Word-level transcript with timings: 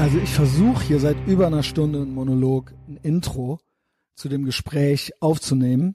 Also 0.00 0.16
ich 0.16 0.30
versuche 0.30 0.82
hier 0.82 0.98
seit 0.98 1.26
über 1.26 1.46
einer 1.46 1.62
Stunde 1.62 2.00
ein 2.00 2.14
Monolog, 2.14 2.72
ein 2.88 2.96
Intro 3.02 3.60
zu 4.14 4.30
dem 4.30 4.46
Gespräch 4.46 5.12
aufzunehmen 5.20 5.94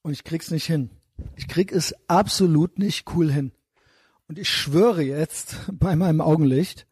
und 0.00 0.12
ich 0.12 0.24
krieg's 0.24 0.50
nicht 0.50 0.64
hin. 0.64 0.88
Ich 1.36 1.46
krieg 1.46 1.72
es 1.72 1.94
absolut 2.08 2.78
nicht 2.78 3.04
cool 3.14 3.30
hin. 3.30 3.52
Und 4.28 4.38
ich 4.38 4.48
schwöre 4.48 5.02
jetzt 5.02 5.56
bei 5.74 5.94
meinem 5.94 6.22
Augenlicht, 6.22 6.86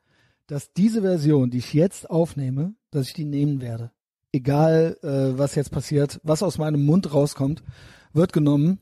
dass 0.46 0.74
diese 0.74 1.00
Version, 1.00 1.48
die 1.48 1.56
ich 1.56 1.72
jetzt 1.72 2.10
aufnehme, 2.10 2.74
dass 2.90 3.06
ich 3.06 3.14
die 3.14 3.24
nehmen 3.24 3.62
werde. 3.62 3.90
Egal, 4.30 4.98
äh, 5.02 5.38
was 5.38 5.54
jetzt 5.54 5.70
passiert, 5.70 6.20
was 6.22 6.42
aus 6.42 6.58
meinem 6.58 6.84
Mund 6.84 7.14
rauskommt, 7.14 7.64
wird 8.12 8.34
genommen. 8.34 8.78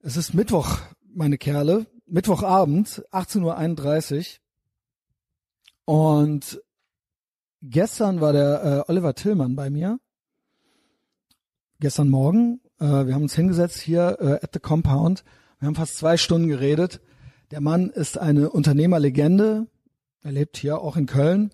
Es 0.00 0.18
ist 0.18 0.34
Mittwoch, 0.34 0.76
meine 1.10 1.38
Kerle, 1.38 1.86
Mittwochabend, 2.06 3.02
18.31 3.12 4.18
Uhr. 4.18 4.47
Und 5.88 6.60
gestern 7.62 8.20
war 8.20 8.34
der 8.34 8.84
äh, 8.86 8.92
Oliver 8.92 9.14
Tillmann 9.14 9.56
bei 9.56 9.70
mir. 9.70 9.98
Gestern 11.80 12.10
Morgen. 12.10 12.60
Äh, 12.78 13.06
wir 13.06 13.14
haben 13.14 13.22
uns 13.22 13.34
hingesetzt 13.34 13.80
hier 13.80 14.18
äh, 14.20 14.32
at 14.44 14.50
the 14.52 14.60
Compound. 14.60 15.24
Wir 15.58 15.66
haben 15.66 15.76
fast 15.76 15.96
zwei 15.96 16.18
Stunden 16.18 16.48
geredet. 16.48 17.00
Der 17.52 17.62
Mann 17.62 17.88
ist 17.88 18.18
eine 18.18 18.50
Unternehmerlegende. 18.50 19.66
Er 20.20 20.32
lebt 20.32 20.58
hier 20.58 20.82
auch 20.82 20.98
in 20.98 21.06
Köln. 21.06 21.52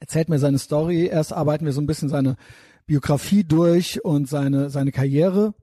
Erzählt 0.00 0.28
mir 0.28 0.38
seine 0.38 0.58
Story. 0.58 1.06
Erst 1.06 1.32
arbeiten 1.32 1.64
wir 1.64 1.72
so 1.72 1.80
ein 1.80 1.86
bisschen 1.86 2.10
seine 2.10 2.36
Biografie 2.84 3.42
durch 3.42 4.04
und 4.04 4.28
seine, 4.28 4.68
seine 4.68 4.92
Karriere. 4.92 5.54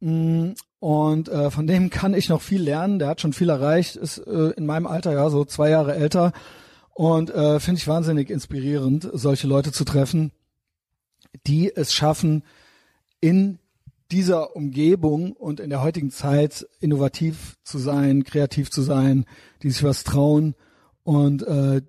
Mm, 0.00 0.54
und 0.80 1.28
äh, 1.28 1.52
von 1.52 1.68
dem 1.68 1.90
kann 1.90 2.12
ich 2.12 2.28
noch 2.28 2.42
viel 2.42 2.62
lernen. 2.62 2.98
Der 2.98 3.06
hat 3.06 3.20
schon 3.20 3.32
viel 3.32 3.50
erreicht, 3.50 3.94
ist 3.94 4.18
äh, 4.18 4.50
in 4.56 4.66
meinem 4.66 4.88
Alter 4.88 5.12
ja 5.12 5.30
so 5.30 5.44
zwei 5.44 5.70
Jahre 5.70 5.94
älter. 5.94 6.32
Und 6.98 7.30
äh, 7.30 7.60
finde 7.60 7.78
ich 7.78 7.86
wahnsinnig 7.86 8.28
inspirierend, 8.28 9.08
solche 9.12 9.46
Leute 9.46 9.70
zu 9.70 9.84
treffen, 9.84 10.32
die 11.46 11.72
es 11.72 11.92
schaffen, 11.92 12.42
in 13.20 13.60
dieser 14.10 14.56
Umgebung 14.56 15.30
und 15.30 15.60
in 15.60 15.70
der 15.70 15.80
heutigen 15.80 16.10
Zeit 16.10 16.66
innovativ 16.80 17.56
zu 17.62 17.78
sein, 17.78 18.24
kreativ 18.24 18.72
zu 18.72 18.82
sein, 18.82 19.26
die 19.62 19.70
sich 19.70 19.84
was 19.84 20.02
trauen 20.02 20.56
und 21.04 21.46
äh, 21.46 21.82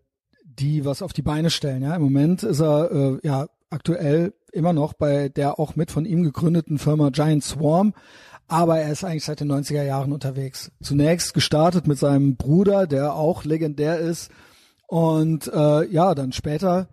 die 0.44 0.86
was 0.86 1.02
auf 1.02 1.12
die 1.12 1.24
Beine 1.24 1.50
stellen. 1.50 1.82
Ja, 1.82 1.96
im 1.96 2.04
Moment 2.04 2.44
ist 2.44 2.62
er 2.62 2.92
äh, 2.92 3.20
ja 3.24 3.48
aktuell 3.72 4.36
immer 4.52 4.74
noch 4.74 4.94
bei 4.94 5.28
der 5.30 5.60
auch 5.60 5.76
mit 5.76 5.90
von 5.90 6.06
ihm 6.06 6.22
gegründeten 6.22 6.78
Firma 6.78 7.10
Giant 7.10 7.44
Swarm, 7.44 7.96
aber 8.48 8.78
er 8.78 8.92
ist 8.92 9.04
eigentlich 9.04 9.26
seit 9.26 9.40
den 9.40 9.52
90er 9.52 9.82
Jahren 9.82 10.12
unterwegs. 10.12 10.72
Zunächst 10.84 11.34
gestartet 11.34 11.88
mit 11.88 11.98
seinem 11.98 12.36
Bruder, 12.36 12.86
der 12.86 13.16
auch 13.16 13.44
legendär 13.44 13.98
ist 13.98 14.30
und 14.90 15.46
äh, 15.54 15.86
ja, 15.86 16.16
dann 16.16 16.32
später, 16.32 16.88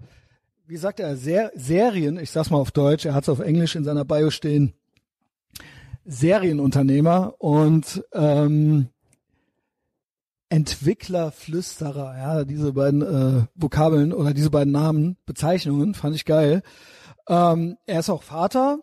wie 0.67 0.77
sagt 0.77 1.01
er, 1.01 1.17
Ser 1.17 1.51
Serien, 1.55 2.19
ich 2.19 2.31
sag's 2.31 2.51
mal 2.51 2.59
auf 2.59 2.71
Deutsch, 2.71 3.07
er 3.07 3.15
hat 3.15 3.23
es 3.23 3.31
auf 3.31 3.41
Englisch 3.41 3.75
in 3.75 3.85
seiner 3.85 4.05
Bio 4.05 4.29
stehen, 4.29 4.75
Serienunternehmer 6.05 7.37
und 7.39 8.05
ähm, 8.13 8.91
Entwickler, 10.51 11.33
Flüsterer, 11.33 12.19
ja, 12.19 12.45
diese 12.45 12.75
beiden 12.75 13.01
äh, 13.01 13.47
Vokabeln 13.55 14.13
oder 14.13 14.35
diese 14.35 14.51
beiden 14.51 14.75
Namen, 14.75 15.17
Bezeichnungen, 15.25 15.95
fand 15.95 16.15
ich 16.15 16.27
geil. 16.27 16.63
Ähm, 17.31 17.79
er 17.87 18.01
ist 18.01 18.11
auch 18.11 18.23
Vater 18.23 18.81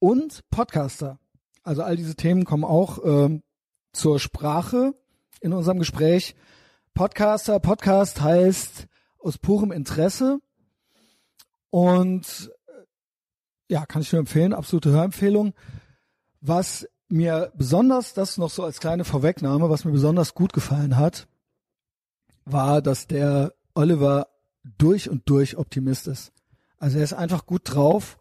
und 0.00 0.40
Podcaster. 0.50 1.20
Also 1.62 1.84
all 1.84 1.96
diese 1.96 2.16
Themen 2.16 2.44
kommen 2.44 2.64
auch 2.64 2.98
ähm, 3.04 3.44
zur 3.92 4.18
Sprache 4.18 4.94
in 5.40 5.52
unserem 5.52 5.78
Gespräch. 5.78 6.34
Podcaster, 6.94 7.60
Podcast 7.60 8.20
heißt 8.20 8.86
aus 9.18 9.38
purem 9.38 9.72
Interesse 9.72 10.40
und 11.70 12.50
äh, 12.66 13.72
ja, 13.72 13.86
kann 13.86 14.02
ich 14.02 14.12
nur 14.12 14.20
empfehlen, 14.20 14.52
absolute 14.52 14.90
Hörempfehlung. 14.90 15.54
Was 16.40 16.86
mir 17.08 17.52
besonders, 17.54 18.14
das 18.14 18.38
noch 18.38 18.50
so 18.50 18.64
als 18.64 18.80
kleine 18.80 19.04
Vorwegnahme, 19.04 19.68
was 19.70 19.84
mir 19.84 19.92
besonders 19.92 20.34
gut 20.34 20.52
gefallen 20.52 20.96
hat, 20.96 21.26
war, 22.44 22.82
dass 22.82 23.06
der 23.06 23.54
Oliver 23.74 24.28
durch 24.78 25.08
und 25.08 25.28
durch 25.28 25.56
Optimist 25.56 26.06
ist. 26.06 26.32
Also 26.78 26.98
er 26.98 27.04
ist 27.04 27.12
einfach 27.12 27.46
gut 27.46 27.62
drauf, 27.64 28.18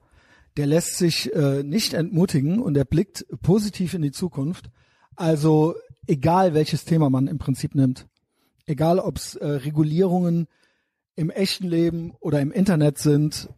der 0.57 0.67
lässt 0.67 0.97
sich 0.97 1.33
äh, 1.33 1.63
nicht 1.63 1.93
entmutigen 1.93 2.61
und 2.61 2.75
er 2.75 2.85
blickt 2.85 3.25
positiv 3.41 3.93
in 3.93 4.01
die 4.01 4.11
Zukunft. 4.11 4.69
Also 5.15 5.75
egal 6.07 6.53
welches 6.53 6.85
Thema 6.85 7.09
man 7.09 7.27
im 7.27 7.37
Prinzip 7.37 7.75
nimmt, 7.75 8.07
egal 8.69 8.99
ob 8.99 9.17
es 9.17 9.35
äh, 9.35 9.45
Regulierungen 9.45 10.47
im 11.15 11.29
echten 11.29 11.67
Leben 11.67 12.13
oder 12.19 12.39
im 12.39 12.51
Internet 12.51 12.97
sind, 12.97 13.49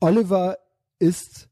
Oliver 0.00 0.58
ist 0.98 1.48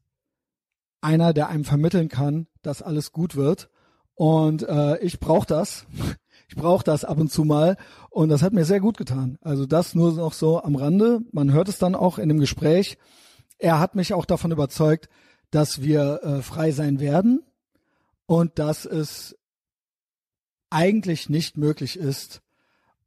einer, 1.01 1.33
der 1.33 1.49
einem 1.49 1.65
vermitteln 1.65 2.09
kann, 2.09 2.47
dass 2.61 2.81
alles 2.81 3.11
gut 3.11 3.35
wird. 3.35 3.69
Und 4.15 4.63
äh, 4.63 4.97
ich 4.99 5.19
brauche 5.19 5.47
das. 5.47 5.85
Ich 6.51 6.55
brauche 6.55 6.83
das 6.83 7.05
ab 7.05 7.19
und 7.19 7.31
zu 7.31 7.43
mal. 7.43 7.77
Und 8.09 8.29
das 8.29 8.41
hat 8.41 8.53
mir 8.53 8.65
sehr 8.65 8.79
gut 8.79 8.97
getan. 8.97 9.37
Also 9.41 9.67
das 9.67 9.93
nur 9.93 10.13
noch 10.13 10.33
so 10.33 10.59
am 10.63 10.75
Rande. 10.75 11.19
Man 11.31 11.51
hört 11.51 11.69
es 11.69 11.77
dann 11.77 11.93
auch 11.93 12.17
in 12.17 12.27
dem 12.27 12.39
Gespräch. 12.39 12.97
Er 13.59 13.79
hat 13.79 13.93
mich 13.93 14.15
auch 14.15 14.25
davon 14.25 14.51
überzeugt, 14.51 15.09
dass 15.51 15.83
wir 15.83 16.21
äh, 16.23 16.41
frei 16.41 16.71
sein 16.71 16.99
werden 16.99 17.43
und 18.25 18.57
dass 18.57 18.85
es 18.85 19.37
eigentlich 20.69 21.29
nicht 21.29 21.57
möglich 21.57 21.97
ist, 21.97 22.41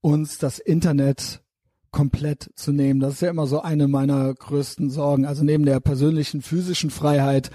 uns 0.00 0.38
das 0.38 0.58
Internet 0.58 1.42
komplett 1.90 2.50
zu 2.56 2.72
nehmen. 2.72 3.00
Das 3.00 3.14
ist 3.14 3.22
ja 3.22 3.30
immer 3.30 3.46
so 3.46 3.60
eine 3.60 3.86
meiner 3.86 4.32
größten 4.34 4.90
Sorgen. 4.90 5.26
Also 5.26 5.44
neben 5.44 5.64
der 5.64 5.78
persönlichen 5.80 6.42
physischen 6.42 6.90
Freiheit 6.90 7.50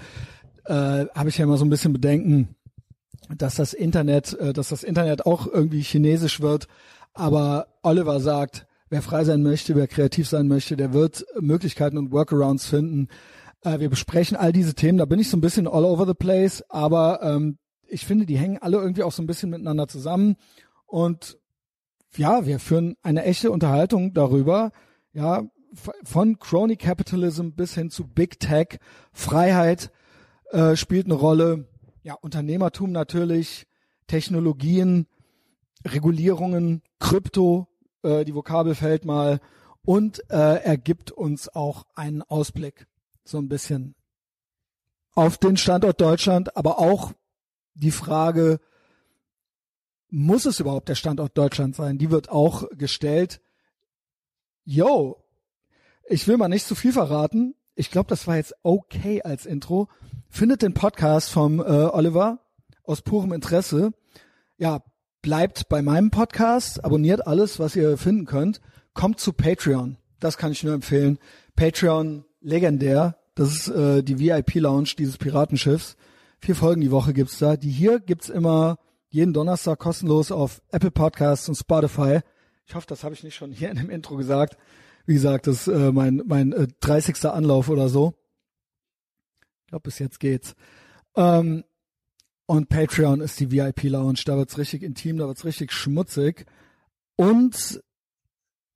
äh, 0.64 1.06
habe 1.14 1.28
ich 1.28 1.38
ja 1.38 1.44
immer 1.44 1.58
so 1.58 1.64
ein 1.64 1.70
bisschen 1.70 1.92
Bedenken, 1.92 2.54
dass 3.36 3.56
das 3.56 3.74
Internet, 3.74 4.34
äh, 4.34 4.52
dass 4.52 4.68
das 4.68 4.84
Internet 4.84 5.26
auch 5.26 5.46
irgendwie 5.46 5.82
chinesisch 5.82 6.40
wird. 6.40 6.68
Aber 7.14 7.66
Oliver 7.82 8.20
sagt, 8.20 8.66
wer 8.90 9.02
frei 9.02 9.24
sein 9.24 9.42
möchte, 9.42 9.74
wer 9.74 9.88
kreativ 9.88 10.28
sein 10.28 10.46
möchte, 10.46 10.76
der 10.76 10.92
wird 10.92 11.26
Möglichkeiten 11.40 11.98
und 11.98 12.12
Workarounds 12.12 12.66
finden. 12.66 13.08
Äh, 13.62 13.80
wir 13.80 13.90
besprechen 13.90 14.36
all 14.36 14.52
diese 14.52 14.74
Themen. 14.74 14.98
Da 14.98 15.04
bin 15.04 15.18
ich 15.18 15.28
so 15.28 15.36
ein 15.36 15.42
bisschen 15.42 15.66
all 15.66 15.84
over 15.84 16.06
the 16.06 16.14
place, 16.14 16.62
aber 16.68 17.20
ähm, 17.22 17.58
ich 17.88 18.06
finde, 18.06 18.26
die 18.26 18.38
hängen 18.38 18.58
alle 18.58 18.78
irgendwie 18.78 19.02
auch 19.02 19.12
so 19.12 19.22
ein 19.22 19.26
bisschen 19.26 19.50
miteinander 19.50 19.88
zusammen. 19.88 20.36
Und 20.86 21.38
ja, 22.16 22.46
wir 22.46 22.58
führen 22.58 22.96
eine 23.02 23.24
echte 23.24 23.50
Unterhaltung 23.50 24.14
darüber, 24.14 24.72
ja, 25.12 25.44
von 26.02 26.38
Crony 26.38 26.76
Capitalism 26.76 27.50
bis 27.50 27.74
hin 27.74 27.90
zu 27.90 28.06
Big 28.06 28.40
Tech, 28.40 28.78
Freiheit, 29.12 29.90
äh, 30.50 30.76
spielt 30.76 31.06
eine 31.06 31.14
Rolle. 31.14 31.68
Ja, 32.02 32.14
Unternehmertum 32.14 32.90
natürlich, 32.90 33.66
Technologien, 34.06 35.06
Regulierungen, 35.86 36.82
Krypto, 37.00 37.68
äh, 38.02 38.24
die 38.24 38.34
Vokabel 38.34 38.74
fällt 38.74 39.04
mal 39.04 39.40
und 39.84 40.20
äh, 40.30 40.62
er 40.62 40.78
gibt 40.78 41.10
uns 41.10 41.48
auch 41.48 41.84
einen 41.94 42.22
Ausblick, 42.22 42.86
so 43.24 43.38
ein 43.38 43.48
bisschen 43.48 43.94
auf 45.14 45.36
den 45.36 45.56
Standort 45.56 46.00
Deutschland, 46.00 46.56
aber 46.56 46.78
auch 46.78 47.12
die 47.78 47.90
Frage, 47.90 48.60
muss 50.10 50.46
es 50.46 50.60
überhaupt 50.60 50.88
der 50.88 50.94
Standort 50.94 51.36
Deutschland 51.36 51.76
sein? 51.76 51.98
Die 51.98 52.10
wird 52.10 52.28
auch 52.28 52.68
gestellt. 52.70 53.40
Yo, 54.64 55.22
ich 56.08 56.26
will 56.26 56.36
mal 56.36 56.48
nicht 56.48 56.66
zu 56.66 56.74
viel 56.74 56.92
verraten. 56.92 57.54
Ich 57.74 57.90
glaube, 57.90 58.08
das 58.08 58.26
war 58.26 58.36
jetzt 58.36 58.54
okay 58.62 59.22
als 59.22 59.46
Intro. 59.46 59.88
Findet 60.28 60.62
den 60.62 60.74
Podcast 60.74 61.30
vom 61.30 61.60
äh, 61.60 61.62
Oliver 61.62 62.40
aus 62.82 63.02
purem 63.02 63.32
Interesse. 63.32 63.92
Ja, 64.56 64.82
bleibt 65.22 65.68
bei 65.68 65.82
meinem 65.82 66.10
Podcast, 66.10 66.84
abonniert 66.84 67.26
alles, 67.26 67.58
was 67.58 67.76
ihr 67.76 67.96
finden 67.98 68.24
könnt. 68.24 68.60
Kommt 68.94 69.20
zu 69.20 69.32
Patreon. 69.32 69.96
Das 70.18 70.38
kann 70.38 70.52
ich 70.52 70.64
nur 70.64 70.74
empfehlen. 70.74 71.18
Patreon 71.54 72.24
legendär. 72.40 73.16
Das 73.34 73.52
ist 73.52 73.68
äh, 73.68 74.02
die 74.02 74.18
VIP-Lounge 74.18 74.94
dieses 74.98 75.18
Piratenschiffs. 75.18 75.96
Vier 76.40 76.54
Folgen 76.54 76.80
die 76.80 76.90
Woche 76.90 77.12
gibt's 77.12 77.38
da. 77.38 77.56
Die 77.56 77.70
hier 77.70 78.00
gibt's 78.00 78.28
immer 78.28 78.78
jeden 79.10 79.32
Donnerstag 79.32 79.78
kostenlos 79.78 80.30
auf 80.30 80.62
Apple 80.70 80.90
Podcasts 80.90 81.48
und 81.48 81.56
Spotify. 81.56 82.20
Ich 82.66 82.74
hoffe, 82.74 82.86
das 82.86 83.04
habe 83.04 83.14
ich 83.14 83.24
nicht 83.24 83.34
schon 83.34 83.50
hier 83.50 83.70
in 83.70 83.76
dem 83.76 83.90
Intro 83.90 84.16
gesagt. 84.16 84.56
Wie 85.06 85.14
gesagt, 85.14 85.46
das 85.46 85.66
ist 85.66 85.74
äh, 85.74 85.90
mein, 85.90 86.22
mein 86.26 86.52
äh, 86.52 86.68
30. 86.80 87.24
Anlauf 87.24 87.68
oder 87.68 87.88
so. 87.88 88.14
Ich 89.62 89.68
glaube, 89.68 89.82
bis 89.84 89.98
jetzt 89.98 90.20
geht's. 90.20 90.54
Ähm, 91.16 91.64
und 92.46 92.68
Patreon 92.68 93.20
ist 93.20 93.40
die 93.40 93.50
VIP-Lounge. 93.50 94.20
Da 94.24 94.36
wird's 94.36 94.58
richtig 94.58 94.82
intim, 94.82 95.18
da 95.18 95.26
wird's 95.26 95.44
richtig 95.44 95.72
schmutzig. 95.72 96.46
Und 97.16 97.82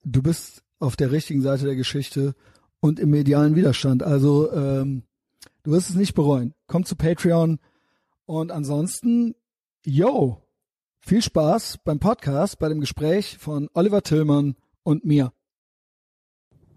du 0.04 0.22
bist 0.22 0.62
auf 0.78 0.96
der 0.96 1.12
richtigen 1.12 1.42
Seite 1.42 1.64
der 1.64 1.76
Geschichte 1.76 2.34
und 2.80 2.98
im 2.98 3.10
medialen 3.10 3.54
Widerstand. 3.54 4.02
Also 4.02 4.52
ähm, 4.52 5.04
du 5.64 5.72
wirst 5.72 5.90
es 5.90 5.96
nicht 5.96 6.14
bereuen. 6.14 6.54
Komm 6.66 6.84
zu 6.84 6.96
Patreon. 6.96 7.58
Und 8.26 8.50
ansonsten, 8.50 9.34
yo, 9.84 10.38
viel 11.00 11.22
Spaß 11.22 11.78
beim 11.84 11.98
Podcast, 11.98 12.58
bei 12.58 12.68
dem 12.68 12.80
Gespräch 12.80 13.38
von 13.38 13.68
Oliver 13.74 14.02
Tillmann 14.02 14.56
und 14.82 15.04
mir. 15.04 15.32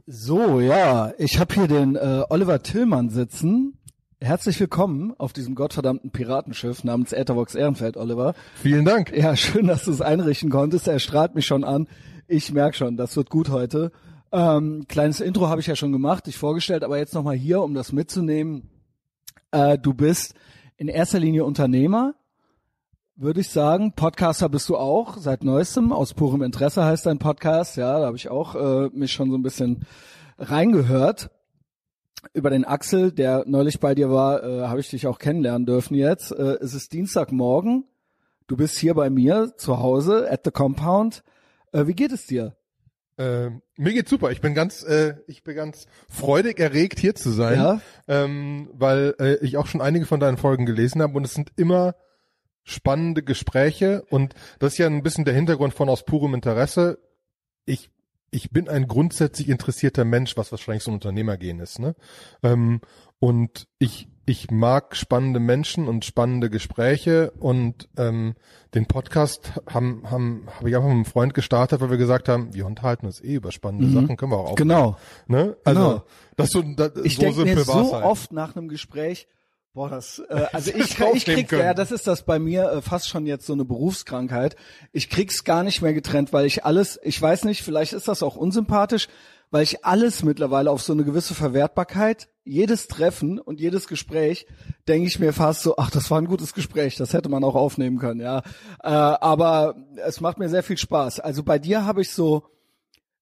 So, 0.08 0.60
ja, 0.60 1.14
ich 1.18 1.40
habe 1.40 1.54
hier 1.54 1.68
den 1.68 1.96
äh, 1.96 2.24
Oliver 2.30 2.62
Tillmann 2.62 3.10
sitzen. 3.10 3.80
Herzlich 4.22 4.60
willkommen 4.60 5.14
auf 5.18 5.34
diesem 5.34 5.56
gottverdammten 5.56 6.12
Piratenschiff 6.12 6.84
namens 6.84 7.12
Ethervox 7.12 7.54
Ehrenfeld, 7.54 7.98
Oliver. 7.98 8.34
Vielen 8.56 8.86
Dank. 8.86 9.16
Ja, 9.16 9.36
schön, 9.36 9.68
dass 9.68 9.86
du 9.86 9.92
es 9.92 10.02
einrichten 10.02 10.50
konntest. 10.50 10.88
Er 10.88 11.00
strahlt 11.00 11.36
mich 11.36 11.46
schon 11.46 11.64
an. 11.64 11.88
Ich 12.28 12.52
merk 12.52 12.76
schon, 12.76 12.98
das 12.98 13.16
wird 13.16 13.30
gut 13.30 13.50
heute. 13.50 13.92
Ähm, 14.32 14.86
kleines 14.88 15.22
Intro 15.22 15.48
habe 15.48 15.62
ich 15.62 15.68
ja 15.68 15.76
schon 15.76 15.92
gemacht, 15.92 16.28
dich 16.28 16.38
vorgestellt, 16.38 16.84
aber 16.84 16.98
jetzt 16.98 17.14
nochmal 17.14 17.36
hier, 17.36 17.62
um 17.62 17.74
das 17.74 17.92
mitzunehmen. 17.92 18.70
Äh, 19.56 19.80
du 19.80 19.94
bist 19.94 20.34
in 20.76 20.90
erster 20.90 21.18
Linie 21.18 21.46
Unternehmer, 21.46 22.16
würde 23.16 23.40
ich 23.40 23.48
sagen. 23.48 23.94
Podcaster 23.94 24.50
bist 24.50 24.68
du 24.68 24.76
auch, 24.76 25.16
seit 25.16 25.46
neuestem. 25.46 25.94
Aus 25.94 26.14
purem 26.14 26.42
Interesse 26.42 26.84
heißt 26.84 27.06
dein 27.06 27.20
Podcast. 27.20 27.78
Ja, 27.78 28.00
da 28.00 28.08
habe 28.08 28.18
ich 28.18 28.28
auch 28.28 28.56
äh, 28.56 28.90
mich 28.92 29.14
schon 29.14 29.32
so 29.32 29.38
ein 29.38 29.44
bisschen 29.44 29.86
reingehört. 30.38 31.30
Über 32.34 32.50
den 32.50 32.66
Axel, 32.66 33.14
der 33.14 33.46
neulich 33.48 33.80
bei 33.80 33.96
dir 33.96 34.12
war, 34.12 34.44
äh, 34.44 34.62
habe 34.64 34.82
ich 34.82 34.90
dich 34.90 35.08
auch 35.08 35.20
kennenlernen 35.20 35.66
dürfen 35.66 35.96
jetzt. 35.96 36.32
Äh, 36.32 36.58
es 36.60 36.74
ist 36.74 36.92
Dienstagmorgen. 36.92 37.86
Du 38.48 38.58
bist 38.58 38.78
hier 38.78 38.94
bei 38.94 39.10
mir 39.10 39.56
zu 39.56 39.80
Hause 39.80 40.30
at 40.30 40.42
the 40.44 40.52
Compound. 40.52 41.24
Äh, 41.72 41.88
wie 41.88 41.94
geht 41.94 42.12
es 42.12 42.28
dir? 42.28 42.58
Äh, 43.18 43.50
mir 43.78 43.94
geht's 43.94 44.10
super. 44.10 44.32
Ich 44.32 44.42
bin 44.42 44.54
ganz, 44.54 44.84
äh, 44.84 45.16
ich 45.28 45.44
bin 45.44 45.56
ganz 45.56 45.86
freudig 46.10 46.60
erregt 46.60 47.00
hier 47.00 47.16
zu 47.16 47.32
sein, 47.32 47.58
Ja? 47.58 47.82
ähm, 48.08 48.70
weil 48.74 49.16
äh, 49.20 49.36
ich 49.46 49.58
auch 49.58 49.68
schon 49.68 49.82
einige 49.82 50.06
von 50.06 50.20
deinen 50.20 50.38
Folgen 50.38 50.66
gelesen 50.66 51.02
habe 51.02 51.16
und 51.18 51.26
es 51.26 51.34
sind 51.34 51.52
immer 51.56 51.96
spannende 52.64 53.24
Gespräche 53.24 54.04
und 54.10 54.34
das 54.60 54.74
ist 54.74 54.78
ja 54.80 54.88
ein 54.88 55.04
bisschen 55.04 55.24
der 55.24 55.36
Hintergrund 55.36 55.74
von 55.74 55.88
aus 55.88 56.04
purem 56.04 56.34
Interesse. 56.34 57.00
Ich 57.66 57.90
ich 58.32 58.50
bin 58.52 58.68
ein 58.68 58.88
grundsätzlich 58.88 59.48
interessierter 59.48 60.04
Mensch, 60.04 60.36
was 60.36 60.52
wahrscheinlich 60.52 60.84
so 60.84 60.92
ein 60.92 60.96
Unternehmergehen 60.96 61.60
ist, 61.62 61.80
ne? 61.80 61.96
Ähm, 62.44 62.82
und 63.20 63.68
ich 63.80 64.10
ich 64.26 64.50
mag 64.50 64.96
spannende 64.96 65.40
Menschen 65.40 65.88
und 65.88 66.04
spannende 66.06 66.50
Gespräche 66.50 67.32
und 67.40 67.88
ähm, 67.98 68.36
den 68.74 68.88
Podcast 68.88 69.54
haben 69.72 70.04
haben 70.10 70.48
habe 70.58 70.70
ich 70.70 70.76
einfach 70.76 70.88
mit 70.90 70.96
einem 70.96 71.06
Freund 71.06 71.34
gestartet, 71.34 71.80
weil 71.82 71.92
wir 71.92 71.98
gesagt 71.98 72.28
haben, 72.28 72.54
wir 72.54 72.66
unterhalten 72.66 73.06
uns 73.06 73.22
eh 73.22 73.36
über 73.36 73.52
spannende 73.52 73.88
Sachen, 73.90 74.18
können 74.18 74.32
wir 74.32 74.38
auch 74.38 74.52
aufnehmen, 74.52 74.70
Genau. 74.70 74.98
ne? 75.28 75.56
Also 75.64 75.82
Genau. 75.82 76.04
das 76.38 76.50
so, 76.50 76.62
das, 76.62 76.92
Ich 77.04 77.16
so 77.18 77.22
denke 77.22 77.46
mir 77.46 77.60
so 77.64 77.94
halt. 77.94 78.04
oft 78.04 78.34
nach 78.34 78.56
einem 78.56 78.68
Gespräch, 78.68 79.28
boah, 79.74 79.90
das, 79.90 80.20
äh, 80.30 80.46
also 80.54 80.72
ich, 80.72 80.98
ich 81.00 81.26
krieg, 81.26 81.48
können. 81.48 81.62
ja, 81.62 81.74
das 81.76 81.92
ist 81.92 82.08
das 82.08 82.24
bei 82.24 82.40
mir 82.40 82.70
äh, 82.72 82.82
fast 82.82 83.08
schon 83.08 83.26
jetzt 83.28 83.46
so 83.46 83.54
eine 83.54 83.64
Berufskrankheit. 83.66 84.56
Ich 84.92 85.10
krieg's 85.10 85.44
gar 85.44 85.64
nicht 85.64 85.82
mehr 85.82 85.94
getrennt, 85.94 86.34
weil 86.34 86.46
ich 86.46 86.66
alles, 86.66 87.00
ich 87.04 87.22
weiß 87.22 87.44
nicht, 87.46 87.62
vielleicht 87.64 87.94
ist 87.94 88.08
das 88.08 88.24
auch 88.24 88.36
unsympathisch, 88.36 89.08
weil 89.52 89.64
ich 89.64 89.86
alles 89.86 90.24
mittlerweile 90.24 90.72
auf 90.72 90.82
so 90.82 90.94
eine 90.94 91.04
gewisse 91.04 91.34
Verwertbarkeit, 91.34 92.30
jedes 92.44 92.88
Treffen 92.88 93.40
und 93.40 93.60
jedes 93.60 93.88
Gespräch, 93.88 94.46
denke 94.88 95.08
ich 95.08 95.20
mir 95.20 95.34
fast 95.34 95.64
so, 95.64 95.78
ach, 95.78 95.90
das 95.90 96.12
war 96.12 96.20
ein 96.20 96.28
gutes 96.28 96.54
Gespräch, 96.54 96.96
das 96.96 97.14
hätte 97.14 97.30
man 97.30 97.44
auch 97.44 97.56
aufnehmen 97.56 97.98
können, 97.98 98.22
ja. 98.22 98.40
Äh, 98.84 98.90
aber 98.90 99.76
es 100.06 100.22
macht 100.22 100.38
mir 100.38 100.50
sehr 100.50 100.64
viel 100.64 100.78
Spaß. 100.78 101.20
Also 101.20 101.44
bei 101.44 101.58
dir 101.60 101.86
habe 101.86 102.02
ich 102.02 102.12
so, 102.12 102.44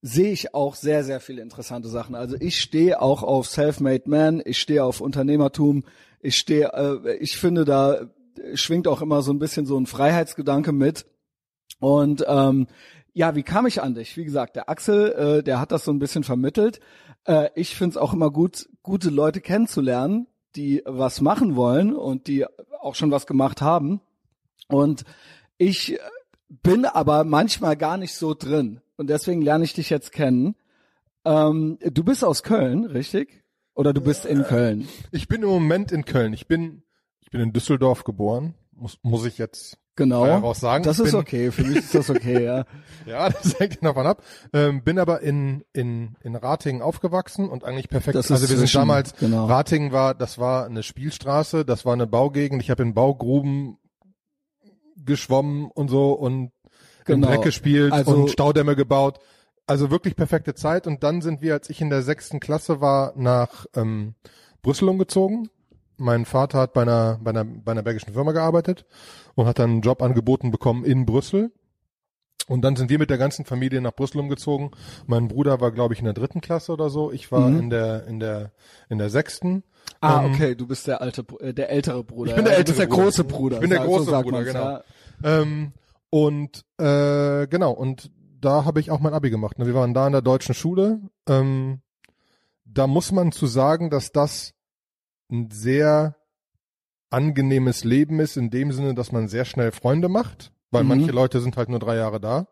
sehe 0.01 0.31
ich 0.31 0.53
auch 0.53 0.75
sehr, 0.75 1.03
sehr 1.05 1.21
viele 1.21 1.41
interessante 1.41 1.87
Sachen. 1.87 2.15
Also 2.15 2.35
ich 2.39 2.59
stehe 2.59 3.01
auch 3.01 3.23
auf 3.23 3.47
Self-Made 3.47 4.09
Man, 4.09 4.41
ich 4.43 4.59
stehe 4.59 4.83
auf 4.83 4.99
Unternehmertum, 4.99 5.85
ich 6.19 6.35
stehe, 6.35 6.73
äh, 6.73 7.15
ich 7.17 7.37
finde, 7.37 7.63
da 7.63 8.09
schwingt 8.53 8.87
auch 8.87 9.01
immer 9.01 9.21
so 9.21 9.31
ein 9.31 9.39
bisschen 9.39 9.65
so 9.65 9.77
ein 9.79 9.85
Freiheitsgedanke 9.85 10.71
mit. 10.71 11.05
Und 11.79 12.25
ähm, 12.27 12.67
ja, 13.13 13.35
wie 13.35 13.43
kam 13.43 13.67
ich 13.67 13.81
an 13.81 13.93
dich? 13.93 14.17
Wie 14.17 14.25
gesagt, 14.25 14.55
der 14.55 14.69
Axel, 14.69 15.11
äh, 15.11 15.43
der 15.43 15.59
hat 15.59 15.71
das 15.71 15.85
so 15.85 15.91
ein 15.91 15.99
bisschen 15.99 16.23
vermittelt. 16.23 16.79
Äh, 17.25 17.49
ich 17.55 17.75
finde 17.75 17.91
es 17.91 17.97
auch 17.97 18.13
immer 18.13 18.31
gut, 18.31 18.67
gute 18.81 19.09
Leute 19.09 19.39
kennenzulernen, 19.39 20.27
die 20.55 20.81
was 20.85 21.21
machen 21.21 21.55
wollen 21.55 21.95
und 21.95 22.27
die 22.27 22.45
auch 22.81 22.95
schon 22.95 23.11
was 23.11 23.27
gemacht 23.27 23.61
haben. 23.61 24.01
Und 24.67 25.03
ich 25.57 25.99
bin 26.49 26.85
aber 26.85 27.23
manchmal 27.23 27.77
gar 27.77 27.97
nicht 27.97 28.15
so 28.15 28.33
drin. 28.33 28.81
Und 28.97 29.09
deswegen 29.09 29.41
lerne 29.41 29.63
ich 29.63 29.73
dich 29.73 29.89
jetzt 29.89 30.11
kennen. 30.11 30.55
Ähm, 31.25 31.77
du 31.81 32.03
bist 32.03 32.23
aus 32.23 32.43
Köln, 32.43 32.85
richtig? 32.85 33.43
Oder 33.75 33.93
du 33.93 34.01
bist 34.01 34.25
in 34.25 34.43
Köln? 34.43 34.87
Ich 35.11 35.27
bin 35.27 35.41
im 35.41 35.49
Moment 35.49 35.91
in 35.91 36.05
Köln. 36.05 36.33
Ich 36.33 36.47
bin 36.47 36.83
ich 37.21 37.31
bin 37.31 37.41
in 37.41 37.53
Düsseldorf 37.53 38.03
geboren. 38.03 38.53
Muss 38.71 38.99
muss 39.01 39.25
ich 39.25 39.37
jetzt 39.37 39.79
Genau. 39.95 40.25
heraus 40.25 40.59
sagen. 40.59 40.83
Das 40.83 40.99
ist 40.99 41.11
bin- 41.11 41.19
okay. 41.19 41.51
Für 41.51 41.63
mich 41.63 41.77
ist 41.77 41.93
das 41.95 42.09
okay, 42.09 42.43
ja. 42.43 42.65
Ja, 43.05 43.29
das 43.29 43.59
hängt 43.59 43.83
davon 43.83 44.07
ab. 44.07 44.23
Ähm, 44.53 44.81
bin 44.83 44.97
aber 44.97 45.21
in, 45.21 45.63
in, 45.73 46.15
in 46.21 46.35
Ratingen 46.35 46.81
aufgewachsen 46.81 47.49
und 47.49 47.63
eigentlich 47.65 47.89
perfekt. 47.89 48.15
Das 48.15 48.31
also 48.31 48.43
wir 48.43 48.47
sind 48.47 48.59
zwischen- 48.59 48.77
damals, 48.79 49.13
genau. 49.15 49.45
Ratingen 49.45 49.91
war, 49.91 50.15
das 50.15 50.37
war 50.39 50.65
eine 50.65 50.83
Spielstraße, 50.83 51.65
das 51.65 51.85
war 51.85 51.93
eine 51.93 52.07
Baugegend. 52.07 52.61
Ich 52.63 52.69
habe 52.71 52.81
in 52.81 52.93
Baugruben 52.93 53.77
geschwommen 54.97 55.69
und 55.71 55.89
so 55.89 56.13
und 56.13 56.51
Genau. 57.05 57.27
im 57.27 57.33
Dreck 57.33 57.43
gespielt 57.43 57.91
Also- 57.91 58.15
und 58.15 58.29
Staudämme 58.31 58.75
gebaut. 58.77 59.19
Also 59.67 59.91
wirklich 59.91 60.15
perfekte 60.15 60.53
Zeit. 60.55 60.87
Und 60.87 61.03
dann 61.03 61.21
sind 61.21 61.41
wir, 61.41 61.53
als 61.53 61.69
ich 61.69 61.81
in 61.81 61.89
der 61.89 62.01
sechsten 62.01 62.39
Klasse 62.39 62.79
war, 62.81 63.11
nach 63.17 63.65
ähm, 63.75 64.15
Brüssel 64.61 64.87
umgezogen. 64.89 65.49
Mein 65.97 66.25
Vater 66.25 66.59
hat 66.59 66.73
bei 66.73 66.81
einer, 66.83 67.19
bei 67.21 67.29
einer, 67.31 67.43
bei 67.45 67.71
einer 67.71 67.83
belgischen 67.83 68.13
Firma 68.13 68.31
gearbeitet 68.31 68.85
und 69.35 69.45
hat 69.45 69.59
dann 69.59 69.69
einen 69.71 69.81
Job 69.81 70.01
angeboten 70.01 70.51
bekommen 70.51 70.83
in 70.85 71.05
Brüssel. 71.05 71.51
Und 72.47 72.61
dann 72.61 72.75
sind 72.75 72.89
wir 72.89 72.99
mit 72.99 73.09
der 73.09 73.17
ganzen 73.17 73.45
Familie 73.45 73.79
nach 73.79 73.93
Brüssel 73.93 74.19
umgezogen. 74.19 74.71
Mein 75.07 75.29
Bruder 75.29 75.61
war, 75.61 75.71
glaube 75.71 75.93
ich, 75.93 75.99
in 75.99 76.05
der 76.05 76.13
dritten 76.13 76.41
Klasse 76.41 76.73
oder 76.73 76.89
so. 76.89 77.09
Ich 77.11 77.31
war 77.31 77.47
Mhm. 77.49 77.59
in 77.59 77.69
der, 77.69 78.05
in 78.07 78.19
der, 78.19 78.51
in 78.89 78.97
der 78.97 79.09
sechsten. 79.09 79.63
Ah, 80.01 80.23
Ähm, 80.25 80.33
okay, 80.33 80.55
du 80.55 80.67
bist 80.67 80.87
der 80.87 80.99
alte, 80.99 81.23
äh, 81.39 81.53
der 81.53 81.69
ältere 81.69 82.03
Bruder. 82.03 82.31
Ich 82.31 82.35
bin 82.35 82.43
der 82.43 82.53
ja. 82.53 82.59
ältere 82.59 82.77
der 82.79 82.87
Bruder. 82.87 83.03
große 83.03 83.23
Bruder. 83.23 83.55
Ich 83.57 83.61
bin 83.61 83.69
der 83.69 83.81
so- 83.83 83.87
große 83.87 84.11
Bruder, 84.23 84.43
genau. 84.43 84.59
Ja. 84.63 84.83
Ähm, 85.23 85.71
und 86.09 86.65
äh, 86.79 87.47
genau, 87.47 87.71
und 87.71 88.11
da 88.41 88.65
habe 88.65 88.81
ich 88.81 88.91
auch 88.91 88.99
mein 88.99 89.13
Abi 89.13 89.29
gemacht. 89.29 89.55
Wir 89.57 89.73
waren 89.73 89.93
da 89.93 90.05
in 90.05 90.11
der 90.11 90.21
deutschen 90.21 90.53
Schule. 90.53 90.99
Ähm, 91.29 91.79
da 92.65 92.87
muss 92.87 93.13
man 93.13 93.31
zu 93.31 93.47
sagen, 93.47 93.89
dass 93.89 94.11
das 94.11 94.53
ein 95.33 95.49
sehr 95.51 96.15
angenehmes 97.09 97.83
Leben 97.83 98.19
ist, 98.19 98.37
in 98.37 98.49
dem 98.49 98.71
Sinne, 98.71 98.93
dass 98.93 99.11
man 99.11 99.27
sehr 99.27 99.45
schnell 99.45 99.71
Freunde 99.71 100.09
macht, 100.09 100.51
weil 100.71 100.83
Mhm. 100.83 100.89
manche 100.89 101.11
Leute 101.11 101.41
sind 101.41 101.57
halt 101.57 101.69
nur 101.69 101.79
drei 101.79 101.95
Jahre 101.95 102.19
da. 102.19 102.47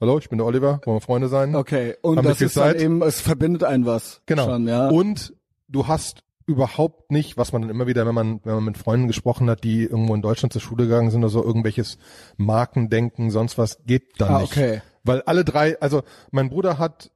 Hallo, 0.00 0.18
ich 0.18 0.28
bin 0.28 0.38
der 0.38 0.46
Oliver, 0.46 0.80
wollen 0.84 0.96
wir 0.96 1.00
Freunde 1.00 1.28
sein? 1.28 1.54
Okay, 1.54 1.94
und 2.02 2.16
Haben 2.18 2.26
das 2.26 2.40
ist 2.40 2.56
dann 2.56 2.72
Zeit? 2.72 2.80
eben, 2.82 3.02
es 3.02 3.20
verbindet 3.20 3.62
einen 3.64 3.86
was. 3.86 4.20
Genau. 4.26 4.46
Schon, 4.46 4.66
ja. 4.66 4.88
Und 4.88 5.32
du 5.68 5.86
hast 5.86 6.24
überhaupt 6.44 7.12
nicht, 7.12 7.36
was 7.36 7.52
man 7.52 7.62
dann 7.62 7.70
immer 7.70 7.86
wieder, 7.86 8.04
wenn 8.04 8.14
man, 8.14 8.40
wenn 8.44 8.54
man 8.56 8.64
mit 8.64 8.76
Freunden 8.78 9.06
gesprochen 9.06 9.48
hat, 9.48 9.62
die 9.62 9.84
irgendwo 9.84 10.14
in 10.14 10.22
Deutschland 10.22 10.52
zur 10.52 10.60
Schule 10.60 10.84
gegangen 10.84 11.10
sind 11.12 11.20
oder 11.22 11.30
so, 11.30 11.44
irgendwelches 11.44 11.98
Markendenken, 12.36 13.30
sonst 13.30 13.58
was, 13.58 13.78
geht 13.86 14.20
da 14.20 14.26
ah, 14.26 14.40
nicht. 14.40 14.52
okay. 14.52 14.82
Weil 15.04 15.22
alle 15.22 15.44
drei, 15.44 15.80
also 15.80 16.02
mein 16.32 16.50
Bruder 16.50 16.78
hat, 16.78 17.12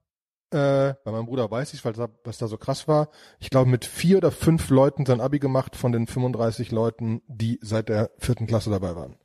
äh, 0.50 0.94
bei 1.04 1.10
meinem 1.10 1.26
Bruder 1.26 1.50
weiß 1.50 1.74
ich, 1.74 1.84
weil 1.84 1.92
da, 1.92 2.08
was 2.24 2.38
da 2.38 2.46
so 2.46 2.56
krass 2.56 2.86
war, 2.88 3.08
ich 3.40 3.50
glaube 3.50 3.70
mit 3.70 3.84
vier 3.84 4.18
oder 4.18 4.30
fünf 4.30 4.70
Leuten 4.70 5.04
sein 5.06 5.20
Abi 5.20 5.38
gemacht 5.38 5.76
von 5.76 5.92
den 5.92 6.06
35 6.06 6.70
Leuten, 6.70 7.22
die 7.26 7.58
seit 7.62 7.88
der 7.88 8.10
vierten 8.18 8.46
Klasse 8.46 8.70
dabei 8.70 8.94
waren. 8.94 9.16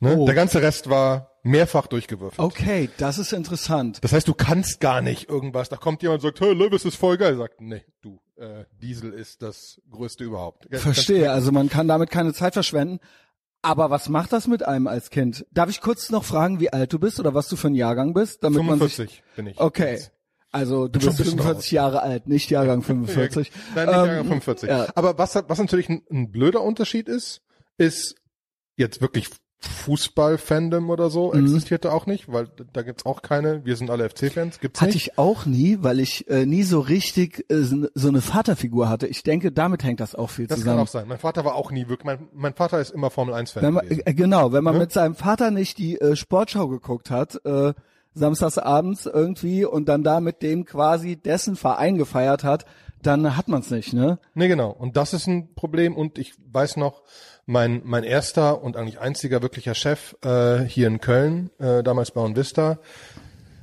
Ne? 0.00 0.16
Oh. 0.16 0.26
Der 0.26 0.34
ganze 0.34 0.60
Rest 0.60 0.90
war 0.90 1.30
mehrfach 1.42 1.86
durchgewürfelt. 1.86 2.38
Okay, 2.44 2.90
das 2.98 3.18
ist 3.18 3.32
interessant. 3.32 3.98
Das 4.02 4.12
heißt, 4.12 4.26
du 4.26 4.34
kannst 4.34 4.80
gar 4.80 5.00
nicht 5.00 5.28
irgendwas. 5.28 5.68
Da 5.68 5.76
kommt 5.76 6.02
jemand 6.02 6.22
und 6.24 6.28
sagt, 6.28 6.40
hey, 6.40 6.52
Lewis 6.52 6.84
ist 6.84 6.96
voll 6.96 7.16
geil. 7.16 7.36
Sagt, 7.36 7.60
nee, 7.60 7.84
du, 8.02 8.18
äh, 8.36 8.64
Diesel 8.82 9.12
ist 9.12 9.42
das 9.42 9.80
Größte 9.90 10.24
überhaupt. 10.24 10.68
Ganz- 10.70 10.82
Verstehe, 10.82 11.30
also 11.30 11.52
man 11.52 11.68
kann 11.68 11.86
damit 11.86 12.10
keine 12.10 12.32
Zeit 12.32 12.54
verschwenden. 12.54 12.98
Aber 13.62 13.88
was 13.88 14.10
macht 14.10 14.32
das 14.32 14.46
mit 14.46 14.66
einem 14.66 14.86
als 14.86 15.08
Kind? 15.08 15.46
Darf 15.50 15.70
ich 15.70 15.80
kurz 15.80 16.10
noch 16.10 16.24
fragen, 16.24 16.60
wie 16.60 16.70
alt 16.70 16.92
du 16.92 16.98
bist 16.98 17.18
oder 17.18 17.32
was 17.32 17.48
du 17.48 17.56
für 17.56 17.68
ein 17.68 17.74
Jahrgang 17.74 18.12
bist? 18.12 18.44
Damit 18.44 18.58
Ganz, 18.58 18.68
man 18.68 18.78
45 18.78 18.96
sich, 19.10 19.22
bin 19.36 19.46
ich. 19.46 19.58
Okay. 19.58 19.92
jetzt. 19.92 20.12
Also 20.54 20.86
du 20.88 20.98
bist 21.00 21.10
ein 21.10 21.16
bisschen 21.16 21.38
45 21.38 21.72
Jahre 21.72 22.02
alt, 22.02 22.28
nicht 22.28 22.48
Jahrgang 22.50 22.82
45. 22.82 23.50
Nein, 23.74 23.86
nicht 23.86 23.94
Ähm, 23.96 24.04
Jahrgang 24.06 24.24
45. 24.26 24.68
ja. 24.70 24.86
Aber 24.94 25.18
was, 25.18 25.34
was 25.48 25.58
natürlich 25.58 25.88
ein, 25.88 26.02
ein 26.10 26.30
blöder 26.30 26.62
Unterschied 26.62 27.08
ist, 27.08 27.42
ist 27.76 28.14
jetzt 28.76 29.00
wirklich 29.00 29.28
Fußball-Fandom 29.88 30.90
oder 30.90 31.08
so 31.10 31.32
Mhm. 31.32 31.44
existierte 31.44 31.92
auch 31.92 32.06
nicht, 32.06 32.30
weil 32.30 32.48
da 32.72 32.82
gibt's 32.82 33.06
auch 33.06 33.22
keine, 33.22 33.64
wir 33.64 33.76
sind 33.76 33.90
alle 33.90 34.08
FC-Fans, 34.08 34.60
gibt's 34.60 34.80
Hatte 34.80 34.92
nicht. 34.92 35.08
ich 35.12 35.18
auch 35.18 35.46
nie, 35.46 35.78
weil 35.80 36.00
ich 36.00 36.28
äh, 36.28 36.44
nie 36.46 36.62
so 36.62 36.80
richtig 36.80 37.46
äh, 37.50 37.62
so 37.62 37.86
so 37.94 38.08
eine 38.08 38.20
Vaterfigur 38.20 38.88
hatte. 38.88 39.06
Ich 39.06 39.22
denke, 39.22 39.52
damit 39.52 39.82
hängt 39.84 40.00
das 40.00 40.14
auch 40.14 40.30
viel 40.30 40.46
das 40.46 40.56
kann 40.58 40.62
zusammen. 40.64 40.80
auch 40.80 40.88
sein. 40.88 41.08
Mein 41.08 41.18
Vater 41.18 41.44
war 41.44 41.54
auch 41.54 41.70
nie 41.70 41.88
wirklich, 41.88 42.04
mein, 42.04 42.28
mein 42.32 42.54
Vater 42.54 42.80
ist 42.80 42.90
immer 42.90 43.10
Formel 43.10 43.34
1-Fan 43.34 43.62
Wenn 43.62 43.74
man, 43.74 43.84
gewesen. 43.84 44.02
äh, 44.06 44.14
genau, 44.14 44.52
wenn 44.52 44.64
man 44.64 44.74
Ne? 44.74 44.80
mit 44.80 44.92
seinem 44.92 45.14
Vater 45.14 45.50
nicht 45.50 45.78
die 45.78 46.00
äh, 46.00 46.16
Sportschau 46.16 46.68
geguckt 46.68 47.10
hat, 47.10 47.40
äh, 47.44 47.72
samstags 48.14 48.58
abends 48.58 49.06
irgendwie 49.06 49.64
und 49.64 49.88
dann 49.88 50.04
da 50.04 50.20
mit 50.20 50.42
dem 50.42 50.64
quasi 50.64 51.16
dessen 51.16 51.56
Verein 51.56 51.96
gefeiert 51.96 52.44
hat, 52.44 52.64
dann 53.02 53.36
hat 53.36 53.48
man's 53.48 53.70
nicht, 53.70 53.92
ne? 53.92 54.18
Nee, 54.34 54.48
genau. 54.48 54.70
Und 54.70 54.96
das 54.96 55.12
ist 55.12 55.26
ein 55.26 55.54
Problem. 55.54 55.96
Und 55.96 56.18
ich 56.18 56.34
weiß 56.50 56.76
noch, 56.76 57.02
mein, 57.46 57.82
mein 57.84 58.04
erster 58.04 58.62
und 58.62 58.76
eigentlich 58.76 59.00
einziger 59.00 59.42
wirklicher 59.42 59.74
Chef 59.74 60.16
äh, 60.24 60.60
hier 60.60 60.86
in 60.86 61.00
Köln, 61.00 61.50
äh, 61.58 61.82
damals 61.82 62.12
bei 62.12 62.34
Vista, 62.34 62.78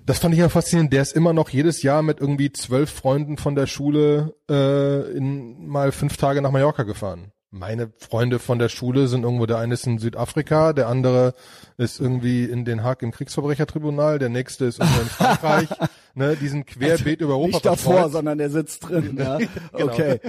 Das 0.05 0.19
fand 0.19 0.33
ich 0.33 0.39
ja 0.39 0.49
faszinierend. 0.49 0.93
Der 0.93 1.01
ist 1.01 1.15
immer 1.15 1.33
noch 1.33 1.49
jedes 1.49 1.81
Jahr 1.81 2.03
mit 2.03 2.19
irgendwie 2.19 2.51
zwölf 2.51 2.91
Freunden 2.91 3.37
von 3.37 3.55
der 3.55 3.67
Schule 3.67 4.35
äh, 4.49 5.11
in 5.17 5.67
mal 5.67 5.91
fünf 5.91 6.17
Tage 6.17 6.41
nach 6.41 6.51
Mallorca 6.51 6.83
gefahren. 6.83 7.31
Meine 7.53 7.91
Freunde 7.97 8.39
von 8.39 8.59
der 8.59 8.69
Schule 8.69 9.09
sind 9.09 9.23
irgendwo, 9.23 9.45
der 9.45 9.57
eine 9.57 9.73
ist 9.73 9.85
in 9.85 9.99
Südafrika, 9.99 10.71
der 10.71 10.87
andere 10.87 11.33
ist 11.77 11.99
irgendwie 11.99 12.45
in 12.45 12.63
Den 12.63 12.81
Haag 12.81 13.01
im 13.03 13.11
Kriegsverbrechertribunal, 13.11 14.19
der 14.19 14.29
nächste 14.29 14.63
ist 14.65 14.79
irgendwo 14.79 15.01
in 15.01 15.07
Frankreich. 15.09 15.67
ne, 16.15 16.37
diesen 16.37 16.65
Querbeet 16.65 17.19
über 17.19 17.33
Europa. 17.33 17.47
Nicht 17.47 17.65
davor, 17.65 17.93
verstreut. 17.93 18.11
sondern 18.13 18.37
der 18.37 18.49
sitzt 18.51 18.87
drin. 18.87 19.17
Ja. 19.19 19.37
Genau. 19.37 19.85
Okay. 19.93 20.19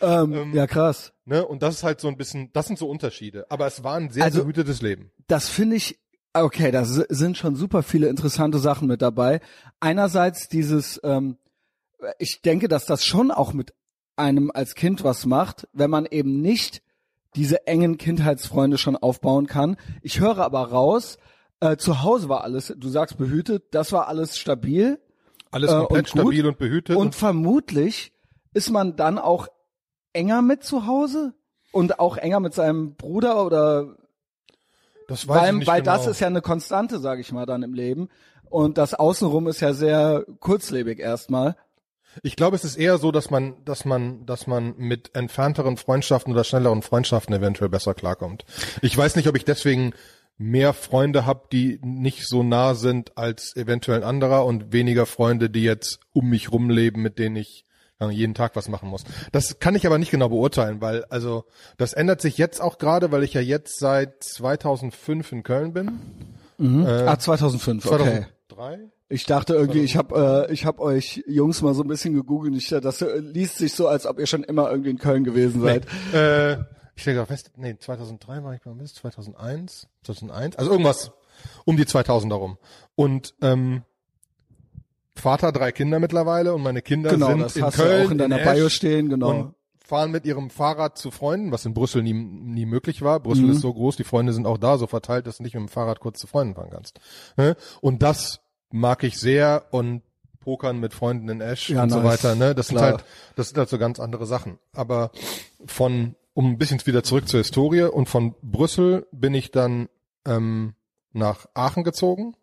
Ähm, 0.00 0.52
ja, 0.54 0.66
krass. 0.66 1.12
Ne, 1.24 1.46
und 1.46 1.62
das 1.62 1.76
ist 1.76 1.82
halt 1.84 2.00
so 2.00 2.08
ein 2.08 2.16
bisschen, 2.16 2.50
das 2.52 2.66
sind 2.66 2.80
so 2.80 2.88
Unterschiede. 2.90 3.46
Aber 3.48 3.68
es 3.68 3.84
war 3.84 3.94
ein 3.94 4.10
sehr 4.10 4.24
Also- 4.24 4.40
behütetes 4.40 4.82
Leben. 4.82 5.12
Das 5.28 5.48
finde 5.48 5.76
ich, 5.76 6.00
okay, 6.32 6.72
da 6.72 6.84
sind 6.84 7.38
schon 7.38 7.54
super 7.54 7.84
viele 7.84 8.08
interessante 8.08 8.58
Sachen 8.58 8.88
mit 8.88 9.02
dabei. 9.02 9.40
Einerseits 9.78 10.48
dieses, 10.48 11.00
ähm, 11.04 11.36
ich 12.18 12.42
denke, 12.42 12.66
dass 12.66 12.86
das 12.86 13.04
schon 13.04 13.30
auch 13.30 13.52
mit 13.52 13.72
einem 14.16 14.50
als 14.52 14.74
Kind 14.74 15.04
was 15.04 15.26
macht, 15.26 15.68
wenn 15.72 15.90
man 15.90 16.06
eben 16.06 16.40
nicht 16.40 16.82
diese 17.34 17.66
engen 17.66 17.96
Kindheitsfreunde 17.96 18.76
schon 18.78 18.96
aufbauen 18.96 19.46
kann. 19.46 19.76
Ich 20.02 20.20
höre 20.20 20.38
aber 20.38 20.70
raus, 20.70 21.18
äh, 21.60 21.76
zu 21.76 22.02
Hause 22.02 22.28
war 22.28 22.44
alles, 22.44 22.74
du 22.76 22.88
sagst 22.88 23.16
behütet, 23.16 23.74
das 23.74 23.92
war 23.92 24.08
alles 24.08 24.36
stabil 24.38 24.98
Alles 25.50 25.70
Äh, 25.70 25.74
komplett 25.78 25.90
und 25.90 26.12
gut. 26.12 26.20
stabil 26.22 26.46
und 26.46 26.58
behütet. 26.58 26.96
und 26.96 27.14
vermutlich 27.14 28.12
ist 28.52 28.70
man 28.70 28.96
dann 28.96 29.18
auch 29.18 29.48
enger 30.12 30.42
mit 30.42 30.62
zu 30.62 30.86
Hause 30.86 31.34
und 31.72 31.98
auch 31.98 32.18
enger 32.18 32.40
mit 32.40 32.52
seinem 32.52 32.94
Bruder 32.96 33.46
oder 33.46 33.96
das 35.08 35.26
weiß 35.26 35.36
ich 35.36 35.42
weil, 35.42 35.52
nicht 35.54 35.66
weil 35.68 35.80
genau. 35.82 35.96
das 35.96 36.06
ist 36.06 36.20
ja 36.20 36.26
eine 36.26 36.42
Konstante, 36.42 36.98
sage 36.98 37.20
ich 37.22 37.32
mal, 37.32 37.46
dann 37.46 37.62
im 37.62 37.74
Leben. 37.74 38.08
Und 38.50 38.76
das 38.78 38.92
Außenrum 38.94 39.46
ist 39.48 39.60
ja 39.60 39.72
sehr 39.72 40.24
kurzlebig 40.40 40.98
erstmal. 40.98 41.56
Ich 42.22 42.36
glaube, 42.36 42.56
es 42.56 42.64
ist 42.64 42.76
eher 42.76 42.98
so, 42.98 43.12
dass 43.12 43.30
man, 43.30 43.54
dass 43.64 43.84
man, 43.84 44.26
dass 44.26 44.46
man 44.46 44.74
mit 44.76 45.14
entfernteren 45.14 45.76
Freundschaften 45.76 46.32
oder 46.32 46.44
schnelleren 46.44 46.82
Freundschaften 46.82 47.34
eventuell 47.34 47.70
besser 47.70 47.94
klarkommt. 47.94 48.44
Ich 48.82 48.96
weiß 48.96 49.16
nicht, 49.16 49.28
ob 49.28 49.36
ich 49.36 49.44
deswegen 49.44 49.92
mehr 50.38 50.72
Freunde 50.72 51.24
habe, 51.26 51.46
die 51.52 51.78
nicht 51.82 52.26
so 52.26 52.42
nah 52.42 52.74
sind 52.74 53.16
als 53.16 53.54
eventuell 53.56 53.98
ein 53.98 54.08
anderer 54.08 54.44
und 54.44 54.72
weniger 54.72 55.06
Freunde, 55.06 55.50
die 55.50 55.62
jetzt 55.62 56.00
um 56.12 56.28
mich 56.28 56.50
rumleben, 56.52 57.02
mit 57.02 57.18
denen 57.18 57.36
ich 57.36 57.64
äh, 58.00 58.10
jeden 58.10 58.34
Tag 58.34 58.56
was 58.56 58.68
machen 58.68 58.88
muss. 58.88 59.04
Das 59.30 59.58
kann 59.58 59.74
ich 59.74 59.86
aber 59.86 59.98
nicht 59.98 60.10
genau 60.10 60.28
beurteilen, 60.28 60.80
weil 60.80 61.04
also 61.06 61.44
das 61.76 61.92
ändert 61.92 62.20
sich 62.20 62.38
jetzt 62.38 62.60
auch 62.60 62.78
gerade, 62.78 63.12
weil 63.12 63.22
ich 63.22 63.34
ja 63.34 63.40
jetzt 63.40 63.78
seit 63.78 64.22
2005 64.22 65.32
in 65.32 65.42
Köln 65.42 65.72
bin. 65.72 66.00
ah, 66.86 67.18
2005, 67.18 67.86
okay. 67.86 68.26
2003? 68.48 68.78
Ich 69.12 69.26
dachte 69.26 69.54
irgendwie, 69.54 69.80
ich 69.80 69.96
habe 69.96 70.46
äh, 70.48 70.52
ich 70.52 70.64
hab 70.64 70.80
euch 70.80 71.22
Jungs 71.26 71.60
mal 71.60 71.74
so 71.74 71.82
ein 71.82 71.88
bisschen 71.88 72.14
gegoogelt. 72.14 72.54
Ich, 72.56 72.68
das 72.68 73.02
äh, 73.02 73.18
liest 73.18 73.58
sich 73.58 73.74
so, 73.74 73.86
als 73.86 74.06
ob 74.06 74.18
ihr 74.18 74.26
schon 74.26 74.42
immer 74.42 74.70
irgendwie 74.70 74.88
in 74.88 74.98
Köln 74.98 75.22
gewesen 75.22 75.60
seid. 75.60 75.86
Äh, 76.14 76.58
ich 76.94 77.04
denke 77.04 77.26
fest, 77.26 77.50
nee, 77.56 77.76
2003 77.78 78.42
war 78.42 78.54
ich 78.54 78.62
beim 78.62 78.76
Mist, 78.76 78.96
2001, 78.96 79.86
2001, 80.04 80.56
also 80.56 80.70
irgendwas 80.70 81.12
um 81.64 81.76
die 81.76 81.86
2000 81.86 82.32
darum. 82.32 82.58
Und 82.94 83.34
ähm, 83.42 83.82
Vater, 85.14 85.52
drei 85.52 85.72
Kinder 85.72 86.00
mittlerweile 86.00 86.54
und 86.54 86.62
meine 86.62 86.80
Kinder 86.80 87.10
Genau, 87.10 87.28
sind 87.28 87.40
das 87.40 87.56
in 87.56 87.64
hast 87.64 87.76
Köln 87.76 88.00
du 88.00 88.06
auch 88.06 88.10
in 88.12 88.18
deiner 88.18 88.40
Esch 88.40 88.52
Bio 88.54 88.68
stehen, 88.68 89.08
genau. 89.08 89.30
Und 89.30 89.54
fahren 89.84 90.10
mit 90.10 90.24
ihrem 90.24 90.48
Fahrrad 90.48 90.96
zu 90.96 91.10
Freunden, 91.10 91.52
was 91.52 91.66
in 91.66 91.74
Brüssel 91.74 92.02
nie, 92.02 92.14
nie 92.14 92.66
möglich 92.66 93.02
war. 93.02 93.20
Brüssel 93.20 93.44
Mhm. 93.44 93.50
ist 93.52 93.60
so 93.60 93.72
groß, 93.74 93.96
die 93.96 94.04
Freunde 94.04 94.32
sind 94.32 94.46
auch 94.46 94.58
da, 94.58 94.78
so 94.78 94.86
verteilt, 94.86 95.26
dass 95.26 95.36
du 95.36 95.42
nicht 95.42 95.54
mit 95.54 95.62
dem 95.62 95.68
Fahrrad 95.68 96.00
kurz 96.00 96.18
zu 96.18 96.26
Freunden 96.26 96.54
fahren 96.54 96.70
kannst. 96.70 96.98
Ne? 97.36 97.56
Und 97.80 98.02
das 98.02 98.41
mag 98.72 99.04
ich 99.04 99.18
sehr 99.18 99.66
und 99.70 100.02
Pokern 100.40 100.80
mit 100.80 100.92
Freunden 100.92 101.28
in 101.28 101.40
Esch 101.40 101.70
Ja, 101.70 101.84
und 101.84 101.90
so 101.90 102.00
nice. 102.00 102.24
weiter, 102.24 102.34
ne? 102.34 102.54
Das 102.54 102.68
sind 102.68 102.78
Klar. 102.78 102.92
halt, 102.92 103.04
das 103.36 103.48
sind 103.48 103.58
halt 103.58 103.68
so 103.68 103.78
ganz 103.78 104.00
andere 104.00 104.26
Sachen. 104.26 104.58
Aber 104.72 105.12
von, 105.64 106.16
um 106.34 106.50
ein 106.50 106.58
bisschen 106.58 106.84
wieder 106.84 107.04
zurück 107.04 107.28
zur 107.28 107.38
Historie 107.38 107.82
und 107.82 108.08
von 108.08 108.34
Brüssel 108.42 109.06
bin 109.12 109.34
ich 109.34 109.50
dann 109.52 109.88
ähm, 110.26 110.74
nach 111.12 111.46
Aachen 111.54 111.84
gezogen, 111.84 112.34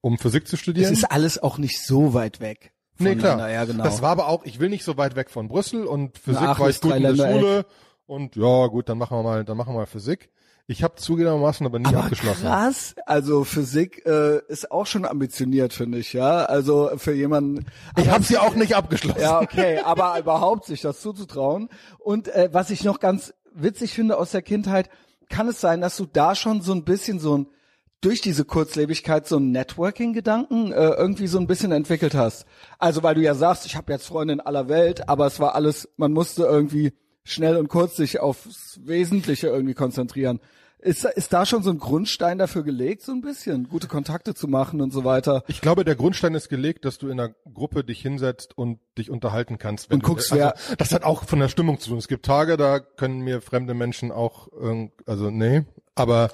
um 0.00 0.18
Physik 0.18 0.46
zu 0.46 0.56
studieren. 0.56 0.92
ist 0.92 1.10
alles 1.10 1.42
auch 1.42 1.58
nicht 1.58 1.82
so 1.84 2.14
weit 2.14 2.40
weg. 2.40 2.72
Nee, 2.98 3.16
klar. 3.16 3.50
Ja, 3.50 3.64
genau. 3.64 3.82
Das 3.82 4.02
war 4.02 4.10
aber 4.10 4.28
auch, 4.28 4.44
ich 4.44 4.60
will 4.60 4.68
nicht 4.68 4.84
so 4.84 4.96
weit 4.96 5.16
weg 5.16 5.30
von 5.30 5.48
Brüssel 5.48 5.84
und 5.84 6.16
Physik 6.18 6.42
war 6.42 6.70
ich 6.70 6.80
gut 6.80 6.94
in 6.94 7.02
der. 7.02 7.16
Schule 7.16 7.66
und 8.06 8.36
ja, 8.36 8.66
gut, 8.68 8.88
dann 8.88 8.98
machen 8.98 9.16
wir 9.16 9.22
mal, 9.22 9.44
dann 9.44 9.56
machen 9.56 9.74
wir 9.74 9.78
mal 9.78 9.86
Physik. 9.86 10.30
Ich 10.66 10.82
habe 10.82 10.94
zugegebenermaßen 10.94 11.66
aber 11.66 11.78
nie 11.78 11.86
aber 11.86 12.04
abgeschlossen. 12.04 12.46
krass, 12.46 12.94
also 13.04 13.44
Physik 13.44 14.04
äh, 14.06 14.40
ist 14.48 14.70
auch 14.70 14.86
schon 14.86 15.04
ambitioniert, 15.04 15.74
finde 15.74 15.98
ich, 15.98 16.14
ja. 16.14 16.46
Also 16.46 16.90
für 16.96 17.12
jemanden. 17.12 17.66
Ich 17.98 18.08
habe 18.08 18.24
sie 18.24 18.38
auch 18.38 18.54
nicht 18.54 18.74
abgeschlossen. 18.74 19.20
Ja, 19.20 19.40
okay, 19.42 19.80
aber 19.84 20.18
überhaupt 20.18 20.64
sich 20.64 20.80
das 20.80 21.00
zuzutrauen. 21.00 21.68
Und 21.98 22.28
äh, 22.28 22.48
was 22.52 22.70
ich 22.70 22.82
noch 22.82 22.98
ganz 22.98 23.34
witzig 23.52 23.92
finde 23.92 24.16
aus 24.16 24.30
der 24.30 24.40
Kindheit, 24.40 24.88
kann 25.28 25.48
es 25.48 25.60
sein, 25.60 25.82
dass 25.82 25.96
du 25.96 26.06
da 26.06 26.34
schon 26.34 26.62
so 26.62 26.72
ein 26.72 26.84
bisschen 26.84 27.18
so 27.18 27.38
ein 27.38 27.46
durch 28.00 28.20
diese 28.20 28.44
Kurzlebigkeit 28.44 29.26
so 29.26 29.36
einen 29.36 29.50
Networking-Gedanken 29.52 30.72
äh, 30.72 30.90
irgendwie 30.90 31.26
so 31.26 31.38
ein 31.38 31.46
bisschen 31.46 31.72
entwickelt 31.72 32.14
hast. 32.14 32.44
Also 32.78 33.02
weil 33.02 33.14
du 33.14 33.22
ja 33.22 33.34
sagst, 33.34 33.64
ich 33.64 33.76
habe 33.76 33.92
jetzt 33.92 34.06
Freunde 34.06 34.34
in 34.34 34.40
aller 34.40 34.68
Welt, 34.68 35.08
aber 35.08 35.26
es 35.26 35.40
war 35.40 35.54
alles, 35.54 35.88
man 35.96 36.12
musste 36.12 36.42
irgendwie 36.42 36.92
schnell 37.24 37.56
und 37.56 37.68
kurz 37.68 37.96
sich 37.96 38.20
aufs 38.20 38.80
Wesentliche 38.84 39.48
irgendwie 39.48 39.74
konzentrieren. 39.74 40.40
Ist, 40.78 41.06
ist 41.06 41.32
da 41.32 41.46
schon 41.46 41.62
so 41.62 41.70
ein 41.70 41.78
Grundstein 41.78 42.36
dafür 42.36 42.62
gelegt, 42.62 43.00
so 43.02 43.12
ein 43.12 43.22
bisschen 43.22 43.70
gute 43.70 43.88
Kontakte 43.88 44.34
zu 44.34 44.48
machen 44.48 44.82
und 44.82 44.92
so 44.92 45.02
weiter? 45.02 45.42
Ich 45.48 45.62
glaube, 45.62 45.82
der 45.82 45.94
Grundstein 45.96 46.34
ist 46.34 46.50
gelegt, 46.50 46.84
dass 46.84 46.98
du 46.98 47.08
in 47.08 47.18
einer 47.18 47.34
Gruppe 47.54 47.84
dich 47.84 48.02
hinsetzt 48.02 48.58
und 48.58 48.80
dich 48.98 49.08
unterhalten 49.10 49.56
kannst. 49.56 49.88
Wenn 49.88 49.96
Und 49.96 50.02
du, 50.02 50.08
guckst, 50.08 50.30
also, 50.32 50.44
wer- 50.44 50.76
Das 50.76 50.92
hat 50.92 51.04
auch 51.04 51.24
von 51.24 51.38
der 51.40 51.48
Stimmung 51.48 51.80
zu 51.80 51.88
tun. 51.88 51.96
Es 51.98 52.06
gibt 52.08 52.26
Tage, 52.26 52.58
da 52.58 52.80
können 52.80 53.20
mir 53.20 53.40
fremde 53.40 53.72
Menschen 53.72 54.12
auch, 54.12 54.48
also 55.06 55.30
nee, 55.30 55.62
aber 55.94 56.30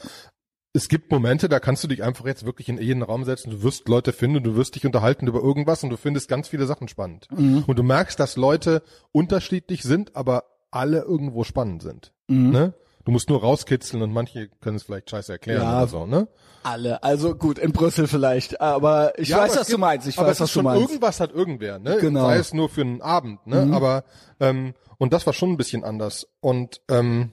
es 0.73 0.89
gibt 0.89 1.13
Momente, 1.13 1.49
da 1.49 1.61
kannst 1.61 1.85
du 1.85 1.89
dich 1.89 2.03
einfach 2.03 2.27
jetzt 2.27 2.45
wirklich 2.45 2.69
in 2.69 2.79
jeden 2.81 3.03
Raum 3.03 3.25
setzen, 3.25 3.51
du 3.51 3.63
wirst 3.63 3.89
Leute 3.89 4.13
finden, 4.13 4.43
du 4.43 4.57
wirst 4.57 4.75
dich 4.75 4.85
unterhalten 4.85 5.29
über 5.29 5.41
irgendwas 5.41 5.85
und 5.85 5.91
du 5.91 5.97
findest 5.97 6.29
ganz 6.29 6.49
viele 6.49 6.67
Sachen 6.67 6.89
spannend. 6.89 7.29
Mhm. 7.31 7.63
Und 7.69 7.79
du 7.79 7.85
merkst, 7.85 8.19
dass 8.19 8.35
Leute 8.37 8.83
unterschiedlich 9.13 9.83
sind, 9.85 10.17
aber 10.17 10.43
alle 10.71 11.01
irgendwo 11.03 11.45
spannend 11.45 11.83
sind. 11.83 12.13
Mhm. 12.29 12.51
Ne? 12.51 12.75
Du 13.05 13.13
musst 13.13 13.29
nur 13.31 13.41
rauskitzeln 13.41 14.03
und 14.03 14.13
manche 14.13 14.49
können 14.61 14.77
es 14.77 14.83
vielleicht 14.85 15.09
scheiße 15.11 15.33
erklären 15.33 15.63
Ja. 15.63 15.79
oder 15.79 15.89
so, 15.89 16.07
ne? 16.07 16.29
Alle, 16.63 17.03
also 17.03 17.35
gut, 17.35 17.59
in 17.59 17.73
Brüssel 17.73 18.07
vielleicht, 18.07 18.61
aber 18.61 19.19
ich 19.19 19.29
Ja, 19.31 19.39
weiß, 19.39 19.53
aber 19.53 19.61
was 19.61 19.67
du 19.67 19.73
gibt- 19.73 19.81
meinst. 19.81 20.07
Ich 20.07 20.19
aber 20.19 20.29
weiß, 20.29 20.37
es 20.37 20.41
was 20.41 20.49
ist 20.51 20.55
du 20.55 20.59
schon 20.59 20.65
meinst. 20.65 20.83
irgendwas 20.83 21.21
hat 21.21 21.33
irgendwer, 21.33 21.79
ne? 21.79 21.97
Genau. 21.99 22.27
Sei 22.27 22.37
es 22.37 22.53
nur 22.53 22.69
für 22.69 22.83
einen 22.83 23.01
Abend, 23.01 23.47
ne? 23.47 23.65
Mhm. 23.67 23.73
Aber 23.75 24.05
ähm, 24.39 24.75
und 24.99 25.13
das 25.15 25.25
war 25.27 25.33
schon 25.33 25.51
ein 25.51 25.57
bisschen 25.57 25.83
anders. 25.83 26.29
Und 26.41 26.83
ähm, 26.91 27.33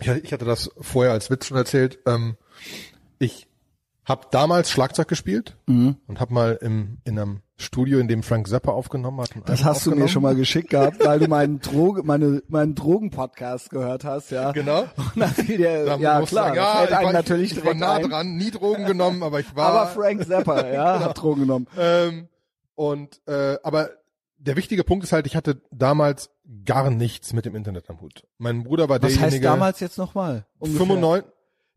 ich, 0.00 0.08
ich 0.08 0.32
hatte 0.32 0.46
das 0.46 0.70
vorher 0.80 1.12
als 1.12 1.28
Witz 1.30 1.46
schon 1.46 1.58
erzählt. 1.58 1.98
Ähm, 2.06 2.36
ich 3.18 3.46
habe 4.06 4.26
damals 4.30 4.70
Schlagzeug 4.70 5.08
gespielt 5.08 5.58
Mhm. 5.66 5.96
und 6.06 6.18
habe 6.18 6.32
mal 6.32 6.58
im 6.62 6.96
in 7.04 7.18
einem 7.18 7.42
Studio, 7.60 7.98
in 7.98 8.06
dem 8.06 8.22
Frank 8.22 8.46
Zappa 8.46 8.70
aufgenommen 8.70 9.20
hat. 9.20 9.30
Das 9.46 9.64
hast 9.64 9.84
du 9.84 9.90
mir 9.90 10.06
schon 10.06 10.22
mal 10.22 10.36
geschickt 10.36 10.70
gehabt, 10.70 11.04
weil 11.04 11.18
du 11.18 11.26
meinen 11.26 11.58
Droge, 11.58 12.04
meine, 12.04 12.40
meinen 12.48 12.76
Drogen-Podcast 12.76 13.70
gehört 13.70 14.04
hast, 14.04 14.30
ja. 14.30 14.52
Genau. 14.52 14.82
Und 14.82 15.16
dann 15.16 15.30
fiel 15.30 15.56
dir, 15.56 15.84
Da 15.84 15.96
ja 15.96 16.22
klar, 16.22 16.22
ich 16.22 16.30
sagen, 16.30 16.56
ja, 16.56 16.76
fällt 16.76 16.92
einem 16.92 17.06
war, 17.06 17.12
natürlich 17.12 17.52
ich, 17.52 17.58
ich 17.58 17.64
war 17.64 17.74
nah 17.74 17.94
ein. 17.94 18.08
dran, 18.08 18.36
nie 18.36 18.52
Drogen 18.52 18.84
genommen, 18.86 19.24
aber 19.24 19.40
ich 19.40 19.56
war. 19.56 19.66
Aber 19.72 19.86
Frank 19.88 20.24
Zappa, 20.24 20.68
ja, 20.72 21.00
hat 21.04 21.18
Drogen 21.20 21.40
genommen. 21.40 21.66
Ähm, 21.76 22.28
und 22.76 23.20
äh, 23.26 23.56
aber 23.64 23.90
der 24.38 24.54
wichtige 24.56 24.84
Punkt 24.84 25.02
ist 25.02 25.10
halt, 25.12 25.26
ich 25.26 25.34
hatte 25.34 25.60
damals 25.72 26.30
gar 26.64 26.90
nichts 26.90 27.32
mit 27.32 27.44
dem 27.44 27.56
Internet 27.56 27.90
am 27.90 28.00
Hut. 28.00 28.22
Mein 28.38 28.62
Bruder 28.62 28.88
war 28.88 29.02
Was 29.02 29.14
derjenige. 29.14 29.34
heißt 29.34 29.44
damals 29.44 29.80
jetzt 29.80 29.98
nochmal? 29.98 30.46
95, 30.62 31.24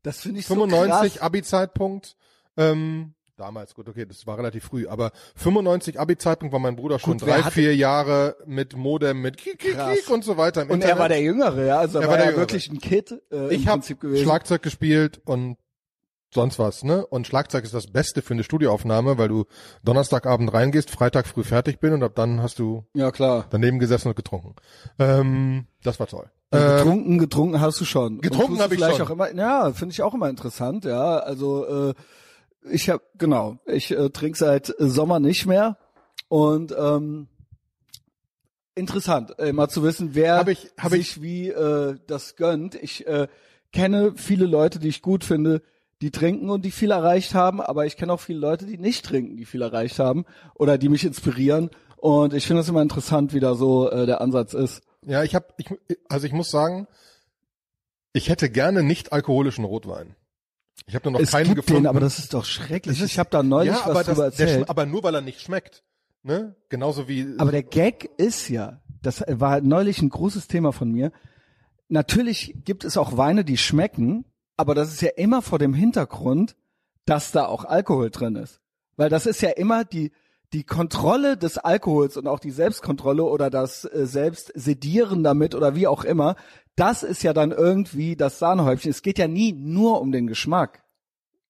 Das 0.04 0.20
finde 0.20 0.40
ich 0.42 0.46
so 0.46 0.54
95 0.54 1.14
krass. 1.16 1.22
Abi-Zeitpunkt. 1.24 2.16
Ähm, 2.56 3.16
damals, 3.42 3.74
gut, 3.74 3.90
okay, 3.90 4.06
das 4.06 4.26
war 4.28 4.38
relativ 4.38 4.66
früh, 4.66 4.88
aber 4.88 5.12
95 5.36 6.00
Abi-Zeitpunkt 6.00 6.54
war 6.54 6.60
mein 6.60 6.76
Bruder 6.76 7.00
schon 7.00 7.18
Gut, 7.18 7.28
drei, 7.28 7.44
vier 7.44 7.76
Jahre 7.76 8.36
mit 8.46 8.78
Modem, 8.78 9.22
mit 9.22 9.38
Kik, 9.38 9.60
Kik. 9.60 9.78
Kik 9.78 10.10
und 10.10 10.24
so 10.24 10.38
weiter 10.38 10.62
Und 10.62 10.70
Internet. 10.70 10.96
er 10.96 11.00
war 11.00 11.10
der 11.10 11.22
Jüngere, 11.22 11.66
ja, 11.66 11.80
also 11.80 12.00
er 12.00 12.04
war, 12.04 12.12
war 12.12 12.18
der 12.18 12.32
ja 12.32 12.38
wirklich 12.38 12.70
ein 12.70 12.80
Kid 12.80 13.12
äh, 13.32 13.48
ich 13.48 13.64
im 13.64 13.68
habe 13.68 13.80
Prinzip 13.80 14.00
gewesen. 14.00 14.24
Schlagzeug 14.24 14.62
gespielt 14.62 15.22
und 15.26 15.58
sonst 16.34 16.60
was, 16.60 16.84
ne? 16.84 17.06
Und 17.06 17.28
Schlagzeug 17.28 17.64
ist 17.64 17.74
das 17.74 17.88
Beste 17.88 18.22
für 18.22 18.34
eine 18.34 18.44
Studioaufnahme, 18.44 19.18
weil 19.18 19.28
du 19.28 19.46
Donnerstagabend 19.84 20.54
reingehst, 20.54 20.90
Freitag 20.90 21.28
früh 21.28 21.44
fertig 21.44 21.80
bin 21.80 21.94
und 21.94 22.04
ab 22.04 22.14
dann 22.16 22.42
hast 22.42 22.60
du 22.60 22.86
ja, 22.94 23.12
klar. 23.12 23.48
daneben 23.50 23.80
gesessen 23.80 24.10
und 24.10 24.16
getrunken. 24.16 24.56
Ähm, 25.00 25.66
das 25.84 26.00
war 26.00 26.08
toll. 26.08 26.30
Also 26.52 26.66
Ähm, 26.68 26.78
getrunken, 26.78 27.18
getrunken 27.18 27.62
hast 27.62 27.82
du 27.82 27.86
schon. 27.86 28.22
Getrunken 28.22 28.48
tust 28.48 28.60
du 28.60 28.64
hab 28.64 28.72
ich 28.72 28.78
vielleicht 28.78 28.98
schon. 28.98 29.08
Auch 29.08 29.12
immer, 29.12 29.34
ja, 29.34 29.74
finde 29.74 29.94
ich 29.94 30.02
auch 30.04 30.14
immer 30.14 30.30
interessant, 30.30 30.86
ja. 30.86 31.18
Also 31.18 31.90
äh, 31.90 31.94
ich 32.70 32.90
habe 32.90 33.04
genau, 33.18 33.58
ich 33.66 33.92
äh, 33.92 34.10
trinke 34.10 34.38
seit 34.38 34.70
äh, 34.70 34.88
Sommer 34.88 35.20
nicht 35.20 35.46
mehr 35.46 35.78
und 36.28 36.74
ähm, 36.78 37.28
interessant, 38.76 39.38
äh, 39.40 39.52
mal 39.54 39.70
zu 39.70 39.84
wissen, 39.84 40.12
wer 40.14 40.38
Hab 40.38 40.48
ich- 40.48 40.72
hab 40.78 40.92
sich 40.92 41.22
wie 41.22 41.50
äh, 41.50 41.96
das 42.08 42.36
gönnt. 42.36 42.76
Ich 42.76 43.06
äh, 43.08 43.28
kenne 43.74 44.14
viele 44.16 44.46
Leute, 44.46 44.80
die 44.80 44.88
ich 44.90 45.02
gut 45.02 45.24
finde, 45.24 45.62
die 46.02 46.12
trinken 46.12 46.50
und 46.50 46.64
die 46.66 46.72
viel 46.72 46.92
erreicht 46.92 47.36
haben, 47.36 47.62
aber 47.62 47.86
ich 47.86 47.96
kenne 47.98 48.14
auch 48.14 48.20
viele 48.20 48.40
Leute, 48.40 48.66
die 48.66 48.78
nicht 48.78 49.06
trinken, 49.06 49.38
die 49.38 49.46
viel 49.46 49.62
erreicht 49.62 50.00
haben 50.00 50.26
oder 50.56 50.78
die 50.78 50.90
mich 50.90 51.06
inspirieren. 51.06 51.70
Und 51.98 52.34
ich 52.34 52.48
finde 52.48 52.62
es 52.62 52.70
immer 52.70 52.82
interessant, 52.82 53.34
wie 53.34 53.40
da 53.40 53.54
so 53.54 53.90
äh, 53.90 54.08
der 54.08 54.22
Ansatz 54.22 54.54
ist. 54.56 54.82
Ja, 55.06 55.24
ich 55.24 55.36
habe, 55.36 55.46
ich, 55.58 55.68
also 56.10 56.26
ich 56.26 56.34
muss 56.34 56.50
sagen, 56.50 56.88
ich 58.14 58.30
hätte 58.30 58.50
gerne 58.50 58.82
nicht 58.82 59.14
alkoholischen 59.14 59.64
Rotwein. 59.64 60.16
Ich 60.88 60.96
habe 60.96 61.10
nur 61.10 61.14
noch 61.14 61.20
es 61.20 61.32
keinen 61.32 61.46
gibt 61.46 61.68
gefunden. 61.68 61.84
den, 61.84 61.88
aber 61.88 62.00
das 62.00 62.20
ist 62.20 62.34
doch 62.34 62.46
schrecklich. 62.46 63.02
ich 63.02 63.20
habe 63.20 63.30
da 63.30 63.44
neulich 63.44 63.74
ja, 63.74 63.82
was 63.86 63.90
aber, 63.90 64.04
drüber 64.04 64.26
das, 64.26 64.36
der, 64.36 64.48
erzählt. 64.48 64.70
aber 64.70 64.86
nur 64.86 65.04
weil 65.04 65.16
er 65.16 65.22
nicht 65.22 65.42
schmeckt. 65.42 65.84
Ne? 66.24 66.56
Genauso 66.70 67.08
wie. 67.08 67.36
Aber 67.38 67.52
der 67.52 67.64
Gag 67.64 68.10
ist 68.18 68.50
ja, 68.50 68.82
das 69.02 69.24
war 69.28 69.62
neulich 69.62 70.02
ein 70.02 70.10
großes 70.10 70.48
Thema 70.48 70.72
von 70.72 70.92
mir. 70.92 71.12
Natürlich 71.90 72.56
gibt 72.64 72.84
es 72.84 72.98
auch 72.98 73.18
Weine, 73.18 73.44
die 73.44 73.58
schmecken, 73.58 74.26
aber 74.58 74.76
das 74.76 74.92
ist 74.92 75.02
ja 75.02 75.10
immer 75.16 75.42
vor 75.42 75.60
dem 75.60 75.74
Hintergrund, 75.74 76.56
dass 77.06 77.32
da 77.32 77.46
auch 77.46 77.66
Alkohol 77.66 78.12
drin 78.12 78.36
ist. 78.36 78.62
Weil 78.96 79.10
das 79.10 79.26
ist 79.26 79.42
ja 79.42 79.50
immer 79.50 79.84
die, 79.84 80.12
die 80.54 80.64
Kontrolle 80.64 81.38
des 81.38 81.58
Alkohols 81.58 82.18
und 82.18 82.28
auch 82.28 82.40
die 82.40 82.52
Selbstkontrolle 82.52 83.24
oder 83.24 83.50
das 83.50 83.86
äh, 83.86 84.06
Selbstsedieren 84.06 85.24
damit 85.24 85.56
oder 85.56 85.76
wie 85.76 85.88
auch 85.88 86.04
immer, 86.04 86.36
das 86.76 87.04
ist 87.04 87.24
ja 87.24 87.34
dann 87.34 87.52
irgendwie 87.52 88.16
das 88.16 88.40
Sahnehäubchen. 88.40 88.92
Es 88.92 89.02
geht 89.02 89.18
ja 89.18 89.28
nie 89.28 89.54
nur 89.54 90.02
um 90.02 90.12
den 90.12 90.28
Geschmack. 90.28 90.84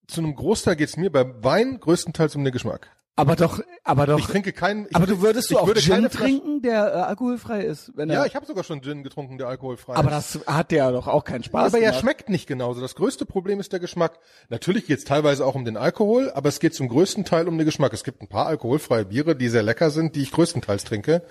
zu 0.07 0.21
einem 0.21 0.35
Großteil 0.35 0.75
geht's 0.75 0.97
mir 0.97 1.11
bei 1.11 1.43
Wein 1.43 1.79
größtenteils 1.79 2.35
um 2.35 2.43
den 2.43 2.53
Geschmack. 2.53 2.89
Aber 3.17 3.35
doch, 3.35 3.59
aber 3.83 4.05
doch. 4.07 4.17
Ich 4.19 4.25
trinke 4.25 4.53
keinen. 4.53 4.85
Ich 4.89 4.95
aber 4.95 5.05
du 5.05 5.21
würdest 5.21 5.49
du 5.51 5.55
ich 5.55 5.59
auch 5.59 5.67
würde 5.67 5.81
Gin 5.81 6.09
trinken, 6.09 6.61
der 6.61 6.87
äh, 6.87 6.97
alkoholfrei 7.01 7.61
ist, 7.61 7.91
wenn 7.95 8.09
er 8.09 8.15
Ja, 8.21 8.25
ich 8.25 8.35
habe 8.35 8.45
sogar 8.45 8.63
schon 8.63 8.81
Gin 8.81 9.03
getrunken, 9.03 9.37
der 9.37 9.47
alkoholfrei 9.47 9.95
Aber 9.95 10.17
ist. 10.17 10.35
das 10.35 10.47
hat 10.47 10.71
ja 10.71 10.89
doch 10.91 11.07
auch 11.07 11.25
keinen 11.25 11.43
Spaß. 11.43 11.67
aber 11.73 11.77
er 11.83 11.89
gemacht. 11.89 11.99
schmeckt 12.01 12.29
nicht 12.29 12.47
genauso. 12.47 12.79
Das 12.79 12.95
größte 12.95 13.25
Problem 13.25 13.59
ist 13.59 13.73
der 13.73 13.81
Geschmack. 13.81 14.17
Natürlich 14.49 14.87
geht's 14.87 15.03
teilweise 15.03 15.45
auch 15.45 15.55
um 15.55 15.65
den 15.65 15.75
Alkohol, 15.77 16.31
aber 16.31 16.47
es 16.49 16.59
geht 16.61 16.73
zum 16.73 16.87
größten 16.87 17.25
Teil 17.25 17.47
um 17.49 17.57
den 17.57 17.65
Geschmack. 17.65 17.91
Es 17.93 18.03
gibt 18.05 18.21
ein 18.21 18.27
paar 18.29 18.45
alkoholfreie 18.47 19.05
Biere, 19.05 19.35
die 19.35 19.49
sehr 19.49 19.63
lecker 19.63 19.89
sind, 19.91 20.15
die 20.15 20.21
ich 20.21 20.31
größtenteils 20.31 20.85
trinke. 20.85 21.21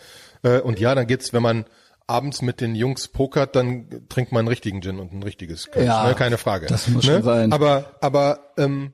Äh, 0.42 0.60
Und 0.60 0.78
ja, 0.80 0.94
dann 0.94 1.06
geht's, 1.06 1.32
wenn 1.32 1.42
man 1.42 1.64
abends 2.06 2.42
mit 2.42 2.60
den 2.60 2.74
Jungs 2.74 3.08
pokert, 3.08 3.56
dann 3.56 4.06
trinkt 4.10 4.32
man 4.32 4.40
einen 4.40 4.48
richtigen 4.48 4.82
Gin 4.82 4.98
und 5.00 5.12
ein 5.12 5.22
richtiges 5.22 5.70
Kölsch, 5.70 5.86
Ja, 5.86 6.06
ne? 6.08 6.14
keine 6.14 6.36
Frage. 6.38 6.66
das 6.66 6.88
muss 6.88 7.06
ne? 7.06 7.14
schon 7.14 7.22
sein. 7.22 7.52
Aber, 7.52 7.96
aber 8.00 8.52
ähm, 8.58 8.92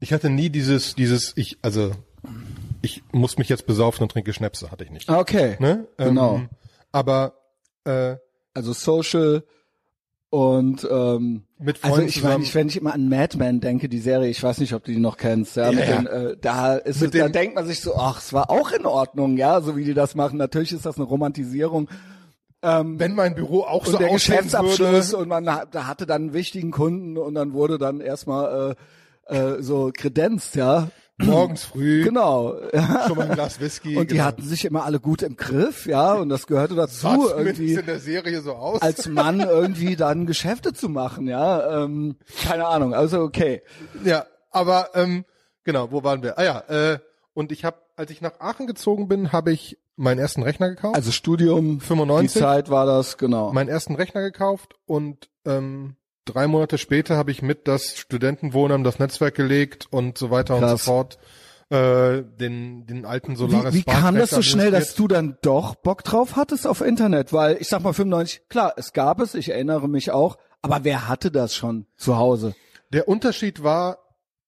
ich 0.00 0.12
hatte 0.12 0.30
nie 0.30 0.50
dieses, 0.50 0.94
dieses, 0.94 1.32
ich, 1.36 1.58
also 1.62 1.92
ich 2.82 3.02
muss 3.12 3.38
mich 3.38 3.48
jetzt 3.48 3.66
besaufen 3.66 4.02
und 4.04 4.12
trinke 4.12 4.32
Schnäpse, 4.32 4.70
hatte 4.70 4.84
ich 4.84 4.90
nicht. 4.90 5.08
Okay. 5.08 5.56
Ne? 5.58 5.86
Genau. 5.96 6.36
Ähm, 6.36 6.48
aber 6.92 7.34
äh, 7.84 8.16
Also 8.54 8.72
Social 8.72 9.44
und 10.30 10.86
ähm, 10.90 11.44
mit 11.58 11.78
Freunden 11.78 11.96
also 11.96 12.06
ich 12.06 12.14
zusammen. 12.16 12.42
meine, 12.42 12.54
wenn 12.54 12.68
ich 12.68 12.76
immer 12.76 12.92
an 12.94 13.08
Mad 13.08 13.38
Men 13.38 13.60
denke, 13.60 13.88
die 13.88 13.98
Serie, 13.98 14.28
ich 14.28 14.42
weiß 14.42 14.58
nicht, 14.58 14.74
ob 14.74 14.84
du 14.84 14.92
die 14.92 14.98
noch 15.00 15.16
kennst, 15.16 15.56
ja, 15.56 15.72
mit 15.72 15.88
Ja. 15.88 15.96
Den, 16.02 16.06
äh, 16.06 16.36
da 16.40 16.74
ist 16.76 17.00
Mit 17.00 17.14
es, 17.14 17.18
da 17.20 17.26
den- 17.28 17.32
denkt 17.32 17.54
man 17.54 17.66
sich 17.66 17.80
so, 17.80 17.96
ach, 17.96 18.20
es 18.20 18.32
war 18.34 18.50
auch 18.50 18.70
in 18.72 18.84
Ordnung, 18.84 19.36
ja, 19.38 19.60
so 19.62 19.76
wie 19.76 19.84
die 19.84 19.94
das 19.94 20.14
machen. 20.14 20.36
Natürlich 20.36 20.72
ist 20.72 20.84
das 20.84 20.96
eine 20.96 21.06
Romantisierung. 21.06 21.88
Ähm, 22.60 22.98
wenn 22.98 23.14
mein 23.14 23.34
Büro 23.36 23.60
auch 23.62 23.86
und 23.86 23.92
so 23.92 23.98
der 23.98 24.10
Geschäftsabschluss 24.10 25.12
würde, 25.12 25.16
und 25.22 25.28
man 25.28 25.44
da 25.44 25.86
hatte 25.86 26.04
dann 26.06 26.22
einen 26.22 26.32
wichtigen 26.34 26.72
Kunden 26.72 27.16
und 27.16 27.34
dann 27.34 27.52
wurde 27.54 27.78
dann 27.78 28.00
erstmal 28.00 28.72
äh, 28.72 28.74
äh, 29.28 29.62
so 29.62 29.90
kredenzt, 29.94 30.54
ja. 30.56 30.88
morgens 31.18 31.64
früh 31.64 32.04
Genau. 32.04 32.54
schon 33.06 33.16
mal 33.16 33.28
ein 33.28 33.34
Glas 33.34 33.60
Whisky. 33.60 33.96
Und 33.96 34.10
die 34.10 34.14
genau. 34.14 34.26
hatten 34.26 34.42
sich 34.42 34.64
immer 34.64 34.84
alle 34.84 35.00
gut 35.00 35.22
im 35.22 35.36
Griff, 35.36 35.86
ja, 35.86 36.14
und 36.14 36.28
das 36.28 36.46
gehörte 36.46 36.74
dazu, 36.74 36.94
Sah 36.94 37.36
irgendwie 37.36 37.74
in 37.74 37.86
der 37.86 37.98
Serie 38.00 38.40
so 38.40 38.52
aus. 38.54 38.82
als 38.82 39.08
Mann 39.08 39.40
irgendwie 39.40 39.96
dann 39.96 40.26
Geschäfte 40.26 40.72
zu 40.72 40.88
machen, 40.88 41.26
ja. 41.26 41.84
Ähm, 41.84 42.16
keine 42.44 42.66
Ahnung, 42.66 42.94
also 42.94 43.20
okay. 43.20 43.62
ja, 44.04 44.26
aber 44.50 44.90
ähm, 44.94 45.24
genau, 45.64 45.90
wo 45.90 46.02
waren 46.04 46.22
wir? 46.22 46.38
Ah 46.38 46.44
ja, 46.44 46.60
äh, 46.68 46.98
und 47.34 47.52
ich 47.52 47.64
habe, 47.64 47.78
als 47.96 48.10
ich 48.10 48.20
nach 48.20 48.40
Aachen 48.40 48.66
gezogen 48.66 49.08
bin, 49.08 49.32
habe 49.32 49.52
ich 49.52 49.78
meinen 49.96 50.18
ersten 50.18 50.42
Rechner 50.42 50.68
gekauft. 50.70 50.94
Also 50.94 51.10
Studium, 51.10 51.80
95. 51.80 52.32
die 52.32 52.38
Zeit 52.38 52.70
war 52.70 52.86
das, 52.86 53.18
genau. 53.18 53.52
meinen 53.52 53.68
ersten 53.68 53.96
Rechner 53.96 54.22
gekauft 54.22 54.74
und 54.86 55.28
ähm, 55.44 55.96
drei 56.32 56.46
Monate 56.46 56.78
später 56.78 57.16
habe 57.16 57.30
ich 57.30 57.42
mit 57.42 57.66
das 57.68 57.96
Studentenwohnheim 57.96 58.84
das 58.84 58.98
Netzwerk 58.98 59.34
gelegt 59.34 59.86
und 59.90 60.16
so 60.18 60.30
weiter 60.30 60.54
und 60.54 60.60
Krass. 60.62 60.84
so 60.84 60.90
fort. 60.92 61.18
Äh, 61.70 62.22
den, 62.40 62.86
den 62.86 63.04
alten 63.04 63.36
Solaris 63.36 63.74
Wie, 63.74 63.78
wie 63.80 63.82
kam 63.84 64.16
das 64.16 64.30
so 64.30 64.40
schnell, 64.40 64.70
dass 64.70 64.94
du 64.94 65.06
dann 65.06 65.36
doch 65.42 65.74
Bock 65.74 66.02
drauf 66.02 66.36
hattest 66.36 66.66
auf 66.66 66.80
Internet? 66.80 67.32
Weil 67.34 67.58
ich 67.60 67.68
sag 67.68 67.82
mal 67.82 67.92
95, 67.92 68.48
klar, 68.48 68.72
es 68.78 68.94
gab 68.94 69.20
es, 69.20 69.34
ich 69.34 69.50
erinnere 69.50 69.86
mich 69.86 70.10
auch, 70.10 70.38
aber 70.62 70.84
wer 70.84 71.08
hatte 71.08 71.30
das 71.30 71.54
schon 71.54 71.84
zu 71.98 72.16
Hause? 72.16 72.54
Der 72.94 73.06
Unterschied 73.06 73.62
war, 73.62 73.98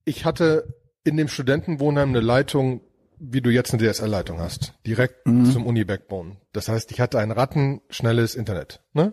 ich 0.06 0.24
hatte 0.24 0.74
in 1.04 1.18
dem 1.18 1.28
Studentenwohnheim 1.28 2.08
eine 2.08 2.20
Leitung, 2.20 2.80
wie 3.18 3.42
du 3.42 3.50
jetzt 3.50 3.74
eine 3.74 3.82
DSL-Leitung 3.92 4.38
hast, 4.40 4.72
direkt 4.86 5.26
Mhm. 5.26 5.44
zum 5.52 5.66
Uni-Backbone. 5.66 6.38
Das 6.54 6.68
heißt, 6.68 6.90
ich 6.90 7.02
hatte 7.02 7.18
ein 7.18 7.32
rattenschnelles 7.32 8.34
Internet. 8.34 8.80
Ne? 8.94 9.12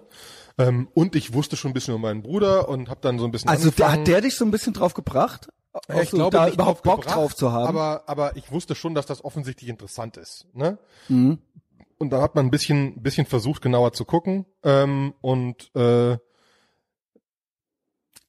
Ähm, 0.57 0.87
und 0.93 1.15
ich 1.15 1.33
wusste 1.33 1.55
schon 1.55 1.71
ein 1.71 1.73
bisschen 1.73 1.93
über 1.93 2.01
meinen 2.01 2.23
Bruder 2.23 2.67
und 2.67 2.89
habe 2.89 2.99
dann 3.01 3.19
so 3.19 3.25
ein 3.25 3.31
bisschen 3.31 3.49
Also 3.49 3.69
angefangen. 3.69 3.99
hat 4.01 4.07
der 4.07 4.21
dich 4.21 4.35
so 4.35 4.45
ein 4.45 4.51
bisschen 4.51 4.73
drauf 4.73 4.93
gebracht? 4.93 5.49
Ja, 5.89 6.01
ich 6.01 6.09
so 6.09 6.17
glaube, 6.17 6.35
da 6.37 6.45
nicht 6.45 6.55
überhaupt 6.55 6.83
Bock 6.83 7.01
gebracht, 7.01 7.15
drauf 7.15 7.35
zu 7.35 7.51
haben? 7.51 7.67
Aber, 7.67 8.03
aber 8.07 8.35
ich 8.35 8.51
wusste 8.51 8.73
schon, 8.73 8.95
dass 8.95 9.05
das 9.05 9.23
offensichtlich 9.23 9.69
interessant 9.69 10.17
ist. 10.17 10.47
Ne? 10.53 10.79
Mhm. 11.07 11.37
Und 11.99 12.09
dann 12.11 12.21
hat 12.21 12.35
man 12.35 12.45
ein 12.47 12.51
bisschen, 12.51 13.01
bisschen 13.01 13.25
versucht, 13.25 13.61
genauer 13.61 13.93
zu 13.93 14.05
gucken. 14.05 14.45
Ähm, 14.63 15.13
und 15.21 15.69
äh, 15.75 16.17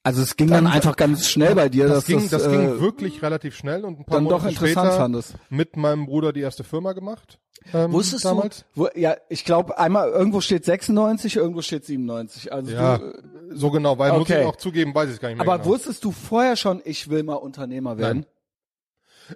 Also 0.04 0.22
es 0.22 0.36
ging 0.36 0.48
dann, 0.48 0.64
Dann- 0.64 0.72
einfach 0.72 0.96
ganz 0.96 1.28
schnell 1.28 1.54
bei 1.54 1.68
dir, 1.68 1.86
das, 1.88 2.06
ging, 2.06 2.20
das, 2.20 2.30
das 2.30 2.46
äh, 2.46 2.50
ging 2.50 2.80
wirklich 2.80 3.20
relativ 3.22 3.56
schnell 3.56 3.84
und 3.84 3.98
ein 4.00 4.04
paar 4.04 4.16
dann 4.18 4.24
doch 4.24 4.38
Monate 4.42 4.48
interessant 4.54 4.86
später 4.86 4.96
fandest. 5.02 5.34
mit 5.50 5.76
meinem 5.76 6.06
Bruder 6.06 6.32
die 6.32 6.40
erste 6.40 6.64
Firma 6.64 6.92
gemacht. 6.92 7.38
Ähm, 7.74 7.92
Wusstest 7.92 8.24
damals. 8.24 8.60
du, 8.74 8.82
wo, 8.82 8.88
ja, 8.94 9.16
ich 9.28 9.44
glaube, 9.44 9.76
einmal 9.78 10.08
irgendwo 10.08 10.40
steht 10.40 10.64
96, 10.64 11.36
irgendwo 11.36 11.60
steht 11.60 11.84
97. 11.84 12.52
Also 12.52 12.70
Ja, 12.70 12.98
du, 12.98 13.04
äh, 13.06 13.22
so 13.50 13.70
genau, 13.70 13.98
weil 13.98 14.12
muss 14.12 14.22
Okay. 14.22 14.40
ich 14.42 14.46
auch 14.46 14.56
zugeben, 14.56 14.94
weiß 14.94 15.08
ich 15.08 15.16
es 15.16 15.20
gar 15.20 15.28
nicht 15.28 15.38
mehr 15.38 15.46
aber 15.46 15.58
genau. 15.58 15.74
wusstest 15.74 16.02
du 16.04 16.12
vorher 16.12 16.56
schon, 16.56 16.80
ich 16.84 17.10
will 17.10 17.24
mal 17.24 17.34
Unternehmer 17.34 17.98
werden? 17.98 18.24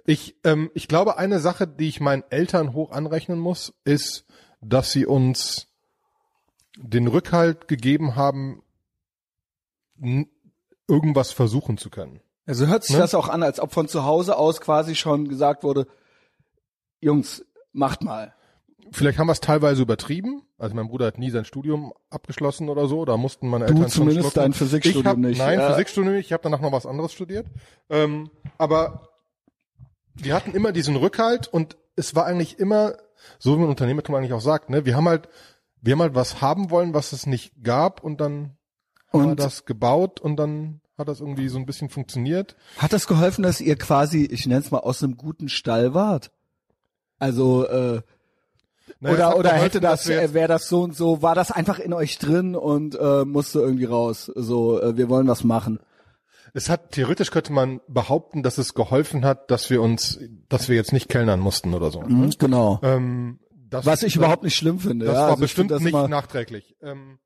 Ich, 0.05 0.37
ähm, 0.43 0.71
ich 0.73 0.87
glaube, 0.87 1.17
eine 1.19 1.39
Sache, 1.39 1.67
die 1.67 1.87
ich 1.89 1.99
meinen 1.99 2.23
Eltern 2.31 2.73
hoch 2.73 2.91
anrechnen 2.91 3.37
muss, 3.37 3.73
ist, 3.83 4.25
dass 4.61 4.91
sie 4.91 5.05
uns 5.05 5.67
den 6.77 7.07
Rückhalt 7.07 7.67
gegeben 7.67 8.15
haben, 8.15 8.63
irgendwas 10.87 11.31
versuchen 11.31 11.77
zu 11.77 11.89
können. 11.89 12.19
Also 12.45 12.67
hört 12.67 12.83
sich 12.83 12.95
Ne? 12.95 13.01
das 13.01 13.15
auch 13.15 13.29
an, 13.29 13.41
als 13.43 13.59
ob 13.59 13.71
von 13.71 13.87
zu 13.87 14.03
Hause 14.03 14.37
aus 14.37 14.59
quasi 14.61 14.95
schon 14.95 15.29
gesagt 15.29 15.63
wurde, 15.63 15.87
Jungs, 16.99 17.45
macht 17.71 18.03
mal. 18.03 18.33
Vielleicht 18.91 19.17
haben 19.17 19.27
wir 19.27 19.31
es 19.33 19.39
teilweise 19.39 19.81
übertrieben. 19.81 20.43
Also 20.57 20.75
mein 20.75 20.87
Bruder 20.87 21.07
hat 21.07 21.17
nie 21.17 21.29
sein 21.31 21.45
Studium 21.45 21.93
abgeschlossen 22.09 22.69
oder 22.69 22.87
so. 22.87 23.05
Da 23.05 23.17
mussten 23.17 23.47
meine 23.47 23.65
Du 23.65 23.73
Eltern 23.73 23.89
zumindest 23.89 24.33
schon 24.33 24.41
dein 24.43 24.53
Physikstudium 24.53 25.05
hab, 25.05 25.17
nicht. 25.17 25.37
Nein, 25.37 25.59
Ja. 25.59 25.71
Physikstudium 25.71 26.15
nicht. 26.15 26.25
Ich 26.27 26.33
habe 26.33 26.43
danach 26.43 26.59
noch 26.61 26.71
was 26.71 26.85
anderes 26.85 27.13
studiert. 27.13 27.47
Ähm, 27.89 28.29
aber 28.57 29.09
wir 30.15 30.35
hatten 30.35 30.51
immer 30.51 30.71
diesen 30.73 30.95
Rückhalt 30.95 31.47
und 31.47 31.77
es 31.95 32.13
war 32.15 32.25
eigentlich 32.25 32.59
immer, 32.59 32.95
so 33.39 33.55
wie 33.55 33.61
man 33.61 33.69
Unternehmertum 33.69 34.15
eigentlich 34.15 34.33
auch 34.33 34.41
sagt, 34.41 34.69
ne, 34.69 34.85
wir 34.85 34.95
haben 34.95 35.07
halt, 35.07 35.27
wir 35.81 35.93
haben 35.93 36.01
halt 36.01 36.15
was 36.15 36.41
haben 36.41 36.69
wollen, 36.69 36.93
was 36.93 37.13
es 37.13 37.25
nicht 37.25 37.63
gab 37.63 38.03
und 38.03 38.19
dann 38.21 38.57
Und 39.13 39.39
das 39.39 39.65
gebaut 39.65 40.19
und 40.19 40.37
dann 40.37 40.81
hat 40.97 41.07
das 41.07 41.19
irgendwie 41.19 41.47
so 41.47 41.57
ein 41.57 41.65
bisschen 41.65 41.89
funktioniert. 41.89 42.55
hat 42.77 42.93
das 42.93 43.07
geholfen, 43.07 43.43
dass 43.43 43.61
ihr 43.61 43.75
quasi, 43.77 44.25
ich 44.25 44.45
nenne 44.47 44.61
es 44.61 44.71
mal, 44.71 44.79
aus 44.79 45.03
einem 45.03 45.17
guten 45.17 45.49
Stall 45.49 45.93
wart? 45.93 46.31
Also, 47.19 47.67
äh, 47.67 48.01
Naja, 48.99 49.29
oder 49.29 49.37
oder 49.37 49.49
geholfen, 49.49 49.63
hätte 49.63 49.79
das, 49.81 50.09
äh, 50.09 50.33
wäre 50.33 50.47
das 50.47 50.67
so 50.67 50.81
und 50.81 50.95
so, 50.95 51.21
war 51.21 51.35
das 51.35 51.51
einfach 51.51 51.79
in 51.79 51.93
euch 51.93 52.17
drin 52.17 52.55
und 52.55 52.95
äh, 52.99 53.23
musste 53.25 53.59
irgendwie 53.59 53.85
raus? 53.85 54.31
So, 54.35 54.81
äh, 54.81 54.97
wir 54.97 55.09
wollen 55.09 55.27
was 55.27 55.43
machen. 55.43 55.79
Es 56.55 56.69
hat 56.69 56.91
theoretisch 56.91 57.31
könnte 57.31 57.51
man 57.53 57.81
behaupten, 57.87 58.43
dass 58.43 58.57
es 58.59 58.73
geholfen 58.75 59.25
hat, 59.25 59.49
dass 59.49 59.69
wir 59.69 59.81
uns, 59.81 60.19
dass 60.49 60.69
wir 60.69 60.75
jetzt 60.75 60.93
nicht 60.93 61.09
kellnern 61.09 61.39
mussten 61.39 61.73
oder 61.73 61.89
so. 61.89 62.01
Mhm, 62.01 62.31
genau. 62.37 62.79
Ähm, 62.83 63.39
das, 63.69 63.87
Was 63.87 64.03
ich 64.03 64.15
überhaupt 64.15 64.43
nicht 64.43 64.55
schlimm 64.55 64.79
finde. 64.79 65.07
Das 65.07 65.15
ja, 65.15 65.21
war 65.21 65.29
also 65.29 65.41
bestimmt 65.41 65.71
das 65.71 65.81
nicht 65.81 65.93
nachträglich. 65.93 66.75
Ähm, 66.83 67.17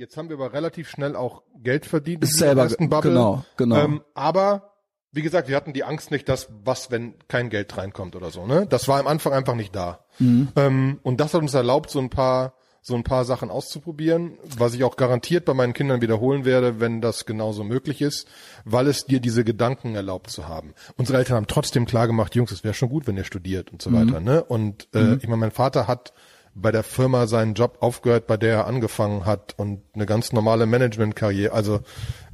jetzt 0.00 0.16
haben 0.16 0.28
wir 0.30 0.36
aber 0.36 0.52
relativ 0.54 0.88
schnell 0.88 1.14
auch 1.14 1.42
Geld 1.62 1.84
verdient 1.86 2.24
Ist 2.24 2.38
selber, 2.38 2.62
ersten 2.62 2.88
Bubble. 2.88 3.10
genau, 3.10 3.44
genau. 3.56 3.76
Ähm, 3.76 4.00
aber 4.14 4.72
wie 5.12 5.22
gesagt, 5.22 5.48
wir 5.48 5.56
hatten 5.56 5.72
die 5.72 5.84
Angst 5.84 6.10
nicht, 6.10 6.28
dass 6.28 6.48
was, 6.64 6.90
wenn 6.90 7.14
kein 7.28 7.50
Geld 7.50 7.76
reinkommt 7.76 8.16
oder 8.16 8.30
so. 8.30 8.46
Ne, 8.46 8.66
das 8.68 8.88
war 8.88 8.98
am 8.98 9.06
Anfang 9.06 9.32
einfach 9.32 9.54
nicht 9.54 9.74
da. 9.76 10.04
Mhm. 10.18 10.48
Ähm, 10.56 11.00
und 11.02 11.20
das 11.20 11.34
hat 11.34 11.42
uns 11.42 11.52
erlaubt, 11.54 11.90
so 11.90 11.98
ein 12.00 12.10
paar 12.10 12.54
so 12.82 12.94
ein 12.94 13.04
paar 13.04 13.26
Sachen 13.26 13.50
auszuprobieren, 13.50 14.38
was 14.56 14.72
ich 14.72 14.84
auch 14.84 14.96
garantiert 14.96 15.44
bei 15.44 15.52
meinen 15.52 15.74
Kindern 15.74 16.00
wiederholen 16.00 16.46
werde, 16.46 16.80
wenn 16.80 17.02
das 17.02 17.26
genauso 17.26 17.62
möglich 17.62 18.00
ist, 18.00 18.26
weil 18.64 18.86
es 18.86 19.04
dir 19.04 19.20
diese 19.20 19.44
Gedanken 19.44 19.94
erlaubt 19.94 20.30
zu 20.30 20.48
haben. 20.48 20.72
Unsere 20.96 21.18
Eltern 21.18 21.36
haben 21.36 21.46
trotzdem 21.46 21.84
klar 21.84 22.06
gemacht, 22.06 22.34
Jungs, 22.34 22.52
es 22.52 22.64
wäre 22.64 22.72
schon 22.72 22.88
gut, 22.88 23.06
wenn 23.06 23.18
ihr 23.18 23.24
studiert 23.24 23.70
und 23.70 23.82
so 23.82 23.90
Mhm. 23.90 23.94
weiter. 24.08 24.20
Ne? 24.20 24.42
Und 24.42 24.88
äh, 24.94 25.16
ich 25.16 25.24
meine, 25.24 25.36
mein 25.36 25.50
Vater 25.50 25.86
hat 25.88 26.14
bei 26.54 26.72
der 26.72 26.82
Firma 26.82 27.26
seinen 27.26 27.54
Job 27.54 27.78
aufgehört, 27.80 28.26
bei 28.26 28.36
der 28.36 28.52
er 28.54 28.66
angefangen 28.66 29.24
hat 29.24 29.54
und 29.56 29.82
eine 29.94 30.06
ganz 30.06 30.32
normale 30.32 30.66
Managementkarriere. 30.66 31.52
Also 31.52 31.80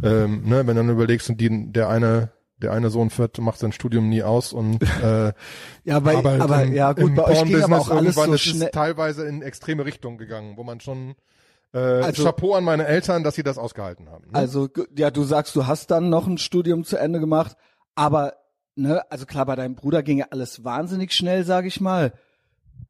ähm, 0.02 0.42
ne, 0.44 0.66
wenn 0.66 0.76
du 0.76 0.83
dann 0.83 0.90
überlegst, 0.90 1.29
und 1.31 1.40
die, 1.40 1.72
der 1.72 1.88
eine 1.88 2.31
der 2.59 2.72
eine 2.72 2.88
Sohn 2.88 3.11
fährt, 3.11 3.38
macht 3.38 3.59
sein 3.59 3.72
Studium 3.72 4.09
nie 4.09 4.22
aus 4.22 4.52
und 4.52 4.83
äh, 5.02 5.33
Ja, 5.85 6.00
bei, 6.00 6.16
aber 6.16 6.62
im, 6.62 6.72
ja 6.72 6.92
gut, 6.92 7.14
bei 7.14 7.24
euch 7.24 7.44
ging 7.44 7.62
aber 7.62 7.81
auch 7.81 7.90
alles 7.90 8.14
so 8.14 8.37
schnell. 8.38 8.68
ist 8.68 8.72
teilweise 8.72 9.26
in 9.26 9.42
extreme 9.42 9.85
Richtungen 9.85 10.16
gegangen, 10.16 10.57
wo 10.57 10.64
man 10.64 10.81
schon 10.81 11.16
äh, 11.74 11.79
Also- 11.79 12.24
Chapeau 12.24 12.55
an 12.55 12.64
meine 12.64 12.87
Eltern, 12.87 13.22
dass 13.24 13.35
sie 13.35 13.42
das 13.42 13.59
ausgehalten 13.59 14.09
haben. 14.09 14.24
Ne? 14.31 14.35
Also 14.35 14.68
ja, 14.96 15.11
du 15.11 15.22
sagst, 15.24 15.55
du 15.55 15.66
hast 15.66 15.90
dann 15.90 16.09
noch 16.09 16.26
ein 16.26 16.38
Studium 16.38 16.85
zu 16.85 16.96
Ende 16.96 17.20
gemacht, 17.20 17.57
aber 17.94 18.35
ne, 18.74 19.02
also 19.11 19.26
klar, 19.26 19.44
bei 19.44 19.57
deinem 19.57 19.74
Bruder 19.74 20.02
ging 20.02 20.18
ja 20.18 20.26
alles 20.31 20.64
wahnsinnig 20.64 21.12
schnell, 21.12 21.44
sag 21.44 21.66
ich 21.66 21.81
mal. 21.81 22.12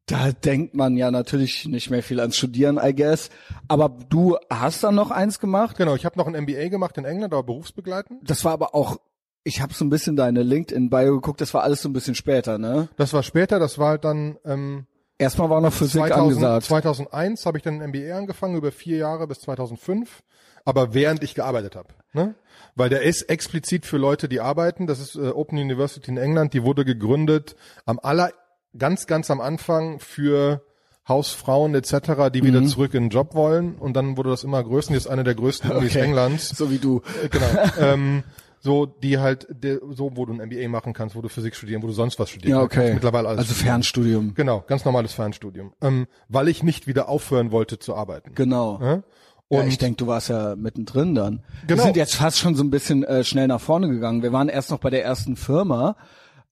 Da 0.06 0.30
denkt 0.30 0.74
man 0.74 0.96
ja 0.96 1.10
natürlich 1.10 1.66
nicht 1.66 1.90
mehr 1.90 2.02
viel 2.02 2.20
ans 2.20 2.36
Studieren, 2.36 2.78
I 2.80 2.94
guess. 2.94 3.28
Aber 3.66 3.88
du 3.88 4.36
hast 4.48 4.84
dann 4.84 4.94
noch 4.94 5.10
eins 5.10 5.40
gemacht. 5.40 5.76
genau, 5.76 5.96
ich 5.96 6.04
habe 6.04 6.16
noch 6.16 6.28
ein 6.28 6.40
MBA 6.44 6.68
gemacht 6.68 6.96
in 6.96 7.04
England, 7.04 7.32
aber 7.32 7.42
berufsbegleitend. 7.42 8.20
Das 8.28 8.44
war 8.44 8.52
aber 8.52 8.74
auch, 8.74 9.00
ich 9.42 9.60
habe 9.60 9.74
so 9.74 9.84
ein 9.84 9.90
bisschen 9.90 10.14
deine 10.14 10.42
LinkedIn-Bio 10.42 11.14
geguckt, 11.16 11.40
das 11.40 11.52
war 11.54 11.64
alles 11.64 11.82
so 11.82 11.88
ein 11.88 11.92
bisschen 11.92 12.14
später, 12.14 12.58
ne? 12.58 12.88
Das 12.96 13.12
war 13.12 13.24
später, 13.24 13.58
das 13.58 13.78
war 13.78 13.90
halt 13.90 14.04
dann 14.04 14.38
ähm, 14.44 14.86
Erstmal 15.18 15.48
war 15.48 15.60
noch 15.60 15.72
Physik 15.72 16.06
2000, 16.06 16.20
angesagt. 16.20 16.66
2001 16.66 17.46
habe 17.46 17.58
ich 17.58 17.64
dann 17.64 17.80
ein 17.80 17.90
MBA 17.90 18.16
angefangen, 18.16 18.56
über 18.56 18.70
vier 18.70 18.98
Jahre 18.98 19.26
bis 19.26 19.40
2005, 19.40 20.22
aber 20.64 20.92
während 20.92 21.22
ich 21.22 21.34
gearbeitet 21.34 21.74
habe. 21.74 21.88
Ne? 22.12 22.34
Weil 22.74 22.90
der 22.90 23.02
ist 23.02 23.22
explizit 23.22 23.86
für 23.86 23.96
Leute, 23.96 24.28
die 24.28 24.40
arbeiten. 24.40 24.86
Das 24.86 25.00
ist 25.00 25.16
äh, 25.16 25.28
Open 25.28 25.58
University 25.58 26.10
in 26.10 26.18
England. 26.18 26.52
Die 26.52 26.62
wurde 26.64 26.84
gegründet 26.84 27.56
am 27.86 27.98
aller, 28.02 28.30
ganz, 28.78 29.06
ganz 29.06 29.30
am 29.30 29.40
Anfang 29.40 29.98
für 30.00 30.62
Hausfrauen 31.08 31.74
etc., 31.74 32.30
die 32.32 32.42
Mhm. 32.42 32.46
wieder 32.46 32.64
zurück 32.64 32.94
in 32.94 33.04
den 33.04 33.10
Job 33.10 33.34
wollen. 33.34 33.76
Und 33.76 33.94
dann 33.94 34.16
wurde 34.16 34.30
das 34.30 34.44
immer 34.44 34.62
größer. 34.62 34.90
Die 34.90 34.96
ist 34.96 35.06
eine 35.06 35.22
der 35.24 35.34
größten 35.34 35.70
Unis 35.70 35.92
Okay. 35.96 36.04
Englands. 36.04 36.48
So 36.50 36.70
wie 36.70 36.78
du. 36.78 37.02
Äh, 37.22 37.28
Genau. 37.28 37.46
ähm, 37.80 38.22
so 38.58 38.84
die 38.86 39.18
halt, 39.18 39.46
der, 39.50 39.78
so 39.92 40.10
wo 40.16 40.26
du 40.26 40.32
ein 40.32 40.40
MBA 40.48 40.68
machen 40.68 40.92
kannst, 40.92 41.14
wo 41.14 41.20
du 41.22 41.28
Physik 41.28 41.54
studieren, 41.54 41.82
wo 41.82 41.86
du 41.86 41.92
sonst 41.92 42.18
was 42.18 42.30
studieren 42.30 42.58
Ja, 42.58 42.66
kannst. 42.66 42.76
okay. 42.78 42.94
Mittlerweile 42.94 43.28
alles. 43.28 43.38
Also. 43.40 43.54
Fernstudium. 43.54 44.34
Genau, 44.34 44.64
ganz 44.66 44.84
normales 44.84 45.12
Fernstudium. 45.12 45.72
Ähm, 45.80 46.08
weil 46.28 46.48
ich 46.48 46.64
nicht 46.64 46.88
wieder 46.88 47.08
aufhören 47.08 47.52
wollte 47.52 47.78
zu 47.78 47.94
arbeiten. 47.94 48.32
Genau. 48.34 48.80
Ja? 48.82 49.02
Ja, 49.48 49.60
Und 49.60 49.68
ich 49.68 49.78
denke, 49.78 49.98
du 49.98 50.08
warst 50.08 50.28
ja 50.28 50.56
mittendrin 50.56 51.14
dann. 51.14 51.44
Wir 51.68 51.76
Genau. 51.76 51.84
sind 51.84 51.96
jetzt 51.96 52.16
fast 52.16 52.38
schon 52.40 52.56
so 52.56 52.64
ein 52.64 52.70
bisschen 52.70 53.04
äh, 53.04 53.22
schnell 53.22 53.46
nach 53.46 53.60
vorne 53.60 53.88
gegangen. 53.88 54.24
Wir 54.24 54.32
waren 54.32 54.48
erst 54.48 54.72
noch 54.72 54.78
bei 54.80 54.90
der 54.90 55.04
ersten 55.04 55.36
Firma. 55.36 55.94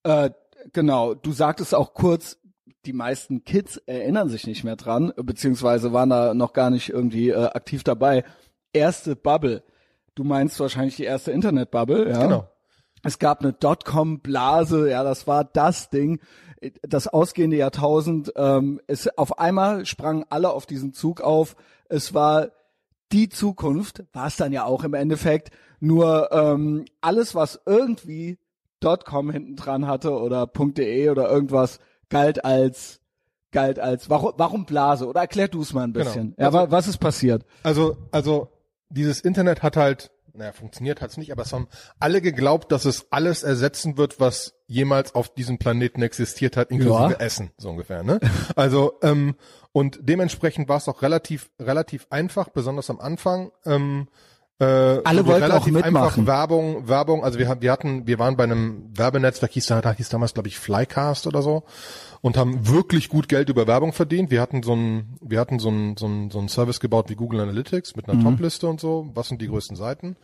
Äh, 0.04 0.30
genau, 0.72 1.14
du 1.14 1.32
sagtest 1.32 1.74
auch 1.74 1.94
kurz, 1.94 2.38
die 2.86 2.92
meisten 2.92 3.44
Kids 3.44 3.78
erinnern 3.86 4.28
sich 4.28 4.46
nicht 4.46 4.64
mehr 4.64 4.76
dran, 4.76 5.12
beziehungsweise 5.16 5.92
waren 5.92 6.10
da 6.10 6.34
noch 6.34 6.52
gar 6.52 6.70
nicht 6.70 6.90
irgendwie 6.90 7.30
äh, 7.30 7.46
aktiv 7.46 7.82
dabei. 7.82 8.24
Erste 8.72 9.16
Bubble. 9.16 9.62
Du 10.14 10.24
meinst 10.24 10.60
wahrscheinlich 10.60 10.96
die 10.96 11.04
erste 11.04 11.32
Internet-Bubble, 11.32 12.10
ja? 12.10 12.22
Genau. 12.22 12.48
Es 13.02 13.18
gab 13.18 13.42
eine 13.42 13.52
Dotcom-Blase, 13.52 14.90
ja, 14.90 15.02
das 15.02 15.26
war 15.26 15.44
das 15.44 15.90
Ding, 15.90 16.20
das 16.82 17.06
ausgehende 17.06 17.56
Jahrtausend. 17.56 18.32
Ähm, 18.34 18.80
es, 18.86 19.06
auf 19.18 19.38
einmal 19.38 19.84
sprangen 19.84 20.24
alle 20.30 20.50
auf 20.50 20.64
diesen 20.64 20.94
Zug 20.94 21.20
auf. 21.20 21.56
Es 21.88 22.14
war 22.14 22.48
die 23.12 23.28
Zukunft, 23.28 24.04
war 24.12 24.28
es 24.28 24.36
dann 24.36 24.52
ja 24.52 24.64
auch 24.64 24.84
im 24.84 24.94
Endeffekt. 24.94 25.50
Nur 25.80 26.32
ähm, 26.32 26.86
alles, 27.02 27.34
was 27.34 27.60
irgendwie 27.66 28.38
.com 28.84 29.30
hinten 29.30 29.56
dran 29.56 29.86
hatte 29.86 30.12
oder 30.12 30.46
.de 30.46 31.08
oder 31.10 31.28
irgendwas, 31.30 31.78
galt 32.10 32.44
als 32.44 33.00
galt 33.50 33.78
als 33.78 34.10
warum, 34.10 34.32
warum 34.36 34.66
Blase? 34.66 35.06
Oder 35.06 35.20
erklär 35.20 35.46
du 35.48 35.62
es 35.62 35.72
mal 35.72 35.84
ein 35.84 35.92
Genau. 35.92 36.04
bisschen. 36.04 36.34
Ja, 36.38 36.46
Also- 36.46 36.58
wa- 36.58 36.70
was 36.70 36.88
ist 36.88 36.98
passiert? 36.98 37.44
Also, 37.62 37.96
also 38.10 38.48
dieses 38.88 39.20
Internet 39.20 39.62
hat 39.62 39.76
halt, 39.76 40.10
naja, 40.32 40.50
funktioniert 40.52 41.00
hat's 41.00 41.16
nicht, 41.16 41.30
aber 41.30 41.42
es 41.42 41.52
haben 41.52 41.68
alle 42.00 42.20
geglaubt, 42.20 42.72
dass 42.72 42.84
es 42.84 43.06
alles 43.12 43.44
ersetzen 43.44 43.96
wird, 43.96 44.18
was 44.18 44.54
jemals 44.66 45.14
auf 45.14 45.32
diesem 45.32 45.58
Planeten 45.58 46.02
existiert 46.02 46.56
hat, 46.56 46.72
inklusive 46.72 47.12
Ja. 47.12 47.18
Essen, 47.24 47.52
so 47.56 47.70
ungefähr. 47.70 48.02
Ne? 48.02 48.18
Also 48.56 48.94
ähm, 49.02 49.36
und 49.70 50.00
dementsprechend 50.02 50.68
war 50.68 50.78
es 50.78 50.88
auch 50.88 51.02
relativ 51.02 51.50
relativ 51.60 52.08
einfach, 52.10 52.48
besonders 52.48 52.90
am 52.90 52.98
Anfang. 52.98 53.52
Ähm, 53.64 54.08
äh, 54.60 54.64
Alle 55.04 55.26
wollten 55.26 55.50
auch 55.50 55.66
mitmachen. 55.66 56.26
Werbung, 56.26 56.86
Werbung. 56.88 57.24
Also 57.24 57.38
wir, 57.38 57.60
wir 57.60 57.72
hatten, 57.72 58.06
wir 58.06 58.18
waren 58.18 58.36
bei 58.36 58.44
einem 58.44 58.88
Werbenetzwerk, 58.96 59.50
hieß 59.52 59.66
da, 59.66 59.92
hieß 59.92 60.08
damals 60.10 60.34
glaube 60.34 60.48
ich 60.48 60.58
Flycast 60.58 61.26
oder 61.26 61.42
so, 61.42 61.64
und 62.20 62.36
haben 62.36 62.68
wirklich 62.68 63.08
gut 63.08 63.28
Geld 63.28 63.48
über 63.48 63.66
Werbung 63.66 63.92
verdient. 63.92 64.30
Wir 64.30 64.40
hatten 64.40 64.62
so 64.62 64.74
ein, 64.74 65.18
wir 65.20 65.40
hatten 65.40 65.58
so 65.58 65.70
ein, 65.70 65.96
so 65.96 66.06
ein, 66.06 66.30
so 66.30 66.38
ein 66.38 66.48
Service 66.48 66.78
gebaut 66.80 67.10
wie 67.10 67.16
Google 67.16 67.40
Analytics 67.40 67.96
mit 67.96 68.08
einer 68.08 68.22
Topliste 68.22 68.68
und 68.68 68.80
so. 68.80 69.10
Was 69.14 69.28
sind 69.28 69.42
die 69.42 69.48
größten 69.48 69.76
Seiten? 69.76 70.16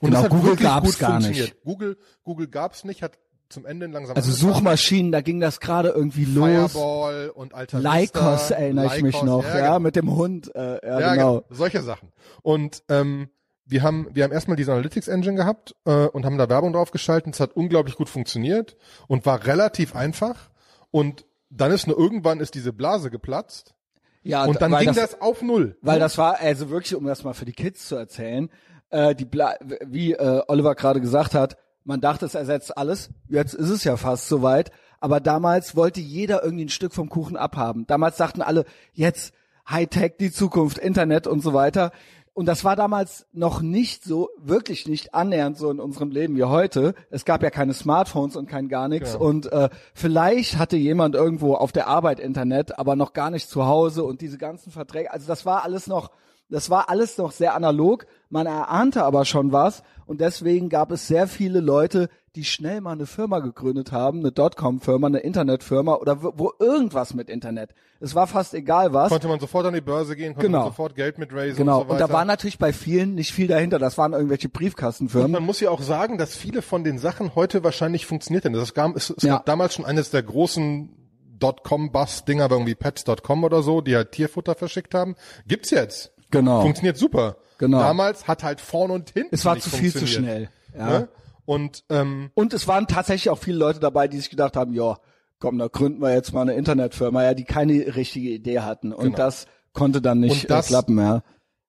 Und 0.00 0.10
Mhm. 0.10 0.14
Genau, 0.14 0.16
das 0.16 0.22
hat 0.24 0.30
Google 0.30 0.46
wirklich 0.52 0.68
gab's 0.68 0.86
gut 0.90 0.98
gar 0.98 1.10
funktioniert. 1.12 1.48
nicht. 1.50 1.64
Google, 1.64 1.96
Google 2.24 2.46
gab's 2.48 2.84
nicht, 2.84 3.02
hat 3.02 3.18
zum 3.50 3.66
Ende 3.66 3.86
langsam 3.86 4.16
Also. 4.16 4.32
Suchmaschinen, 4.32 5.12
da 5.12 5.20
ging 5.20 5.38
das 5.38 5.60
gerade 5.60 5.90
irgendwie 5.90 6.24
los. 6.24 6.72
Fireball 6.72 7.30
und 7.34 7.54
Alta 7.54 7.78
Lycos 7.78 8.50
erinnere 8.50 8.86
ich 8.96 9.02
mich 9.02 9.14
Lycos, 9.14 9.22
noch, 9.28 9.44
ja, 9.44 9.58
genau. 9.60 9.78
mit 9.80 9.94
dem 9.94 10.10
Hund, 10.16 10.50
äh, 10.56 10.78
ja, 10.84 11.00
Ja, 11.00 11.14
genau. 11.14 11.32
genau. 11.40 11.44
Solche 11.50 11.82
Sachen. 11.82 12.08
Und 12.42 12.82
ähm, 12.88 13.28
wir 13.66 13.82
haben, 13.82 14.08
wir 14.12 14.24
haben 14.24 14.32
erstmal 14.32 14.56
diese 14.56 14.72
Analytics 14.72 15.08
Engine 15.08 15.36
gehabt 15.36 15.74
äh, 15.84 16.06
und 16.06 16.24
haben 16.24 16.38
da 16.38 16.48
Werbung 16.48 16.72
drauf 16.72 16.90
geschalten. 16.90 17.32
Es 17.32 17.40
hat 17.40 17.56
unglaublich 17.56 17.96
gut 17.96 18.08
funktioniert 18.08 18.76
und 19.08 19.24
war 19.26 19.46
relativ 19.46 19.96
einfach. 19.96 20.50
Und 20.90 21.24
dann 21.50 21.72
ist 21.72 21.86
nur 21.86 21.98
irgendwann 21.98 22.40
ist 22.40 22.54
diese 22.54 22.72
Blase 22.72 23.10
geplatzt 23.10 23.74
Ja, 24.22 24.44
und 24.44 24.60
dann 24.60 24.76
ging 24.76 24.86
das, 24.86 24.96
das, 24.96 25.20
auf 25.20 25.40
null. 25.42 25.76
weil 25.82 26.00
das 26.00 26.18
war, 26.18 26.40
also 26.40 26.68
wirklich, 26.70 26.94
um 26.94 27.04
das 27.06 27.24
mal 27.24 27.34
für 27.34 27.44
die 27.44 27.52
Kids 27.52 27.88
zu 27.88 27.96
erzählen, 27.96 28.50
äh, 28.90 29.14
die 29.14 29.24
Bla 29.24 29.54
wie 29.86 30.12
äh, 30.12 30.42
Oliver 30.48 30.74
gerade 30.74 31.00
gesagt 31.00 31.34
hat, 31.34 31.56
man 31.84 32.00
dachte, 32.00 32.26
es 32.26 32.34
ersetzt 32.34 32.76
alles. 32.76 33.10
Jetzt 33.28 33.54
ist 33.54 33.70
es 33.70 33.84
ja 33.84 33.96
fast 33.96 34.28
soweit. 34.28 34.72
Aber 35.00 35.20
damals 35.20 35.76
wollte 35.76 36.00
jeder 36.00 36.42
irgendwie 36.42 36.64
ein 36.64 36.70
Stück 36.70 36.94
vom 36.94 37.10
Kuchen 37.10 37.36
abhaben. 37.36 37.86
Damals 37.86 38.16
dachten 38.16 38.40
alle, 38.40 38.64
jetzt 38.94 39.34
Hightech, 39.68 40.14
die 40.18 40.32
Zukunft, 40.32 40.78
Internet 40.78 41.26
und 41.26 41.42
so 41.42 41.52
weiter. 41.52 41.92
Und 42.34 42.46
das 42.46 42.64
war 42.64 42.74
damals 42.74 43.26
noch 43.32 43.62
nicht 43.62 44.02
so, 44.02 44.28
wirklich 44.36 44.88
nicht 44.88 45.14
annähernd 45.14 45.56
so 45.56 45.70
in 45.70 45.78
unserem 45.78 46.10
Leben 46.10 46.36
wie 46.36 46.42
heute. 46.42 46.96
Es 47.10 47.24
gab 47.24 47.44
ja 47.44 47.50
keine 47.50 47.74
Smartphones 47.74 48.34
und 48.34 48.48
kein 48.48 48.68
gar 48.68 48.88
nichts. 48.88 49.12
Genau. 49.12 49.24
Und 49.24 49.52
äh, 49.52 49.68
vielleicht 49.94 50.58
hatte 50.58 50.76
jemand 50.76 51.14
irgendwo 51.14 51.54
auf 51.54 51.70
der 51.70 51.86
Arbeit 51.86 52.18
Internet, 52.18 52.76
aber 52.76 52.96
noch 52.96 53.12
gar 53.12 53.30
nicht 53.30 53.48
zu 53.48 53.66
Hause 53.66 54.02
und 54.02 54.20
diese 54.20 54.36
ganzen 54.36 54.72
Verträge. 54.72 55.12
Also 55.12 55.28
das 55.28 55.46
war 55.46 55.62
alles 55.62 55.86
noch, 55.86 56.10
das 56.50 56.70
war 56.70 56.90
alles 56.90 57.18
noch 57.18 57.30
sehr 57.30 57.54
analog. 57.54 58.04
Man 58.30 58.46
erahnte 58.46 59.04
aber 59.04 59.24
schon 59.24 59.52
was. 59.52 59.84
Und 60.04 60.20
deswegen 60.20 60.68
gab 60.68 60.90
es 60.90 61.06
sehr 61.06 61.28
viele 61.28 61.60
Leute, 61.60 62.08
die 62.34 62.44
schnell 62.44 62.80
mal 62.80 62.92
eine 62.92 63.06
Firma 63.06 63.38
gegründet 63.38 63.92
haben, 63.92 64.18
eine 64.20 64.32
Dotcom-Firma, 64.32 65.06
eine 65.06 65.18
Internetfirma 65.20 65.94
oder 65.94 66.22
wo, 66.22 66.32
wo 66.36 66.52
irgendwas 66.58 67.14
mit 67.14 67.28
Internet. 67.30 67.70
Es 68.00 68.14
war 68.14 68.26
fast 68.26 68.54
egal 68.54 68.92
was. 68.92 69.08
Konnte 69.08 69.28
man 69.28 69.38
sofort 69.40 69.66
an 69.66 69.74
die 69.74 69.80
Börse 69.80 70.16
gehen, 70.16 70.34
konnte 70.34 70.46
Genau. 70.48 70.58
man 70.60 70.66
sofort 70.68 70.94
Geld 70.96 71.18
mit 71.18 71.32
raisen 71.32 71.56
Genau. 71.56 71.80
und 71.82 71.86
so 71.86 71.92
Und 71.92 71.96
weiter. 72.00 72.08
da 72.08 72.12
war 72.12 72.24
natürlich 72.24 72.58
bei 72.58 72.72
vielen 72.72 73.14
nicht 73.14 73.32
viel 73.32 73.46
dahinter. 73.46 73.78
Das 73.78 73.96
waren 73.98 74.12
irgendwelche 74.12 74.48
und 74.48 74.52
Briefkastenfirmen. 74.54 75.30
man 75.30 75.44
muss 75.44 75.60
ja 75.60 75.70
auch 75.70 75.80
sagen, 75.80 76.18
dass 76.18 76.34
viele 76.34 76.60
von 76.62 76.82
den 76.84 76.98
Sachen 76.98 77.34
heute 77.34 77.62
wahrscheinlich 77.64 78.04
funktioniert 78.06 78.44
hätten. 78.44 78.54
Es 78.56 78.74
gab, 78.74 78.96
es, 78.96 79.10
es 79.10 79.22
Ja. 79.22 79.34
gab 79.36 79.46
damals 79.46 79.74
schon 79.74 79.84
eines 79.84 80.10
der 80.10 80.22
großen 80.24 80.90
Dotcom-Bus-Dinger, 81.38 82.50
irgendwie 82.50 82.74
Pets.com 82.74 83.44
oder 83.44 83.62
so, 83.62 83.80
die 83.80 83.94
halt 83.96 84.12
Tierfutter 84.12 84.54
verschickt 84.54 84.94
haben. 84.94 85.14
Gibt's 85.46 85.70
jetzt. 85.70 86.12
Genau. 86.30 86.62
Funktioniert 86.62 86.96
super. 86.96 87.36
Genau. 87.58 87.78
Damals 87.78 88.26
hat 88.26 88.42
halt 88.42 88.60
vorn 88.60 88.90
und 88.90 89.10
hinten 89.10 89.34
Es 89.34 89.44
war 89.44 89.58
zu 89.58 89.70
viel 89.70 89.92
zu 89.92 90.06
schnell. 90.06 90.48
Ja. 90.76 90.86
Ne? 91.00 91.08
Und 91.46 91.84
ähm, 91.90 92.30
Und 92.34 92.52
es 92.54 92.66
waren 92.68 92.86
tatsächlich 92.86 93.30
auch 93.30 93.38
viele 93.38 93.58
Leute 93.58 93.80
dabei, 93.80 94.08
die 94.08 94.16
sich 94.18 94.30
gedacht 94.30 94.56
haben, 94.56 94.72
ja, 94.74 94.98
komm, 95.38 95.58
da 95.58 95.66
gründen 95.68 96.00
wir 96.00 96.12
jetzt 96.14 96.32
mal 96.32 96.42
eine 96.42 96.54
Internetfirma, 96.54 97.22
ja, 97.22 97.34
die 97.34 97.44
keine 97.44 97.94
richtige 97.96 98.30
Idee 98.30 98.60
hatten. 98.60 98.92
Und 98.92 99.04
Genau. 99.04 99.16
das 99.16 99.46
konnte 99.72 100.00
dann 100.00 100.20
nicht 100.20 100.44
Und 100.44 100.50
das- 100.50 100.66
äh, 100.66 100.68
klappen, 100.68 100.96
ja. 100.98 101.22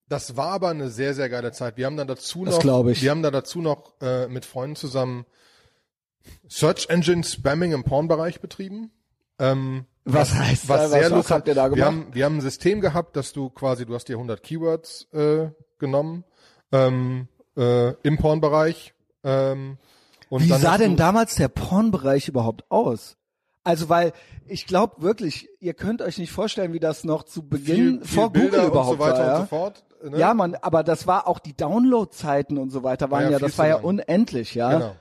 das 0.07 0.38
war 0.38 0.49
aber 0.51 0.69
eine 0.69 0.89
sehr, 0.89 1.13
sehr 1.13 1.27
geile 1.29 1.51
Zeit. 1.51 1.75
Wir 1.77 1.85
haben 1.88 1.97
dann 1.97 2.07
dazu 2.07 2.45
Das 2.45 2.55
noch, 2.55 2.61
glaub 2.61 2.88
ich. 2.88 3.01
wir 3.01 3.11
haben 3.11 3.23
dann 3.23 3.33
dazu 3.33 3.59
noch 3.61 3.93
äh, 4.01 4.27
mit 4.27 4.45
Freunden 4.45 4.75
zusammen 4.75 5.25
Search 6.47 6.88
Engine 6.89 7.23
Spamming 7.23 7.71
im 7.73 7.83
Pornbereich 7.83 8.39
betrieben. 8.41 8.91
Ähm, 9.39 9.85
Was 10.05 10.33
heißt 10.33 10.69
was 10.69 10.81
das? 10.83 10.91
sehr 10.91 10.99
Was- 11.01 11.05
was 11.11 11.17
lustig. 11.17 11.35
habt 11.35 11.47
ihr 11.49 11.55
da 11.55 11.67
gemacht? 11.67 11.77
Wir 11.77 11.85
haben, 11.85 12.07
wir 12.13 12.25
haben 12.25 12.38
ein 12.38 12.41
System 12.41 12.81
gehabt, 12.81 13.15
dass 13.15 13.33
du 13.33 13.49
quasi, 13.49 13.85
du 13.85 13.93
hast 13.93 14.07
dir 14.07 14.15
100 14.17 14.41
Keywords 14.41 15.07
äh, 15.13 15.49
genommen 15.77 16.23
ähm, 16.71 17.27
äh, 17.57 17.91
im 18.03 18.17
Pornbereich. 18.17 18.93
Ähm, 19.25 19.77
und 20.29 20.43
Wie 20.43 20.49
sah 20.49 20.77
denn 20.77 20.95
damals 20.95 21.35
der 21.35 21.49
Pornbereich 21.49 22.29
überhaupt 22.29 22.63
aus? 22.69 23.17
Also, 23.63 23.89
weil 23.89 24.13
ich 24.47 24.67
glaube 24.67 25.01
wirklich, 25.01 25.49
ihr 25.59 25.73
könnt 25.73 26.01
euch 26.01 26.19
nicht 26.19 26.31
vorstellen, 26.31 26.71
wie 26.71 26.79
das 26.79 27.03
noch 27.03 27.23
zu 27.23 27.47
Beginn 27.47 27.75
viel, 27.75 28.05
viel 28.05 28.07
vor 28.07 28.31
Bilder 28.31 28.49
Google 28.49 28.67
überhaupt 28.67 28.91
und 28.91 28.97
so 28.97 29.03
weiter 29.03 29.19
war. 29.19 29.27
Ja? 29.27 29.35
und 29.35 29.41
so 29.41 29.47
fort. 29.47 29.83
Ne? 30.03 30.19
Ja, 30.19 30.33
man, 30.35 30.55
aber 30.61 30.83
das 30.83 31.07
war 31.07 31.27
auch 31.27 31.39
die 31.39 31.57
Downloadzeiten 31.57 32.59
und 32.59 32.69
so 32.69 32.83
weiter 32.83 33.09
waren 33.09 33.23
War 33.23 33.23
ja 33.23 33.31
ja, 33.31 33.38
viel 33.39 33.47
das 33.47 33.57
war 33.57 33.67
ja 33.67 33.77
unendlich, 33.77 34.53
ja. 34.53 34.71
genau. 34.71 34.95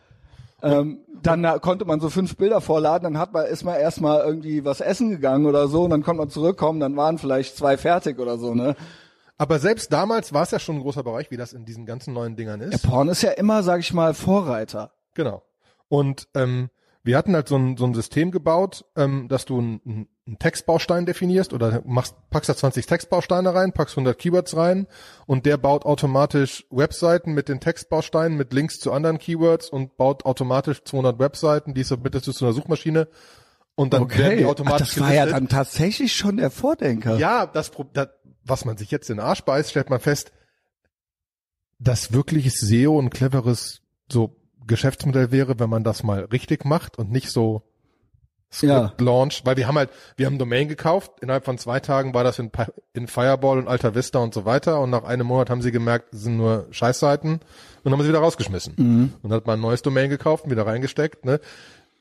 Ähm, 0.62 1.00
dann 1.22 1.44
äh, 1.44 1.58
konnte 1.60 1.84
man 1.84 2.00
so 2.00 2.08
fünf 2.08 2.37
Bilder 2.38 2.62
vorladen, 2.62 3.04
dann 3.04 3.20
hat 3.20 3.34
man, 3.34 3.44
ist 3.44 3.64
man 3.64 3.78
erstmal 3.78 4.20
irgendwie 4.20 4.64
was 4.64 4.80
essen 4.80 5.10
gegangen 5.10 5.44
oder 5.44 5.68
so 5.68 5.84
und 5.84 5.90
dann 5.90 6.02
konnte 6.02 6.20
man 6.20 6.30
zurückkommen, 6.30 6.80
dann 6.80 6.96
waren 6.96 7.18
vielleicht 7.18 7.58
zwei 7.58 7.76
fertig 7.76 8.18
oder 8.18 8.38
so, 8.38 8.54
ne? 8.54 8.74
Aber 9.36 9.58
selbst 9.58 9.92
damals 9.92 10.32
war 10.32 10.42
es 10.42 10.52
ja 10.52 10.58
schon 10.58 10.76
ein 10.76 10.82
großer 10.82 11.02
Bereich, 11.02 11.30
wie 11.30 11.36
das 11.36 11.52
in 11.52 11.64
diesen 11.64 11.86
ganzen 11.86 12.14
neuen 12.14 12.36
Dingern 12.36 12.60
ist. 12.60 12.72
Der 12.84 12.88
Porn 12.88 13.08
ist 13.08 13.22
ja 13.22 13.32
immer, 13.32 13.62
sag 13.62 13.80
ich 13.80 13.92
mal, 13.92 14.14
Vorreiter. 14.14 14.92
Genau. 15.14 15.42
Und 15.88 16.28
ähm, 16.34 16.70
wir 17.02 17.18
hatten 17.18 17.34
halt 17.34 17.48
so 17.48 17.56
ein, 17.56 17.76
so 17.76 17.84
ein 17.84 17.94
System 17.94 18.30
gebaut, 18.30 18.84
ähm, 18.96 19.28
dass 19.28 19.44
du 19.44 19.58
einen, 19.58 20.08
einen 20.26 20.38
Textbaustein 20.38 21.04
definierst 21.04 21.52
oder 21.52 21.82
machst, 21.84 22.14
packst 22.30 22.48
da 22.48 22.56
20 22.56 22.86
Textbausteine 22.86 23.54
rein, 23.54 23.72
packst 23.72 23.96
100 23.96 24.18
Keywords 24.18 24.56
rein 24.56 24.86
und 25.26 25.44
der 25.44 25.58
baut 25.58 25.84
automatisch 25.84 26.66
Webseiten 26.70 27.34
mit 27.34 27.48
den 27.48 27.60
Textbausteinen 27.60 28.38
mit 28.38 28.54
Links 28.54 28.78
zu 28.78 28.90
anderen 28.90 29.18
Keywords 29.18 29.68
und 29.68 29.98
baut 29.98 30.24
automatisch 30.24 30.82
200 30.84 31.18
Webseiten, 31.18 31.74
die 31.74 31.82
submittest 31.82 32.26
du 32.26 32.32
zu 32.32 32.46
einer 32.46 32.54
Suchmaschine 32.54 33.08
und 33.76 33.92
dann 33.92 34.08
werden 34.16 34.38
die 34.38 34.44
Ach, 34.44 34.50
automatisch 34.50 34.94
das 34.94 35.00
war 35.00 35.12
ja 35.12 35.24
gelistet. 35.24 35.42
dann 35.42 35.48
tatsächlich 35.48 36.14
schon 36.14 36.38
der 36.38 36.50
Vordenker. 36.50 37.16
Ja, 37.16 37.44
das, 37.44 37.72
das, 37.92 38.08
was 38.44 38.64
man 38.64 38.76
sich 38.76 38.90
jetzt 38.90 39.11
in 39.11 39.16
den 39.16 39.26
Arsch 39.26 39.42
beißt, 39.42 39.70
stellt 39.70 39.90
man 39.90 40.00
fest, 40.00 40.33
dass 41.78 42.12
wirkliches 42.12 42.61
SEO 42.61 43.00
ein 43.00 43.11
cleveres 43.11 43.80
so 44.09 44.37
Geschäftsmodell 44.66 45.30
wäre, 45.30 45.59
wenn 45.59 45.70
man 45.70 45.85
das 45.85 46.02
mal 46.02 46.24
richtig 46.24 46.64
macht 46.64 46.98
und 46.98 47.11
nicht 47.11 47.30
so 47.30 47.62
Ja. 48.61 48.87
Script 48.87 49.00
Launch, 49.00 49.42
weil 49.44 49.57
wir 49.57 49.66
haben 49.66 49.76
halt, 49.76 49.90
wir 50.16 50.26
haben 50.26 50.38
Domain 50.38 50.68
gekauft, 50.68 51.12
innerhalb 51.20 51.44
von 51.44 51.59
zwei 51.59 51.80
Tagen 51.80 52.14
war 52.14 52.22
das 52.22 52.38
in, 52.38 52.52
in 52.92 53.09
Fireball 53.09 53.59
und 53.59 53.66
Alta 53.66 53.94
Vista 53.94 54.20
und 54.20 54.33
so 54.33 54.44
weiter 54.44 54.80
und 54.80 54.90
nach 54.90 55.02
einem 55.04 55.26
Monat 55.26 55.50
haben 55.50 55.61
sie 55.61 55.72
gemerkt, 55.72 56.14
es 56.14 56.22
sind 56.22 56.37
nur 56.37 56.68
Scheißseiten 56.70 57.40
und 57.83 57.92
haben 57.92 58.00
sie 58.00 58.09
wieder 58.09 58.20
rausgeschmissen. 58.20 58.74
Mhm. 58.76 59.12
Und 59.22 59.33
hat 59.33 59.46
man 59.46 59.59
ein 59.59 59.62
neues 59.62 59.83
Domain 59.83 60.09
gekauft 60.09 60.44
und 60.44 60.50
wieder 60.50 60.66
reingesteckt, 60.66 61.24
ne? 61.24 61.40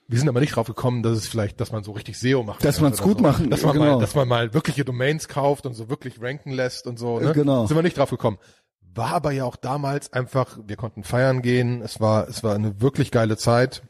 Wir 0.07 0.19
sind 0.19 0.27
aber 0.29 0.39
nicht 0.41 0.55
drauf 0.55 0.67
gekommen, 0.67 1.01
dass 1.01 1.17
es 1.17 1.27
vielleicht, 1.27 1.59
dass 1.61 1.71
man 1.71 1.83
so 1.83 1.91
richtig 1.93 2.17
SEO 2.19 2.43
macht. 2.43 2.63
Dass 2.63 2.81
man's 2.81 3.01
gut 3.01 3.21
machen, 3.21 3.49
dass 3.49 3.63
man 3.63 3.73
genau. 3.73 3.95
mal, 3.95 3.99
dass 4.01 4.15
man 4.15 4.27
mal 4.27 4.53
wirkliche 4.53 4.83
Domains 4.85 5.27
kauft 5.27 5.65
und 5.65 5.73
so 5.73 5.89
wirklich 5.89 6.21
ranken 6.21 6.51
lässt 6.51 6.87
und 6.87 6.99
so, 6.99 7.19
ne? 7.19 7.31
Genau. 7.33 7.65
Sind 7.67 7.77
wir 7.77 7.83
nicht 7.83 7.97
drauf 7.97 8.09
gekommen. 8.09 8.37
War 8.95 9.13
aber 9.13 9.31
ja 9.31 9.45
auch 9.45 9.55
damals 9.55 10.11
einfach, 10.13 10.59
wir 10.67 10.75
konnten 10.75 11.03
feiern 11.03 11.41
gehen, 11.41 11.81
es 11.81 11.99
war, 11.99 12.27
es 12.27 12.43
war 12.43 12.53
eine 12.53 12.81
wirklich 12.81 13.09
geile 13.11 13.37
Zeit. 13.37 13.81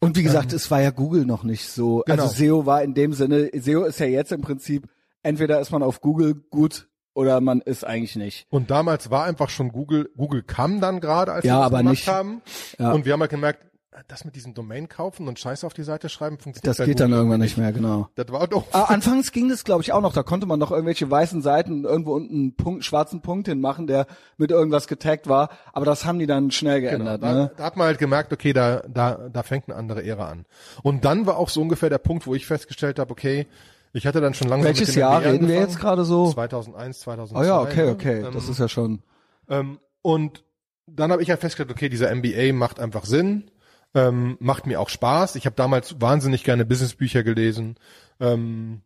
Und 0.00 0.16
wie 0.16 0.22
gesagt, 0.22 0.52
es 0.52 0.70
war 0.70 0.82
ja 0.82 0.90
Google 0.90 1.24
noch 1.24 1.44
nicht 1.44 1.66
so. 1.68 2.02
Genau. 2.06 2.22
Also 2.22 2.34
SEO 2.34 2.66
war 2.66 2.82
in 2.82 2.94
dem 2.94 3.14
Sinne, 3.14 3.50
SEO 3.54 3.84
ist 3.84 3.98
ja 3.98 4.06
jetzt 4.06 4.32
im 4.32 4.42
Prinzip, 4.42 4.86
entweder 5.22 5.60
ist 5.60 5.72
man 5.72 5.82
auf 5.82 6.00
Google 6.02 6.34
gut 6.50 6.88
oder 7.14 7.40
man 7.40 7.62
ist 7.62 7.84
eigentlich 7.84 8.16
nicht. 8.16 8.46
Und 8.50 8.70
damals 8.70 9.10
war 9.10 9.24
einfach 9.24 9.48
schon 9.48 9.70
Google, 9.72 10.10
Google 10.16 10.42
kam 10.42 10.80
dann 10.80 11.00
gerade, 11.00 11.32
als 11.32 11.44
Ja, 11.44 11.54
wir 11.54 11.58
das 11.60 11.66
aber 11.66 11.78
gemacht 11.78 11.92
nicht- 11.92 12.08
haben. 12.08 12.42
Ja. 12.78 12.92
Und 12.92 13.06
wir 13.06 13.14
haben 13.14 13.20
halt 13.20 13.30
gemerkt, 13.30 13.64
das 14.08 14.24
mit 14.24 14.34
diesem 14.34 14.54
Domain 14.54 14.88
kaufen 14.88 15.28
und 15.28 15.38
Scheiße 15.38 15.66
auf 15.66 15.72
die 15.74 15.82
Seite 15.84 16.08
schreiben 16.08 16.38
funktioniert 16.38 16.78
Das 16.78 16.84
geht 16.86 16.98
dann 17.00 17.12
irgendwann 17.12 17.40
nicht 17.40 17.56
mehr, 17.56 17.72
genau. 17.72 18.08
Das 18.16 18.26
war 18.30 18.46
doch. 18.48 18.64
Ah, 18.72 18.84
anfangs 18.84 19.30
ging 19.32 19.48
das, 19.48 19.64
glaube 19.64 19.82
ich, 19.82 19.92
auch 19.92 20.00
noch. 20.00 20.12
Da 20.12 20.22
konnte 20.22 20.46
man 20.46 20.58
noch 20.58 20.70
irgendwelche 20.72 21.10
weißen 21.10 21.42
Seiten 21.42 21.84
irgendwo 21.84 22.14
unten 22.14 22.34
einen 22.34 22.56
Punkt, 22.56 22.84
schwarzen 22.84 23.20
Punkt 23.22 23.46
hinmachen, 23.48 23.86
der 23.86 24.06
mit 24.36 24.50
irgendwas 24.50 24.88
getaggt 24.88 25.28
war. 25.28 25.48
Aber 25.72 25.84
das 25.84 26.04
haben 26.04 26.18
die 26.18 26.26
dann 26.26 26.50
schnell 26.50 26.80
Genau, 26.80 26.90
geändert. 27.04 27.22
da, 27.22 27.32
ne? 27.32 27.50
da 27.56 27.64
hat 27.64 27.76
man 27.76 27.86
halt 27.86 27.98
gemerkt, 27.98 28.32
okay, 28.32 28.52
da, 28.52 28.82
da, 28.88 29.28
da 29.32 29.42
fängt 29.42 29.68
eine 29.68 29.76
andere 29.76 30.04
Ära 30.04 30.28
an. 30.28 30.44
Und 30.82 31.04
dann 31.04 31.26
war 31.26 31.36
auch 31.38 31.48
so 31.48 31.60
ungefähr 31.62 31.88
der 31.90 31.98
Punkt, 31.98 32.26
wo 32.26 32.34
ich 32.34 32.46
festgestellt 32.46 32.98
habe, 32.98 33.12
okay, 33.12 33.46
ich 33.92 34.06
hatte 34.08 34.20
dann 34.20 34.34
schon 34.34 34.48
langsam 34.48 34.66
Welches 34.70 34.88
mit 34.88 34.96
dem 34.96 35.00
Jahr 35.00 35.20
MBA 35.20 35.30
reden 35.30 35.48
wir 35.48 35.54
angefangen. 35.54 35.68
jetzt 35.70 35.80
gerade 35.80 36.04
so? 36.04 36.32
2001, 36.32 37.00
2002. 37.00 37.40
Oh 37.40 37.44
ja, 37.44 37.60
okay, 37.60 37.84
ne? 37.86 37.90
okay. 37.92 38.18
Ähm, 38.26 38.34
Das 38.34 38.48
ist 38.48 38.58
ja 38.58 38.68
schon. 38.68 39.02
Ähm, 39.48 39.78
und 40.02 40.42
dann 40.86 41.12
habe 41.12 41.22
ich 41.22 41.30
halt 41.30 41.40
festgestellt, 41.40 41.70
okay, 41.70 41.88
dieser 41.88 42.14
MBA 42.14 42.52
macht 42.52 42.80
einfach 42.80 43.04
Sinn, 43.04 43.50
ähm, 43.94 44.36
macht 44.40 44.66
mir 44.66 44.80
auch 44.80 44.88
Spaß. 44.88 45.36
Ich 45.36 45.46
habe 45.46 45.56
damals 45.56 46.00
wahnsinnig 46.00 46.44
gerne 46.44 46.64
Businessbücher 46.64 47.22
gelesen, 47.22 47.76
ähm, 48.20 48.82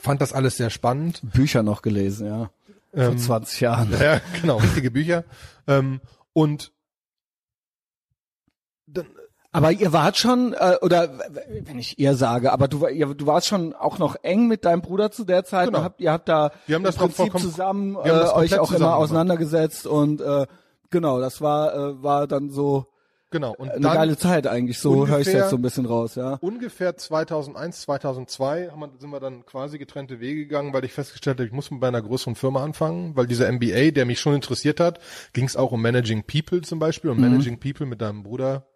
fand 0.00 0.20
das 0.20 0.32
alles 0.32 0.56
sehr 0.56 0.70
spannend. 0.70 1.20
Bücher 1.22 1.62
noch 1.62 1.82
gelesen, 1.82 2.26
ja. 2.26 2.50
Vor 2.92 3.12
Ähm, 3.12 3.18
20 3.18 3.60
Jahren. 3.60 3.92
Ja, 4.00 4.20
genau, 4.40 4.56
richtige 4.58 4.90
Bücher. 4.90 5.24
Ähm, 5.66 6.00
und 6.32 6.72
dann, 8.86 9.06
Aber 9.52 9.72
ihr 9.72 9.92
wart 9.92 10.16
schon, 10.16 10.52
äh, 10.52 10.76
oder 10.82 11.18
wenn 11.62 11.78
ich 11.78 11.98
ihr 11.98 12.16
sage, 12.16 12.52
aber 12.52 12.68
du, 12.68 12.86
ihr, 12.86 13.14
du 13.14 13.26
warst 13.26 13.46
schon 13.46 13.72
auch 13.72 13.98
noch 13.98 14.16
eng 14.22 14.48
mit 14.48 14.64
deinem 14.64 14.82
Bruder 14.82 15.10
zu 15.10 15.24
der 15.24 15.44
Zeit. 15.44 15.66
Genau. 15.66 15.82
Habt, 15.82 16.00
ihr 16.00 16.12
habt 16.12 16.28
da 16.28 16.50
Wir 16.66 16.76
haben 16.76 16.84
das 16.84 16.96
Prinzip 16.96 17.38
zusammen 17.38 17.96
äh, 17.96 18.10
euch 18.10 18.58
auch 18.58 18.72
immer 18.72 18.96
auseinandergesetzt 18.96 19.86
und 19.86 20.20
äh, 20.20 20.46
genau, 20.90 21.20
das 21.20 21.40
war 21.40 21.74
äh, 21.74 22.02
war 22.02 22.26
dann 22.26 22.50
so 22.50 22.86
genau. 23.34 23.54
Und 23.58 23.70
eine 23.70 23.80
geile 23.82 24.16
Zeit 24.16 24.46
eigentlich. 24.46 24.78
So 24.78 25.06
höre 25.06 25.18
ich 25.18 25.26
ungefähr- 25.26 25.40
jetzt 25.40 25.50
so 25.50 25.56
ein 25.56 25.62
bisschen 25.62 25.84
raus, 25.86 26.14
ja. 26.14 26.38
ungefähr 26.40 26.96
2001, 26.96 27.82
2002 27.82 28.68
haben 28.70 28.80
wir, 28.80 28.90
sind 28.98 29.10
wir 29.10 29.20
dann 29.20 29.44
quasi 29.44 29.76
getrennte 29.78 30.20
Wege 30.20 30.42
gegangen, 30.46 30.72
weil 30.72 30.84
ich 30.84 30.92
festgestellt 30.92 31.38
habe, 31.38 31.46
ich 31.46 31.52
muss 31.52 31.68
bei 31.70 31.88
einer 31.88 32.00
größeren 32.00 32.36
Firma 32.36 32.62
anfangen, 32.62 33.16
weil 33.16 33.26
dieser 33.26 33.48
MBA, 33.50 33.90
der 33.90 34.06
mich 34.06 34.20
schon 34.20 34.34
interessiert 34.34 34.78
hat, 34.80 35.00
ging 35.32 35.44
es 35.46 35.56
auch 35.56 35.72
um 35.72 35.82
Managing 35.82 36.22
People 36.24 36.62
zum 36.62 36.78
Beispiel 36.78 37.10
und 37.10 37.18
Mhm. 37.18 37.24
Managing 37.30 37.58
People 37.60 37.86
mit 37.86 38.00
deinem 38.00 38.22
Bruder 38.22 38.66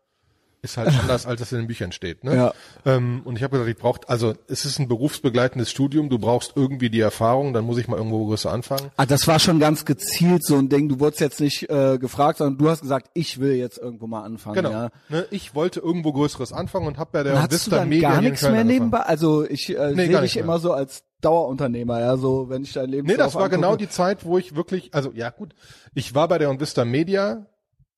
ist 0.63 0.77
halt 0.77 0.89
anders, 1.01 1.25
als 1.27 1.41
es 1.41 1.53
in 1.53 1.59
den 1.59 1.67
Büchern 1.69 1.93
steht. 1.93 2.25
Ne? 2.25 2.35
Ja. 2.35 2.53
Ähm, 2.85 3.23
und 3.25 3.37
ich 3.37 3.43
habe 3.43 3.53
gesagt, 3.53 3.71
ich 3.71 3.77
brauche, 3.77 4.01
also 4.09 4.35
es 4.49 4.65
ist 4.65 4.79
ein 4.79 4.89
berufsbegleitendes 4.89 5.71
Studium, 5.71 6.09
du 6.09 6.19
brauchst 6.19 6.53
irgendwie 6.57 6.91
die 6.91 7.01
Erfahrung, 7.01 7.53
dann 7.53 7.65
muss 7.65 7.79
ich 7.79 7.87
mal 7.89 7.97
irgendwo 7.97 8.27
größer 8.27 8.51
anfangen. 8.51 8.91
Ah, 8.97 9.07
das 9.07 9.27
war 9.29 9.39
schon 9.39 9.61
ganz 9.61 9.85
gezielt 9.85 10.45
so 10.45 10.57
ein 10.57 10.69
Ding. 10.69 10.89
Du 10.89 10.99
wurdest 11.01 11.21
jetzt 11.21 11.41
nicht 11.41 11.71
äh, 11.71 11.99
gefragt, 11.99 12.39
sondern 12.39 12.59
du 12.59 12.69
hast 12.71 12.81
gesagt, 12.81 13.11
ich 13.15 13.39
will 13.41 13.55
jetzt 13.55 13.79
irgendwo 13.79 14.07
mal 14.07 14.23
anfangen. 14.25 14.57
Genau. 14.57 14.71
Ja. 14.71 14.91
Ne, 15.09 15.27
ich 15.31 15.55
wollte 15.55 15.81
irgendwo 15.81 16.13
Größeres 16.13 16.53
anfangen 16.53 16.87
und 16.87 16.99
habe 16.99 17.11
bei 17.13 17.23
der 17.23 17.35
du 17.47 17.51
Vista 17.53 17.77
dann 17.77 17.89
Media 17.89 18.11
gar 18.13 18.21
nichts 18.21 18.43
mehr 18.43 18.51
angefangen. 18.51 18.69
nebenbei? 18.69 19.01
Also 19.01 19.45
ich 19.49 19.71
äh, 19.77 19.93
Nee, 19.95 20.07
sehe 20.07 20.21
dich 20.21 20.35
mehr. 20.35 20.45
immer 20.45 20.59
so 20.59 20.73
als 20.73 21.05
Dauerunternehmer, 21.21 22.01
ja, 22.01 22.17
so 22.17 22.49
wenn 22.49 22.63
ich 22.63 22.73
dein 22.73 22.91
Leben 22.91 23.07
Nee, 23.07 23.17
das 23.17 23.35
war 23.35 23.49
genau 23.49 23.75
die 23.77 23.89
Zeit, 23.89 24.25
wo 24.25 24.39
ich 24.39 24.55
wirklich, 24.55 24.95
also 24.95 25.11
ja 25.15 25.31
gut, 25.31 25.55
ich 25.95 26.15
war 26.15 26.29
bei 26.29 26.39
der 26.39 26.49
Onvista 26.51 26.85
Media 26.85 27.47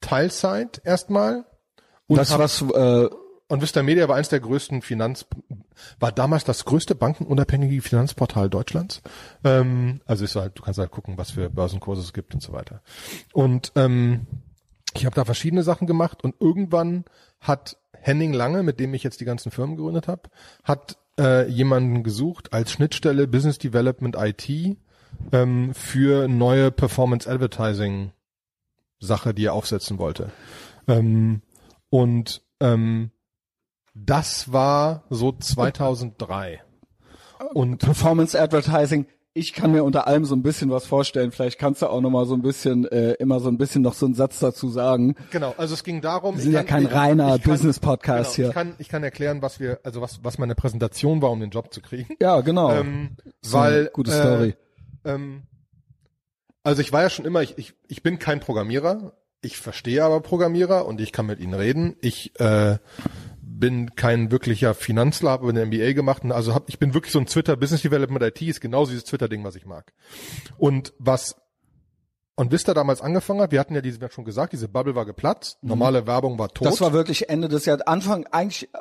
Teilzeit 0.01 0.81
erstmal. 0.85 1.45
Und 2.11 2.17
das 2.19 2.31
hab- 2.33 2.41
was 2.41 2.63
äh, 2.63 3.09
Onvista 3.49 3.83
Media 3.83 4.09
war 4.09 4.17
eins 4.17 4.29
der 4.29 4.39
größten 4.41 4.81
Finanz, 4.81 5.27
war 5.99 6.13
damals 6.13 6.45
das 6.45 6.65
größte 6.65 6.95
bankenunabhängige 6.95 7.83
Finanzportal 7.83 8.49
Deutschlands. 8.49 9.03
Ähm, 9.43 10.01
also 10.07 10.25
ist 10.25 10.37
halt, 10.37 10.57
du 10.59 10.63
kannst 10.63 10.79
halt 10.79 10.91
gucken, 10.93 11.19
was 11.19 11.33
für 11.33 11.51
Börsenkurse 11.51 12.01
es 12.03 12.13
gibt 12.13 12.33
und 12.35 12.43
so 12.43 12.53
weiter. 12.53 12.81
Und 13.33 13.73
ähm, 13.75 14.27
ich 14.95 15.05
habe 15.05 15.17
da 15.17 15.25
verschiedene 15.25 15.63
Sachen 15.65 15.87
gemacht 15.89 16.23
und 16.23 16.37
irgendwann 16.41 17.05
hat 17.41 17.77
Henning 17.93 18.33
Lange, 18.33 18.63
mit 18.63 18.79
dem 18.81 18.95
ich 18.95 19.03
jetzt 19.03 19.21
die 19.21 19.25
ganzen 19.25 19.51
Firmen 19.51 19.77
gegründet 19.77 20.07
habe, 20.09 20.23
hat 20.63 20.97
äh, 21.19 21.49
jemanden 21.49 22.03
gesucht 22.05 22.53
als 22.53 22.71
Schnittstelle 22.73 23.27
Business 23.27 23.59
Development 23.59 24.17
IT 24.19 24.77
ähm, 25.33 25.75
für 25.75 26.29
neue 26.29 26.71
Performance 26.71 27.29
Advertising 27.29 28.13
Sache, 29.01 29.35
die 29.35 29.47
er 29.47 29.55
aufsetzen 29.55 29.99
wollte. 29.99 30.31
Ähm, 30.87 31.43
und 31.91 32.43
ähm, 32.61 33.11
das 33.95 34.53
war 34.53 35.05
so 35.11 35.33
2003. 35.33 36.63
Und 37.55 37.79
Performance 37.79 38.41
Advertising. 38.41 39.07
Ich 39.33 39.53
kann 39.53 39.71
mir 39.71 39.85
unter 39.85 40.09
allem 40.09 40.25
so 40.25 40.35
ein 40.35 40.43
bisschen 40.43 40.71
was 40.71 40.87
vorstellen. 40.87 41.31
Vielleicht 41.31 41.59
kannst 41.59 41.83
du 41.83 41.87
auch 41.87 42.01
noch 42.01 42.11
mal 42.11 42.27
so 42.27 42.35
ein 42.35 42.43
bisschen, 42.43 42.85
äh, 42.87 43.13
immer 43.13 43.39
so 43.39 43.49
ein 43.49 43.59
bisschen 43.59 43.81
noch 43.83 43.95
so 43.95 44.07
einen 44.07 44.17
Satz 44.17 44.41
dazu 44.41 44.69
sagen. 44.69 45.15
genau, 45.31 45.55
also 45.57 45.75
es 45.75 45.85
ging 45.85 46.01
darum. 46.01 46.35
Wir 46.37 46.43
sind 46.43 46.53
ja 46.53 46.65
kein 46.65 46.87
reiner 46.87 47.39
Business-Podcast 47.39 48.35
genau, 48.35 48.37
hier. 48.37 48.49
Ich 48.49 48.55
kann, 48.55 48.75
ich 48.79 48.89
kann 48.89 49.05
erklären, 49.05 49.41
was 49.41 49.61
wir, 49.61 49.79
also 49.85 50.01
was, 50.01 50.25
was 50.25 50.39
meine 50.39 50.57
Präsentation 50.57 51.23
war, 51.23 51.31
um 51.31 51.39
den 51.39 51.51
Job 51.51 51.73
zu 51.73 51.81
kriegen. 51.81 52.17
Ja, 52.21 52.41
genau. 52.41 52.73
Ähm, 52.73 53.17
So 53.41 53.59
weil 53.59 53.91
gute 53.93 54.11
äh, 54.11 54.21
Story. 54.21 54.55
Ähm, 55.05 55.45
also 56.65 56.83
ich 56.83 56.93
war 56.93 57.03
ja 57.03 57.11
schon 57.11 57.25
immer, 57.25 57.43
ich, 57.43 57.57
ich, 57.57 57.75
ich 57.87 58.03
bin 58.03 58.19
kein 58.19 58.41
Programmierer, 58.41 59.13
ich 59.43 59.57
verstehe 59.59 60.05
aber 60.05 60.21
Programmierer 60.21 60.87
und 60.87 61.01
ich 61.01 61.13
kann 61.13 61.27
mit 61.27 61.41
ihnen 61.41 61.55
reden. 61.55 61.97
Ich 62.01 62.39
äh, 62.41 62.79
bin 63.43 63.95
kein 63.95 64.31
wirklicher 64.31 64.75
Finanzler, 64.75 65.31
habe 65.31 65.49
eine 65.49 65.67
MBA 65.67 65.93
gemacht, 65.93 66.25
und 66.25 66.33
also 66.33 66.55
hab, 66.55 66.69
ich 66.69 66.79
bin 66.79 66.95
wirklich 66.95 67.13
so 67.13 67.19
ein 67.19 67.27
Twitter 67.27 67.57
Business 67.57 67.83
Development 67.83 68.23
IT 68.23 68.43
ist 68.43 68.61
genauso 68.61 68.91
dieses 68.91 69.05
Twitter 69.05 69.29
Ding, 69.29 69.45
was 69.45 69.55
ich 69.57 69.67
mag. 69.67 69.93
Und 70.59 70.93
was 70.99 71.37
und 72.37 72.53
Vista 72.53 72.73
damals 72.73 73.03
angefangen 73.03 73.43
hat, 73.43 73.53
wir 73.53 73.61
hatten 73.61 73.75
ja 73.75 73.83
diese, 73.83 74.01
wir 74.01 74.07
haben 74.09 74.13
schon 74.13 74.25
gesagt, 74.25 74.55
diese 74.55 74.67
Bubble 74.67 74.95
war 74.95 75.05
geplatzt, 75.05 75.59
normale 75.63 76.07
Werbung 76.07 76.39
war 76.39 76.49
tot. 76.49 76.67
Mhm. 76.67 76.71
Das 76.71 76.81
war 76.81 76.95
wirklich 76.95 77.29
Ende 77.29 77.49
des 77.49 77.67
Jahr 77.67 77.79
Anfang, 77.87 78.27
eigentlich 78.29 78.73
äh, 78.73 78.79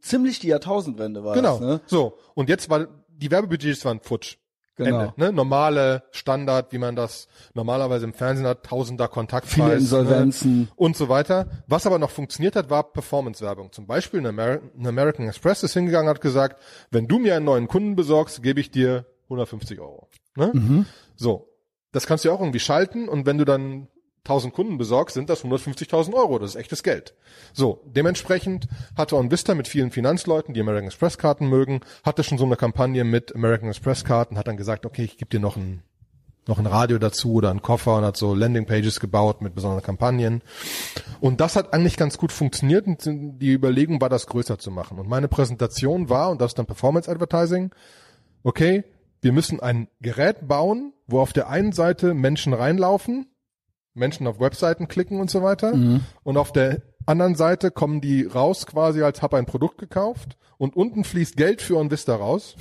ziemlich 0.00 0.40
die 0.40 0.48
Jahrtausendwende 0.48 1.22
war 1.22 1.34
genau. 1.34 1.58
das, 1.58 1.60
ne? 1.60 1.80
So 1.86 2.18
und 2.34 2.48
jetzt 2.48 2.68
war 2.68 2.88
die 3.08 3.30
Werbebudgets 3.30 3.84
waren 3.84 4.00
futsch. 4.00 4.38
Genau. 4.76 5.00
Ende, 5.00 5.12
ne? 5.16 5.32
Normale 5.32 6.02
Standard, 6.10 6.72
wie 6.72 6.78
man 6.78 6.96
das 6.96 7.28
normalerweise 7.54 8.04
im 8.04 8.12
Fernsehen 8.12 8.46
hat, 8.46 8.64
tausender 8.64 9.08
Kontaktpreis. 9.08 9.54
Viele 9.54 9.74
Insolvenzen. 9.74 10.60
Ne? 10.60 10.68
Und 10.76 10.96
so 10.96 11.08
weiter. 11.08 11.46
Was 11.66 11.86
aber 11.86 11.98
noch 11.98 12.10
funktioniert 12.10 12.56
hat, 12.56 12.68
war 12.68 12.92
Performance-Werbung. 12.92 13.72
Zum 13.72 13.86
Beispiel 13.86 14.20
ein, 14.20 14.26
Amer 14.26 14.60
ein 14.78 14.86
American 14.86 15.26
Express 15.26 15.62
ist 15.62 15.72
hingegangen 15.72 16.08
und 16.08 16.14
hat 16.14 16.20
gesagt, 16.20 16.60
wenn 16.90 17.08
du 17.08 17.18
mir 17.18 17.36
einen 17.36 17.46
neuen 17.46 17.68
Kunden 17.68 17.96
besorgst, 17.96 18.42
gebe 18.42 18.60
ich 18.60 18.70
dir 18.70 19.06
150 19.24 19.80
Euro. 19.80 20.08
Ne? 20.36 20.50
Mhm. 20.52 20.86
So. 21.16 21.48
Das 21.92 22.06
kannst 22.06 22.24
du 22.24 22.28
ja 22.28 22.34
auch 22.34 22.40
irgendwie 22.40 22.60
schalten 22.60 23.08
und 23.08 23.24
wenn 23.24 23.38
du 23.38 23.46
dann 23.46 23.88
1000 24.26 24.52
Kunden 24.52 24.78
besorgst, 24.78 25.14
sind 25.14 25.30
das 25.30 25.44
150.000 25.44 26.14
Euro. 26.14 26.38
Das 26.38 26.50
ist 26.50 26.56
echtes 26.56 26.82
Geld. 26.82 27.14
So, 27.52 27.80
dementsprechend 27.84 28.68
hatte 28.96 29.16
OnVista 29.16 29.54
mit 29.54 29.68
vielen 29.68 29.90
Finanzleuten, 29.90 30.52
die 30.52 30.60
American 30.60 30.88
Express 30.88 31.16
Karten 31.18 31.48
mögen, 31.48 31.80
hatte 32.04 32.24
schon 32.24 32.38
so 32.38 32.44
eine 32.44 32.56
Kampagne 32.56 33.04
mit 33.04 33.34
American 33.34 33.68
Express 33.68 34.04
Karten, 34.04 34.36
hat 34.36 34.46
dann 34.46 34.56
gesagt, 34.56 34.84
okay, 34.84 35.04
ich 35.04 35.16
gebe 35.16 35.30
dir 35.30 35.40
noch 35.40 35.56
ein 35.56 35.82
noch 36.48 36.58
ein 36.58 36.66
Radio 36.66 36.98
dazu 36.98 37.34
oder 37.34 37.50
einen 37.50 37.62
Koffer 37.62 37.96
und 37.96 38.04
hat 38.04 38.16
so 38.16 38.34
Landingpages 38.34 39.00
gebaut 39.00 39.42
mit 39.42 39.54
besonderen 39.54 39.82
Kampagnen. 39.82 40.42
Und 41.20 41.40
das 41.40 41.56
hat 41.56 41.72
eigentlich 41.72 41.96
ganz 41.96 42.18
gut 42.18 42.32
funktioniert 42.32 42.86
und 42.86 43.04
die 43.40 43.52
Überlegung 43.52 44.00
war, 44.00 44.08
das 44.08 44.26
größer 44.26 44.58
zu 44.58 44.70
machen. 44.70 44.98
Und 44.98 45.08
meine 45.08 45.28
Präsentation 45.28 46.08
war, 46.08 46.30
und 46.30 46.40
das 46.40 46.52
ist 46.52 46.58
dann 46.58 46.66
Performance 46.66 47.10
Advertising, 47.10 47.72
okay, 48.44 48.84
wir 49.22 49.32
müssen 49.32 49.60
ein 49.60 49.88
Gerät 50.00 50.46
bauen, 50.46 50.92
wo 51.06 51.20
auf 51.20 51.32
der 51.32 51.48
einen 51.48 51.72
Seite 51.72 52.14
Menschen 52.14 52.52
reinlaufen, 52.52 53.26
Menschen 53.96 54.26
auf 54.26 54.40
Webseiten 54.40 54.88
klicken 54.88 55.20
und 55.20 55.30
so 55.30 55.42
weiter. 55.42 55.74
Mhm. 55.74 56.02
Und 56.22 56.36
auf 56.36 56.52
der 56.52 56.82
anderen 57.06 57.34
Seite 57.34 57.70
kommen 57.70 58.00
die 58.00 58.24
raus 58.24 58.66
quasi 58.66 59.02
als 59.02 59.22
hab 59.22 59.34
ein 59.34 59.46
Produkt 59.46 59.78
gekauft 59.78 60.36
und 60.58 60.76
unten 60.76 61.04
fließt 61.04 61.36
Geld 61.36 61.62
für 61.62 61.76
OnVista 61.76 62.14
raus. 62.14 62.56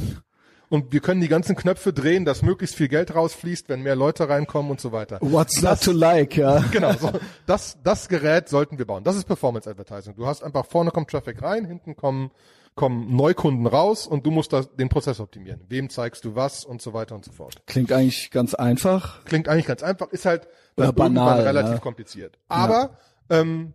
Und 0.69 0.91
wir 0.91 1.00
können 1.00 1.21
die 1.21 1.28
ganzen 1.28 1.56
Knöpfe 1.56 1.93
drehen, 1.93 2.26
dass 2.26 2.41
möglichst 2.41 2.76
viel 2.76 2.88
Geld 2.88 3.13
rausfließt, 3.13 3.69
wenn 3.69 3.82
mehr 3.82 3.95
Leute 3.95 4.28
reinkommen 4.28 4.71
und 4.71 4.82
so 4.82 4.91
weiter. 4.91 5.19
What's 5.21 5.62
not 5.62 5.82
to 5.82 5.91
like, 5.91 6.36
ja. 6.38 6.63
Genau, 6.71 6.93
so, 6.93 7.12
das, 7.45 7.78
das 7.84 8.10
Gerät 8.10 8.50
sollten 8.50 8.78
wir 8.78 8.86
bauen. 8.86 9.04
Das 9.04 9.15
ist 9.15 9.26
Performance 9.26 9.69
Advertising. 9.69 10.15
Du 10.15 10.26
hast 10.26 10.43
einfach 10.43 10.65
vorne 10.65 10.91
kommt 10.91 11.10
Traffic 11.10 11.41
rein, 11.43 11.65
hinten 11.65 11.95
kommen, 11.95 12.32
kommen 12.74 13.15
Neukunden 13.15 13.67
raus 13.67 14.08
und 14.08 14.26
du 14.26 14.32
musst 14.32 14.54
das, 14.54 14.76
den 14.76 14.89
Prozess 14.89 15.19
optimieren. 15.19 15.62
Wem 15.69 15.89
zeigst 15.89 16.26
du 16.26 16.36
was 16.36 16.65
und 16.65 16.82
so 16.82 16.93
weiter 16.93 17.13
und 17.13 17.24
so 17.24 17.32
fort. 17.32 17.62
Klingt 17.67 17.91
eigentlich 17.91 18.32
ganz 18.32 18.56
einfach. 18.56 19.24
Klingt 19.26 19.48
eigentlich 19.48 19.67
ganz 19.67 19.84
einfach, 19.84 20.12
ist 20.12 20.26
halt 20.26 20.48
dann 20.75 20.89
Oder 20.89 20.93
banal, 20.93 21.27
irgendwann 21.27 21.47
relativ 21.47 21.73
ja. 21.75 21.79
kompliziert. 21.79 22.39
Aber 22.47 22.97
ähm, 23.29 23.73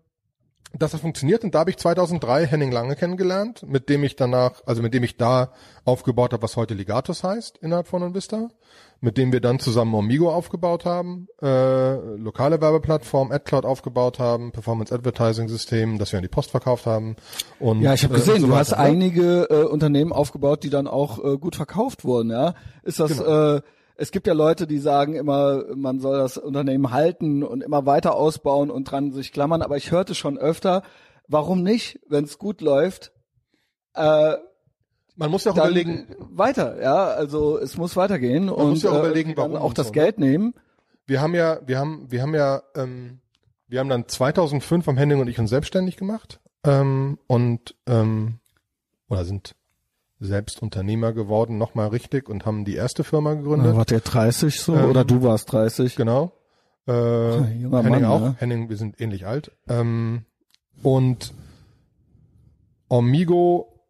das 0.79 0.95
hat 0.95 1.01
funktioniert 1.01 1.43
und 1.43 1.55
da 1.55 1.61
habe 1.61 1.71
ich 1.71 1.79
2003 1.79 2.47
Henning 2.47 2.71
Lange 2.71 2.95
kennengelernt, 2.95 3.65
mit 3.67 3.89
dem 3.89 4.05
ich 4.05 4.15
danach, 4.15 4.63
also 4.67 4.83
mit 4.83 4.95
dem 4.95 5.03
ich 5.03 5.17
da 5.17 5.53
aufgebaut 5.85 6.33
habe, 6.33 6.43
was 6.43 6.57
heute 6.57 6.75
Ligatus 6.75 7.25
heißt 7.25 7.59
innerhalb 7.59 7.89
von 7.89 8.03
Invista, 8.03 8.49
mit 9.01 9.19
dem 9.19 9.33
wir 9.33 9.41
dann 9.41 9.59
zusammen 9.59 9.95
Omigo 9.95 10.33
aufgebaut 10.33 10.85
haben, 10.85 11.27
äh, 11.43 11.95
lokale 12.17 12.61
Werbeplattform, 12.61 13.33
AdCloud 13.33 13.65
aufgebaut 13.65 14.21
haben, 14.21 14.53
Performance 14.53 14.95
Advertising 14.95 15.49
System, 15.49 15.99
das 15.99 16.13
wir 16.13 16.19
an 16.19 16.23
die 16.23 16.29
Post 16.29 16.53
verkauft 16.53 16.87
haben. 16.87 17.17
Und, 17.59 17.81
Ja, 17.81 17.93
ich 17.93 18.05
habe 18.05 18.15
äh, 18.15 18.19
gesehen, 18.19 18.35
und 18.37 18.41
so 18.43 18.47
du 18.49 18.55
hast 18.55 18.71
ne? 18.71 18.79
einige 18.79 19.51
äh, 19.51 19.65
Unternehmen 19.65 20.13
aufgebaut, 20.13 20.63
die 20.63 20.71
dann 20.71 20.87
auch 20.87 21.19
äh, 21.19 21.37
gut 21.37 21.57
verkauft 21.57 22.05
wurden, 22.05 22.31
ja? 22.31 22.55
Ist 22.85 23.01
das 23.01 23.19
Genau. 23.19 23.57
äh, 23.57 23.61
es 24.01 24.13
gibt 24.13 24.27
ja 24.27 24.33
Leute, 24.33 24.67
die 24.67 24.79
sagen 24.79 25.15
immer, 25.15 25.63
man 25.77 26.01
soll 26.01 26.19
das 26.19 26.39
Unternehmen 26.39 26.91
halten 26.91 27.43
und 27.43 27.63
immer 27.63 27.85
weiter 27.85 28.15
ausbauen 28.15 28.71
und 28.71 28.91
dran 28.91 29.13
sich 29.13 29.31
klammern, 29.31 29.61
aber 29.61 29.77
ich 29.77 29.91
hörte 29.91 30.15
schon 30.15 30.39
öfter, 30.39 30.83
warum 31.29 31.63
nicht, 31.63 32.01
wenn 32.09 32.25
es 32.25 32.39
gut 32.39 32.63
läuft, 32.63 33.13
äh, 33.95 34.37
Man 35.17 35.31
muss 35.31 35.45
ja 35.45 35.53
auch 35.53 35.57
überlegen, 35.57 36.07
weiter, 36.19 36.81
ja, 36.81 37.09
also 37.09 37.59
es 37.59 37.77
muss 37.77 37.95
weitergehen 37.95 38.49
und 38.49 38.71
muss 38.71 38.83
ja 38.83 38.91
auch 38.91 38.97
äh, 38.97 39.01
überlegen, 39.01 39.37
warum 39.37 39.57
auch 39.57 39.75
das 39.75 39.89
so, 39.89 39.93
ne? 39.93 40.01
Geld 40.01 40.19
nehmen. 40.19 40.55
wir 41.07 41.21
haben 41.21 41.35
ja, 41.35 41.61
wir 41.67 41.79
haben, 41.79 42.11
wir 42.11 42.23
haben 42.23 42.35
ja, 42.35 42.63
ähm, 42.75 43.21
wir 43.69 43.81
haben 43.81 43.91
dann 43.91 44.09
2005 44.09 44.89
am 44.89 44.97
Henning 44.97 45.21
und 45.21 45.29
ich 45.29 45.39
uns 45.39 45.51
selbstständig 45.51 45.99
gemacht 45.99 46.41
ähm, 46.65 47.19
und 47.27 47.77
ähm, 47.87 48.39
oder 49.11 49.27
sind 49.27 49.57
selbst 50.21 50.63
Unternehmer 50.63 51.13
geworden, 51.13 51.59
nochmal 51.59 51.89
richtig 51.89 52.29
und 52.29 52.45
haben 52.47 52.65
die 52.65 52.75
erste 52.75 53.05
Firma 53.05 53.35
gegründet. 53.35 53.73
Äh, 53.73 53.77
wart 53.77 53.91
ihr 53.91 54.01
30 54.01 54.61
so 54.61 54.75
Ähm, 54.75 54.91
oder 54.91 55.05
du 55.05 55.23
warst 55.23 55.51
30? 55.53 55.97
Genau. 55.97 56.33
Äh, 56.87 57.57
junger 57.59 57.83
Henning 57.83 58.03
Mann, 58.03 58.05
auch. 58.05 58.21
ne? 58.21 58.37
Henning, 58.39 58.69
wir 58.69 58.77
sind 58.77 59.01
ähnlich 59.01 59.27
alt. 59.27 59.53
Ähm, 59.69 60.25
und 60.83 61.33
Omigo, 62.89 63.81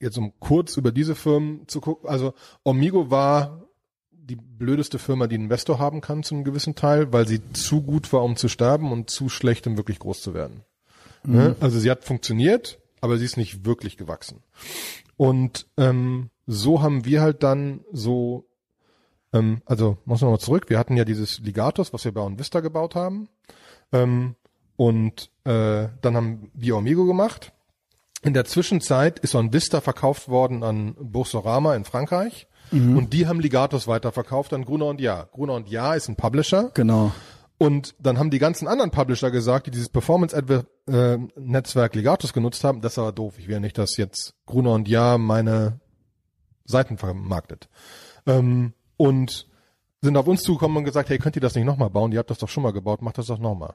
jetzt 0.00 0.18
um 0.18 0.32
kurz 0.40 0.76
über 0.76 0.90
diese 0.92 1.14
Firmen 1.14 1.68
zu 1.68 1.80
gucken, 1.80 2.08
also 2.08 2.34
Omigo 2.64 3.10
war 3.10 3.62
die 4.10 4.36
blödeste 4.36 4.98
Firma, 4.98 5.26
die 5.26 5.34
einen 5.34 5.44
Investor 5.44 5.78
haben 5.78 6.00
kann 6.00 6.22
zu 6.22 6.34
einem 6.34 6.44
gewissen 6.44 6.74
Teil, 6.74 7.12
weil 7.12 7.28
sie 7.28 7.40
zu 7.52 7.82
gut 7.82 8.12
war, 8.12 8.22
um 8.22 8.36
zu 8.36 8.48
sterben 8.48 8.90
und 8.90 9.10
zu 9.10 9.28
schlecht, 9.28 9.66
um 9.66 9.76
wirklich 9.76 9.98
groß 9.98 10.22
zu 10.22 10.34
werden. 10.34 10.62
Ne? 11.26 11.56
Also 11.60 11.78
sie 11.78 11.90
hat 11.90 12.04
funktioniert, 12.04 12.78
aber 13.00 13.18
sie 13.18 13.24
ist 13.24 13.36
nicht 13.36 13.64
wirklich 13.64 13.96
gewachsen. 13.96 14.42
Und 15.16 15.66
ähm, 15.76 16.30
so 16.46 16.82
haben 16.82 17.04
wir 17.04 17.22
halt 17.22 17.42
dann 17.42 17.80
so 17.92 18.46
ähm, 19.34 19.60
also, 19.66 19.98
muss 20.04 20.22
man 20.22 20.30
mal 20.30 20.38
zurück. 20.38 20.70
Wir 20.70 20.78
hatten 20.78 20.96
ja 20.96 21.04
dieses 21.04 21.40
Ligatus, 21.40 21.92
was 21.92 22.04
wir 22.04 22.14
bei 22.14 22.20
OnVista 22.20 22.60
gebaut 22.60 22.94
haben. 22.94 23.28
Ähm, 23.92 24.36
und 24.76 25.30
äh, 25.44 25.88
dann 26.00 26.16
haben 26.16 26.50
wir 26.54 26.76
Omigo 26.76 27.04
gemacht. 27.04 27.52
In 28.22 28.32
der 28.32 28.44
Zwischenzeit 28.44 29.18
ist 29.18 29.34
OnVista 29.34 29.80
verkauft 29.80 30.28
worden 30.28 30.62
an 30.62 30.94
Boursorama 30.98 31.74
in 31.74 31.84
Frankreich. 31.84 32.46
Und 32.70 33.12
die 33.12 33.26
haben 33.26 33.40
Ligatus 33.40 33.86
weiterverkauft 33.86 34.52
an 34.54 34.64
Gruner 34.64 34.86
und 34.86 35.00
Ja. 35.00 35.28
Gruner 35.30 35.52
und 35.54 35.68
Ja 35.68 35.94
ist 35.94 36.08
ein 36.08 36.16
Publisher. 36.16 36.70
Genau. 36.74 37.12
Und 37.56 37.94
dann 38.00 38.18
haben 38.18 38.30
die 38.30 38.40
ganzen 38.40 38.66
anderen 38.66 38.90
Publisher 38.90 39.30
gesagt, 39.30 39.68
die 39.68 39.70
dieses 39.70 39.88
Performance-Netzwerk 39.88 41.94
Ligatus 41.94 42.32
genutzt 42.32 42.64
haben, 42.64 42.80
das 42.80 42.98
aber 42.98 43.12
doof. 43.12 43.38
Ich 43.38 43.46
will 43.48 43.60
nicht, 43.60 43.78
dass 43.78 43.96
jetzt 43.96 44.34
Gruner 44.44 44.72
und 44.72 44.88
Ja 44.88 45.18
meine 45.18 45.78
Seiten 46.64 46.98
vermarktet. 46.98 47.68
Ähm, 48.26 48.72
und 48.96 49.46
sind 50.02 50.16
auf 50.16 50.26
uns 50.26 50.42
zugekommen 50.42 50.78
und 50.78 50.84
gesagt, 50.84 51.08
hey, 51.08 51.18
könnt 51.18 51.36
ihr 51.36 51.42
das 51.42 51.54
nicht 51.54 51.64
nochmal 51.64 51.90
bauen? 51.90 52.12
Ihr 52.12 52.18
habt 52.18 52.30
das 52.30 52.38
doch 52.38 52.48
schon 52.48 52.62
mal 52.62 52.72
gebaut, 52.72 53.02
macht 53.02 53.18
das 53.18 53.26
doch 53.26 53.38
nochmal. 53.38 53.74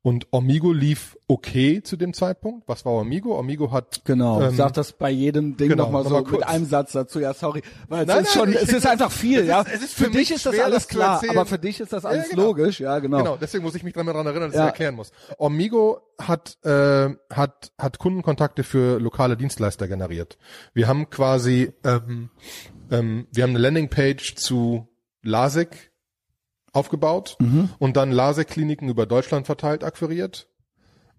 Und 0.00 0.28
Omigo 0.30 0.72
lief 0.72 1.18
okay 1.26 1.82
zu 1.82 1.96
dem 1.96 2.14
Zeitpunkt. 2.14 2.68
Was 2.68 2.84
war 2.84 2.92
Omigo? 2.92 3.36
Omigo 3.36 3.72
hat 3.72 4.02
Genau, 4.04 4.40
ähm, 4.40 4.54
sag 4.54 4.72
das 4.74 4.92
bei 4.92 5.10
jedem 5.10 5.56
Ding 5.56 5.70
genau, 5.70 5.84
nochmal 5.84 6.04
so 6.04 6.10
nochmal 6.10 6.22
kurz. 6.24 6.40
mit 6.40 6.48
einem 6.48 6.64
Satz 6.66 6.92
dazu. 6.92 7.18
Ja, 7.18 7.34
sorry, 7.34 7.62
weil 7.88 8.02
es 8.02 8.06
Nein, 8.06 8.22
ist 8.22 8.36
nein, 8.36 8.44
schon, 8.44 8.52
ich 8.52 8.62
es 8.62 8.72
ist 8.72 8.86
einfach 8.86 9.10
viel, 9.10 9.40
ist- 9.40 9.48
ja. 9.48 9.64
es 9.70 9.82
ist 9.82 9.94
für, 9.94 10.04
für 10.04 10.10
mich 10.10 10.30
ist 10.30 10.46
das 10.46 10.58
alles 10.58 10.86
das 10.86 10.88
klar, 10.88 11.20
aber 11.28 11.44
für 11.46 11.58
dich 11.58 11.80
ist 11.80 11.92
das 11.92 12.04
Ja, 12.04 12.10
alles 12.10 12.28
genau. 12.30 12.42
logisch, 12.44 12.78
ja, 12.78 13.00
genau. 13.00 13.18
Genau, 13.18 13.36
deswegen 13.36 13.64
muss 13.64 13.74
ich 13.74 13.82
mich 13.82 13.92
dran 13.92 14.06
daran 14.06 14.24
erinnern, 14.24 14.50
dass 14.50 14.56
Ja. 14.56 14.64
ich 14.66 14.70
erklären 14.70 14.94
muss. 14.94 15.10
Omigo 15.36 16.00
hat, 16.20 16.56
äh, 16.64 17.08
hat, 17.30 17.72
hat 17.76 17.98
Kundenkontakte 17.98 18.62
für 18.62 19.00
lokale 19.00 19.36
Dienstleister 19.36 19.88
generiert. 19.88 20.38
Wir 20.74 20.86
haben 20.86 21.10
quasi, 21.10 21.72
ähm, 21.84 22.30
ähm, 22.92 23.26
wir 23.32 23.42
haben 23.42 23.50
eine 23.50 23.58
Landingpage 23.58 24.36
zu 24.36 24.86
LASIK 25.22 25.90
aufgebaut 26.78 27.36
Mhm. 27.40 27.70
und 27.78 27.96
dann 27.96 28.10
LASIK-Kliniken 28.12 28.88
über 28.88 29.06
Deutschland 29.06 29.46
verteilt 29.46 29.84
akquiriert 29.84 30.48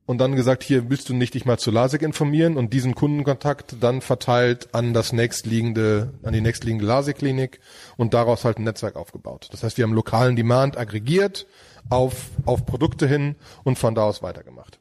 und 0.05 0.17
dann 0.17 0.35
gesagt, 0.35 0.63
hier 0.63 0.89
willst 0.89 1.07
du 1.09 1.13
nicht 1.13 1.35
dich 1.35 1.45
mal 1.45 1.59
zu 1.59 1.69
LASIK 1.69 2.01
informieren 2.01 2.57
und 2.57 2.73
diesen 2.73 2.95
Kundenkontakt 2.95 3.75
dann 3.79 4.01
verteilt 4.01 4.69
an 4.73 4.93
das 4.93 5.13
nächstliegende, 5.13 6.13
an 6.23 6.33
die 6.33 6.41
nächstliegende 6.41 6.85
LASIK-Klinik 6.85 7.59
und 7.97 8.13
daraus 8.15 8.43
halt 8.43 8.57
ein 8.57 8.63
Netzwerk 8.63 8.95
aufgebaut. 8.95 9.49
Das 9.51 9.61
heißt, 9.63 9.77
wir 9.77 9.83
haben 9.83 9.93
lokalen 9.93 10.35
Demand 10.35 10.77
aggregiert 10.77 11.45
auf, 11.89 12.31
auf 12.45 12.65
Produkte 12.65 13.07
hin 13.07 13.35
und 13.63 13.77
von 13.77 13.93
da 13.93 14.03
aus 14.03 14.23
weitergemacht. 14.23 14.79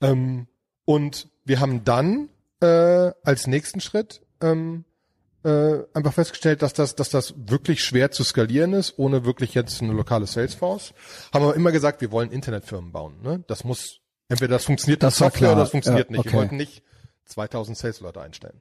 Ähm, 0.00 0.46
und 0.84 1.28
wir 1.44 1.60
haben 1.60 1.84
dann 1.84 2.28
äh, 2.60 3.12
als 3.24 3.46
nächsten 3.46 3.80
Schritt 3.80 4.22
ähm, 4.40 4.84
äh, 5.44 5.78
einfach 5.94 6.12
festgestellt, 6.12 6.62
dass 6.62 6.72
das, 6.72 6.94
dass 6.94 7.10
das 7.10 7.34
wirklich 7.36 7.82
schwer 7.84 8.10
zu 8.10 8.22
skalieren 8.24 8.72
ist, 8.72 8.94
ohne 8.98 9.24
wirklich 9.24 9.54
jetzt 9.54 9.82
eine 9.82 9.92
lokale 9.92 10.26
Salesforce. 10.26 10.94
Haben 11.32 11.44
aber 11.44 11.54
immer 11.56 11.72
gesagt, 11.72 12.00
wir 12.00 12.10
wollen 12.12 12.30
Internetfirmen 12.30 12.92
bauen. 12.92 13.14
Ne? 13.22 13.42
Das 13.48 13.64
muss, 13.64 14.00
entweder 14.28 14.54
das 14.54 14.64
funktioniert 14.64 15.02
Das 15.02 15.16
Software 15.18 15.38
klar. 15.38 15.52
oder 15.52 15.60
das 15.62 15.70
funktioniert 15.70 16.10
Ja, 16.10 16.16
nicht. 16.16 16.24
Wir 16.24 16.30
okay. 16.30 16.38
wollten 16.38 16.56
nicht 16.56 16.82
2000 17.26 17.76
Sales-Leute 17.76 18.20
einstellen. 18.20 18.60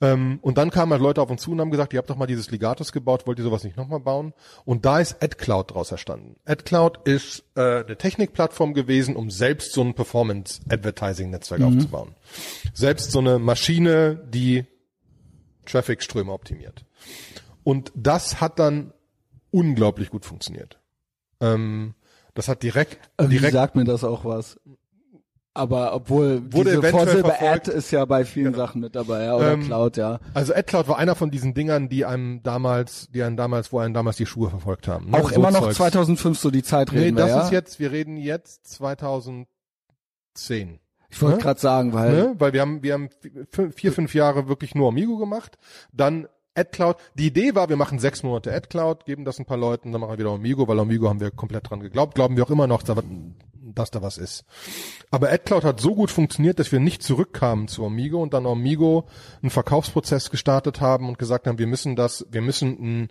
Ähm, 0.00 0.40
und 0.42 0.58
dann 0.58 0.70
kamen 0.70 0.90
halt 0.90 1.00
Leute 1.02 1.22
auf 1.22 1.30
uns 1.30 1.42
zu 1.42 1.52
und 1.52 1.60
haben 1.60 1.70
gesagt, 1.70 1.92
ihr 1.92 1.98
habt 1.98 2.10
doch 2.10 2.16
mal 2.16 2.26
dieses 2.26 2.50
Ligatus 2.50 2.90
gebaut, 2.90 3.24
wollt 3.26 3.38
ihr 3.38 3.44
sowas 3.44 3.62
nicht 3.62 3.76
nochmal 3.76 4.00
bauen? 4.00 4.32
Und 4.64 4.84
da 4.84 4.98
ist 4.98 5.22
AdCloud 5.22 5.72
draus 5.74 5.92
erstanden. 5.92 6.34
AdCloud 6.44 7.00
ist 7.06 7.44
äh, 7.54 7.84
eine 7.84 7.96
Technikplattform 7.96 8.74
gewesen, 8.74 9.14
um 9.14 9.30
selbst 9.30 9.72
so 9.72 9.80
ein 9.82 9.94
Performance-Advertising-Netzwerk 9.94 11.60
Mhm. 11.60 11.66
aufzubauen. 11.78 12.14
Selbst 12.74 13.12
so 13.12 13.20
eine 13.20 13.38
Maschine, 13.38 14.20
die 14.32 14.66
Traffic-Ströme 15.66 16.32
optimiert. 16.32 16.84
Und 17.64 17.92
das 17.94 18.40
hat 18.40 18.58
dann 18.58 18.92
unglaublich 19.50 20.10
gut 20.10 20.24
funktioniert. 20.24 20.78
Ähm, 21.40 21.94
das 22.34 22.48
hat 22.48 22.62
direkt, 22.62 22.98
direkt 23.20 23.52
sagt 23.52 23.76
mir 23.76 23.84
das 23.84 24.04
auch 24.04 24.24
was. 24.24 24.58
Aber 25.54 25.94
obwohl 25.94 26.40
Wurde 26.50 26.70
diese 26.80 26.82
Vorsilbe. 26.90 27.38
Ad 27.38 27.70
ist 27.70 27.90
ja 27.90 28.06
bei 28.06 28.24
vielen 28.24 28.54
Sachen 28.54 28.80
mit 28.80 28.94
dabei, 28.94 29.24
ja, 29.24 29.36
oder 29.36 29.52
Ähm, 29.52 29.64
Cloud, 29.64 29.98
ja. 29.98 30.18
Also 30.32 30.54
AdCloud 30.54 30.88
war 30.88 30.96
einer 30.96 31.14
von 31.14 31.30
diesen 31.30 31.52
Dingern, 31.52 31.90
die 31.90 32.06
einem 32.06 32.42
damals, 32.42 33.08
die 33.10 33.22
einem 33.22 33.36
damals, 33.36 33.70
wo 33.70 33.78
einem 33.78 33.92
damals 33.92 34.16
die 34.16 34.24
Schuhe 34.24 34.48
verfolgt 34.48 34.88
haben. 34.88 35.10
ne? 35.10 35.18
Auch 35.18 35.28
So 35.28 35.36
immer 35.36 35.50
noch 35.50 35.64
Zeugs. 35.64 35.76
2005 35.76 36.38
so 36.38 36.50
die 36.50 36.62
Zeit 36.62 36.90
Nee, 36.92 37.00
reden 37.00 37.18
wir, 37.18 37.24
das 37.24 37.30
ja? 37.32 37.42
ist 37.42 37.50
jetzt, 37.52 37.78
wir 37.80 37.92
reden 37.92 38.16
jetzt 38.16 38.66
2010. 38.68 39.46
ich 41.12 41.20
wollte 41.20 41.36
ne? 41.36 41.42
gerade 41.42 41.60
sagen, 41.60 41.92
weil 41.92 42.12
Ne? 42.12 42.34
Weil 42.38 42.52
wir 42.52 42.62
haben, 42.62 42.82
wir 42.82 42.94
haben 42.94 43.10
vier, 43.76 43.92
fünf 43.92 44.14
Jahre 44.14 44.48
wirklich 44.48 44.74
nur 44.74 44.88
Amigo 44.88 45.18
gemacht. 45.18 45.58
Dann 45.92 46.26
AdCloud, 46.54 46.96
die 47.14 47.26
Idee 47.26 47.54
war, 47.54 47.68
wir 47.68 47.76
machen 47.76 47.98
sechs 47.98 48.22
Monate 48.22 48.52
AdCloud, 48.52 49.04
geben 49.04 49.24
das 49.24 49.38
ein 49.38 49.46
paar 49.46 49.56
Leuten, 49.56 49.92
dann 49.92 50.00
machen 50.00 50.12
wir 50.12 50.18
wieder 50.18 50.32
Omigo, 50.32 50.68
weil 50.68 50.78
Omigo 50.78 51.08
haben 51.08 51.20
wir 51.20 51.30
komplett 51.30 51.70
dran 51.70 51.80
geglaubt, 51.80 52.14
glauben 52.14 52.36
wir 52.36 52.44
auch 52.44 52.50
immer 52.50 52.66
noch, 52.66 52.82
dass 52.82 53.90
da 53.90 54.02
was 54.02 54.18
ist. 54.18 54.44
Aber 55.10 55.30
AdCloud 55.30 55.64
hat 55.64 55.80
so 55.80 55.94
gut 55.94 56.10
funktioniert, 56.10 56.58
dass 56.58 56.70
wir 56.72 56.80
nicht 56.80 57.02
zurückkamen 57.02 57.68
zu 57.68 57.84
Omigo 57.84 58.22
und 58.22 58.34
dann 58.34 58.44
Omigo 58.44 59.06
einen 59.40 59.50
Verkaufsprozess 59.50 60.30
gestartet 60.30 60.80
haben 60.80 61.08
und 61.08 61.18
gesagt 61.18 61.46
haben, 61.46 61.58
wir 61.58 61.66
müssen 61.66 61.96
das, 61.96 62.26
wir 62.30 62.42
müssen 62.42 62.68
ein, 62.80 63.08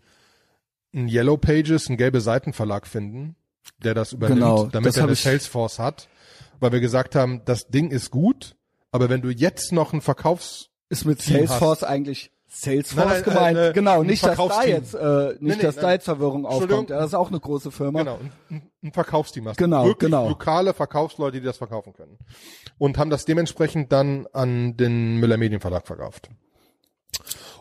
ein 0.93 1.07
Yellow 1.07 1.37
Pages, 1.37 1.89
ein 1.89 1.97
gelbe 1.97 2.21
Seitenverlag 2.21 2.85
finden, 2.85 3.35
der 3.83 3.95
das 3.95 4.13
übernimmt, 4.13 4.41
Genau, 4.41 4.65
damit 4.67 4.89
das 4.89 4.97
er 4.97 5.03
eine 5.03 5.15
Salesforce 5.15 5.79
hat, 5.79 6.09
weil 6.61 6.71
wir 6.71 6.79
gesagt 6.79 7.15
haben, 7.15 7.41
das 7.43 7.67
Ding 7.67 7.91
ist 7.91 8.11
gut, 8.11 8.55
aber 8.91 9.09
wenn 9.09 9.21
du 9.21 9.29
jetzt 9.29 9.71
noch 9.73 9.91
einen 9.91 10.01
Verkaufs 10.01 10.69
Ist 10.89 11.05
mit 11.05 11.19
Team 11.19 11.45
Salesforce 11.47 11.83
eigentlich 11.83 12.31
Salesforce 12.53 13.05
Nein, 13.05 13.13
nein, 13.15 13.23
gemeint? 13.23 13.57
äh, 13.57 13.73
genau, 13.73 14.01
ein 14.01 14.07
nicht, 14.07 14.25
dass 14.25 14.37
da 14.37 14.63
jetzt, 14.65 14.93
äh, 14.93 15.27
nicht, 15.29 15.41
Nee, 15.41 15.55
nee, 15.55 15.61
dass 15.61 15.75
da 15.75 15.83
nein. 15.83 15.93
jetzt 15.93 16.03
Verwirrung 16.05 16.45
aufkommt. 16.45 16.89
Ja, 16.89 16.97
das 16.97 17.07
ist 17.07 17.13
auch 17.13 17.29
eine 17.29 17.39
große 17.39 17.71
Firma. 17.71 17.99
Genau, 17.99 18.19
ein, 18.19 18.31
ein, 18.49 18.61
ein 18.83 18.91
Verkaufsteam 18.91 19.47
hast. 19.47 19.57
Genau, 19.57 19.85
Wirklich 19.85 20.09
genau. 20.09 20.27
lokale 20.27 20.73
Verkaufsleute, 20.73 21.39
die 21.39 21.45
das 21.45 21.57
verkaufen 21.57 21.93
können. 21.93 22.17
Und 22.77 22.97
haben 22.97 23.09
das 23.09 23.23
dementsprechend 23.23 23.93
dann 23.93 24.27
an 24.33 24.75
den 24.75 25.15
Müller 25.15 25.37
Medienverlag 25.37 25.87
verkauft. 25.87 26.29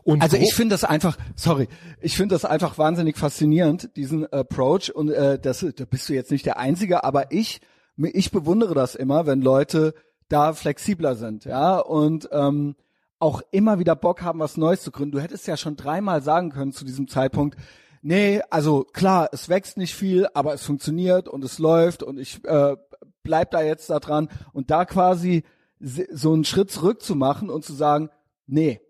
Und 0.02 0.22
Also 0.22 0.36
ich 0.36 0.54
finde 0.54 0.74
das 0.74 0.82
einfach, 0.82 1.16
sorry, 1.36 1.68
ich 2.00 2.16
finde 2.16 2.34
das 2.34 2.44
einfach 2.44 2.76
wahnsinnig 2.78 3.16
faszinierend, 3.16 3.90
diesen 3.96 4.26
Approach. 4.32 4.90
Und 4.92 5.10
äh, 5.10 5.38
das, 5.38 5.64
da 5.76 5.84
bist 5.84 6.08
du 6.08 6.14
jetzt 6.14 6.32
nicht 6.32 6.46
der 6.46 6.58
Einzige, 6.58 7.04
aber 7.04 7.30
ich, 7.30 7.60
ich 8.08 8.30
bewundere 8.30 8.74
das 8.74 8.94
immer, 8.94 9.26
wenn 9.26 9.42
Leute 9.42 9.94
da 10.28 10.52
flexibler 10.52 11.16
sind, 11.16 11.44
ja, 11.44 11.78
und 11.78 12.28
ähm, 12.32 12.76
auch 13.18 13.42
immer 13.50 13.78
wieder 13.78 13.96
Bock 13.96 14.22
haben, 14.22 14.38
was 14.38 14.56
Neues 14.56 14.82
zu 14.82 14.90
gründen. 14.90 15.12
Du 15.12 15.20
hättest 15.20 15.46
ja 15.46 15.56
schon 15.56 15.76
dreimal 15.76 16.22
sagen 16.22 16.50
können 16.50 16.72
zu 16.72 16.84
diesem 16.84 17.08
Zeitpunkt, 17.08 17.58
nee, 18.02 18.40
also 18.48 18.84
klar, 18.84 19.28
es 19.32 19.48
wächst 19.48 19.76
nicht 19.76 19.94
viel, 19.94 20.26
aber 20.34 20.54
es 20.54 20.64
funktioniert 20.64 21.28
und 21.28 21.44
es 21.44 21.58
läuft 21.58 22.02
und 22.02 22.18
ich 22.18 22.42
äh, 22.44 22.76
bleib 23.22 23.50
da 23.50 23.62
jetzt 23.62 23.90
da 23.90 24.00
dran 24.00 24.28
und 24.52 24.70
da 24.70 24.84
quasi 24.84 25.44
so 25.78 26.32
einen 26.32 26.44
Schritt 26.44 26.70
zurück 26.70 27.02
zu 27.02 27.14
machen 27.14 27.50
und 27.50 27.64
zu 27.64 27.72
sagen, 27.72 28.10
nee, 28.46 28.80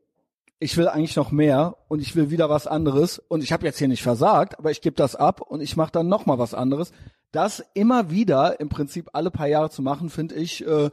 ich 0.59 0.77
will 0.77 0.89
eigentlich 0.89 1.17
noch 1.17 1.31
mehr 1.31 1.77
und 1.89 2.01
ich 2.01 2.15
will 2.15 2.31
wieder 2.31 2.51
was 2.51 2.67
anderes 2.67 3.19
und 3.19 3.43
ich 3.43 3.53
habe 3.53 3.65
jetzt 3.67 3.79
hier 3.79 3.89
nicht 3.89 4.03
versagt, 4.03 4.59
aber 4.59 4.71
ich 4.71 4.81
gebe 4.81 4.97
das 4.97 5.17
ab 5.17 5.41
und 5.41 5.61
ich 5.61 5.77
mache 5.77 5.93
dann 5.93 6.09
noch 6.09 6.27
mal 6.27 6.39
was 6.39 6.55
anderes. 6.55 6.93
Das 7.33 7.65
immer 7.75 8.11
wieder 8.11 8.59
im 8.61 8.69
Prinzip 8.69 9.11
alle 9.13 9.31
paar 9.31 9.47
Jahre 9.47 9.71
zu 9.71 9.83
machen, 9.83 10.11
finde 10.11 10.35
ich 10.35 10.67
äh, 10.67 10.91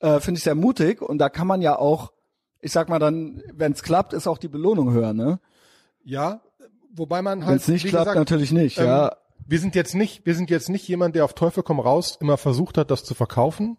äh, 0.00 0.20
finde 0.20 0.38
ich 0.38 0.44
sehr 0.44 0.54
mutig 0.54 1.00
und 1.02 1.18
da 1.18 1.28
kann 1.28 1.46
man 1.46 1.62
ja 1.62 1.78
auch, 1.78 2.12
ich 2.60 2.72
sag 2.72 2.88
mal 2.88 2.98
dann, 2.98 3.42
wenn 3.52 3.72
es 3.72 3.82
klappt, 3.82 4.12
ist 4.12 4.26
auch 4.26 4.38
die 4.38 4.48
Belohnung 4.48 4.92
höher, 4.92 5.12
ne? 5.12 5.38
ja, 6.04 6.40
wobei 6.94 7.22
man 7.22 7.40
Wenn 7.40 7.46
halt 7.46 7.60
es 7.60 7.68
nicht 7.68 7.86
klappt, 7.86 8.04
gesagt, 8.06 8.18
natürlich 8.18 8.52
nicht, 8.52 8.78
ähm, 8.78 8.86
ja. 8.86 9.16
Wir 9.46 9.58
sind 9.58 9.74
jetzt 9.74 9.94
nicht, 9.94 10.24
wir 10.24 10.34
sind 10.36 10.50
jetzt 10.50 10.68
nicht 10.68 10.86
jemand, 10.86 11.16
der 11.16 11.24
auf 11.24 11.34
Teufel 11.34 11.62
komm 11.64 11.80
raus 11.80 12.16
immer 12.20 12.36
versucht 12.36 12.78
hat, 12.78 12.90
das 12.92 13.02
zu 13.04 13.14
verkaufen. 13.14 13.76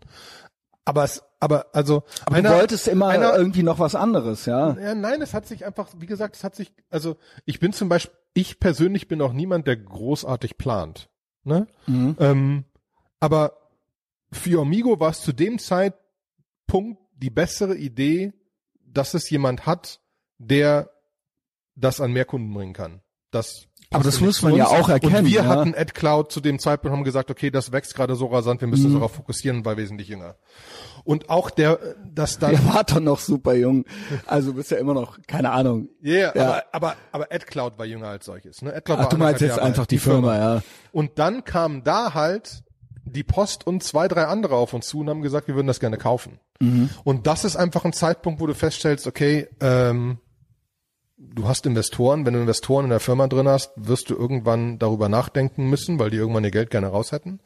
Aber 0.85 1.05
es, 1.05 1.23
aber 1.39 1.67
also 1.71 2.03
Aber 2.25 2.41
du 2.41 2.49
wolltest 2.49 2.89
immer 2.89 3.07
einer- 3.07 3.35
irgendwie 3.37 3.63
noch 3.63 3.79
was 3.79 3.95
anderes, 3.95 4.45
ja. 4.45 4.77
Ja, 4.77 4.93
nein, 4.93 5.21
es 5.21 5.33
hat 5.33 5.45
sich 5.47 5.65
einfach, 5.65 5.87
wie 5.97 6.05
gesagt, 6.05 6.35
es 6.35 6.43
hat 6.43 6.55
sich, 6.55 6.73
also 6.89 7.15
ich 7.45 7.59
bin 7.61 7.71
zum 7.71 7.87
Beispiel, 7.87 8.13
ich 8.33 8.59
persönlich 8.59 9.07
bin 9.07 9.21
auch 9.21 9.31
niemand, 9.31 9.65
der 9.67 9.77
großartig 9.77 10.57
plant. 10.57 11.09
Ne? 11.43 11.67
Mhm. 11.87 12.15
Ähm, 12.19 12.63
aber 13.19 13.57
für 14.31 14.61
Amigo 14.61 14.99
war 14.99 15.11
es 15.11 15.21
zu 15.21 15.33
dem 15.33 15.59
Zeitpunkt 15.59 17.01
die 17.15 17.29
bessere 17.29 17.75
Idee, 17.77 18.33
dass 18.85 19.13
es 19.13 19.29
jemand 19.29 19.65
hat, 19.65 20.01
der 20.37 20.89
das 21.75 22.01
an 22.01 22.11
mehr 22.11 22.25
Kunden 22.25 22.53
bringen 22.53 22.73
kann. 22.73 23.01
Das 23.31 23.67
Aber 23.93 24.03
das 24.03 24.19
muss 24.21 24.41
man 24.41 24.55
ja 24.55 24.67
auch 24.67 24.89
erkennen, 24.89 25.17
Und 25.17 25.25
wir 25.25 25.43
ja. 25.43 25.45
hatten 25.45 25.73
AdCloud 25.75 26.31
zu 26.31 26.41
dem 26.41 26.59
Zeitpunkt 26.59 26.91
und 26.93 26.97
haben 26.99 27.03
gesagt, 27.03 27.29
okay, 27.31 27.49
das 27.51 27.71
wächst 27.71 27.95
gerade 27.95 28.15
so 28.15 28.25
rasant, 28.27 28.61
wir 28.61 28.67
müssen 28.67 28.85
uns 28.85 28.93
Mhm. 28.95 28.99
darauf 28.99 29.13
fokussieren 29.13 29.63
war 29.65 29.77
wesentlich 29.77 30.07
jünger. 30.07 30.35
Und 31.03 31.29
auch 31.29 31.49
der, 31.49 31.79
das 32.13 32.39
dann, 32.39 32.53
Ihr 32.53 32.65
wart 32.73 32.91
doch 32.91 32.99
noch 32.99 33.19
super 33.19 33.53
jung. 33.53 33.85
Also 34.25 34.51
du 34.51 34.57
bist 34.57 34.71
ja 34.71 34.77
immer 34.77 34.93
noch, 34.93 35.17
keine 35.27 35.51
Ahnung. 35.51 35.89
Yeah, 36.03 36.31
Ja. 36.35 36.43
aber, 36.43 36.63
aber, 36.71 36.95
aber 37.11 37.27
AdCloud 37.31 37.77
war 37.77 37.85
jünger 37.85 38.07
als 38.07 38.25
solches. 38.25 38.61
Ne? 38.61 38.73
AdCloud 38.73 38.99
Ach, 38.99 39.03
war 39.03 39.09
du 39.09 39.17
meinst 39.17 39.41
jetzt 39.41 39.57
Jahre 39.57 39.63
einfach 39.63 39.85
die 39.85 39.97
Firma, 39.97 40.37
ja. 40.37 40.61
Und 40.91 41.19
dann 41.19 41.43
kamen 41.43 41.83
da 41.83 42.13
halt 42.13 42.63
die 43.05 43.23
Post 43.23 43.67
und 43.67 43.83
zwei, 43.83 44.07
drei 44.07 44.25
andere 44.27 44.55
auf 44.55 44.73
uns 44.73 44.87
zu 44.87 44.99
und 45.01 45.09
haben 45.09 45.21
gesagt, 45.21 45.47
wir 45.47 45.55
würden 45.55 45.67
das 45.67 45.81
gerne 45.81 45.97
kaufen. 45.97 46.39
Mhm. 46.61 46.89
Und 47.03 47.27
das 47.27 47.43
ist 47.43 47.57
einfach 47.57 47.83
ein 47.83 47.91
Zeitpunkt, 47.91 48.39
wo 48.39 48.47
du 48.47 48.55
feststellst, 48.55 49.07
okay, 49.07 49.49
ähm, 49.59 50.19
du 51.33 51.47
hast 51.47 51.65
Investoren, 51.65 52.25
wenn 52.25 52.33
du 52.33 52.39
Investoren 52.39 52.85
in 52.85 52.89
der 52.89 52.99
Firma 52.99 53.27
drin 53.27 53.47
hast, 53.47 53.71
wirst 53.75 54.09
du 54.09 54.15
irgendwann 54.15 54.79
darüber 54.79 55.09
nachdenken 55.09 55.69
müssen, 55.69 55.99
weil 55.99 56.09
die 56.09 56.17
irgendwann 56.17 56.43
ihr 56.43 56.51
Geld 56.51 56.69
gerne 56.69 56.87
raus 56.87 57.11
hätten. 57.11 57.39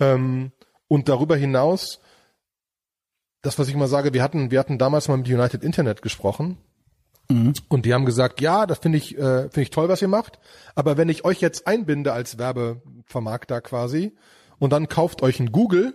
Ähm, 0.00 0.52
und 0.88 1.08
darüber 1.08 1.36
hinaus, 1.36 2.00
das, 3.42 3.58
was 3.58 3.68
ich 3.68 3.74
mal 3.74 3.88
sage, 3.88 4.12
wir 4.12 4.22
hatten, 4.22 4.50
wir 4.50 4.58
hatten 4.58 4.78
damals 4.78 5.08
mal 5.08 5.16
mit 5.16 5.28
United 5.28 5.62
Internet 5.62 6.02
gesprochen 6.02 6.58
und 7.68 7.86
die 7.86 7.94
haben 7.94 8.04
gesagt, 8.04 8.40
ja, 8.40 8.66
das 8.66 8.78
finde 8.78 8.98
ich, 8.98 9.16
äh, 9.16 9.42
finde 9.42 9.62
ich 9.62 9.70
toll, 9.70 9.88
was 9.88 10.02
ihr 10.02 10.08
macht. 10.08 10.38
Aber 10.74 10.96
wenn 10.96 11.08
ich 11.08 11.24
euch 11.24 11.40
jetzt 11.40 11.66
einbinde 11.66 12.12
als 12.12 12.38
Werbevermarkter 12.38 13.60
quasi 13.60 14.16
und 14.58 14.72
dann 14.72 14.88
kauft 14.88 15.22
euch 15.22 15.40
ein 15.40 15.52
Google, 15.52 15.94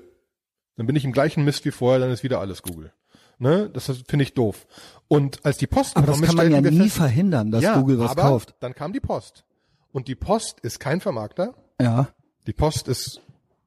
dann 0.77 0.87
bin 0.87 0.95
ich 0.95 1.05
im 1.05 1.11
gleichen 1.11 1.43
Mist 1.43 1.65
wie 1.65 1.71
vorher, 1.71 1.99
dann 1.99 2.11
ist 2.11 2.23
wieder 2.23 2.39
alles 2.39 2.61
Google. 2.61 2.91
Ne? 3.39 3.69
Das 3.71 3.85
finde 4.07 4.23
ich 4.23 4.33
doof. 4.33 4.65
Und 5.07 5.45
als 5.45 5.57
die 5.57 5.67
Post 5.67 5.95
Aber 5.95 6.07
das 6.07 6.21
kann 6.21 6.35
man 6.35 6.51
ja 6.51 6.59
nie 6.61 6.77
fest- 6.85 6.97
verhindern, 6.97 7.51
dass 7.51 7.63
Google 7.75 7.99
was 7.99 8.11
aber 8.11 8.21
kauft. 8.23 8.55
Dann 8.59 8.73
kam 8.73 8.93
die 8.93 8.99
Post. 8.99 9.43
Und 9.91 10.07
die 10.07 10.15
Post 10.15 10.59
ist 10.61 10.79
kein 10.79 10.99
Vermarkter. 11.01 11.53
Ja. 11.79 12.09
Die 12.47 12.53
Post 12.53 12.87
ist 12.87 13.21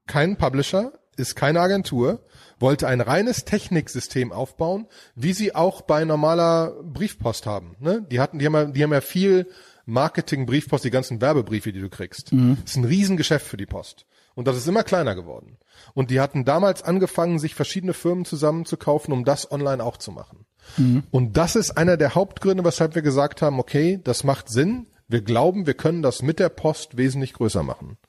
kein 0.07 0.35
Publisher, 0.37 0.91
ist 1.17 1.35
keine 1.35 1.61
Agentur, 1.61 2.19
wollte 2.59 2.87
ein 2.87 3.01
reines 3.01 3.45
Techniksystem 3.45 4.31
aufbauen, 4.31 4.87
wie 5.15 5.33
sie 5.33 5.55
auch 5.55 5.81
bei 5.81 6.03
normaler 6.05 6.73
Briefpost 6.83 7.45
haben. 7.45 7.75
Ne? 7.79 8.05
Die 8.11 8.19
hatten, 8.19 8.39
die 8.39 8.45
haben 8.45 8.53
ja, 8.53 8.65
die 8.65 8.83
haben 8.83 8.93
ja 8.93 9.01
viel 9.01 9.47
Marketing, 9.85 10.45
Briefpost, 10.45 10.83
die 10.83 10.91
ganzen 10.91 11.21
Werbebriefe, 11.21 11.71
die 11.73 11.81
du 11.81 11.89
kriegst. 11.89 12.31
Mhm. 12.33 12.57
Das 12.61 12.71
ist 12.71 12.77
ein 12.77 12.85
Riesengeschäft 12.85 13.45
für 13.47 13.57
die 13.57 13.65
Post. 13.65 14.05
Und 14.41 14.47
das 14.47 14.57
ist 14.57 14.67
immer 14.67 14.81
kleiner 14.81 15.13
geworden. 15.13 15.59
Und 15.93 16.09
die 16.09 16.19
hatten 16.19 16.45
damals 16.45 16.81
angefangen, 16.81 17.37
sich 17.37 17.53
verschiedene 17.53 17.93
Firmen 17.93 18.25
zusammenzukaufen, 18.25 19.13
um 19.13 19.23
das 19.23 19.51
online 19.51 19.83
auch 19.83 19.97
zu 19.97 20.11
machen. 20.11 20.47
Mhm. 20.77 21.03
Und 21.11 21.37
das 21.37 21.55
ist 21.55 21.77
einer 21.77 21.95
der 21.95 22.15
Hauptgründe, 22.15 22.65
weshalb 22.65 22.95
wir 22.95 23.03
gesagt 23.03 23.43
haben, 23.43 23.59
okay, 23.59 23.99
das 24.03 24.23
macht 24.23 24.49
Sinn. 24.49 24.87
Wir 25.07 25.21
glauben, 25.21 25.67
wir 25.67 25.75
können 25.75 26.01
das 26.01 26.23
mit 26.23 26.39
der 26.39 26.49
Post 26.49 26.97
wesentlich 26.97 27.33
größer 27.33 27.61
machen. 27.61 27.99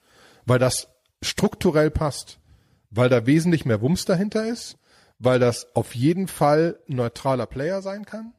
Weil 0.46 0.58
das 0.58 0.88
strukturell 1.20 1.90
passt. 1.90 2.38
Weil 2.88 3.10
da 3.10 3.26
wesentlich 3.26 3.66
mehr 3.66 3.82
Wumms 3.82 4.06
dahinter 4.06 4.46
ist. 4.46 4.78
Weil 5.18 5.38
das 5.38 5.66
auf 5.76 5.94
jeden 5.94 6.28
Fall 6.28 6.78
ein 6.88 6.96
neutraler 6.96 7.44
Player 7.44 7.82
sein 7.82 8.06
kann. 8.06 8.32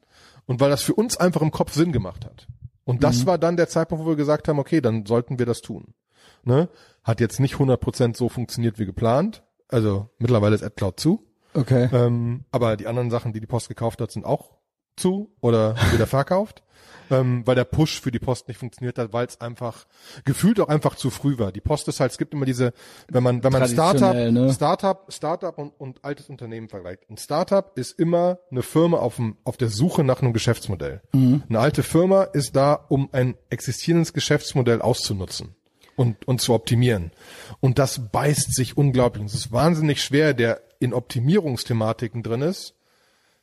Und 0.46 0.58
weil 0.58 0.70
das 0.70 0.82
für 0.82 0.94
uns 0.94 1.16
einfach 1.16 1.42
im 1.42 1.52
Kopf 1.52 1.74
Sinn 1.74 1.92
gemacht 1.92 2.24
hat. 2.24 2.48
Und 2.84 3.04
das 3.04 3.24
war 3.24 3.38
dann 3.38 3.56
der 3.56 3.68
Zeitpunkt, 3.68 4.04
wo 4.04 4.08
wir 4.08 4.16
gesagt 4.16 4.48
haben, 4.48 4.58
okay, 4.58 4.80
dann 4.80 5.06
sollten 5.06 5.38
wir 5.38 5.46
das 5.46 5.60
tun. 5.60 5.94
Ne? 6.42 6.68
Hat 7.04 7.20
jetzt 7.20 7.38
nicht 7.38 7.56
100% 7.56 8.16
so 8.16 8.28
funktioniert 8.28 8.78
wie 8.78 8.86
geplant. 8.86 9.44
Also 9.68 10.08
mittlerweile 10.18 10.54
ist 10.54 10.62
AdCloud 10.62 10.98
zu. 10.98 11.26
Okay. 11.54 11.88
Ähm, 11.92 12.44
aber 12.50 12.76
die 12.76 12.86
anderen 12.86 13.10
Sachen, 13.10 13.32
die 13.32 13.40
die 13.40 13.46
Post 13.46 13.68
gekauft 13.68 14.00
hat, 14.00 14.10
sind 14.10 14.24
auch 14.24 14.56
zu 14.96 15.32
oder 15.40 15.76
wieder 15.92 16.06
verkauft. 16.06 16.62
Ähm, 17.10 17.46
weil 17.46 17.54
der 17.54 17.64
Push 17.64 18.00
für 18.00 18.10
die 18.10 18.18
Post 18.18 18.48
nicht 18.48 18.56
funktioniert 18.56 18.98
hat, 18.98 19.12
weil 19.12 19.26
es 19.26 19.38
einfach 19.38 19.84
gefühlt 20.24 20.58
auch 20.58 20.68
einfach 20.68 20.94
zu 20.94 21.10
früh 21.10 21.38
war. 21.38 21.52
Die 21.52 21.60
Post 21.60 21.86
ist 21.88 22.00
halt, 22.00 22.12
es 22.12 22.16
gibt 22.16 22.32
immer 22.32 22.46
diese, 22.46 22.72
wenn 23.08 23.22
man, 23.22 23.44
wenn 23.44 23.52
man 23.52 23.68
Startup, 23.68 24.14
ne? 24.14 24.50
Startup, 24.50 25.04
Startup 25.10 25.56
und, 25.58 25.78
und 25.78 26.02
altes 26.02 26.30
Unternehmen 26.30 26.70
vergleicht. 26.70 27.02
Ein 27.10 27.18
Startup 27.18 27.76
ist 27.76 27.98
immer 27.98 28.38
eine 28.50 28.62
Firma 28.62 28.96
auf, 28.96 29.16
dem, 29.16 29.36
auf 29.44 29.58
der 29.58 29.68
Suche 29.68 30.02
nach 30.02 30.22
einem 30.22 30.32
Geschäftsmodell. 30.32 31.02
Eine 31.12 31.58
alte 31.58 31.82
Firma 31.82 32.22
ist 32.22 32.56
da, 32.56 32.72
um 32.72 33.10
ein 33.12 33.36
existierendes 33.50 34.14
Geschäftsmodell 34.14 34.80
auszunutzen 34.80 35.54
und, 35.96 36.26
und 36.26 36.40
zu 36.40 36.54
optimieren. 36.54 37.12
Und 37.60 37.78
das 37.78 38.10
beißt 38.10 38.54
sich 38.54 38.76
unglaublich. 38.76 39.24
Es 39.26 39.34
ist 39.34 39.52
wahnsinnig 39.52 40.02
schwer, 40.02 40.34
der 40.34 40.62
in 40.80 40.92
Optimierungsthematiken 40.92 42.22
drin 42.22 42.42
ist, 42.42 42.74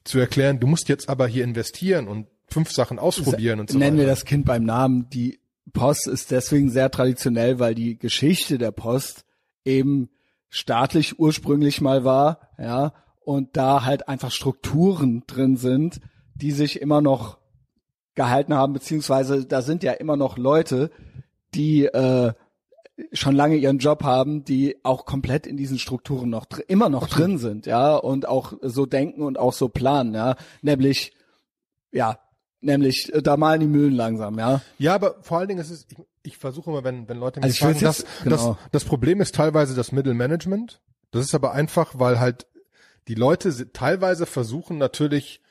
zu 0.03 0.19
erklären, 0.19 0.59
du 0.59 0.67
musst 0.67 0.89
jetzt 0.89 1.09
aber 1.09 1.27
hier 1.27 1.43
investieren 1.43 2.07
und 2.07 2.27
fünf 2.47 2.71
Sachen 2.71 2.99
ausprobieren 2.99 3.59
und 3.59 3.69
so 3.69 3.77
Nennen 3.77 3.97
wir 3.97 4.03
weiter. 4.03 4.13
das 4.13 4.25
Kind 4.25 4.45
beim 4.45 4.63
Namen. 4.63 5.09
Die 5.09 5.39
Post 5.73 6.07
ist 6.07 6.31
deswegen 6.31 6.69
sehr 6.69 6.91
traditionell, 6.91 7.59
weil 7.59 7.75
die 7.75 7.97
Geschichte 7.97 8.57
der 8.57 8.71
Post 8.71 9.25
eben 9.63 10.09
staatlich 10.49 11.19
ursprünglich 11.19 11.81
mal 11.81 12.03
war, 12.03 12.49
ja, 12.57 12.93
und 13.23 13.55
da 13.55 13.85
halt 13.85 14.09
einfach 14.09 14.31
Strukturen 14.31 15.23
drin 15.27 15.55
sind, 15.55 16.01
die 16.35 16.51
sich 16.51 16.81
immer 16.81 17.01
noch 17.01 17.37
gehalten 18.15 18.53
haben, 18.53 18.73
beziehungsweise 18.73 19.45
da 19.45 19.61
sind 19.61 19.83
ja 19.83 19.93
immer 19.93 20.17
noch 20.17 20.37
Leute, 20.37 20.91
die 21.53 21.85
äh, 21.85 22.33
schon 23.13 23.35
lange 23.35 23.55
ihren 23.55 23.79
Job 23.79 24.03
haben, 24.03 24.43
die 24.43 24.77
auch 24.83 25.05
komplett 25.05 25.47
in 25.47 25.57
diesen 25.57 25.79
Strukturen 25.79 26.29
noch 26.29 26.47
immer 26.67 26.89
noch 26.89 27.07
drin 27.07 27.37
sind, 27.37 27.65
ja, 27.65 27.95
und 27.95 28.27
auch 28.27 28.53
so 28.61 28.85
denken 28.85 29.21
und 29.21 29.37
auch 29.39 29.53
so 29.53 29.69
planen, 29.69 30.13
ja, 30.13 30.35
nämlich 30.61 31.13
ja, 31.91 32.19
Nämlich, 32.61 33.11
äh, 33.13 33.21
da 33.21 33.37
malen 33.37 33.59
die 33.59 33.67
Mühlen 33.67 33.93
langsam, 33.93 34.37
ja. 34.37 34.61
Ja, 34.77 34.93
aber 34.93 35.15
vor 35.21 35.39
allen 35.39 35.47
Dingen 35.47 35.59
ist 35.59 35.71
es, 35.71 35.87
ich, 35.89 35.97
ich 36.23 36.37
versuche 36.37 36.69
immer, 36.69 36.83
wenn, 36.83 37.09
wenn 37.09 37.17
Leute 37.17 37.39
mir 37.39 37.45
Also 37.45 37.65
sagen, 37.65 37.79
das, 37.81 38.05
genau. 38.23 38.35
das, 38.35 38.71
das 38.71 38.85
Problem 38.85 39.19
ist 39.19 39.33
teilweise 39.35 39.75
das 39.75 39.91
Mittelmanagement. 39.91 40.79
Das 41.09 41.25
ist 41.25 41.33
aber 41.33 41.53
einfach, 41.53 41.97
weil 41.97 42.19
halt 42.19 42.47
die 43.07 43.15
Leute 43.15 43.73
teilweise 43.73 44.27
versuchen 44.27 44.77
natürlich 44.77 45.41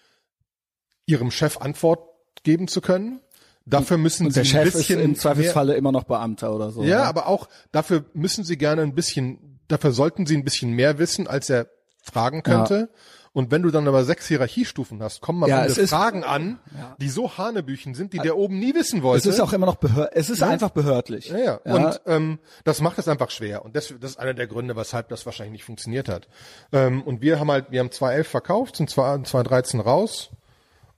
ihrem 1.04 1.32
Chef 1.32 1.58
Antwort 1.58 2.08
geben 2.44 2.68
zu 2.68 2.80
können. 2.80 3.20
Dafür 3.66 3.98
müssen 3.98 4.26
Und 4.26 4.32
sie 4.32 4.40
der 4.40 4.44
Chef 4.44 4.60
ein 4.62 4.66
ist 4.68 4.74
bisschen 4.76 5.00
im 5.00 5.10
mehr, 5.12 5.20
Zweifelsfalle 5.20 5.74
immer 5.74 5.92
noch 5.92 6.04
Beamter 6.04 6.54
oder 6.54 6.70
so. 6.70 6.82
ja, 6.82 7.04
aber 7.04 7.26
auch 7.26 7.48
dafür 7.72 8.04
müssen 8.14 8.42
sie 8.44 8.56
gerne 8.56 8.82
ein 8.82 8.94
bisschen, 8.94 9.60
dafür 9.68 9.92
sollten 9.92 10.26
sie 10.26 10.36
ein 10.36 10.44
bisschen 10.44 10.72
mehr 10.72 10.98
wissen, 10.98 11.26
als 11.26 11.50
er 11.50 11.68
fragen 12.02 12.42
könnte. 12.42 12.88
Und 13.32 13.52
wenn 13.52 13.62
du 13.62 13.70
dann 13.70 13.86
aber 13.86 14.04
sechs 14.04 14.26
Hierarchiestufen 14.26 15.00
hast, 15.00 15.20
kommen 15.20 15.44
am 15.44 15.50
Ja, 15.50 15.62
Ende 15.64 15.86
Fragen 15.86 16.24
an, 16.24 16.58
die 17.00 17.08
so 17.08 17.38
Hanebüchen 17.38 17.94
sind, 17.94 18.12
die 18.12 18.18
der 18.18 18.36
oben 18.36 18.58
nie 18.58 18.74
wissen 18.74 19.04
wollte. 19.04 19.28
Es 19.28 19.34
ist 19.36 19.40
auch 19.40 19.52
immer 19.52 19.66
noch 19.66 19.76
behör 19.76 20.10
es 20.14 20.30
ist 20.30 20.40
Ja. 20.40 20.48
einfach 20.48 20.70
behördlich. 20.70 21.28
Ja, 21.28 21.38
ja. 21.38 21.60
Und 21.62 22.00
ähm, 22.06 22.40
das 22.64 22.80
macht 22.80 22.98
es 22.98 23.06
einfach 23.06 23.30
schwer. 23.30 23.64
Und 23.64 23.76
das, 23.76 23.94
das 24.00 24.12
ist 24.12 24.18
einer 24.18 24.34
der 24.34 24.48
Gründe, 24.48 24.74
weshalb 24.74 25.10
das 25.10 25.26
wahrscheinlich 25.26 25.52
nicht 25.52 25.64
funktioniert 25.64 26.08
hat. 26.08 26.26
Ähm, 26.72 27.02
und 27.02 27.20
wir 27.22 27.38
haben 27.38 27.48
halt, 27.52 27.66
wir 27.70 27.78
haben 27.78 27.90
2.11 27.90 28.24
verkauft, 28.24 28.74
sind 28.76 28.90
2.13 28.90 29.80
raus 29.80 30.30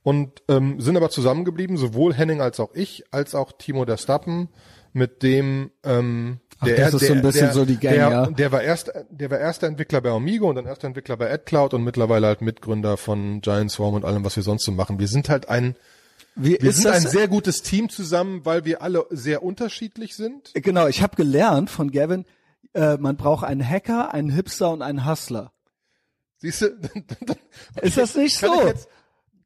und 0.03 0.43
ähm, 0.49 0.79
sind 0.79 0.97
aber 0.97 1.09
zusammengeblieben, 1.09 1.77
sowohl 1.77 2.13
Henning 2.13 2.41
als 2.41 2.59
auch 2.59 2.73
ich, 2.73 3.05
als 3.11 3.35
auch 3.35 3.53
Timo 3.53 3.85
der 3.85 3.97
Stappen, 3.97 4.49
mit 4.91 5.23
dem 5.23 5.71
ähm, 5.83 6.39
Ach, 6.59 6.67
der, 6.67 6.77
das 6.77 6.93
ist 6.93 7.01
der, 7.01 7.07
so 7.07 7.13
ein 7.15 7.21
bisschen 7.21 7.45
der, 7.45 7.53
so 7.53 7.65
die 7.65 7.77
Gang, 7.77 7.95
der, 7.95 8.09
ja. 8.09 8.25
der 8.27 8.51
war 8.51 8.61
erst, 8.61 8.91
der 9.09 9.31
war 9.31 9.39
erster 9.39 9.67
Entwickler 9.67 10.01
bei 10.01 10.11
Omigo 10.11 10.49
und 10.49 10.55
dann 10.55 10.65
erster 10.65 10.87
Entwickler 10.87 11.17
bei 11.17 11.31
AdCloud 11.31 11.73
und 11.73 11.83
mittlerweile 11.83 12.27
halt 12.27 12.41
Mitgründer 12.41 12.97
von 12.97 13.41
Giant 13.41 13.71
Swarm 13.71 13.95
und 13.95 14.05
allem, 14.05 14.23
was 14.23 14.35
wir 14.35 14.43
sonst 14.43 14.65
so 14.65 14.71
machen. 14.71 14.99
Wir 14.99 15.07
sind 15.07 15.29
halt 15.29 15.49
ein, 15.49 15.75
Wie 16.35 16.57
wir 16.59 16.71
sind 16.71 16.85
das? 16.85 17.05
ein 17.05 17.11
sehr 17.11 17.27
gutes 17.27 17.63
Team 17.63 17.89
zusammen, 17.89 18.45
weil 18.45 18.65
wir 18.65 18.81
alle 18.81 19.05
sehr 19.09 19.43
unterschiedlich 19.43 20.15
sind. 20.15 20.51
genau, 20.53 20.87
ich 20.87 21.01
habe 21.01 21.15
gelernt 21.15 21.69
von 21.69 21.91
Gavin, 21.91 22.25
äh, 22.73 22.97
man 22.97 23.17
braucht 23.17 23.45
einen 23.45 23.67
Hacker, 23.67 24.13
einen 24.13 24.29
Hipster 24.29 24.71
und 24.71 24.81
einen 24.81 25.07
Hustler. 25.07 25.51
Siehst 26.37 26.61
du? 26.61 26.67
Ist 27.81 27.97
das 27.97 28.15
nicht 28.15 28.37
so? 28.37 28.67
jetzt, 28.67 28.87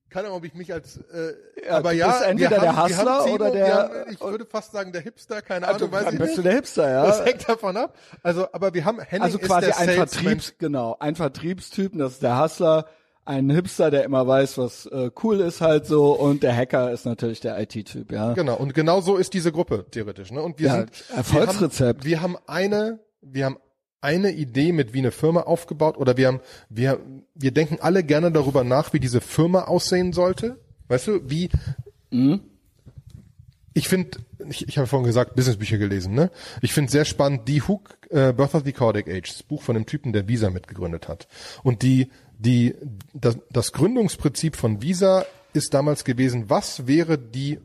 keine 0.09 0.27
Ahnung, 0.27 0.37
ob 0.39 0.45
ich 0.45 0.53
mich 0.53 0.71
als, 0.73 0.97
äh, 0.97 1.33
Ja, 1.67 1.77
aber 1.77 1.91
ja, 1.91 2.07
bist 2.11 2.21
entweder 2.23 2.59
der 2.59 2.75
haben, 2.75 2.89
wir 2.89 2.97
Hustler 2.97 3.23
Timo, 3.23 3.35
oder 3.35 3.51
der- 3.51 3.75
haben, 3.77 3.91
ich 4.11 4.21
würde 4.21 4.45
fast 4.45 4.71
sagen 4.71 4.91
der 4.91 5.01
Hipster, 5.01 5.41
keine 5.41 5.67
Ahnung, 5.67 5.91
weiß 5.91 6.05
dann 6.05 6.13
ich 6.13 6.19
bist 6.19 6.29
nicht. 6.31 6.37
du 6.39 6.41
der 6.43 6.53
Hipster, 6.53 6.89
ja. 6.89 7.05
Das 7.05 7.25
hängt 7.25 7.47
davon 7.47 7.75
ab. 7.77 7.95
Also, 8.23 8.47
aber 8.53 8.73
wir 8.73 8.85
haben 8.85 8.99
Henning 8.99 9.23
Also 9.23 9.37
quasi 9.39 9.67
der 9.67 9.77
ein. 9.77 9.89
Vertriebs, 9.89 10.53
genau, 10.57 10.95
ein 10.99 11.15
Vertriebstypen, 11.15 11.99
das 11.99 12.13
ist 12.13 12.23
der 12.23 12.41
Hustler, 12.41 12.85
ein 13.25 13.49
Hipster, 13.49 13.91
der 13.91 14.05
immer 14.05 14.25
weiß, 14.25 14.57
was 14.57 14.85
äh, 14.85 15.11
cool 15.21 15.41
ist 15.41 15.59
halt 15.59 15.85
so 15.85 16.13
und 16.13 16.43
der 16.43 16.55
Hacker 16.55 16.91
ist 16.91 17.05
natürlich 17.05 17.41
der 17.41 17.59
IT-Typ, 17.59 18.09
ja. 18.13 18.31
Genau. 18.33 18.55
Und 18.55 18.73
genau 18.73 19.01
so 19.01 19.17
ist 19.17 19.33
diese 19.33 19.51
Gruppe 19.51 19.85
theoretisch. 19.91 20.31
Ne? 20.31 20.41
Und 20.41 20.59
wir 20.59 20.67
Ja, 20.67 20.75
sind 20.77 20.91
Erfolgsrezept. 21.13 22.05
Wir 22.05 22.21
haben, 22.21 22.35
wir 22.35 22.37
haben 22.37 22.47
eine, 22.47 22.99
wir 23.21 23.45
haben 23.45 23.57
eine 24.01 24.31
Idee 24.31 24.71
mit 24.71 24.93
wie 24.93 24.99
eine 24.99 25.11
Firma 25.11 25.41
aufgebaut 25.41 25.97
oder 25.97 26.17
wir 26.17 26.27
haben, 26.27 26.39
wir, 26.69 26.99
wir 27.35 27.51
denken 27.51 27.77
alle 27.81 28.03
gerne 28.03 28.31
darüber 28.31 28.63
nach, 28.63 28.93
wie 28.93 28.99
diese 28.99 29.21
Firma 29.21 29.63
aussehen 29.63 30.13
sollte. 30.13 30.59
Weißt 30.87 31.07
du, 31.07 31.29
wie, 31.29 31.49
Mhm. 32.09 32.39
ich 33.73 33.89
finde, 33.89 34.19
ich, 34.49 34.67
ich 34.67 34.77
habe 34.77 34.87
vorhin 34.87 35.05
gesagt, 35.05 35.35
Businessbücher 35.35 35.77
gelesen, 35.77 36.13
ne? 36.13 36.31
Ich 36.61 36.73
finde 36.73 36.91
sehr 36.91 37.05
spannend, 37.05 37.47
die 37.47 37.61
Hook, 37.61 37.97
äh, 38.09 38.33
Birth 38.33 38.55
of 38.55 38.63
the 38.65 38.71
Codic 38.71 39.07
Age, 39.09 39.29
das 39.29 39.43
Buch 39.43 39.61
von 39.61 39.75
dem 39.75 39.85
Typen, 39.85 40.13
der 40.13 40.27
Visa 40.27 40.49
mitgegründet 40.49 41.07
hat. 41.07 41.27
Und 41.63 41.81
die, 41.81 42.09
die, 42.39 42.75
das, 43.13 43.37
das 43.51 43.73
Gründungsprinzip 43.73 44.55
von 44.55 44.81
Visa 44.81 45.25
ist 45.53 45.73
damals 45.73 46.05
gewesen, 46.05 46.49
was 46.49 46.87
wäre 46.87 47.17
die 47.17 47.59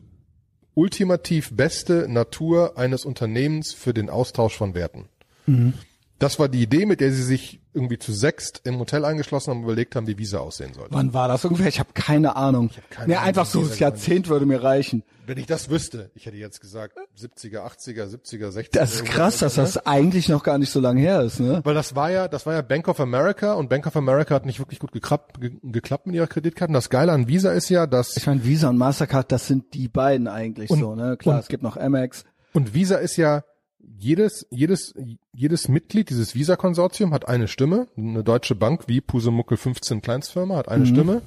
ultimativ 0.73 1.55
beste 1.55 2.07
Natur 2.09 2.77
eines 2.77 3.05
Unternehmens 3.05 3.73
für 3.73 3.93
den 3.93 4.09
Austausch 4.09 4.57
von 4.57 4.73
Werten? 4.75 5.07
Das 6.23 6.39
war 6.39 6.47
die 6.47 6.61
Idee, 6.61 6.85
mit 6.85 7.01
der 7.01 7.11
sie 7.11 7.23
sich 7.23 7.59
irgendwie 7.73 7.97
zu 7.97 8.13
sechst 8.13 8.61
im 8.63 8.79
Hotel 8.79 9.03
eingeschlossen 9.03 9.51
haben 9.51 9.57
und 9.59 9.63
überlegt 9.65 9.95
haben, 9.95 10.07
wie 10.07 10.17
Visa 10.17 10.37
aussehen 10.39 10.73
sollte. 10.73 10.93
Wann 10.93 11.13
war 11.13 11.27
das 11.27 11.43
ungefähr? 11.43 11.67
Ich 11.67 11.79
habe 11.79 11.89
keine 11.93 12.35
Ahnung. 12.35 12.69
keine 12.89 13.07
nee, 13.07 13.15
Ahnung, 13.15 13.27
einfach 13.27 13.45
so, 13.45 13.65
das 13.65 13.79
Jahrzehnt 13.79 14.29
würde 14.29 14.45
mir 14.45 14.63
reichen. 14.63 15.03
Wenn 15.25 15.37
ich 15.37 15.47
das 15.47 15.69
wüsste, 15.69 16.11
ich 16.15 16.25
hätte 16.25 16.37
jetzt 16.37 16.61
gesagt 16.61 16.97
70er, 17.17 17.59
80er, 17.65 18.05
70er, 18.05 18.49
60er. 18.49 18.67
Das 18.73 18.93
ist 18.95 19.05
krass, 19.05 19.39
dass 19.39 19.55
so, 19.55 19.61
ne? 19.61 19.67
das 19.67 19.85
eigentlich 19.85 20.29
noch 20.29 20.43
gar 20.43 20.57
nicht 20.57 20.69
so 20.69 20.79
lange 20.79 21.01
her 21.01 21.21
ist, 21.21 21.39
ne? 21.39 21.61
Weil 21.63 21.75
das 21.75 21.95
war 21.95 22.11
ja, 22.11 22.27
das 22.27 22.45
war 22.45 22.53
ja 22.53 22.61
Bank 22.61 22.87
of 22.87 22.99
America 22.99 23.53
und 23.53 23.69
Bank 23.69 23.87
of 23.87 23.95
America 23.95 24.35
hat 24.35 24.45
nicht 24.45 24.59
wirklich 24.59 24.79
gut 24.79 24.91
geklappt, 24.91 25.41
ge 25.41 25.51
geklappt 25.63 26.07
mit 26.07 26.15
ihrer 26.15 26.27
Kreditkarten. 26.27 26.73
Das 26.73 26.89
Geile 26.89 27.11
an 27.11 27.27
Visa 27.27 27.51
ist 27.51 27.69
ja, 27.69 27.87
dass 27.87 28.17
Ich 28.17 28.27
meine, 28.27 28.43
Visa 28.43 28.69
und 28.69 28.77
Mastercard, 28.77 29.31
das 29.31 29.47
sind 29.47 29.73
die 29.73 29.87
beiden 29.87 30.27
eigentlich 30.27 30.69
Und- 30.69 30.79
so, 30.79 30.95
ne? 30.95 31.17
Klar, 31.17 31.35
und- 31.35 31.41
es 31.41 31.47
gibt 31.47 31.63
noch 31.63 31.77
Amex. 31.77 32.25
und 32.53 32.73
Visa 32.73 32.97
ist 32.97 33.17
ja 33.17 33.43
jedes 33.99 34.45
jedes 34.49 34.93
jedes 35.33 35.67
Mitglied 35.67 36.09
dieses 36.09 36.35
Visa 36.35 36.55
Konsortium 36.55 37.13
hat 37.13 37.27
eine 37.27 37.47
Stimme. 37.47 37.87
Eine 37.97 38.23
deutsche 38.23 38.55
Bank 38.55 38.83
wie 38.87 39.01
Pusemuckel 39.01 39.57
15 39.57 40.01
Kleinstfirma 40.01 40.55
hat 40.55 40.69
eine 40.69 40.85
Stimme 40.85 41.21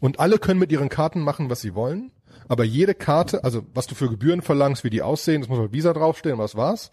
und 0.00 0.20
alle 0.20 0.38
können 0.38 0.60
mit 0.60 0.72
ihren 0.72 0.88
Karten 0.88 1.20
machen, 1.20 1.50
was 1.50 1.60
sie 1.60 1.74
wollen. 1.74 2.10
Aber 2.48 2.64
jede 2.64 2.94
Karte, 2.94 3.44
also 3.44 3.62
was 3.72 3.86
du 3.86 3.94
für 3.94 4.10
Gebühren 4.10 4.42
verlangst, 4.42 4.84
wie 4.84 4.90
die 4.90 5.00
aussehen, 5.02 5.40
das 5.42 5.48
muss 5.48 5.58
halt 5.58 5.72
Visa 5.72 5.92
draufstehen, 5.92 6.38
was 6.38 6.56
war's. 6.56 6.90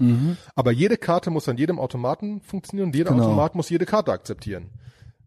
Aber 0.56 0.72
jede 0.72 0.98
Karte 0.98 1.32
muss 1.32 1.50
an 1.50 1.58
jedem 1.58 1.80
Automaten 1.80 2.42
funktionieren 2.42 2.90
und 2.90 2.96
jeder 2.96 3.12
Genau. 3.12 3.24
Automat 3.26 3.56
muss 3.56 3.70
jede 3.70 3.86
Karte 3.86 4.12
akzeptieren. 4.12 4.70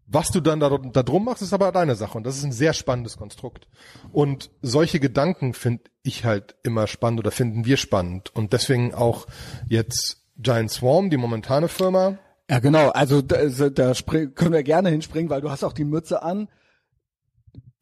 Was 0.05 0.31
du 0.31 0.41
dann 0.41 0.59
da, 0.59 0.69
da 0.69 1.03
drum 1.03 1.25
machst, 1.25 1.41
ist 1.41 1.53
aber 1.53 1.71
deine 1.71 1.95
Sache. 1.95 2.17
Und 2.17 2.25
das 2.25 2.37
ist 2.37 2.43
ein 2.43 2.51
sehr 2.51 2.73
spannendes 2.73 3.17
Konstrukt. 3.17 3.67
Und 4.11 4.51
solche 4.61 4.99
Gedanken 4.99 5.53
finde 5.53 5.83
ich 6.03 6.25
halt 6.25 6.55
immer 6.63 6.87
spannend 6.87 7.19
oder 7.19 7.31
finden 7.31 7.65
wir 7.65 7.77
spannend. 7.77 8.35
Und 8.35 8.53
deswegen 8.53 8.93
auch 8.93 9.27
jetzt 9.67 10.17
Giant 10.37 10.71
Swarm, 10.71 11.09
die 11.09 11.17
momentane 11.17 11.67
Firma. 11.67 12.17
Ja, 12.49 12.59
genau. 12.59 12.89
Also 12.89 13.21
da, 13.21 13.47
da 13.47 13.93
können 14.03 14.53
wir 14.53 14.63
gerne 14.63 14.89
hinspringen, 14.89 15.29
weil 15.29 15.41
du 15.41 15.49
hast 15.49 15.63
auch 15.63 15.73
die 15.73 15.85
Mütze 15.85 16.21
an. 16.21 16.49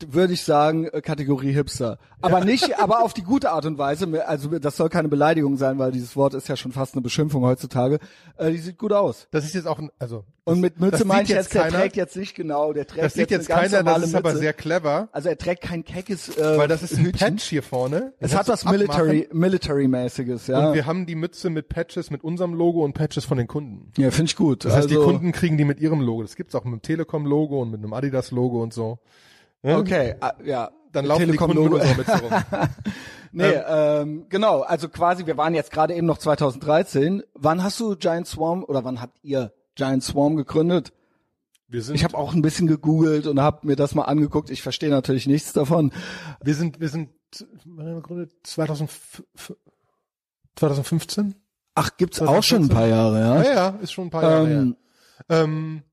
Würde 0.03 0.33
ich 0.33 0.41
sagen, 0.43 0.85
äh, 0.87 0.99
Kategorie 1.01 1.51
Hipster. 1.51 1.99
Aber 2.21 2.43
nicht, 2.43 2.79
aber 2.79 3.03
auf 3.03 3.13
die 3.13 3.21
gute 3.21 3.51
Art 3.51 3.67
und 3.67 3.77
Weise. 3.77 4.27
Also 4.27 4.57
das 4.57 4.75
soll 4.75 4.89
keine 4.89 5.09
Beleidigung 5.09 5.57
sein, 5.57 5.77
weil 5.77 5.91
dieses 5.91 6.15
Wort 6.15 6.33
ist 6.33 6.47
ja 6.47 6.55
schon 6.55 6.71
fast 6.71 6.95
eine 6.95 7.03
Beschimpfung 7.03 7.43
heutzutage. 7.43 7.99
Äh, 8.37 8.49
die 8.49 8.57
sieht 8.57 8.79
gut 8.79 8.93
aus. 8.93 9.27
Das 9.29 9.45
ist 9.45 9.53
jetzt 9.53 9.67
auch, 9.67 9.77
ein, 9.77 9.91
also. 9.99 10.25
Und 10.43 10.59
mit 10.59 10.79
Mütze 10.79 11.05
meine 11.05 11.21
ich 11.21 11.29
jetzt, 11.29 11.53
der 11.53 11.63
keiner. 11.65 11.77
trägt 11.81 11.95
jetzt 11.97 12.15
nicht 12.17 12.33
genau, 12.33 12.73
der 12.73 12.87
trägt 12.87 13.03
Das 13.05 13.13
sieht 13.13 13.29
jetzt 13.29 13.47
ganz 13.47 13.71
keiner, 13.71 13.83
das 13.83 14.03
ist 14.07 14.15
aber 14.15 14.29
Mütze. 14.29 14.41
sehr 14.41 14.53
clever, 14.53 15.07
Also 15.11 15.29
er 15.29 15.37
trägt 15.37 15.61
kein 15.61 15.83
keckes 15.85 16.35
äh, 16.35 16.57
weil 16.57 16.67
das 16.67 16.81
ist 16.81 16.97
ein 16.97 17.05
Hütchen. 17.05 17.35
Patch 17.35 17.43
hier 17.43 17.61
vorne. 17.61 18.13
Es 18.19 18.35
hat 18.35 18.47
was. 18.47 18.65
Military, 18.65 19.29
Military-mäßiges, 19.31 20.47
ja. 20.47 20.69
Und 20.69 20.73
wir 20.73 20.87
haben 20.87 21.05
die 21.05 21.13
Mütze 21.15 21.51
mit 21.51 21.69
Patches 21.69 22.09
mit 22.09 22.23
unserem 22.23 22.55
Logo 22.55 22.83
und 22.83 22.93
Patches 22.93 23.23
von 23.25 23.37
den 23.37 23.47
Kunden. 23.47 23.91
ja, 24.01 24.09
finde 24.09 24.29
ich 24.31 24.35
gut. 24.35 24.65
Das 24.65 24.75
heißt, 24.75 24.89
die 24.89 24.95
Also- 24.95 25.05
Kunden 25.07 25.31
kriegen 25.31 25.57
die 25.59 25.65
mit 25.65 25.79
ihrem 25.79 26.01
Logo. 26.01 26.23
Das 26.23 26.35
gibt's 26.35 26.55
auch 26.55 26.63
mit 26.63 26.73
dem 26.73 26.81
Telekom-Logo 26.81 27.61
und 27.61 27.69
mit 27.69 27.83
einem 27.83 27.93
Adidas-Logo 27.93 28.63
und 28.63 28.73
so. 28.73 28.97
Ja? 29.63 29.77
Okay, 29.77 30.15
ah, 30.21 30.33
ja. 30.43 30.71
Dann 30.91 31.05
laufen 31.05 31.31
die 31.31 31.37
Kunden 31.37 31.63
mit 31.63 31.97
Mütze 31.97 32.21
rum. 32.21 32.31
Nee, 33.33 33.45
ähm, 33.65 34.25
genau, 34.27 34.59
also 34.59 34.89
quasi, 34.89 35.25
wir 35.25 35.37
waren 35.37 35.53
jetzt 35.53 35.71
gerade 35.71 35.93
eben 35.95 36.05
noch 36.05 36.17
2013. 36.17 37.23
Wann 37.33 37.63
hast 37.63 37.79
du 37.79 37.95
Giant 37.95 38.27
Swarm 38.27 38.65
oder 38.65 38.83
wann 38.83 38.99
habt 38.99 39.23
ihr 39.23 39.53
Giant 39.75 40.03
Swarm 40.03 40.35
gegründet? 40.35 40.91
Wir 41.69 41.81
sind, 41.81 41.95
Ich 41.95 42.03
habe 42.03 42.17
auch 42.17 42.33
ein 42.33 42.41
bisschen 42.41 42.67
gegoogelt 42.67 43.27
und 43.27 43.39
habe 43.39 43.65
mir 43.65 43.77
das 43.77 43.95
mal 43.95 44.03
angeguckt. 44.03 44.49
Ich 44.49 44.61
verstehe 44.61 44.89
natürlich 44.89 45.27
nichts 45.27 45.53
davon. 45.53 45.93
wir 46.43 46.55
sind, 46.55 46.81
wir 46.81 46.89
sind, 46.89 47.09
wann 47.63 47.85
haben 47.85 47.93
wir 47.95 48.01
gegründet? 48.01 48.33
2005 48.43 49.23
2015? 50.57 51.35
Ach, 51.75 51.95
gibt's 51.95 52.21
auch 52.21 52.43
schon 52.43 52.63
ein 52.63 52.69
paar 52.69 52.87
Jahre, 52.87 53.19
Ja, 53.21 53.43
ja? 53.43 53.53
ja, 53.53 53.67
ist 53.81 53.93
schon 53.93 54.07
ein 54.07 54.09
paar 54.09 54.23
Jahre 54.23 54.51
Ähm, 54.51 54.75
her. 55.29 55.43
Ähm, 55.43 55.83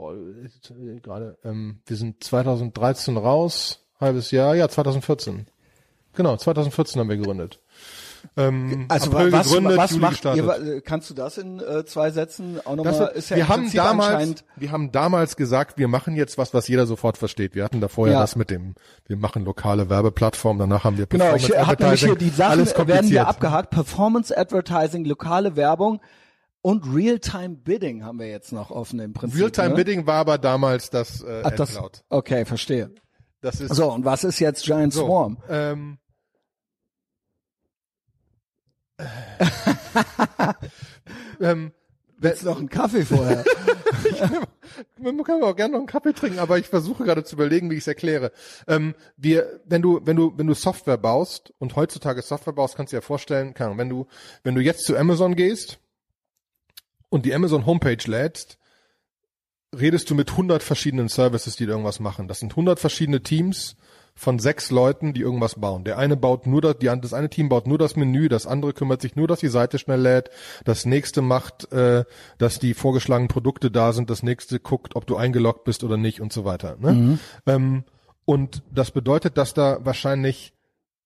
boah, 0.00 0.14
äh, 0.14 1.00
gerade, 1.00 1.36
ähm, 1.44 1.80
wir 1.86 1.96
sind 1.96 2.24
2013 2.24 3.16
raus, 3.16 3.84
halbes 4.00 4.30
Jahr, 4.30 4.54
ja, 4.54 4.68
2014. 4.68 5.46
Genau, 6.14 6.36
2014 6.36 7.00
haben 7.00 7.08
wir 7.08 7.16
gegründet. 7.18 7.60
Ähm, 8.36 8.84
also 8.88 9.10
April 9.12 9.32
was, 9.32 9.46
gegründet, 9.46 9.76
was 9.78 9.90
Juli 9.92 10.00
macht 10.02 10.10
gestartet. 10.22 10.66
ihr? 10.66 10.80
Kannst 10.82 11.08
du 11.08 11.14
das 11.14 11.38
in 11.38 11.58
äh, 11.60 11.84
zwei 11.86 12.10
Sätzen 12.10 12.60
auch 12.66 12.76
nochmal? 12.76 13.12
Ist 13.14 13.30
ja 13.30 13.36
wir 13.36 13.48
haben 13.48 13.62
Prinzip 13.62 13.80
damals, 13.80 14.44
wir 14.56 14.72
haben 14.72 14.92
damals 14.92 15.36
gesagt, 15.36 15.78
wir 15.78 15.88
machen 15.88 16.16
jetzt 16.16 16.36
was, 16.36 16.52
was 16.52 16.68
jeder 16.68 16.86
sofort 16.86 17.16
versteht. 17.16 17.54
Wir 17.54 17.64
hatten 17.64 17.80
da 17.80 17.88
vorher 17.88 18.14
Ja. 18.16 18.20
das 18.20 18.36
mit 18.36 18.50
dem, 18.50 18.74
wir 19.06 19.16
machen 19.16 19.44
lokale 19.44 19.88
Werbeplattformen, 19.88 20.58
danach 20.58 20.84
haben 20.84 20.98
wir 20.98 21.06
Genau, 21.06 21.34
ich 21.34 21.46
Performance 21.46 21.66
habe 21.66 21.82
nämlich 21.82 22.00
hier 22.00 22.10
Advertising. 22.12 22.28
die 22.30 22.36
Sachen 22.36 22.50
Alles 22.50 22.68
werden 22.70 22.76
kompliziert. 22.86 23.08
hier 23.10 23.28
abgehakt. 23.28 23.70
Performance 23.70 24.36
Advertising, 24.36 25.04
lokale 25.06 25.56
Werbung 25.56 26.00
und 26.62 26.84
Real-Time 26.94 27.56
Bidding 27.56 28.04
haben 28.04 28.18
wir 28.18 28.28
jetzt 28.28 28.52
noch 28.52 28.70
offen 28.70 29.00
im 29.00 29.12
Prinzip. 29.12 29.40
Realtime 29.40 29.70
ne? 29.70 29.74
Bidding 29.76 30.06
war 30.06 30.16
aber 30.16 30.38
damals 30.38 30.90
das 30.90 31.22
äh, 31.22 31.42
Ach, 31.44 31.50
das, 31.52 31.76
AdCloud. 31.76 32.04
okay, 32.10 32.44
verstehe. 32.44 32.90
Das 33.40 33.60
ist 33.60 33.74
So, 33.74 33.90
und 33.90 34.04
was 34.04 34.24
ist 34.24 34.38
jetzt 34.38 34.64
Giant 34.64 34.92
so, 34.92 35.06
Swarm? 35.06 35.42
Ähm, 35.48 35.98
ähm, 41.40 41.72
Willst 42.22 42.44
noch 42.44 42.58
einen 42.58 42.68
Kaffee 42.68 43.06
vorher? 43.06 43.42
Man 45.00 45.24
kann 45.24 45.42
auch 45.42 45.56
gerne 45.56 45.72
noch 45.72 45.78
einen 45.78 45.86
Kaffee 45.86 46.12
trinken, 46.12 46.38
aber 46.38 46.58
ich 46.58 46.66
versuche 46.66 47.04
gerade 47.04 47.24
zu 47.24 47.34
überlegen, 47.34 47.70
wie 47.70 47.76
ich 47.76 47.80
es 47.80 47.86
erkläre. 47.86 48.30
Ähm, 48.68 48.94
wir, 49.16 49.60
wenn 49.64 49.80
du, 49.80 50.00
wenn 50.04 50.16
du, 50.16 50.34
wenn 50.36 50.46
du 50.46 50.52
Software 50.52 50.98
baust 50.98 51.54
und 51.58 51.76
heutzutage 51.76 52.20
Software 52.20 52.52
baust, 52.52 52.76
kannst 52.76 52.92
du 52.92 52.98
dir 52.98 53.02
vorstellen, 53.02 53.54
keine 53.54 53.68
Ahnung, 53.68 53.78
wenn 53.78 53.88
du, 53.88 54.06
wenn 54.42 54.54
du 54.54 54.60
jetzt 54.60 54.84
zu 54.84 54.98
Amazon 54.98 55.34
gehst 55.34 55.80
und 57.10 57.26
die 57.26 57.34
Amazon 57.34 57.66
Homepage 57.66 58.02
lädst, 58.06 58.58
redest 59.78 60.10
du 60.10 60.14
mit 60.14 60.30
100 60.30 60.62
verschiedenen 60.62 61.08
Services, 61.08 61.56
die 61.56 61.64
irgendwas 61.64 62.00
machen. 62.00 62.26
Das 62.26 62.40
sind 62.40 62.52
100 62.52 62.80
verschiedene 62.80 63.22
Teams 63.22 63.76
von 64.14 64.38
sechs 64.38 64.70
Leuten, 64.70 65.14
die 65.14 65.20
irgendwas 65.20 65.60
bauen. 65.60 65.84
Der 65.84 65.96
eine 65.96 66.16
baut 66.16 66.46
nur 66.46 66.60
das, 66.60 66.78
die, 66.78 66.86
das 66.86 67.14
eine 67.14 67.30
Team 67.30 67.48
baut 67.48 67.66
nur 67.66 67.78
das 67.78 67.96
Menü, 67.96 68.28
das 68.28 68.46
andere 68.46 68.72
kümmert 68.72 69.00
sich 69.00 69.16
nur, 69.16 69.28
dass 69.28 69.40
die 69.40 69.48
Seite 69.48 69.78
schnell 69.78 70.00
lädt, 70.00 70.30
das 70.64 70.84
nächste 70.84 71.22
macht, 71.22 71.72
äh, 71.72 72.04
dass 72.38 72.58
die 72.58 72.74
vorgeschlagenen 72.74 73.28
Produkte 73.28 73.70
da 73.70 73.92
sind, 73.92 74.10
das 74.10 74.22
nächste 74.22 74.58
guckt, 74.58 74.96
ob 74.96 75.06
du 75.06 75.16
eingeloggt 75.16 75.64
bist 75.64 75.84
oder 75.84 75.96
nicht 75.96 76.20
und 76.20 76.32
so 76.32 76.44
weiter. 76.44 76.76
Ne? 76.80 76.92
Mhm. 76.92 77.18
Ähm, 77.46 77.84
und 78.24 78.62
das 78.72 78.90
bedeutet, 78.90 79.38
dass 79.38 79.54
da 79.54 79.78
wahrscheinlich 79.84 80.52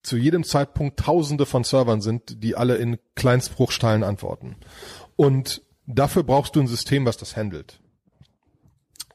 zu 0.03 0.17
jedem 0.17 0.45
Zeitpunkt 0.45 0.99
Tausende 0.99 1.47
von 1.47 1.65
Servern 1.65 2.01
sind, 2.01 2.43
die 2.43 2.57
alle 2.57 2.77
in 2.77 2.99
Kleinstbruchsteilen 3.15 4.05
antworten. 4.05 4.57
Und 5.17 5.63
dafür 5.87 6.23
brauchst 6.23 6.57
du 6.57 6.61
ein 6.61 6.67
System, 6.67 7.07
was 7.07 7.17
das 7.17 7.37
handelt. 7.37 7.81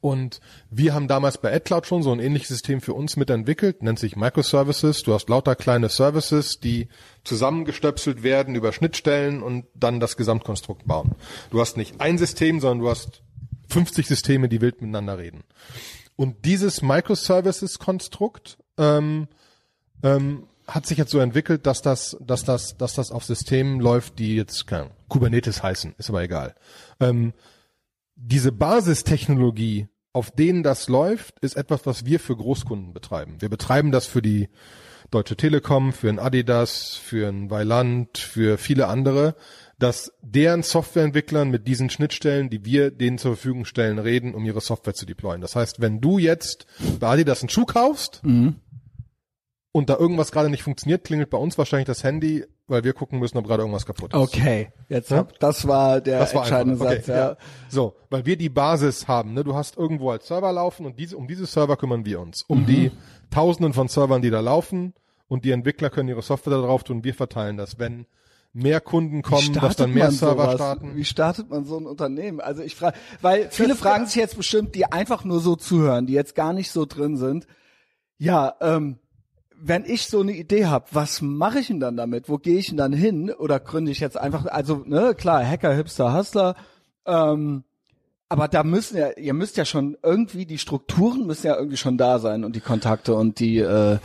Und 0.02 0.40
wir 0.70 0.94
haben 0.94 1.10
damals 1.10 1.40
bei 1.40 1.54
AdCloud 1.54 1.86
schon 1.86 2.04
so 2.04 2.12
ein 2.12 2.20
ähnliches 2.20 2.48
System 2.50 2.80
für 2.80 2.94
uns 2.94 3.18
mitentwickelt, 3.18 3.84
nennt 3.84 4.00
sich 4.00 4.16
Microservices. 4.16 5.04
Du 5.04 5.14
hast 5.14 5.28
lauter 5.28 5.56
kleine 5.56 5.90
Services, 5.90 6.60
die 6.60 6.88
zusammengestöpselt 7.26 8.24
werden 8.24 8.56
über 8.56 8.72
Schnittstellen 8.72 9.44
und 9.44 9.66
dann 9.74 10.00
das 10.00 10.16
Gesamtkonstrukt 10.16 10.88
bauen. 10.88 11.16
Du 11.52 11.60
hast 11.60 11.76
nicht 11.76 12.00
ein 12.00 12.18
System, 12.18 12.62
sondern 12.62 12.80
du 12.80 12.90
hast 12.90 13.24
50 13.70 14.08
Systeme, 14.08 14.48
die 14.48 14.62
wild 14.62 14.82
miteinander 14.82 15.18
reden. 15.18 15.44
Und 16.16 16.46
dieses 16.46 16.82
Microservices-Konstrukt 16.82 18.58
ähm, 18.78 19.28
ähm, 20.02 20.49
hat 20.70 20.86
sich 20.86 20.98
jetzt 20.98 21.12
so 21.12 21.20
entwickelt, 21.20 21.66
dass 21.66 21.82
das, 21.82 22.18
dass 22.22 22.44
das, 22.44 22.78
dass 22.78 22.94
das 22.94 23.12
auf 23.12 23.26
Systemen 23.26 23.80
läuft, 23.80 24.20
die 24.20 24.36
jetzt 24.36 24.68
keine 24.68 24.92
Kubernetes 25.08 25.64
heißen, 25.64 25.96
ist 25.98 26.10
aber 26.10 26.22
egal. 26.22 26.56
Ähm, 27.00 27.34
diese 28.16 28.52
Basistechnologie, 28.52 29.88
auf 30.14 30.32
denen 30.32 30.64
das 30.64 30.88
läuft, 30.88 31.40
ist 31.40 31.56
etwas, 31.56 31.86
was 31.86 32.06
wir 32.06 32.20
für 32.20 32.36
Großkunden 32.36 32.94
betreiben. 32.94 33.38
Wir 33.40 33.50
betreiben 33.50 33.92
das 33.92 34.06
für 34.06 34.22
die 34.22 34.50
Deutsche 35.12 35.36
Telekom, 35.36 35.92
für 35.92 36.10
ein 36.10 36.20
Adidas, 36.20 36.94
für 36.96 37.28
ein 37.30 37.50
Weiland, 37.50 38.20
für 38.20 38.60
viele 38.60 38.88
andere, 38.88 39.36
dass 39.80 40.12
deren 40.22 40.62
Softwareentwicklern 40.62 41.50
mit 41.50 41.68
diesen 41.68 41.90
Schnittstellen, 41.90 42.50
die 42.50 42.64
wir 42.66 42.92
denen 42.92 43.18
zur 43.18 43.36
Verfügung 43.36 43.66
stellen, 43.66 43.98
reden, 43.98 44.36
um 44.36 44.46
ihre 44.46 44.62
Software 44.62 44.94
zu 44.94 45.08
deployen. 45.08 45.42
Das 45.42 45.56
heißt, 45.56 45.82
wenn 45.82 46.02
du 46.02 46.20
jetzt 46.20 46.68
bei 47.00 47.08
Adidas 47.08 47.42
einen 47.42 47.50
Schuh 47.50 47.66
kaufst, 47.66 48.22
mhm 48.24 48.58
und 49.72 49.90
da 49.90 49.98
irgendwas 49.98 50.32
gerade 50.32 50.50
nicht 50.50 50.64
funktioniert, 50.64 51.04
klingelt 51.04 51.30
bei 51.30 51.38
uns 51.38 51.58
wahrscheinlich 51.58 51.86
das 51.86 52.04
Handy, 52.04 52.46
weil 52.68 52.84
wir 52.84 52.94
gucken 52.94 53.20
müssen, 53.20 53.38
ob 53.38 53.46
gerade 53.46 53.62
irgendwas 53.62 53.86
kaputt 53.86 54.14
ist. 54.14 54.20
Okay, 54.20 54.70
jetzt 54.88 55.12
ja? 55.12 55.18
hab, 55.18 55.40
das 55.40 55.68
war 55.68 56.02
der 56.02 56.20
das 56.20 56.34
war 56.34 56.42
entscheidende 56.42 56.84
okay, 56.84 56.96
Satz. 56.96 57.08
Ja. 57.08 57.16
ja. 57.16 57.38
So, 57.70 57.96
weil 58.10 58.26
wir 58.26 58.36
die 58.36 58.50
Basis 58.50 59.08
haben. 59.08 59.34
Ne? 59.34 59.44
Du 59.44 59.56
hast 59.56 59.78
irgendwo 59.78 60.10
als 60.10 60.28
Server 60.28 60.52
laufen 60.52 60.86
und 60.86 60.98
diese, 61.00 61.18
um 61.18 61.28
diese 61.28 61.46
Server 61.46 61.78
kümmern 61.78 62.06
wir 62.06 62.20
uns. 62.20 62.44
Um 62.48 62.62
mhm. 62.62 62.66
die 62.66 62.92
Tausenden 63.30 63.74
von 63.74 63.88
Servern, 63.88 64.22
die 64.22 64.32
da 64.32 64.40
laufen 64.40 64.94
und 65.28 65.46
die 65.46 65.52
Entwickler 65.52 65.92
können 65.92 66.10
ihre 66.10 66.24
Software 66.24 66.54
da 66.54 66.62
drauf 66.62 66.84
tun. 66.84 67.04
Wir 67.04 67.14
verteilen 67.14 67.58
das. 67.58 67.78
Wenn 67.78 68.08
mehr 68.54 68.82
Kunden 68.82 69.22
kommen, 69.22 69.54
dass 69.54 69.76
dann 69.76 69.94
mehr 69.94 70.12
Server 70.12 70.46
sowas? 70.46 70.56
starten. 70.56 70.96
Wie 70.96 71.06
startet 71.06 71.52
man 71.52 71.66
so 71.66 71.78
ein 71.78 71.86
Unternehmen? 71.86 72.42
Also 72.42 72.64
ich 72.64 72.76
frage, 72.76 72.98
weil 73.22 73.50
viele 73.52 73.76
fragen 73.76 74.08
sich 74.08 74.16
jetzt 74.16 74.36
bestimmt, 74.36 74.74
die 74.74 74.92
einfach 74.92 75.24
nur 75.24 75.40
so 75.40 75.56
zuhören, 75.56 76.08
die 76.08 76.14
jetzt 76.14 76.34
gar 76.34 76.54
nicht 76.54 76.72
so 76.72 76.86
drin 76.86 77.18
sind. 77.18 77.46
Ja, 78.18 78.56
ähm, 78.60 78.98
wenn 79.62 79.86
ich 79.86 80.08
so 80.08 80.22
eine 80.22 80.34
Idee 80.34 80.66
habe, 80.66 80.86
was 80.92 81.22
mache 81.22 81.60
ich 81.60 81.68
denn 81.68 81.80
dann 81.80 81.98
damit? 81.98 82.30
Wo 82.30 82.38
gehe 82.38 82.58
ich 82.58 82.68
denn 82.68 82.78
dann 82.78 82.94
hin? 82.94 83.32
Oder 83.32 83.60
gründe 83.60 83.92
ich 83.92 84.00
jetzt 84.00 84.18
einfach, 84.18 84.46
also 84.46 84.84
ne, 84.86 85.14
klar, 85.16 85.46
Hacker, 85.46 85.74
Hipster, 85.74 86.14
Hustler, 86.14 86.56
ähm, 87.06 87.64
aber 88.30 88.48
da 88.48 88.64
müssen 88.64 88.98
ja, 88.98 89.10
ihr 89.18 89.34
müsst 89.34 89.58
ja 89.58 89.66
schon 89.66 89.98
irgendwie, 90.04 90.46
die 90.46 90.60
Strukturen 90.60 91.26
müssen 91.26 91.48
ja 91.48 91.56
irgendwie 91.56 91.78
schon 91.78 91.98
da 91.98 92.20
sein 92.20 92.44
und 92.44 92.56
die 92.56 92.60
Kontakte 92.60 93.16
und 93.16 93.40
die, 93.40 93.58
äh, 93.58 93.98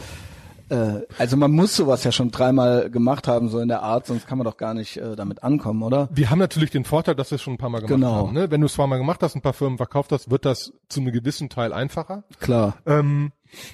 äh, 0.71 1.03
also 1.19 1.37
man 1.37 1.51
muss 1.51 1.77
sowas 1.77 2.05
ja 2.05 2.13
schon 2.13 2.31
dreimal 2.31 2.89
gemacht 2.89 3.29
haben, 3.29 3.51
so 3.51 3.59
in 3.59 3.69
der 3.69 3.83
Art, 3.83 4.07
sonst 4.07 4.27
kann 4.27 4.39
man 4.39 4.47
doch 4.47 4.57
gar 4.57 4.73
nicht 4.73 4.97
äh, 4.97 5.15
damit 5.15 5.43
ankommen, 5.43 5.83
oder? 5.83 6.09
Wir 6.11 6.31
haben 6.31 6.39
natürlich 6.39 6.71
den 6.71 6.85
Vorteil, 6.85 7.15
dass 7.15 7.31
wir 7.31 7.37
es 7.37 7.43
schon 7.43 7.55
ein 7.55 7.59
paar 7.59 7.69
Mal 7.69 7.83
gemacht 7.83 7.95
genau. 7.95 8.15
haben. 8.15 8.33
Ne? 8.33 8.51
Wenn 8.51 8.63
du 8.63 8.67
es 8.67 8.73
zweimal 8.73 8.99
gemacht 8.99 9.23
hast, 9.23 9.35
ein 9.35 9.43
paar 9.43 9.53
Firmen 9.53 9.77
verkauft 9.77 10.11
hast, 10.11 10.31
wird 10.31 10.47
das 10.47 10.73
zu 10.89 11.01
einem 11.01 11.13
gewissen 11.13 11.51
Teil 11.51 11.75
einfacher. 11.75 12.25
Klar. 12.41 12.79
Ähm, 12.87 13.33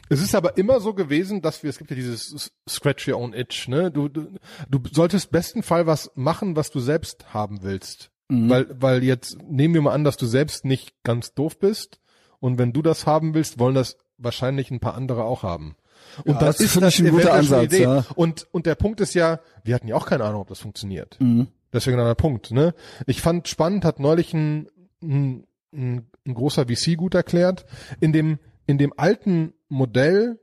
es 0.09 0.21
ist 0.23 0.35
aber 0.35 0.57
immer 0.57 0.81
so 0.81 0.95
gewesen, 0.95 1.43
dass 1.43 1.63
wir, 1.63 1.71
es 1.71 1.79
gibt 1.79 1.91
ja 1.91 1.97
dieses 1.97 2.53
Scratch 2.69 3.09
Your 3.09 3.19
Own 3.19 3.33
Itch, 3.33 3.69
ne? 3.69 3.91
Du, 3.91 4.09
du, 4.09 4.29
du 4.69 4.81
solltest 4.93 5.31
besten 5.31 5.63
Fall 5.63 5.87
was 5.87 6.11
machen, 6.15 6.57
was 6.57 6.71
du 6.71 6.81
selbst 6.81 7.33
haben 7.33 7.63
willst. 7.63 8.11
Mhm. 8.29 8.49
Weil, 8.49 8.67
weil 8.71 9.05
jetzt 9.05 9.39
nehmen 9.43 9.75
wir 9.75 9.83
mal 9.83 9.93
an, 9.93 10.05
dass 10.05 10.17
du 10.17 10.27
selbst 10.27 10.65
nicht 10.65 10.95
ganz 11.03 11.35
doof 11.35 11.59
bist. 11.59 12.01
Und 12.39 12.59
wenn 12.59 12.73
du 12.73 12.81
das 12.81 13.07
haben 13.07 13.35
willst, 13.35 13.59
wollen 13.59 13.75
das 13.75 13.97
wahrscheinlich 14.17 14.71
ein 14.71 14.81
paar 14.81 14.95
andere 14.95 15.25
auch 15.25 15.43
haben. 15.43 15.77
Und 16.25 16.35
ja, 16.35 16.41
das, 16.41 16.57
das 16.57 16.67
ist 16.67 16.83
das 16.83 16.99
ein 16.99 17.11
guter 17.11 17.35
Ansatz, 17.35 17.65
Idee. 17.65 17.83
Ja. 17.83 18.05
Und, 18.15 18.47
und 18.53 18.67
der 18.67 18.75
Punkt 18.75 19.01
ist 19.01 19.15
ja, 19.15 19.41
wir 19.65 19.75
hatten 19.75 19.89
ja 19.89 19.97
auch 19.97 20.07
keine 20.07 20.25
Ahnung, 20.25 20.43
ob 20.43 20.49
das 20.49 20.61
funktioniert. 20.61 21.17
Mhm. 21.21 21.49
Deswegen 21.73 21.99
der 21.99 22.15
Punkt, 22.15 22.51
ne? 22.51 22.75
Ich 23.07 23.21
fand 23.21 23.47
spannend, 23.47 23.85
hat 23.85 24.01
neulich 24.01 24.35
ein, 24.35 24.69
ein, 25.03 25.47
ein, 25.73 26.09
ein 26.27 26.35
großer 26.35 26.67
VC 26.67 26.97
gut 26.97 27.15
erklärt, 27.15 27.65
in 28.01 28.13
dem, 28.13 28.39
in 28.71 28.79
dem 28.79 28.95
alten 28.97 29.53
Modell, 29.69 30.39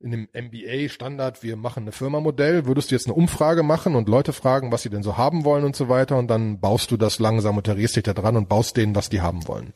in 0.00 0.10
dem 0.10 0.28
MBA-Standard, 0.32 1.44
wir 1.44 1.56
machen 1.56 1.84
eine 1.84 1.92
Firma-Modell, 1.92 2.66
würdest 2.66 2.90
du 2.90 2.96
jetzt 2.96 3.06
eine 3.06 3.14
Umfrage 3.14 3.62
machen 3.62 3.94
und 3.94 4.08
Leute 4.08 4.32
fragen, 4.32 4.72
was 4.72 4.82
sie 4.82 4.90
denn 4.90 5.04
so 5.04 5.16
haben 5.16 5.44
wollen 5.44 5.62
und 5.62 5.76
so 5.76 5.88
weiter 5.88 6.16
und 6.16 6.26
dann 6.28 6.58
baust 6.58 6.90
du 6.90 6.96
das 6.96 7.20
langsam 7.20 7.56
und 7.56 7.64
terrorierst 7.64 7.94
dich 7.94 8.02
da 8.02 8.12
dran 8.12 8.36
und 8.36 8.48
baust 8.48 8.76
denen, 8.76 8.96
was 8.96 9.08
die 9.08 9.20
haben 9.20 9.46
wollen. 9.46 9.72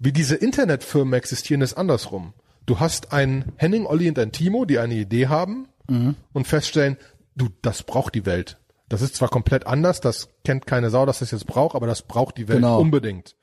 Wie 0.00 0.10
diese 0.10 0.34
Internetfirmen 0.34 1.14
existieren, 1.14 1.60
ist 1.60 1.74
andersrum. 1.74 2.32
Du 2.66 2.80
hast 2.80 3.12
einen 3.12 3.52
Henning, 3.56 3.86
Olli 3.86 4.08
und 4.08 4.18
ein 4.18 4.32
Timo, 4.32 4.64
die 4.64 4.80
eine 4.80 4.94
Idee 4.94 5.28
haben 5.28 5.68
mhm. 5.88 6.16
und 6.32 6.48
feststellen, 6.48 6.96
du, 7.36 7.50
das 7.62 7.84
braucht 7.84 8.16
die 8.16 8.26
Welt. 8.26 8.58
Das 8.88 9.00
ist 9.00 9.14
zwar 9.14 9.28
komplett 9.28 9.64
anders, 9.64 10.00
das 10.00 10.30
kennt 10.44 10.66
keine 10.66 10.90
Sau, 10.90 11.06
dass 11.06 11.20
das 11.20 11.30
jetzt 11.30 11.46
braucht, 11.46 11.76
aber 11.76 11.86
das 11.86 12.02
braucht 12.02 12.36
die 12.36 12.48
Welt 12.48 12.62
genau. 12.62 12.80
unbedingt. 12.80 13.36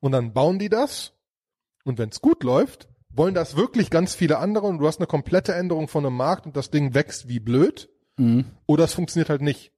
Und 0.00 0.12
dann 0.12 0.34
bauen 0.34 0.58
die 0.58 0.68
das 0.68 1.14
und 1.84 1.98
wenn 1.98 2.10
es 2.10 2.20
gut 2.20 2.44
läuft, 2.44 2.88
wollen 3.10 3.34
das 3.34 3.56
wirklich 3.56 3.90
ganz 3.90 4.14
viele 4.14 4.38
andere 4.38 4.66
und 4.66 4.78
du 4.78 4.86
hast 4.86 4.98
eine 4.98 5.06
komplette 5.06 5.54
Änderung 5.54 5.88
von 5.88 6.06
einem 6.06 6.16
Markt 6.16 6.46
und 6.46 6.56
das 6.56 6.70
Ding 6.70 6.94
wächst 6.94 7.28
wie 7.28 7.40
blöd. 7.40 7.90
Mhm. 8.16 8.46
Oder 8.66 8.84
es 8.84 8.94
funktioniert 8.94 9.28
halt 9.28 9.42
nicht. 9.42 9.72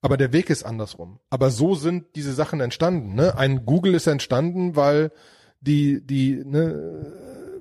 Aber 0.00 0.16
der 0.16 0.32
Weg 0.32 0.50
ist 0.50 0.64
andersrum. 0.64 1.18
Aber 1.30 1.50
so 1.50 1.74
sind 1.74 2.04
diese 2.14 2.34
Sachen 2.34 2.60
entstanden. 2.60 3.14
Ne? 3.14 3.36
Ein 3.38 3.64
Google 3.64 3.94
ist 3.94 4.06
entstanden, 4.06 4.76
weil 4.76 5.12
die, 5.60 6.06
die 6.06 6.42
ne, 6.44 7.12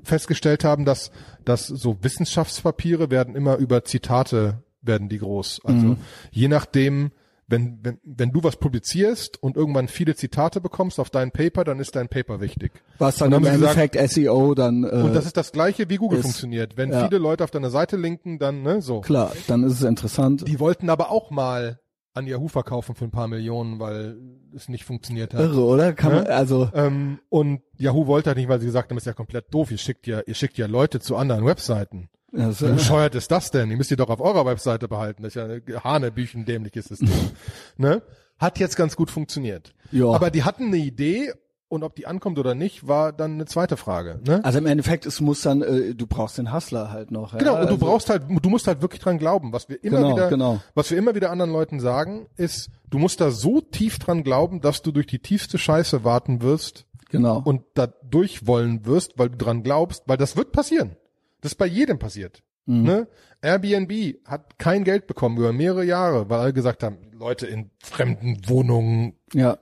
festgestellt 0.03 0.65
haben, 0.65 0.83
dass, 0.83 1.11
dass 1.45 1.67
so 1.67 2.03
Wissenschaftspapiere 2.03 3.09
werden 3.09 3.35
immer 3.35 3.57
über 3.57 3.85
Zitate 3.85 4.63
werden 4.81 5.07
die 5.07 5.19
groß. 5.19 5.61
Also 5.63 5.87
mhm. 5.87 5.97
je 6.31 6.49
nachdem, 6.49 7.11
wenn, 7.53 7.79
wenn, 7.83 7.99
wenn 8.03 8.31
du 8.31 8.43
was 8.43 8.55
publizierst 8.55 9.41
und 9.41 9.55
irgendwann 9.55 9.87
viele 9.87 10.15
Zitate 10.15 10.59
bekommst 10.59 10.99
auf 10.99 11.11
dein 11.11 11.31
Paper, 11.31 11.63
dann 11.63 11.79
ist 11.79 11.95
dein 11.95 12.09
Paper 12.09 12.41
wichtig. 12.41 12.71
Was 12.97 13.17
dann, 13.17 13.29
dann 13.29 13.43
im 13.43 13.53
Endeffekt 13.53 13.93
gesagt, 13.93 14.11
SEO 14.11 14.55
dann. 14.55 14.83
Äh, 14.83 14.87
und 14.87 15.13
das 15.13 15.27
ist 15.27 15.37
das 15.37 15.51
gleiche, 15.51 15.87
wie 15.87 15.97
Google 15.97 16.19
ist, 16.19 16.25
funktioniert. 16.25 16.77
Wenn 16.77 16.91
ja. 16.91 17.05
viele 17.05 17.19
Leute 17.19 17.43
auf 17.43 17.51
deiner 17.51 17.69
Seite 17.69 17.95
linken, 17.95 18.39
dann 18.39 18.63
ne 18.63 18.81
so. 18.81 19.01
Klar, 19.01 19.31
dann 19.47 19.63
ist 19.63 19.73
es 19.73 19.83
interessant. 19.83 20.47
Die 20.47 20.59
wollten 20.59 20.89
aber 20.89 21.11
auch 21.11 21.29
mal 21.29 21.79
an 22.15 22.25
Yahoo 22.27 22.47
verkaufen 22.47 22.95
für 22.95 23.05
ein 23.05 23.11
paar 23.11 23.27
Millionen, 23.27 23.79
weil 23.79 24.17
es 24.55 24.67
nicht 24.67 24.83
funktioniert 24.83 25.33
hat. 25.33 25.41
Irre, 25.41 25.63
oder? 25.63 25.93
Kann 25.93 26.13
man, 26.13 26.27
also 26.27 26.69
ähm, 26.73 27.19
und 27.29 27.61
Yahoo 27.77 28.07
wollte 28.07 28.31
halt 28.31 28.37
nicht, 28.37 28.49
weil 28.49 28.59
sie 28.59 28.67
gesagt 28.67 28.89
haben, 28.89 28.97
ist 28.97 29.05
ja 29.05 29.13
komplett 29.13 29.53
doof. 29.53 29.71
Ihr 29.71 29.77
schickt 29.77 30.07
ja, 30.07 30.21
ihr 30.25 30.35
schickt 30.35 30.57
ja 30.57 30.65
Leute 30.65 30.99
zu 30.99 31.15
anderen 31.15 31.45
Webseiten. 31.45 32.09
Ja, 32.35 32.51
so, 32.51 32.67
Wie 32.67 32.73
bescheuert 32.73 33.15
ist 33.15 33.31
das 33.31 33.51
denn? 33.51 33.69
Die 33.69 33.75
müsst 33.75 33.91
ihr 33.91 33.97
doch 33.97 34.09
auf 34.09 34.19
eurer 34.19 34.45
Webseite 34.45 34.87
behalten. 34.87 35.23
Das 35.23 35.35
ist 35.35 35.35
ja 35.35 35.45
eine 35.45 35.83
Hanebüchen 35.83 36.45
dämliches 36.45 36.85
System. 36.85 37.09
ne? 37.77 38.01
Hat 38.39 38.59
jetzt 38.59 38.75
ganz 38.75 38.95
gut 38.95 39.11
funktioniert. 39.11 39.73
Ja. 39.91 40.07
Aber 40.07 40.31
die 40.31 40.43
hatten 40.43 40.67
eine 40.67 40.77
Idee 40.77 41.33
und 41.73 41.83
ob 41.83 41.95
die 41.95 42.05
ankommt 42.05 42.37
oder 42.37 42.53
nicht, 42.53 42.87
war 42.87 43.11
dann 43.11 43.33
eine 43.33 43.45
zweite 43.45 43.77
Frage. 43.77 44.19
Ne? 44.25 44.45
Also 44.45 44.59
im 44.59 44.67
Endeffekt, 44.67 45.05
es 45.05 45.19
muss 45.21 45.41
dann, 45.41 45.61
äh, 45.61 45.95
du 45.95 46.05
brauchst 46.05 46.37
den 46.37 46.53
Hustler 46.53 46.91
halt 46.91 47.09
noch. 47.11 47.33
Ja? 47.33 47.39
Genau, 47.39 47.53
und 47.53 47.59
also, 47.59 47.73
du 47.73 47.79
brauchst 47.79 48.09
halt, 48.09 48.23
du 48.29 48.49
musst 48.49 48.67
halt 48.67 48.81
wirklich 48.81 49.01
dran 49.01 49.17
glauben. 49.17 49.53
Was 49.53 49.69
wir 49.69 49.83
immer 49.83 49.97
genau, 49.97 50.15
wieder, 50.15 50.29
genau. 50.29 50.61
was 50.75 50.91
wir 50.91 50.97
immer 50.97 51.15
wieder 51.15 51.31
anderen 51.31 51.51
Leuten 51.51 51.79
sagen, 51.79 52.27
ist, 52.35 52.69
du 52.89 52.99
musst 52.99 53.21
da 53.21 53.31
so 53.31 53.59
tief 53.59 53.97
dran 53.97 54.23
glauben, 54.23 54.61
dass 54.61 54.83
du 54.83 54.91
durch 54.91 55.07
die 55.07 55.19
tiefste 55.19 55.57
Scheiße 55.57 56.03
warten 56.03 56.41
wirst. 56.41 56.85
Genau. 57.09 57.41
Und 57.43 57.63
da 57.73 57.87
durch 57.87 58.45
wollen 58.45 58.85
wirst, 58.85 59.17
weil 59.17 59.29
du 59.29 59.37
dran 59.37 59.63
glaubst, 59.63 60.03
weil 60.07 60.17
das 60.17 60.35
wird 60.35 60.51
passieren. 60.51 60.95
Das 61.43 61.51
ist 61.51 61.57
bei 61.57 61.65
jedem 61.65 61.99
passiert. 61.99 62.41
Mhm. 62.65 62.83
Ne? 62.83 63.07
Airbnb 63.41 64.15
hat 64.25 64.57
kein 64.57 64.85
Geld 64.85 65.07
bekommen 65.07 65.37
über 65.37 65.51
mehrere 65.51 65.83
Jahre, 65.83 66.29
weil 66.29 66.39
alle 66.39 66.53
gesagt 66.53 66.83
haben, 66.83 66.97
Leute 67.11 67.45
in 67.45 67.69
fremden 67.83 68.39
Wohnungen. 68.47 69.17
Ja. 69.33 69.59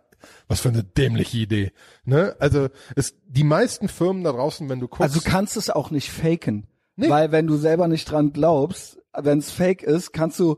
Was 0.48 0.62
für 0.62 0.70
eine 0.70 0.84
dämliche 0.84 1.40
Idee. 1.40 1.72
Ne? 2.06 2.36
Also 2.38 2.70
es, 2.96 3.16
die 3.26 3.44
meisten 3.44 3.88
Firmen 3.88 4.24
da 4.24 4.32
draußen, 4.32 4.70
wenn 4.70 4.80
du 4.80 4.88
guckst. 4.88 5.02
Also 5.02 5.20
du 5.20 5.26
kannst 5.26 5.58
es 5.58 5.72
auch 5.72 5.90
nicht 5.90 6.12
faken. 6.12 6.68
Nee. 6.96 7.10
Weil 7.10 7.32
wenn 7.32 7.48
du 7.48 7.58
selber 7.58 7.88
nicht 7.88 8.10
dran 8.10 8.32
glaubst, 8.32 9.00
wenn 9.18 9.40
es 9.40 9.50
fake 9.50 9.82
ist, 9.82 10.14
kannst 10.14 10.40
du 10.40 10.58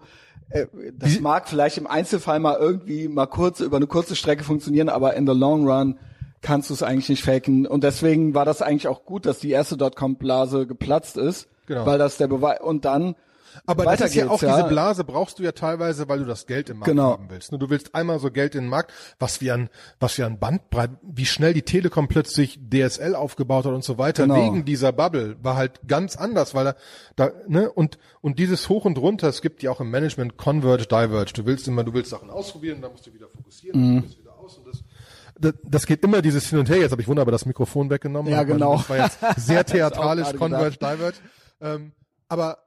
äh, 0.50 0.68
das 0.94 1.22
mag 1.22 1.48
vielleicht 1.48 1.78
im 1.78 1.88
Einzelfall 1.88 2.40
mal 2.40 2.58
irgendwie 2.60 3.08
mal 3.08 3.28
kurz 3.28 3.62
über 3.62 3.78
eine 3.78 3.88
kurze 3.88 4.18
Strecke 4.18 4.44
funktionieren, 4.44 4.90
aber 4.90 5.14
in 5.14 5.26
the 5.26 5.34
long 5.34 5.66
run 5.66 5.98
kannst 6.44 6.70
du 6.70 6.76
es 6.76 6.84
eigentlich 6.84 7.10
nicht 7.10 7.24
faken. 7.24 7.66
Und 7.66 7.84
deswegen 7.84 8.36
war 8.36 8.46
das 8.46 8.62
eigentlich 8.62 8.88
auch 8.88 9.06
gut, 9.06 9.26
dass 9.26 9.40
die 9.40 9.50
erste 9.50 9.78
Dotcom-Blase 9.78 10.68
geplatzt 10.68 11.18
ist, 11.18 11.48
genau. 11.66 11.86
weil 11.88 11.98
das 11.98 12.18
der 12.18 12.28
Beweis 12.28 12.62
und 12.62 12.86
dann 12.86 13.16
aber 13.66 13.84
das 13.84 14.02
ist 14.02 14.16
ja 14.16 14.30
auch 14.30 14.42
ja. 14.42 14.56
diese 14.56 14.68
Blase 14.68 15.04
brauchst 15.04 15.40
du 15.40 15.44
ja 15.44 15.52
teilweise, 15.52 16.08
weil 16.10 16.20
du 16.20 16.26
das 16.26 16.46
Geld 16.46 16.70
im 16.70 16.78
Markt 16.78 16.90
genau. 16.90 17.12
haben 17.12 17.30
willst. 17.30 17.52
Du 17.52 17.70
willst 17.70 17.96
einmal 17.96 18.20
so 18.20 18.32
Geld 18.32 18.56
in 18.56 18.64
den 18.64 18.70
Markt, 18.70 18.92
was 19.20 19.42
wie 19.42 19.52
ein, 19.52 19.70
was 20.00 20.18
wie 20.18 20.24
ein 20.24 20.40
Bandbreite, 20.40 20.98
wie 21.02 21.26
schnell 21.26 21.54
die 21.54 21.62
Telekom 21.62 22.08
plötzlich 22.08 22.60
DSL 22.70 23.16
aufgebaut 23.16 23.66
hat 23.66 23.74
und 23.74 23.84
so 23.84 23.98
weiter, 23.98 24.24
genau. 24.24 24.36
wegen 24.36 24.66
dieser 24.66 24.92
Bubble, 24.92 25.38
war 25.42 25.56
halt 25.56 25.82
ganz 25.88 26.16
anders, 26.16 26.54
weil 26.56 26.66
da, 26.66 26.76
da, 27.16 27.32
ne, 27.48 27.72
und, 27.72 27.98
und 28.22 28.40
dieses 28.40 28.70
Hoch 28.70 28.86
und 28.86 28.98
Runter, 28.98 29.28
es 29.28 29.42
gibt 29.42 29.64
ja 29.64 29.72
auch 29.72 29.82
im 29.82 29.92
Management 29.92 30.38
Converge, 30.38 30.86
Diverge. 30.86 31.34
Du 31.34 31.46
willst 31.46 31.68
immer, 31.68 31.84
du 31.84 31.94
willst 31.94 32.10
Sachen 32.10 32.30
ausprobieren, 32.30 32.82
dann 32.82 32.92
musst 32.92 33.08
du 33.08 33.14
wieder 33.14 33.28
fokussieren, 33.28 33.80
mhm. 33.80 34.02
dann 34.02 34.18
wieder 34.18 34.40
aus 34.40 34.58
und 34.58 34.68
das, 34.68 34.83
das, 35.64 35.86
geht 35.86 36.04
immer 36.04 36.22
dieses 36.22 36.50
Hin 36.50 36.60
und 36.60 36.70
Her. 36.70 36.78
Jetzt 36.78 36.92
habe 36.92 37.02
ich 37.02 37.08
wunderbar 37.08 37.32
das 37.32 37.46
Mikrofon 37.46 37.90
weggenommen. 37.90 38.32
Ja, 38.32 38.44
genau. 38.44 38.78
Das 38.78 38.90
war 38.90 38.98
jetzt 38.98 39.20
sehr 39.38 39.66
theatralisch, 39.66 40.34
Converge, 40.36 40.78
Diverge. 40.78 41.18
Ähm, 41.62 41.92
aber 42.28 42.58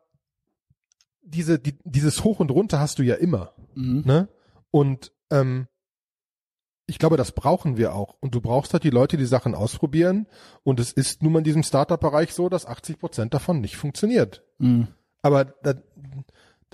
diese, 1.22 1.58
die, 1.58 1.78
dieses 1.84 2.22
Hoch 2.24 2.40
und 2.40 2.50
Runter 2.50 2.78
hast 2.80 2.98
du 2.98 3.02
ja 3.02 3.16
immer. 3.16 3.52
Mhm. 3.74 4.02
Ne? 4.04 4.28
Und 4.70 5.12
ähm, 5.30 5.66
ich 6.86 6.98
glaube, 6.98 7.16
das 7.16 7.32
brauchen 7.32 7.76
wir 7.76 7.94
auch. 7.94 8.16
Und 8.20 8.34
du 8.34 8.40
brauchst 8.40 8.72
halt 8.72 8.84
die 8.84 8.90
Leute, 8.90 9.16
die 9.16 9.26
Sachen 9.26 9.54
ausprobieren. 9.54 10.26
Und 10.62 10.78
es 10.78 10.92
ist 10.92 11.22
nun 11.22 11.32
mal 11.32 11.38
in 11.38 11.44
diesem 11.44 11.64
Startup-Bereich 11.64 12.32
so, 12.32 12.48
dass 12.48 12.66
80 12.66 12.98
Prozent 12.98 13.34
davon 13.34 13.60
nicht 13.60 13.76
funktioniert. 13.76 14.44
Mhm. 14.58 14.88
Aber 15.22 15.44
da, 15.44 15.74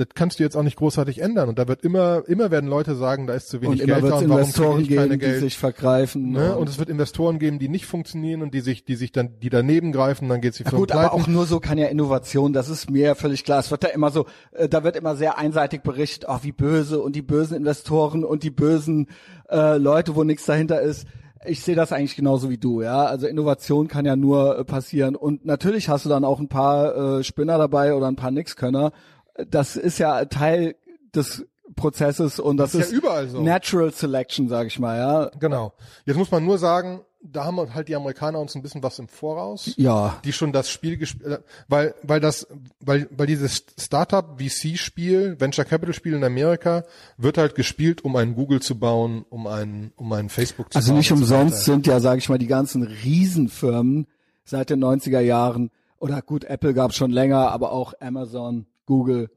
das 0.05 0.15
kannst 0.15 0.39
du 0.39 0.43
jetzt 0.43 0.57
auch 0.57 0.63
nicht 0.63 0.77
großartig 0.77 1.21
ändern. 1.21 1.49
Und 1.49 1.59
da 1.59 1.69
wird 1.69 1.83
immer, 1.83 2.23
immer 2.27 2.51
werden 2.51 2.69
Leute 2.69 2.95
sagen, 2.95 3.27
da 3.27 3.35
ist 3.35 3.49
zu 3.49 3.61
wenig 3.61 3.83
und 3.83 3.87
Geld 3.87 4.03
da 4.03 4.05
und 4.05 4.11
warum 4.11 4.39
Investoren 4.39 4.81
ich 4.81 4.89
keine 4.89 5.09
geben, 5.09 5.21
Geld. 5.21 5.37
die 5.37 5.41
sich 5.41 5.59
vergreifen. 5.59 6.33
Ne? 6.33 6.57
Und 6.57 6.69
es 6.69 6.79
wird 6.79 6.89
Investoren 6.89 7.39
geben, 7.39 7.59
die 7.59 7.69
nicht 7.69 7.87
funktionieren 7.87 8.43
und 8.43 8.55
die 8.55 8.61
sich, 8.61 8.85
die 8.85 8.97
sich 8.97 9.13
dann, 9.13 9.39
die 9.41 9.49
daneben 9.49 9.93
greifen, 9.93 10.29
dann 10.29 10.41
geht 10.41 10.55
sie 10.55 10.65
für 10.65 10.77
Gut, 10.77 10.93
aber 10.93 11.13
auch 11.13 11.27
nur 11.27 11.47
so 11.47 11.61
kann 11.61 11.79
ja 11.79 11.87
Innovation, 11.87 12.53
das 12.53 12.69
ist 12.69 12.91
mir 12.91 13.15
völlig 13.15 13.45
klar. 13.45 13.61
Es 13.61 13.71
wird 13.71 13.85
da 13.85 13.89
immer 13.89 14.11
so, 14.11 14.27
äh, 14.53 14.69
da 14.69 14.85
wird 14.85 14.97
immer 14.97 15.17
sehr 15.17 15.39
einseitig 15.39 15.83
berichtet, 15.83 16.29
ach 16.29 16.43
wie 16.43 16.53
böse 16.53 17.01
und 17.01 17.17
die 17.17 17.23
bösen 17.23 17.57
Investoren 17.57 18.25
und 18.25 18.43
die 18.43 18.51
bösen 18.51 19.09
äh, 19.51 19.77
Leute, 19.77 20.17
wo 20.17 20.25
nichts 20.25 20.47
dahinter 20.47 20.81
ist 20.81 21.07
ich 21.45 21.63
sehe 21.63 21.75
das 21.75 21.93
eigentlich 21.93 22.17
genauso 22.17 22.51
wie 22.51 22.59
du, 22.59 22.83
ja. 22.83 23.05
Also 23.05 23.27
Innovation 23.27 23.89
kann 23.89 24.05
ja 24.05 24.17
nur 24.17 24.59
äh, 24.59 24.65
passieren. 24.65 25.17
Und 25.17 25.45
natürlich 25.45 25.89
hast 25.89 26.05
du 26.05 26.09
dann 26.09 26.25
auch 26.25 26.39
ein 26.39 26.49
paar 26.49 27.19
äh, 27.19 27.25
Spinner 27.25 27.59
dabei 27.59 27.95
oder 27.95 28.07
ein 28.07 28.17
paar 28.17 28.31
Nixkönner 28.31 28.93
das 29.35 29.77
ist 29.77 29.99
ja 29.99 30.25
Teil 30.27 30.77
des 31.15 31.47
Prozesses 31.75 32.39
und 32.39 32.57
das, 32.59 32.73
das 32.73 32.87
ist, 32.87 32.93
ja 32.93 32.99
überall 32.99 33.29
so. 33.29 33.43
Natural 33.43 33.93
Selection, 33.93 34.49
sag 34.49 34.67
ich 34.67 34.79
mal, 34.79 34.99
ja. 34.99 35.31
Genau. 35.39 35.73
Jetzt 36.05 36.17
muss 36.17 36.31
man 36.31 36.45
nur 36.45 36.59
sagen, 36.59 37.01
da 37.23 37.45
haben 37.45 37.75
halt 37.75 37.89
die 37.89 37.95
Amerikaner 37.95 38.41
uns 38.41 38.55
ein 38.55 38.63
bisschen 38.63 38.83
was 38.83 38.99
im 38.99 39.09
Voraus. 39.09 39.73
Ja. 39.77 40.19
Die 40.25 40.33
schon 40.33 40.53
das 40.53 40.69
Spiel 40.69 40.97
gespielt, 40.97 41.43
weil, 41.69 41.95
weil 42.03 42.21
das, 42.21 42.47
weil, 42.81 43.09
weil 43.11 43.27
dieses 43.27 43.65
Startup 43.79 44.39
VC 44.39 44.77
Spiel, 44.77 45.41
Venture 45.41 45.65
Capital 45.65 45.95
Spiel 45.95 46.15
in 46.15 46.25
Amerika 46.25 46.85
wird 47.17 47.39
halt 47.39 47.55
gespielt, 47.55 48.05
um 48.05 48.17
einen 48.17 48.35
Google 48.35 48.61
zu 48.61 48.79
bauen, 48.79 49.25
um 49.31 49.47
einen, 49.47 49.93
um 49.97 50.13
einen 50.13 50.29
Facebook 50.29 50.73
zu 50.73 50.77
also 50.77 50.91
bauen. 50.91 50.99
Also 50.99 51.15
nicht 51.15 51.21
umsonst 51.21 51.65
sind 51.65 51.87
ja, 51.87 52.01
sag 52.01 52.19
ich 52.19 52.29
mal, 52.29 52.39
die 52.39 52.49
ganzen 52.49 52.83
Riesenfirmen 52.83 54.09
seit 54.45 54.71
den 54.71 54.83
90er 54.83 55.21
Jahren 55.21 55.71
oder 56.03 56.21
gut, 56.21 56.45
Apple 56.45 56.75
gab 56.75 56.93
schon 56.93 57.13
länger, 57.13 57.53
aber 57.53 57.71
auch 57.71 57.95
Amazon, 58.01 58.67
Google, 58.87 59.31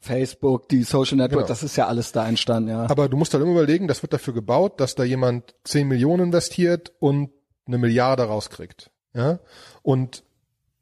Facebook, 0.00 0.68
die 0.68 0.82
Social 0.82 1.18
Network, 1.18 1.40
genau. 1.40 1.48
das 1.48 1.62
ist 1.62 1.76
ja 1.76 1.86
alles 1.86 2.12
da 2.12 2.26
entstanden, 2.26 2.70
ja. 2.70 2.88
Aber 2.88 3.08
du 3.08 3.16
musst 3.16 3.34
halt 3.34 3.42
immer 3.42 3.52
überlegen, 3.52 3.86
das 3.86 4.02
wird 4.02 4.12
dafür 4.12 4.32
gebaut, 4.32 4.80
dass 4.80 4.94
da 4.94 5.04
jemand 5.04 5.54
10 5.64 5.86
Millionen 5.86 6.24
investiert 6.24 6.92
und 6.98 7.30
eine 7.66 7.78
Milliarde 7.78 8.24
rauskriegt. 8.24 8.90
Ja? 9.14 9.40
Und 9.82 10.24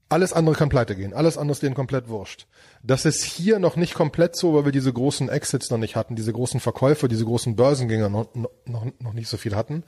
alles 0.09 0.33
andere 0.33 0.55
kann 0.55 0.69
pleite 0.71 0.97
gehen. 0.97 1.13
Alles 1.13 1.37
andere 1.37 1.53
ist 1.53 1.63
denen 1.63 1.75
komplett 1.75 2.09
wurscht. 2.09 2.47
Das 2.83 3.05
ist 3.05 3.25
hier 3.25 3.59
noch 3.59 3.77
nicht 3.77 3.95
komplett 3.95 4.37
so, 4.37 4.55
weil 4.55 4.65
wir 4.65 4.73
diese 4.73 4.93
großen 4.93 5.29
Exits 5.29 5.71
noch 5.71 5.79
nicht 5.79 5.97
hatten, 5.97 6.17
diese 6.17 6.33
großen 6.33 6.61
Verkäufe, 6.61 7.09
diese 7.09 7.25
großen 7.25 7.57
Börsengänger 7.57 8.09
noch, 8.09 8.29
noch, 8.35 8.87
noch 9.01 9.13
nicht 9.13 9.29
so 9.29 9.37
viel 9.37 9.55
hatten. 9.55 9.85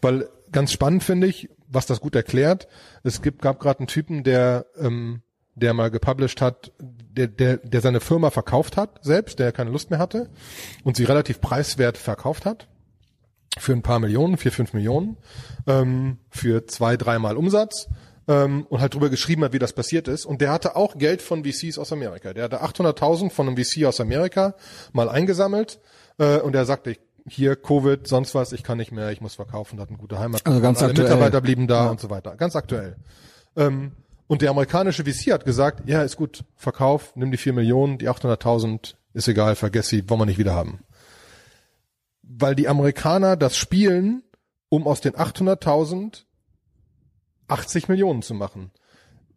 Weil 0.00 0.28
ganz 0.52 0.72
spannend 0.72 1.02
finde 1.02 1.26
ich, 1.26 1.48
was 1.66 1.86
das 1.86 2.00
gut 2.00 2.14
erklärt, 2.14 2.68
es 3.02 3.20
gibt, 3.20 3.42
gab 3.42 3.58
gerade 3.58 3.80
einen 3.80 3.88
Typen, 3.88 4.22
der 4.22 4.66
ähm, 4.78 5.22
der 5.54 5.74
mal 5.74 5.90
gepublished 5.90 6.40
hat, 6.40 6.72
der, 6.80 7.28
der, 7.28 7.58
der 7.58 7.80
seine 7.80 8.00
Firma 8.00 8.30
verkauft 8.30 8.76
hat, 8.76 8.98
selbst, 9.02 9.38
der 9.38 9.52
keine 9.52 9.70
Lust 9.70 9.90
mehr 9.90 9.98
hatte 9.98 10.30
und 10.82 10.96
sie 10.96 11.04
relativ 11.04 11.40
preiswert 11.40 11.96
verkauft 11.96 12.44
hat. 12.44 12.68
Für 13.56 13.72
ein 13.72 13.82
paar 13.82 14.00
Millionen, 14.00 14.36
vier, 14.36 14.50
fünf 14.50 14.72
Millionen, 14.72 15.16
ähm, 15.68 16.18
für 16.30 16.66
zwei, 16.66 16.96
dreimal 16.96 17.36
Umsatz 17.36 17.88
ähm, 18.26 18.66
und 18.68 18.80
halt 18.80 18.94
drüber 18.94 19.10
geschrieben 19.10 19.44
hat, 19.44 19.52
wie 19.52 19.60
das 19.60 19.72
passiert 19.72 20.08
ist. 20.08 20.24
Und 20.26 20.40
der 20.40 20.50
hatte 20.50 20.74
auch 20.74 20.98
Geld 20.98 21.22
von 21.22 21.44
VCs 21.44 21.78
aus 21.78 21.92
Amerika. 21.92 22.32
Der 22.32 22.44
hatte 22.44 22.64
800.000 22.64 23.30
von 23.30 23.46
einem 23.46 23.56
VC 23.56 23.84
aus 23.84 24.00
Amerika 24.00 24.54
mal 24.92 25.08
eingesammelt 25.08 25.78
äh, 26.18 26.38
und 26.38 26.56
er 26.56 26.64
sagte, 26.64 26.92
ich, 26.92 27.00
hier 27.26 27.56
Covid, 27.56 28.06
sonst 28.06 28.34
was, 28.34 28.52
ich 28.52 28.62
kann 28.62 28.76
nicht 28.76 28.92
mehr, 28.92 29.10
ich 29.10 29.20
muss 29.20 29.34
verkaufen, 29.36 29.80
hat 29.80 29.88
eine 29.88 29.98
gute 29.98 30.18
Heimat. 30.18 30.44
Also 30.44 30.60
ganz 30.60 30.82
aktuell. 30.82 31.08
Mitarbeiter 31.08 31.40
blieben 31.40 31.66
da 31.66 31.84
ja. 31.84 31.90
und 31.90 32.00
so 32.00 32.10
weiter. 32.10 32.36
Ganz 32.36 32.54
aktuell. 32.54 32.96
Ähm, 33.56 33.92
und 34.34 34.42
der 34.42 34.50
amerikanische 34.50 35.04
VC 35.04 35.30
hat 35.32 35.44
gesagt, 35.44 35.88
ja, 35.88 36.02
ist 36.02 36.16
gut, 36.16 36.42
Verkauf, 36.56 37.14
nimm 37.14 37.30
die 37.30 37.36
vier 37.36 37.52
Millionen, 37.52 37.98
die 37.98 38.10
800.000, 38.10 38.96
ist 39.12 39.28
egal, 39.28 39.54
vergess 39.54 39.86
sie, 39.86 40.10
wollen 40.10 40.22
wir 40.22 40.26
nicht 40.26 40.38
wieder 40.38 40.56
haben. 40.56 40.80
Weil 42.22 42.56
die 42.56 42.66
Amerikaner 42.66 43.36
das 43.36 43.56
spielen, 43.56 44.24
um 44.68 44.88
aus 44.88 45.00
den 45.00 45.12
800.000 45.12 46.24
80 47.46 47.86
Millionen 47.86 48.22
zu 48.22 48.34
machen. 48.34 48.72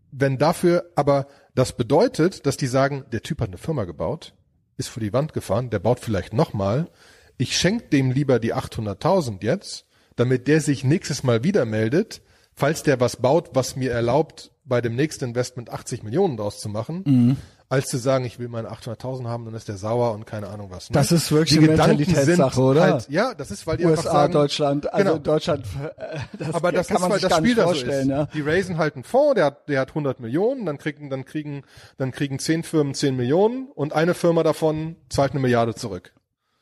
Wenn 0.10 0.40
dafür 0.40 0.90
aber 0.96 1.28
das 1.54 1.78
bedeutet, 1.78 2.48
dass 2.48 2.58
die 2.58 2.66
sagen, 2.66 3.06
der 3.12 3.22
Typ 3.22 3.40
hat 3.42 3.50
eine 3.50 3.60
Firma 3.60 3.84
gebaut, 3.84 4.34
ist 4.78 4.90
vor 4.90 5.02
die 5.02 5.14
Wand 5.14 5.32
gefahren, 5.32 5.70
der 5.70 5.78
baut 5.78 6.00
vielleicht 6.00 6.34
nochmal, 6.34 6.90
ich 7.38 7.56
schenke 7.56 7.90
dem 7.90 8.10
lieber 8.10 8.40
die 8.40 8.56
800.000 8.56 9.44
jetzt, 9.44 9.86
damit 10.16 10.48
der 10.48 10.60
sich 10.60 10.84
nächstes 10.84 11.22
Mal 11.22 11.44
wieder 11.44 11.66
meldet, 11.66 12.24
falls 12.56 12.82
der 12.82 13.00
was 13.00 13.18
baut, 13.18 13.52
was 13.54 13.76
mir 13.76 13.92
erlaubt, 13.92 14.52
bei 14.68 14.82
dem 14.82 14.96
nächsten 14.96 15.26
Investment 15.26 15.70
80 15.70 16.04
Millionen 16.04 16.38
draus 16.38 16.60
zu 16.60 16.68
machen, 16.70 17.04
mhm. 17.06 17.38
als 17.70 17.88
zu 17.88 17.98
sagen, 17.98 18.26
ich 18.26 18.38
will 18.38 18.50
meine 18.50 18.70
800.000 18.70 19.26
haben, 19.26 19.46
dann 19.46 19.54
ist 19.54 19.68
der 19.68 19.78
sauer 19.78 20.14
und 20.14 20.26
keine 20.26 20.48
Ahnung 20.48 20.70
was. 20.70 20.90
Ne? 20.90 20.94
Das 20.94 21.12
ist 21.12 21.32
wirklich 21.32 21.58
die 21.58 21.60
eine 21.60 21.70
Mentalitätssache, 21.70 22.62
oder? 22.62 22.82
Halt, 22.82 23.10
ja, 23.10 23.34
das 23.34 23.50
ist, 23.52 23.66
weil 23.66 23.78
die 23.78 23.86
USA, 23.86 24.02
einfach 24.02 24.12
sagen, 24.12 24.34
Deutschland, 24.34 24.94
also 24.94 25.06
genau. 25.06 25.24
Deutschland, 25.24 25.66
äh, 25.98 26.20
das 26.38 26.54
aber 26.54 26.72
das 26.72 26.88
kann 26.88 26.98
ist, 26.98 27.10
weil 27.10 27.20
das 27.20 27.38
Spiel 27.38 27.56
da 27.56 27.68
so 27.68 27.74
ist. 27.74 28.08
Ja? 28.08 28.26
Die 28.26 28.42
raisen 28.42 28.78
halt 28.78 28.96
einen 28.96 29.04
Fonds, 29.04 29.36
der 29.36 29.46
hat, 29.46 29.70
der 29.70 29.80
hat 29.80 29.90
100 29.90 30.20
Millionen, 30.20 30.66
dann 30.66 30.78
kriegen, 30.78 31.10
dann 31.10 31.24
kriegen, 31.24 31.64
dann 31.98 32.12
kriegen 32.12 32.40
zehn 32.40 32.64
Firmen 32.64 32.94
10 32.94 33.16
Millionen 33.16 33.70
und 33.74 33.94
eine 33.94 34.14
Firma 34.14 34.44
davon 34.44 34.98
zahlt 35.10 35.32
eine 35.32 35.40
Milliarde 35.40 35.76
zurück. 35.76 36.14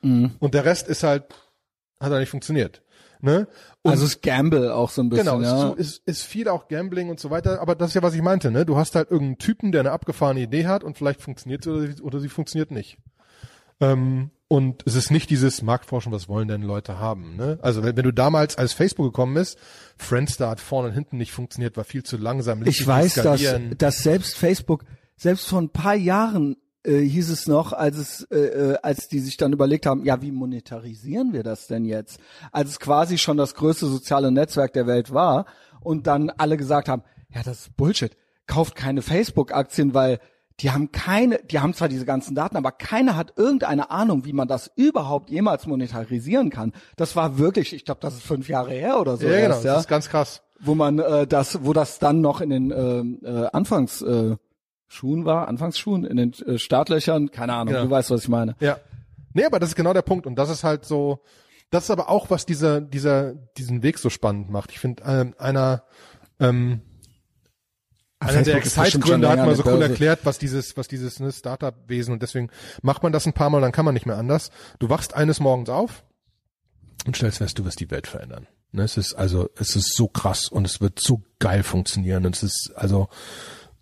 Mhm. 0.02 0.32
Und 0.40 0.54
der 0.54 0.66
Rest 0.66 0.88
ist 0.88 1.04
halt, 1.04 1.24
hat 2.00 2.12
er 2.12 2.20
nicht 2.20 2.30
funktioniert. 2.30 2.82
Ne? 3.26 3.48
Und 3.82 3.92
also 3.92 4.06
ist 4.06 4.22
Gamble 4.22 4.72
auch 4.76 4.92
so 4.92 5.02
ein 5.02 5.10
bisschen. 5.10 5.26
Genau, 5.26 5.42
ja. 5.42 5.70
ist, 5.72 5.80
ist, 5.80 6.08
ist 6.08 6.22
viel 6.22 6.48
auch 6.48 6.68
Gambling 6.68 7.10
und 7.10 7.20
so 7.20 7.32
weiter, 7.32 7.60
aber 7.60 7.74
das 7.74 7.90
ist 7.90 7.96
ja, 7.96 8.04
was 8.04 8.14
ich 8.14 8.22
meinte, 8.22 8.52
ne? 8.52 8.68
Du 8.68 8.78
hast 8.78 8.94
halt 8.94 9.10
irgendeinen 9.10 9.40
Typen, 9.40 9.72
der 9.72 9.82
eine 9.82 9.92
abgefahrene 9.92 10.42
Idee 10.42 10.68
hat 10.68 10.84
und 10.84 10.96
vielleicht 10.96 11.22
funktioniert 11.22 11.64
sie 11.64 11.72
oder, 11.72 12.04
oder 12.04 12.20
sie 12.20 12.30
funktioniert 12.30 12.70
nicht. 12.70 13.00
Ähm, 13.82 14.30
und 14.48 14.84
es 14.86 14.94
ist 14.94 15.10
nicht 15.10 15.32
dieses 15.32 15.64
Marktforschen, 15.64 16.12
was 16.12 16.30
wollen 16.30 16.48
denn 16.48 16.62
Leute 16.62 17.00
haben. 17.00 17.36
Ne? 17.36 17.58
Also 17.64 17.84
wenn, 17.84 17.98
wenn 17.98 18.04
du 18.04 18.14
damals 18.14 18.60
als 18.60 18.74
Facebook 18.74 19.08
gekommen 19.08 19.34
bist, 19.34 19.58
Friendster 19.98 20.48
hat 20.48 20.60
vorne 20.60 20.90
und 20.90 20.94
hinten 20.94 21.18
nicht 21.18 21.32
funktioniert, 21.32 21.76
war 21.76 21.84
viel 21.84 22.04
zu 22.04 22.18
langsam. 22.18 22.64
Ich 22.68 22.86
weiß, 22.86 23.16
dass, 23.16 23.42
dass 23.76 24.04
selbst 24.04 24.38
Facebook, 24.38 24.86
selbst 25.18 25.48
vor 25.48 25.60
ein 25.60 25.70
paar 25.70 25.96
Jahren 25.96 26.58
äh, 26.86 27.02
hieß 27.02 27.30
es 27.30 27.48
noch, 27.48 27.74
als 27.74 27.98
es, 27.98 28.24
äh, 28.32 28.38
äh, 28.38 28.78
als 28.82 29.08
die 29.08 29.20
sich 29.20 29.38
dann 29.38 29.54
überlegt 29.54 29.86
haben, 29.86 30.04
ja, 30.04 30.22
wie 30.22 30.32
monetarisieren 30.32 31.34
wir 31.34 31.44
das 31.44 31.68
denn 31.68 31.86
jetzt? 31.86 32.20
Als 32.52 32.70
es 32.72 32.80
quasi 32.80 33.18
schon 33.18 33.38
das 33.38 33.56
größte 33.56 33.88
soziale 33.88 34.32
Netzwerk 34.32 34.74
der 34.74 34.88
Welt 34.88 35.14
war 35.14 35.46
und 35.82 36.08
dann 36.08 36.30
alle 36.30 36.58
gesagt 36.58 36.90
haben, 36.90 37.04
ja, 37.34 37.44
das 37.44 37.62
ist 37.62 37.78
Bullshit. 37.78 38.16
Kauft 38.48 38.76
keine 38.76 39.02
Facebook-Aktien, 39.02 39.94
weil 39.94 40.20
die 40.62 40.72
haben 40.72 40.92
keine, 40.92 41.40
die 41.40 41.60
haben 41.60 41.74
zwar 41.74 41.90
diese 41.90 42.06
ganzen 42.06 42.34
Daten, 42.34 42.56
aber 42.56 42.72
keiner 42.72 43.18
hat 43.18 43.34
irgendeine 43.36 43.92
Ahnung, 43.92 44.24
wie 44.24 44.34
man 44.34 44.48
das 44.48 44.72
überhaupt 44.76 45.30
jemals 45.30 45.68
monetarisieren 45.68 46.50
kann. 46.50 46.72
Das 46.96 47.16
war 47.16 47.38
wirklich, 47.38 47.74
ich 47.74 47.84
glaube, 47.84 48.00
das 48.02 48.16
ist 48.16 48.24
fünf 48.24 48.48
Jahre 48.48 48.72
her 48.72 49.00
oder 49.00 49.18
so. 49.18 49.28
Ja, 49.28 49.34
erst, 49.34 49.62
genau, 49.62 49.68
ja? 49.68 49.74
das 49.74 49.84
ist 49.84 49.90
ganz 49.90 50.10
krass. 50.10 50.42
Wo 50.62 50.74
man 50.74 51.00
äh, 51.00 51.28
das, 51.28 51.66
wo 51.66 51.74
das 51.74 52.00
dann 52.00 52.22
noch 52.22 52.40
in 52.40 52.50
den 52.50 52.72
äh, 52.72 53.28
äh, 53.28 53.50
Anfangs 53.52 54.02
äh, 54.02 54.38
Schuhen 54.88 55.26
war, 55.26 55.48
Anfangsschuhen, 55.48 56.06
in 56.06 56.18
den 56.18 56.34
äh, 56.34 56.58
Startlöchern, 56.58 57.32
keine 57.32 57.54
Ahnung, 57.54 57.74
ja. 57.74 57.84
du 57.84 57.90
weißt, 57.90 58.12
was 58.12 58.24
ich 58.24 58.30
meine. 58.30 58.56
Ja. 58.60 58.80
Nee, 59.34 59.46
aber 59.46 59.60
das 59.60 59.70
ist 59.70 59.76
genau 59.76 59.94
der 59.94 60.02
Punkt 60.02 60.28
und 60.28 60.36
das 60.36 60.50
ist 60.50 60.64
halt 60.64 60.86
so, 60.86 61.22
das 61.70 61.86
ist 61.86 61.92
aber 61.92 62.10
auch, 62.10 62.30
was 62.30 62.46
dieser, 62.46 62.82
dieser, 62.82 63.34
diesen 63.34 63.84
Weg 63.84 63.98
so 63.98 64.10
spannend 64.10 64.50
macht. 64.50 64.72
Ich 64.72 64.80
finde, 64.80 65.04
ähm, 65.06 65.36
einer, 65.38 65.84
ähm, 66.40 66.82
einer 68.20 68.44
der 68.44 68.56
Excite-Gründer 68.56 69.30
hat 69.30 69.40
mal 69.40 69.56
so 69.56 69.66
cool 69.66 69.82
erklärt, 69.82 70.22
was 70.24 70.40
dieses, 70.40 70.78
was 70.78 70.88
dieses 70.88 71.20
ne, 71.20 71.32
Startup-Wesen 71.32 72.14
und 72.14 72.22
deswegen 72.22 72.50
macht 72.82 73.04
man 73.04 73.12
das 73.12 73.26
ein 73.26 73.34
paar 73.34 73.50
Mal, 73.50 73.62
dann 73.62 73.72
kann 73.72 73.86
man 73.86 73.94
nicht 73.94 74.06
mehr 74.06 74.18
anders. 74.18 74.52
Du 74.80 74.90
wachst 74.90 75.14
eines 75.14 75.40
Morgens 75.40 75.70
auf 75.70 76.06
und 77.06 77.18
stellst 77.18 77.40
fest, 77.40 77.60
du 77.60 77.66
wirst 77.66 77.80
die 77.80 77.92
Welt 77.92 78.08
verändern. 78.08 78.48
Ne, 78.72 78.84
es 78.84 78.98
ist 78.98 79.14
also, 79.14 79.50
es 79.58 79.76
ist 79.76 79.96
so 79.96 80.08
krass 80.08 80.48
und 80.48 80.66
es 80.66 80.82
wird 80.82 81.00
so 81.00 81.24
geil 81.40 81.64
funktionieren 81.64 82.26
und 82.26 82.36
es 82.36 82.44
ist 82.44 82.72
also, 82.76 83.10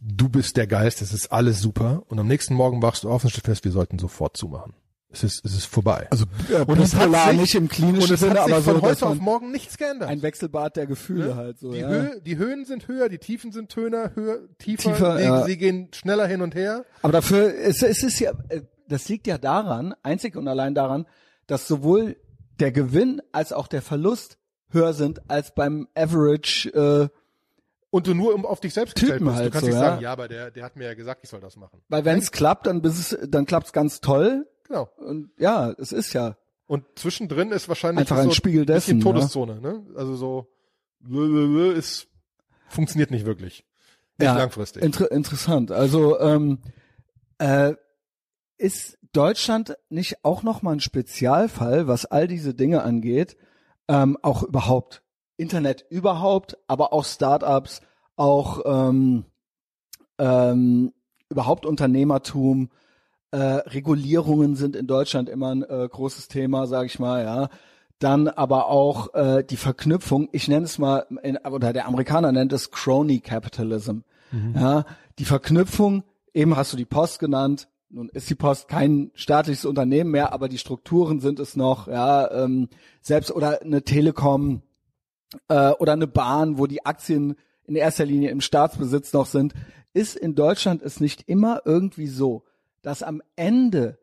du 0.03 0.29
bist 0.29 0.57
der 0.57 0.67
Geist, 0.67 1.01
es 1.01 1.13
ist 1.13 1.31
alles 1.31 1.61
super 1.61 2.03
und 2.07 2.19
am 2.19 2.27
nächsten 2.27 2.55
Morgen 2.55 2.81
wachst 2.81 3.03
du 3.03 3.09
auf 3.09 3.23
und 3.23 3.29
stellst 3.29 3.45
fest, 3.45 3.65
wir 3.65 3.71
sollten 3.71 3.99
sofort 3.99 4.37
zumachen. 4.37 4.73
Es 5.09 5.23
ist, 5.23 5.45
es 5.45 5.53
ist 5.53 5.65
vorbei. 5.65 6.07
Also 6.09 6.25
äh, 6.51 6.63
und 6.65 6.79
es 6.79 6.95
hat 6.95 7.11
sich, 7.29 7.39
nicht 7.39 7.53
im 7.53 7.63
und 7.63 7.69
klinischen 7.71 8.15
es 8.15 8.21
hat 8.23 8.29
Sinne, 8.29 8.43
sich 8.45 8.53
aber 8.53 8.63
von 8.63 8.75
so, 8.77 8.81
heute 8.81 9.05
auf 9.05 9.19
morgen 9.19 9.51
nichts 9.51 9.77
geändert. 9.77 10.09
ein 10.09 10.23
Wechselbad 10.23 10.75
der 10.75 10.87
Gefühle 10.87 11.27
Ne? 11.27 11.35
halt 11.35 11.59
so. 11.59 11.71
die, 11.71 11.79
ja. 11.79 11.87
Höhe, 11.87 12.21
die 12.21 12.37
Höhen 12.37 12.65
sind 12.65 12.87
höher, 12.87 13.09
die 13.09 13.19
Tiefen 13.19 13.51
sind 13.51 13.75
höher, 13.75 14.11
höher 14.15 14.39
tiefer, 14.57 14.93
Tiefer, 14.93 15.17
die, 15.17 15.23
ja. 15.23 15.45
sie 15.45 15.57
gehen 15.57 15.89
schneller 15.93 16.25
hin 16.25 16.41
und 16.41 16.55
her. 16.55 16.83
Aber 17.03 17.13
dafür, 17.13 17.53
es, 17.55 17.83
es 17.83 18.01
ist 18.01 18.19
ja, 18.19 18.31
äh, 18.49 18.61
das 18.87 19.07
liegt 19.07 19.27
ja 19.27 19.37
daran, 19.37 19.93
einzig 20.01 20.35
und 20.35 20.47
allein 20.47 20.73
daran, 20.73 21.05
dass 21.45 21.67
sowohl 21.67 22.17
der 22.59 22.71
Gewinn 22.71 23.21
als 23.31 23.53
auch 23.53 23.67
der 23.67 23.83
Verlust 23.83 24.39
höher 24.71 24.93
sind 24.93 25.29
als 25.29 25.53
beim 25.53 25.87
Average. 25.95 26.69
Äh, 26.73 27.22
Und 27.93 28.07
du 28.07 28.15
nur 28.15 28.33
um- 28.33 28.43
auf 28.43 28.59
dich 28.59 28.73
selbst 28.73 28.97
Typen 28.97 29.19
gestellt 29.19 29.23
bist. 29.23 29.35
halt 29.35 29.45
du 29.45 29.51
kannst 29.51 29.65
so, 29.65 29.67
nicht 29.67 29.75
ja. 29.75 29.89
sagen, 29.89 30.01
ja, 30.01 30.11
aber 30.11 30.27
der, 30.27 30.49
der 30.49 30.63
hat 30.65 30.75
mir 30.75 30.85
ja 30.85 30.95
gesagt, 30.95 31.19
ich 31.23 31.29
soll 31.29 31.41
das 31.41 31.57
machen. 31.57 31.79
weil 31.89 32.03
wenn 32.05 32.17
es 32.17 32.31
klappt, 32.31 32.65
dann 32.65 32.81
bis 32.81 32.97
es, 32.97 33.29
dann 33.29 33.45
klappt's 33.45 33.71
ganz 33.71 34.01
toll. 34.01 34.47
Genau. 34.67 34.89
Und 34.97 35.29
ja, 35.37 35.69
es 35.77 35.91
ist 35.91 36.11
ja. 36.13 36.35
Und 36.65 36.85
zwischendrin 36.95 37.51
ist 37.51 37.69
wahrscheinlich 37.69 37.99
Einfach 37.99 38.17
ein 38.17 38.29
so 38.29 38.31
Spiegel 38.31 38.65
bisschen 38.65 38.97
dessen, 38.97 38.97
ne? 38.97 39.03
Todeszone, 39.03 39.61
ne? 39.61 39.85
Also 39.95 40.15
so 40.15 40.47
ist 41.75 42.07
funktioniert 42.67 43.11
nicht 43.11 43.27
wirklich. 43.27 43.63
Nicht 44.17 44.25
Ja, 44.25 44.37
langfristig. 44.37 44.81
Inter 44.81 45.11
interessant. 45.11 45.71
Also 45.71 46.19
ähm, 46.19 46.61
äh, 47.37 47.75
ist 48.57 48.97
Deutschland 49.11 49.77
nicht 49.89 50.25
auch 50.25 50.41
noch 50.41 50.63
mal 50.63 50.71
ein 50.71 50.79
Spezialfall, 50.79 51.87
was 51.87 52.05
all 52.05 52.27
diese 52.27 52.55
Dinge 52.55 52.81
angeht? 52.81 53.37
Ähm, 53.87 54.17
auch 54.23 54.41
überhaupt 54.41 55.02
Internet 55.37 55.85
überhaupt, 55.89 56.57
aber 56.67 56.93
auch 56.93 57.05
Startups, 57.05 57.81
auch 58.15 58.61
ähm, 58.65 59.25
ähm, 60.17 60.93
überhaupt 61.29 61.65
Unternehmertum. 61.65 62.69
Äh, 63.31 63.37
Regulierungen 63.37 64.55
sind 64.55 64.75
in 64.75 64.87
Deutschland 64.87 65.29
immer 65.29 65.55
ein 65.55 65.63
äh, 65.63 65.87
großes 65.89 66.27
Thema, 66.27 66.67
sage 66.67 66.87
ich 66.87 66.99
mal, 66.99 67.23
ja. 67.23 67.49
Dann 67.99 68.27
aber 68.27 68.67
auch 68.67 69.13
äh, 69.13 69.43
die 69.43 69.57
Verknüpfung, 69.57 70.27
ich 70.31 70.47
nenne 70.47 70.65
es 70.65 70.77
mal, 70.77 71.05
in, 71.23 71.37
oder 71.37 71.73
der 71.73 71.87
Amerikaner 71.87 72.31
nennt 72.31 72.51
es 72.53 72.69
Crony 72.71 73.19
Capitalism. 73.19 73.99
Ja, 74.55 74.85
die 75.19 75.25
Verknüpfung, 75.25 76.03
eben 76.33 76.57
hast 76.57 76.73
du 76.73 76.77
die 76.77 76.85
Post 76.85 77.19
genannt, 77.19 77.67
nun 77.89 78.09
ist 78.09 78.27
die 78.29 78.35
Post 78.35 78.67
kein 78.67 79.11
staatliches 79.13 79.65
Unternehmen 79.65 80.09
mehr, 80.09 80.33
aber 80.33 80.49
die 80.49 80.57
Strukturen 80.57 81.19
sind 81.19 81.39
es 81.39 81.55
noch, 81.55 81.87
ja, 81.87 82.31
ähm, 82.31 82.69
selbst 83.01 83.31
oder 83.31 83.61
eine 83.61 83.83
Telekom 83.83 84.63
äh, 85.47 85.71
oder 85.71 85.93
eine 85.93 86.07
Bahn, 86.07 86.57
wo 86.57 86.67
die 86.67 86.85
Aktien 86.85 87.35
in 87.65 87.75
erster 87.75 88.05
Linie 88.05 88.29
im 88.29 88.41
Staatsbesitz 88.41 89.13
noch 89.13 89.25
sind, 89.25 89.53
ist 89.93 90.15
in 90.15 90.35
Deutschland 90.35 90.81
es 90.81 90.99
nicht 90.99 91.27
immer 91.27 91.61
irgendwie 91.65 92.07
so, 92.07 92.43
dass 92.81 93.03
am 93.03 93.21
Ende 93.35 93.99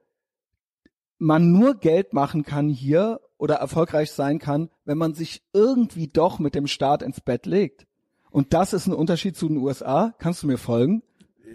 man 1.18 1.52
nur 1.52 1.74
Geld 1.74 2.12
machen 2.12 2.44
kann 2.44 2.68
hier 2.68 3.20
oder 3.36 3.56
erfolgreich 3.56 4.10
sein 4.10 4.38
kann, 4.38 4.70
wenn 4.84 4.98
man 4.98 5.14
sich 5.14 5.42
irgendwie 5.52 6.08
doch 6.08 6.38
mit 6.38 6.54
dem 6.54 6.66
Staat 6.66 7.02
ins 7.02 7.20
Bett 7.20 7.46
legt. 7.46 7.86
Und 8.30 8.54
das 8.54 8.72
ist 8.72 8.86
ein 8.86 8.94
Unterschied 8.94 9.36
zu 9.36 9.48
den 9.48 9.58
USA. 9.58 10.14
Kannst 10.18 10.42
du 10.42 10.46
mir 10.46 10.58
folgen? 10.58 11.02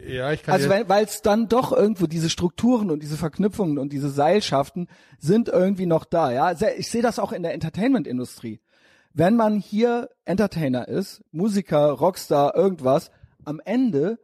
ja, 0.08 0.32
ich 0.32 0.44
kann 0.44 0.54
Also 0.54 0.70
weil 0.70 1.06
es 1.06 1.22
dann 1.22 1.48
doch 1.48 1.72
irgendwo 1.72 2.08
diese 2.08 2.30
Strukturen 2.30 2.92
und 2.92 3.02
diese 3.02 3.18
Verknüpfungen 3.18 3.78
und 3.78 3.94
diese 3.94 4.10
Seilschaften 4.10 4.88
sind 5.20 5.50
irgendwie 5.50 5.86
noch 5.86 6.06
da. 6.06 6.32
Ja, 6.32 6.52
ich 6.78 6.90
sehe 6.90 7.02
das 7.02 7.20
auch 7.20 7.32
in 7.32 7.44
der 7.44 7.54
Entertainment-Industrie. 7.54 8.60
Wenn 9.18 9.38
man 9.38 9.56
hier 9.56 10.10
Entertainer 10.26 10.90
ist, 10.90 11.24
Musiker, 11.32 11.92
Rockstar, 11.92 12.54
irgendwas, 12.54 13.12
am 13.46 13.62
Ende, 13.64 14.20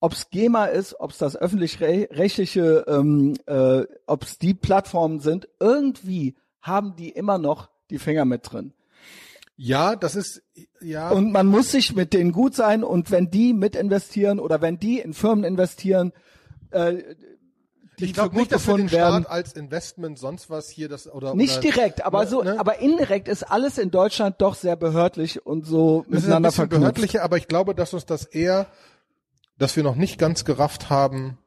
ob's 0.00 0.30
GEMA 0.30 0.66
ist, 0.66 0.98
ob's 0.98 1.18
das 1.18 1.36
öffentlich-rechtliche, 1.36 2.86
ähm, 2.88 3.34
äh, 3.44 3.82
ob's 4.06 4.38
die 4.38 4.54
Plattformen 4.54 5.20
sind, 5.20 5.48
irgendwie 5.60 6.34
haben 6.62 6.96
die 6.96 7.10
immer 7.10 7.36
noch 7.36 7.68
die 7.90 7.98
Finger 7.98 8.24
mit 8.24 8.50
drin. 8.50 8.72
ja, 9.56 9.96
das 9.96 10.16
ist 10.16 10.42
ja 10.80 11.10
Und 11.10 11.30
man 11.30 11.46
muss 11.46 11.70
sich 11.70 11.94
mit 11.94 12.14
denen 12.14 12.32
gut 12.32 12.54
sein 12.54 12.84
und 12.84 13.10
wenn 13.10 13.30
die 13.30 13.52
mit 13.52 13.76
investieren 13.76 14.40
oder 14.40 14.62
wenn 14.62 14.78
die 14.78 14.98
in 14.98 15.12
Firmen 15.12 15.44
investieren, 15.44 16.12
äh, 16.70 17.02
die 17.98 18.06
ich 18.06 18.14
glaube 18.14 18.30
für 18.30 18.40
nicht, 18.40 18.52
dass 18.52 18.66
wir 18.66 18.76
den 18.76 18.90
werden. 18.90 19.22
Staat 19.24 19.32
als 19.32 19.52
Investment 19.52 20.18
sonst 20.18 20.50
was 20.50 20.68
hier 20.68 20.88
das 20.88 21.06
oder 21.10 21.34
Nicht 21.34 21.58
oder, 21.58 21.60
direkt, 21.60 22.04
aber 22.04 22.24
ne, 22.24 22.30
so, 22.30 22.42
ne? 22.42 22.58
aber 22.58 22.78
indirekt 22.78 23.28
ist 23.28 23.42
alles 23.42 23.78
in 23.78 23.90
Deutschland 23.90 24.36
doch 24.40 24.54
sehr 24.54 24.76
behördlich 24.76 25.44
und 25.44 25.66
so 25.66 26.00
Es 26.00 26.06
ist 26.06 26.06
ein 26.06 26.20
miteinander 26.20 26.52
verknüpft. 26.52 26.80
behördlicher, 26.80 27.22
aber 27.22 27.36
ich 27.36 27.48
glaube, 27.48 27.74
dass 27.74 27.92
uns 27.92 28.06
das 28.06 28.24
eher, 28.24 28.66
dass 29.58 29.76
wir 29.76 29.82
noch 29.82 29.96
nicht 29.96 30.18
ganz 30.18 30.44
gerafft 30.44 30.90
haben, 30.90 31.38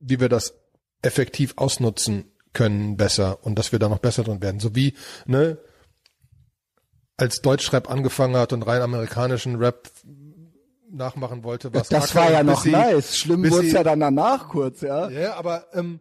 wie 0.00 0.20
wir 0.20 0.28
das 0.28 0.54
effektiv 1.02 1.54
ausnutzen 1.56 2.30
können 2.52 2.96
besser 2.96 3.38
und 3.42 3.58
dass 3.58 3.72
wir 3.72 3.78
da 3.78 3.88
noch 3.88 3.98
besser 3.98 4.24
drin 4.24 4.42
werden. 4.42 4.60
So 4.60 4.74
wie, 4.74 4.94
ne, 5.26 5.58
als 7.16 7.40
Deutschrap 7.42 7.90
angefangen 7.90 8.36
hat 8.36 8.52
und 8.52 8.62
rein 8.62 8.82
amerikanischen 8.82 9.56
Rap 9.56 9.90
nachmachen 10.94 11.44
wollte, 11.44 11.72
was 11.74 11.88
Das 11.88 12.10
Acker 12.10 12.20
war 12.26 12.32
ja 12.32 12.42
noch 12.42 12.64
Bissy- 12.64 12.70
nice. 12.72 13.16
Schlimm 13.18 13.50
wurde 13.50 13.66
sie- 13.66 13.74
ja 13.74 13.82
dann 13.82 14.00
danach 14.00 14.48
kurz, 14.48 14.80
ja. 14.80 15.08
Ja, 15.10 15.34
aber 15.34 15.66
ähm, 15.74 16.00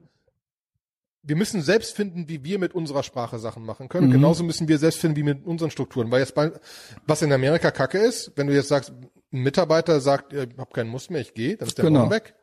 wir 1.22 1.36
müssen 1.38 1.62
selbst 1.62 1.96
finden, 1.96 2.28
wie 2.28 2.44
wir 2.44 2.60
mit 2.60 2.74
unserer 2.76 3.02
Sprache 3.04 3.40
Sachen 3.40 3.64
machen 3.66 3.88
können. 3.90 4.08
Mhm. 4.08 4.12
Genauso 4.14 4.44
müssen 4.44 4.68
wir 4.68 4.78
selbst 4.78 5.00
finden, 5.00 5.16
wie 5.18 5.24
mit 5.24 5.46
unseren 5.46 5.72
Strukturen. 5.72 6.12
Weil 6.12 6.20
jetzt 6.20 6.36
bei, 6.36 6.52
was 7.08 7.22
in 7.22 7.32
Amerika 7.32 7.72
Kacke 7.72 7.98
ist, 7.98 8.32
wenn 8.36 8.48
du 8.48 8.54
jetzt 8.54 8.68
sagst, 8.68 8.92
ein 9.32 9.40
Mitarbeiter 9.42 10.02
sagt, 10.02 10.34
ich 10.34 10.40
habe 10.58 10.72
keinen 10.74 10.90
Muss 10.90 11.10
mehr, 11.10 11.22
ich 11.22 11.34
gehe, 11.34 11.56
dann 11.56 11.68
ist 11.68 11.78
der 11.78 11.86
Genau. 11.86 12.10
weg. 12.10 12.36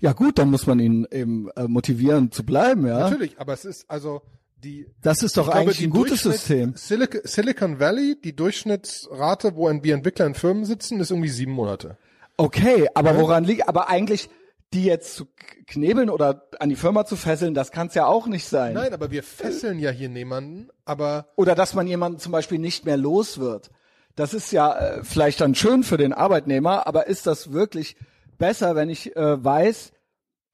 Ja 0.00 0.12
gut, 0.12 0.38
dann 0.38 0.50
muss 0.50 0.66
man 0.66 0.80
ihn 0.80 1.06
eben 1.10 1.48
äh, 1.50 1.64
motivieren 1.68 2.32
zu 2.32 2.44
bleiben, 2.44 2.86
ja. 2.86 2.98
Natürlich, 3.00 3.38
aber 3.38 3.52
es 3.52 3.64
ist 3.64 3.88
also 3.90 4.22
die 4.64 4.86
Das 5.02 5.22
ist 5.22 5.36
doch 5.36 5.46
ich 5.46 5.52
glaube, 5.52 5.60
eigentlich 5.60 5.78
die 5.78 5.86
ein 5.86 5.90
gutes 5.90 6.22
System. 6.22 6.74
Silicon, 6.76 7.20
Silicon 7.24 7.78
Valley, 7.78 8.16
die 8.22 8.34
Durchschnittsrate, 8.34 9.54
wo 9.54 9.70
wir 9.70 9.94
Entwickler 9.94 10.26
in 10.26 10.34
Firmen 10.34 10.64
sitzen, 10.64 11.00
ist 11.00 11.10
irgendwie 11.10 11.28
sieben 11.28 11.52
Monate. 11.52 11.98
Okay, 12.36 12.88
aber 12.94 13.16
woran 13.16 13.44
liegt, 13.44 13.68
aber 13.68 13.88
eigentlich 13.88 14.28
die 14.72 14.84
jetzt 14.84 15.14
zu 15.14 15.26
knebeln 15.66 16.10
oder 16.10 16.48
an 16.58 16.68
die 16.68 16.76
Firma 16.76 17.06
zu 17.06 17.14
fesseln, 17.14 17.54
das 17.54 17.70
kann 17.70 17.86
es 17.86 17.94
ja 17.94 18.06
auch 18.06 18.26
nicht 18.26 18.46
sein. 18.46 18.74
Nein, 18.74 18.92
aber 18.92 19.12
wir 19.12 19.22
fesseln 19.22 19.78
ja 19.78 19.90
hier 19.90 20.08
niemanden, 20.08 20.68
aber 20.84 21.28
Oder 21.36 21.54
dass 21.54 21.74
man 21.74 21.86
jemanden 21.86 22.18
zum 22.18 22.32
Beispiel 22.32 22.58
nicht 22.58 22.84
mehr 22.84 22.96
los 22.96 23.38
wird. 23.38 23.70
Das 24.16 24.34
ist 24.34 24.50
ja 24.52 24.76
äh, 24.76 25.04
vielleicht 25.04 25.40
dann 25.40 25.54
schön 25.54 25.84
für 25.84 25.96
den 25.96 26.12
Arbeitnehmer, 26.12 26.88
aber 26.88 27.06
ist 27.06 27.26
das 27.26 27.52
wirklich 27.52 27.96
besser, 28.36 28.74
wenn 28.74 28.90
ich 28.90 29.14
äh, 29.16 29.44
weiß, 29.44 29.92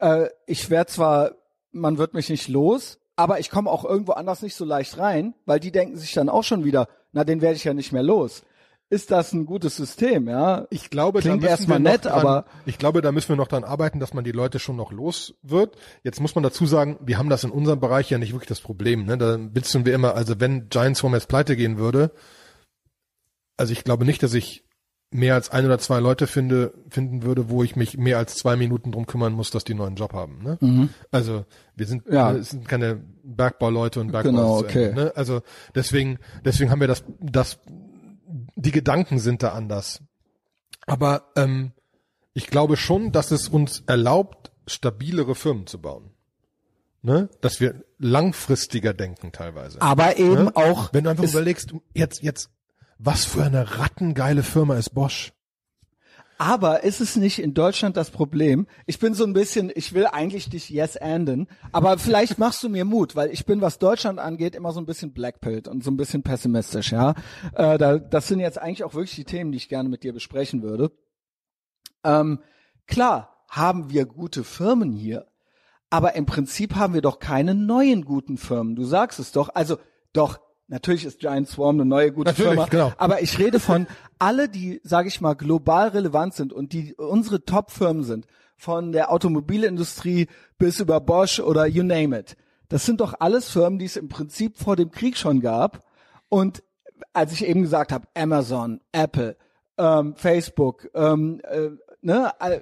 äh, 0.01 0.29
ich 0.47 0.69
werde 0.69 0.93
zwar, 0.93 1.33
man 1.73 1.97
wird 1.97 2.13
mich 2.13 2.29
nicht 2.29 2.49
los, 2.49 3.00
aber 3.21 3.39
ich 3.41 3.51
komme 3.51 3.71
auch 3.71 3.85
irgendwo 3.85 4.13
anders 4.13 4.43
nicht 4.43 4.55
so 4.57 4.65
leicht 4.65 4.99
rein, 4.99 5.35
weil 5.47 5.61
die 5.61 5.71
denken 5.73 5.97
sich 5.97 6.13
dann 6.13 6.29
auch 6.29 6.45
schon 6.45 6.65
wieder, 6.65 6.89
na, 7.13 7.25
den 7.25 7.41
werde 7.41 7.57
ich 7.57 7.65
ja 7.65 7.75
nicht 7.75 7.93
mehr 7.93 8.03
los. 8.03 8.43
Ist 8.93 9.13
das 9.13 9.33
ein 9.33 9.47
gutes 9.47 9.77
System, 9.77 10.29
ja? 10.29 10.67
Ich 10.71 10.91
glaube, 10.91 11.21
Klingt 11.21 11.35
da 11.37 11.37
müssen 11.43 11.51
erstmal 11.51 11.79
wir 11.79 11.85
noch 11.85 11.91
nett, 11.93 12.05
dran, 12.07 12.13
aber- 12.27 12.45
ich 12.67 12.77
glaube, 12.77 13.03
da 13.03 13.13
müssen 13.13 13.29
wir 13.29 13.37
noch 13.37 13.47
dran 13.47 13.63
arbeiten, 13.63 14.01
dass 14.01 14.15
man 14.15 14.25
die 14.25 14.33
Leute 14.33 14.59
schon 14.59 14.75
noch 14.75 14.91
los 14.91 15.35
wird. 15.43 15.77
Jetzt 16.03 16.21
muss 16.21 16.35
man 16.35 16.43
dazu 16.43 16.67
sagen, 16.67 16.99
wir 17.01 17.17
haben 17.17 17.29
das 17.29 17.45
in 17.45 17.51
unserem 17.53 17.79
Bereich 17.79 18.11
ja 18.11 18.19
nicht 18.19 18.33
wirklich 18.33 18.49
das 18.49 18.61
Problem. 18.61 19.05
Ne? 19.07 19.17
Da 19.17 19.39
witzen 19.55 19.87
wir 19.87 19.95
immer, 19.95 20.17
also 20.17 20.41
wenn 20.41 20.69
Giants 20.71 21.05
Home 21.05 21.17
jetzt 21.17 21.29
pleite 21.29 21.55
gehen 21.55 21.79
würde, 21.79 22.11
also 23.57 23.73
ich 23.73 23.85
glaube 23.85 24.05
nicht, 24.05 24.23
dass 24.25 24.35
ich 24.35 24.65
mehr 25.13 25.35
als 25.35 25.51
ein 25.51 25.65
oder 25.67 25.79
zwei 25.81 25.99
Leute 25.99 26.27
finde, 26.29 26.73
finden 26.89 27.23
würde, 27.25 27.49
wo 27.51 27.65
ich 27.65 27.75
mich 27.75 27.99
mehr 27.99 28.19
als 28.19 28.37
zwei 28.37 28.55
Minuten 28.55 28.93
drum 28.93 29.07
kümmern 29.07 29.33
muss, 29.33 29.51
dass 29.51 29.65
die 29.65 29.73
einen 29.73 29.81
neuen 29.81 29.97
Job 29.97 30.13
haben. 30.13 30.43
Ne? 30.43 30.89
Also 31.11 31.45
wir 31.75 31.87
sind, 31.87 32.07
Mhm. 32.07 32.13
Ja. 32.15 32.33
es 32.33 32.51
sind 32.51 32.69
keine 32.69 33.03
Bergbauleute 33.25 34.01
und 34.01 34.13
Bergbau. 34.13 34.31
Genau, 34.31 34.57
Ende, 34.63 34.69
okay. 34.69 34.93
Ne? 34.95 35.13
Also 35.17 35.43
deswegen, 35.75 36.19
deswegen 36.45 36.71
haben 36.71 36.81
wir 36.81 36.87
das, 36.87 37.03
das, 37.21 37.59
die 38.55 38.71
Gedanken 38.71 39.19
sind 39.19 39.43
da 39.43 39.51
anders. 39.53 40.01
Aber 40.87 41.25
ähm, 41.35 41.73
ich 42.33 42.47
glaube 42.47 42.77
schon, 42.77 43.11
dass 43.11 43.33
es 43.33 43.49
uns 43.49 43.83
erlaubt, 43.89 44.53
stabilere 44.69 45.35
Firmen 45.35 45.67
zu 45.67 45.81
bauen. 45.81 46.11
Ne? 47.03 47.29
Dass 47.41 47.61
wir 47.61 47.83
langfristiger 47.99 48.95
denken 48.95 49.33
teilweise. 49.33 49.83
Aber 49.83 50.19
eben 50.19 50.45
Ne? 50.45 50.53
auch, 50.55 50.93
Wenn 50.93 51.05
du 51.05 51.11
einfach 51.11 51.25
überlegst, 51.25 51.75
jetzt, 51.95 52.23
jetzt, 52.23 52.51
was 53.03 53.25
für 53.25 53.43
eine 53.43 53.79
rattengeile 53.79 54.43
Firma 54.43 54.77
ist 54.77 54.91
Bosch. 54.91 55.33
Aber 56.37 56.85
ist 56.85 57.01
es 57.01 57.17
nicht 57.17 57.39
in 57.39 57.53
Deutschland 57.53 57.97
das 57.97 58.11
Problem? 58.11 58.67
Ich 58.87 58.99
bin 58.99 59.13
so 59.13 59.25
ein 59.25 59.35
bisschen, 59.35 59.71
ich 59.75 59.93
will 59.93 60.07
eigentlich 60.07 60.49
dich 60.49 60.71
yes 60.71 60.97
anden, 60.97 61.49
aber 61.73 61.99
vielleicht 61.99 62.39
machst 62.39 62.63
du 62.63 62.69
mir 62.69 62.85
Mut, 62.85 63.17
weil 63.17 63.31
ich 63.31 63.45
bin, 63.45 63.61
was 63.61 63.79
Deutschland 63.79 64.19
angeht, 64.19 64.55
immer 64.55 64.73
so 64.73 64.81
ein 64.81 64.87
bisschen 64.87 65.13
blackpilled 65.13 65.69
und 65.69 65.85
so 65.85 65.91
ein 65.91 65.97
bisschen 65.97 66.23
pessimistisch, 66.23 66.93
ja. 66.93 67.15
Äh, 67.55 67.77
da, 67.79 67.99
das 67.99 68.29
sind 68.29 68.41
jetzt 68.41 68.59
eigentlich 68.59 68.85
auch 68.85 68.95
wirklich 68.95 69.17
die 69.17 69.25
Themen, 69.25 69.53
die 69.53 69.59
ich 69.59 69.69
gerne 69.69 69.89
mit 69.89 70.03
dir 70.03 70.13
besprechen 70.13 70.63
würde. 70.63 70.93
Ähm, 72.05 72.41
klar 72.87 73.45
haben 73.49 73.91
wir 73.91 74.07
gute 74.07 74.45
Firmen 74.45 74.93
hier, 74.93 75.27
aber 75.91 76.15
im 76.15 76.25
Prinzip 76.25 76.75
haben 76.75 76.95
wir 76.95 77.03
doch 77.03 77.19
keine 77.19 77.55
neuen 77.55 78.05
guten 78.05 78.39
Firmen. 78.39 78.77
Du 78.77 78.85
sagst 78.85 79.19
es 79.19 79.33
doch. 79.33 79.51
Also 79.55 79.77
doch, 80.13 80.39
natürlich 80.71 81.05
ist 81.05 81.21
Giant 81.21 81.49
Swarm 81.49 81.77
eine 81.77 81.85
neue 81.85 82.13
gute 82.13 82.31
Natürlich, 82.31 82.53
Firma. 82.53 82.67
genau. 82.67 82.93
Aber 82.97 83.21
ich 83.21 83.39
rede 83.39 83.61
von 83.61 83.87
alle, 84.19 84.49
die, 84.49 84.81
sage 84.83 85.09
ich 85.09 85.21
mal, 85.21 85.35
global 85.35 85.89
relevant 85.89 86.35
sind 86.35 86.53
und 86.53 86.73
die 86.73 86.95
unsere 86.95 87.45
Top-Firmen 87.45 88.05
sind, 88.05 88.27
von 88.57 88.93
der 88.93 89.11
Automobilindustrie 89.11 90.29
bis 90.59 90.81
über 90.81 91.01
Bosch 91.01 91.41
oder 91.41 91.67
you 91.67 91.83
name 91.83 92.19
it. 92.19 92.37
Das 92.69 92.85
sind 92.85 93.01
doch 93.01 93.15
alles 93.19 93.49
Firmen, 93.49 93.79
die 93.79 93.87
es 93.87 93.97
im 93.97 94.09
Prinzip 94.09 94.59
vor 94.59 94.77
dem 94.77 94.91
Krieg 94.91 95.17
schon 95.17 95.41
gab. 95.41 95.83
Und 96.29 96.63
als 97.13 97.33
ich 97.33 97.47
eben 97.47 97.63
gesagt 97.63 97.91
habe, 97.91 98.07
Amazon, 98.15 98.81
Apple, 98.93 99.37
ähm, 99.79 100.15
Facebook, 100.15 100.89
ähm, 100.95 101.41
äh, 101.45 101.71
ne, 102.03 102.33
äh, 102.39 102.61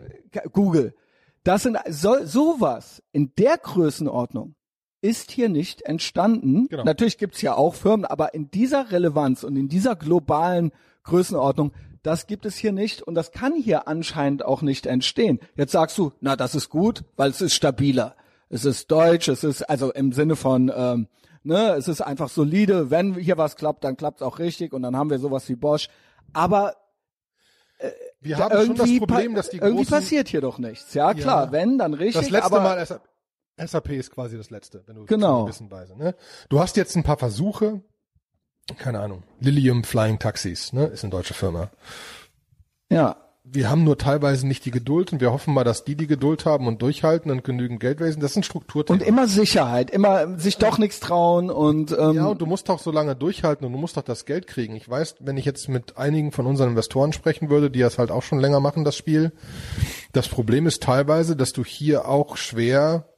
Google, 0.52 0.94
das 1.42 1.64
sind 1.64 1.76
so, 1.88 2.24
sowas 2.24 3.02
in 3.12 3.32
der 3.36 3.58
Größenordnung 3.58 4.54
ist 5.00 5.30
hier 5.30 5.48
nicht 5.48 5.82
entstanden. 5.82 6.68
Genau. 6.68 6.84
Natürlich 6.84 7.18
gibt's 7.18 7.40
ja 7.42 7.54
auch 7.54 7.74
Firmen, 7.74 8.04
aber 8.04 8.34
in 8.34 8.50
dieser 8.50 8.90
Relevanz 8.90 9.44
und 9.44 9.56
in 9.56 9.68
dieser 9.68 9.96
globalen 9.96 10.72
Größenordnung, 11.04 11.72
das 12.02 12.26
gibt 12.26 12.46
es 12.46 12.56
hier 12.56 12.72
nicht 12.72 13.02
und 13.02 13.14
das 13.14 13.32
kann 13.32 13.54
hier 13.54 13.88
anscheinend 13.88 14.44
auch 14.44 14.62
nicht 14.62 14.86
entstehen. 14.86 15.40
Jetzt 15.56 15.72
sagst 15.72 15.98
du, 15.98 16.12
na, 16.20 16.36
das 16.36 16.54
ist 16.54 16.68
gut, 16.68 17.04
weil 17.16 17.30
es 17.30 17.40
ist 17.40 17.54
stabiler. 17.54 18.16
Es 18.48 18.64
ist 18.64 18.90
deutsch, 18.90 19.28
es 19.28 19.44
ist 19.44 19.62
also 19.68 19.92
im 19.92 20.12
Sinne 20.12 20.34
von, 20.36 20.72
ähm, 20.74 21.08
ne, 21.42 21.74
es 21.76 21.86
ist 21.86 22.00
einfach 22.00 22.28
solide. 22.28 22.90
Wenn 22.90 23.14
hier 23.14 23.36
was 23.36 23.56
klappt, 23.56 23.84
dann 23.84 23.96
klappt's 23.96 24.22
auch 24.22 24.38
richtig 24.38 24.72
und 24.72 24.82
dann 24.82 24.96
haben 24.96 25.10
wir 25.10 25.18
sowas 25.18 25.48
wie 25.48 25.56
Bosch. 25.56 25.88
Aber 26.32 26.74
Wir 28.20 28.38
haben 28.38 28.66
schon 28.66 28.76
das 28.76 28.86
irgendwie 28.88 28.98
Problem, 28.98 29.34
dass 29.34 29.50
die 29.50 29.58
irgendwie 29.58 29.84
großen, 29.84 29.90
passiert 29.98 30.28
hier 30.28 30.40
doch 30.40 30.58
nichts. 30.58 30.94
Ja, 30.94 31.14
klar, 31.14 31.46
Ja. 31.46 31.52
wenn 31.52 31.78
dann 31.78 31.94
richtig. 31.94 32.22
das 32.22 32.30
letzte 32.30 32.46
aber, 32.52 32.60
Mal 32.60 32.78
SAP, 33.64 33.90
ist 33.90 34.10
quasi 34.10 34.36
das 34.36 34.50
letzte, 34.50 34.82
wenn 34.86 34.96
du 34.96 35.04
Genau. 35.06 35.40
zu 35.40 35.44
gewissen 35.46 35.70
Weise, 35.70 35.96
ne? 35.96 36.14
Du 36.48 36.60
hast 36.60 36.76
jetzt 36.76 36.96
ein 36.96 37.02
paar 37.02 37.18
Versuche, 37.18 37.82
keine 38.78 39.00
Ahnung, 39.00 39.22
Lilium 39.40 39.84
Flying 39.84 40.18
Taxis, 40.18 40.72
ne, 40.72 40.86
ist 40.86 41.02
eine 41.04 41.10
deutsche 41.10 41.34
Firma. 41.34 41.70
Ja, 42.90 43.16
Wir 43.50 43.70
haben 43.70 43.82
nur 43.82 43.96
teilweise 43.96 44.46
nicht 44.46 44.66
die 44.66 44.70
Geduld 44.70 45.10
und 45.10 45.22
wir 45.22 45.32
hoffen 45.32 45.54
mal, 45.54 45.64
dass 45.64 45.82
die 45.82 45.94
die 45.96 46.06
Geduld 46.06 46.44
haben 46.44 46.66
und 46.66 46.82
durchhalten 46.82 47.30
und 47.30 47.44
genügend 47.44 47.80
Geld 47.80 47.98
raisen. 47.98 48.20
Das 48.20 48.34
sind 48.34 48.44
Strukturthemen. 48.44 49.00
und 49.00 49.08
immer 49.08 49.26
Sicherheit, 49.26 49.88
immer 49.90 50.38
sich 50.38 50.58
doch 50.58 50.76
nichts 50.76 51.00
trauen 51.00 51.50
und 51.50 51.90
ähm, 51.98 52.12
Ja, 52.16 52.26
und 52.26 52.42
du 52.42 52.44
musst 52.46 52.68
doch 52.68 52.78
so 52.78 52.90
lange 52.90 53.16
durchhalten 53.16 53.64
und 53.66 53.72
du 53.72 53.78
musst 53.78 53.96
doch 53.96 54.02
das 54.02 54.26
Geld 54.26 54.46
kriegen. 54.48 54.76
Ich 54.76 54.86
weiß, 54.86 55.14
wenn 55.20 55.38
ich 55.38 55.46
jetzt 55.46 55.66
mit 55.70 55.96
einigen 55.96 56.30
von 56.30 56.44
unseren 56.44 56.68
Investoren 56.70 57.14
sprechen 57.14 57.48
würde, 57.48 57.70
die 57.70 57.78
das 57.80 57.96
halt 57.96 58.10
auch 58.10 58.22
schon 58.22 58.38
länger 58.38 58.60
machen, 58.60 58.84
das 58.84 58.98
Spiel. 58.98 59.32
Das 60.12 60.28
Problem 60.28 60.66
ist 60.66 60.82
teilweise, 60.82 61.34
dass 61.34 61.54
du 61.54 61.64
hier 61.64 62.06
auch 62.06 62.36
schwer 62.36 63.08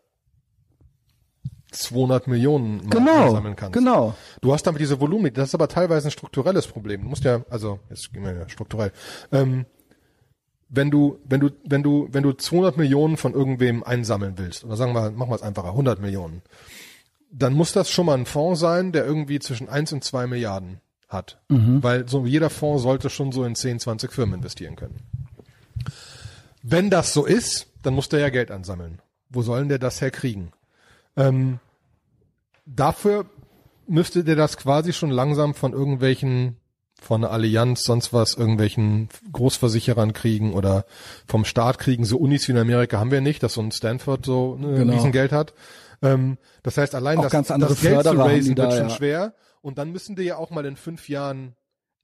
200 1.70 2.26
Millionen 2.26 2.78
mal 2.78 2.90
genau, 2.90 3.30
sammeln 3.32 3.56
kannst. 3.56 3.72
genau. 3.72 4.14
Du 4.40 4.52
hast 4.52 4.66
damit 4.66 4.80
diese 4.80 5.00
Volumen, 5.00 5.32
das 5.32 5.48
ist 5.48 5.54
aber 5.54 5.68
teilweise 5.68 6.08
ein 6.08 6.12
strukturelles 6.12 6.66
Problem. 6.66 7.02
Du 7.02 7.08
musst 7.08 7.24
ja, 7.24 7.42
also, 7.50 7.80
jetzt 7.88 8.12
gehen 8.12 8.24
wir 8.24 8.34
ja 8.34 8.48
strukturell. 8.48 8.92
Ähm, 9.32 9.66
wenn 10.68 10.90
du, 10.90 11.18
wenn 11.24 11.40
du, 11.40 11.50
wenn 11.64 11.82
du, 11.82 12.08
wenn 12.12 12.22
du 12.22 12.32
200 12.32 12.76
Millionen 12.76 13.16
von 13.16 13.34
irgendwem 13.34 13.82
einsammeln 13.82 14.34
willst, 14.36 14.64
oder 14.64 14.76
sagen 14.76 14.94
wir, 14.94 15.10
machen 15.10 15.30
wir 15.30 15.34
es 15.34 15.42
einfacher, 15.42 15.70
100 15.70 16.00
Millionen, 16.00 16.42
dann 17.32 17.52
muss 17.54 17.72
das 17.72 17.90
schon 17.90 18.06
mal 18.06 18.16
ein 18.16 18.26
Fonds 18.26 18.60
sein, 18.60 18.92
der 18.92 19.04
irgendwie 19.04 19.38
zwischen 19.40 19.68
1 19.68 19.92
und 19.92 20.04
2 20.04 20.26
Milliarden 20.26 20.80
hat. 21.08 21.40
Weil 21.82 22.08
so 22.08 22.24
jeder 22.24 22.50
Fonds 22.50 22.82
sollte 22.82 23.10
schon 23.10 23.32
so 23.32 23.44
in 23.44 23.54
10, 23.54 23.80
20 23.80 24.12
Firmen 24.12 24.36
investieren 24.36 24.76
können. 24.76 25.00
Wenn 26.62 26.90
das 26.90 27.12
so 27.12 27.24
ist, 27.24 27.68
dann 27.82 27.94
muss 27.94 28.08
der 28.08 28.20
ja 28.20 28.28
Geld 28.28 28.50
ansammeln. 28.50 29.00
Wo 29.28 29.42
sollen 29.42 29.68
der 29.68 29.78
das 29.78 30.00
herkriegen? 30.00 30.52
Ähm, 31.16 31.58
dafür 32.66 33.26
müsste 33.86 34.24
der 34.24 34.36
das 34.36 34.56
quasi 34.56 34.92
schon 34.92 35.10
langsam 35.10 35.54
von 35.54 35.72
irgendwelchen, 35.72 36.56
von 37.00 37.24
Allianz, 37.24 37.82
sonst 37.84 38.12
was, 38.12 38.34
irgendwelchen 38.34 39.08
Großversicherern 39.32 40.12
kriegen 40.12 40.52
oder 40.54 40.84
vom 41.26 41.44
Staat 41.44 41.78
kriegen. 41.78 42.04
So 42.04 42.18
Unis 42.18 42.46
wie 42.46 42.52
in 42.52 42.58
Amerika 42.58 42.98
haben 42.98 43.10
wir 43.10 43.20
nicht, 43.20 43.42
dass 43.42 43.54
so 43.54 43.62
ein 43.62 43.72
Stanford 43.72 44.24
so 44.24 44.56
ne, 44.56 44.78
Genau. 44.78 44.92
Riesengeld 44.94 45.32
hat. 45.32 45.54
Ähm, 46.02 46.38
das 46.62 46.76
heißt, 46.76 46.94
allein 46.94 47.18
Auch 47.18 47.24
das, 47.24 47.32
ganz 47.32 47.50
andere 47.50 47.70
das 47.70 47.80
Geld 47.80 48.02
zu 48.02 48.10
raisen 48.10 48.54
die 48.54 48.56
wird 48.56 48.58
da, 48.58 48.76
schon 48.76 48.88
ja. 48.88 48.94
schwer. 48.94 49.34
Und 49.62 49.78
dann 49.78 49.90
müssen 49.92 50.16
die 50.16 50.22
ja 50.22 50.36
auch 50.36 50.50
mal 50.50 50.64
in 50.64 50.76
fünf 50.76 51.08
Jahren, 51.08 51.54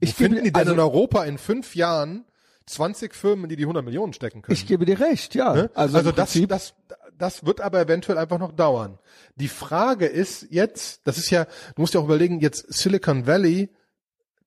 Ich 0.00 0.14
finden 0.14 0.44
die 0.44 0.52
denn 0.52 0.56
also- 0.56 0.72
in 0.72 0.80
Europa 0.80 1.24
in 1.24 1.38
fünf 1.38 1.74
Jahren 1.74 2.24
20 2.66 3.14
Firmen, 3.14 3.48
die 3.48 3.56
die 3.56 3.64
100 3.64 3.84
Millionen 3.84 4.12
stecken 4.12 4.42
können? 4.42 4.54
Ich 4.54 4.66
gebe 4.66 4.84
dir 4.84 4.98
recht, 4.98 5.34
ja. 5.36 5.54
Ne? 5.54 5.70
Also, 5.74 5.98
Also, 5.98 6.10
das, 6.12 6.32
Prinzip, 6.32 6.48
das, 6.48 6.74
das 7.18 7.44
wird 7.46 7.60
aber 7.60 7.80
eventuell 7.80 8.18
einfach 8.18 8.38
noch 8.38 8.52
dauern. 8.52 8.98
Die 9.36 9.48
Frage 9.48 10.06
ist 10.06 10.46
jetzt, 10.50 11.00
das 11.06 11.18
ist 11.18 11.30
ja, 11.30 11.44
du 11.44 11.80
musst 11.82 11.94
ja 11.94 12.00
auch 12.00 12.04
überlegen, 12.04 12.40
jetzt 12.40 12.72
Silicon 12.72 13.26
Valley, 13.26 13.70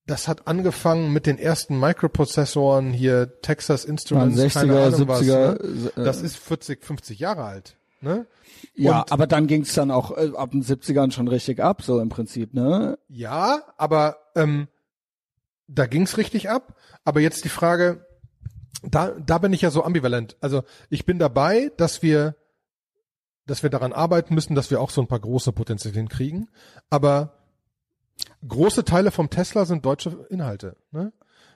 das 0.05 0.28
hat 0.28 0.47
angefangen 0.47 1.13
mit 1.13 1.26
den 1.28 1.38
ersten 1.38 1.80
Microprozessoren 1.80 2.91
hier, 2.91 3.39
Texas 3.41 3.86
Instruments, 3.86 4.39
60er, 4.39 4.53
keine 4.53 4.82
Ahnung 4.82 5.01
70er. 5.01 5.07
was. 5.07 5.22
Ne? 5.26 5.91
Das 6.03 6.22
ist 6.22 6.38
40, 6.38 6.84
50 6.84 7.20
Jahre 7.20 7.43
alt. 7.43 7.76
Ne? 8.01 8.26
ja, 8.76 9.01
und- 9.01 9.11
aber 9.11 9.28
dann 9.28 9.45
ging 9.47 9.63
es 9.63 9.74
dann 9.74 9.91
auch 9.91 10.15
äh, 10.17 10.32
ab 10.36 10.51
den 10.51 10.63
70ern 10.63 11.11
schon 11.11 11.28
richtig 11.28 11.59
ab, 11.61 11.82
so 11.82 11.99
im 11.99 12.07
Prinzip, 12.09 12.53
ne? 12.53 12.97
Ja, 13.09 13.61
aber 13.78 14.17
ähm, 14.36 14.67
da 15.67 15.86
ging's 15.86 16.17
richtig 16.17 16.49
ab. 16.49 16.76
Aber 17.03 17.20
jetzt 17.20 17.43
die 17.43 17.49
Frage, 17.49 18.05
da, 18.84 19.11
da 19.11 19.38
bin 19.39 19.51
ich 19.53 19.61
ja 19.61 19.70
so 19.70 19.84
ambivalent. 19.84 20.38
Also 20.39 20.63
ich 20.89 21.05
bin 21.05 21.20
dabei, 21.20 21.72
dass 21.78 22.01
wir, 22.01 22.36
dass 23.50 23.64
wir 23.64 23.70
daran 23.70 23.93
arbeiten 23.93 24.36
müssen, 24.36 24.56
dass 24.56 24.70
wir 24.70 24.80
auch 24.80 24.91
so 24.91 25.02
ein 25.02 25.08
paar 25.08 25.20
große 25.20 25.52
Potenzialien 25.52 26.08
kriegen. 26.08 26.50
Aber 26.89 27.34
große 28.47 28.86
Teile 28.86 29.12
vom 29.12 29.30
Tesla 29.30 29.66
sind 29.66 29.86
deutsche 29.86 30.26
Inhalte. 30.30 30.76
Ne? 30.91 31.12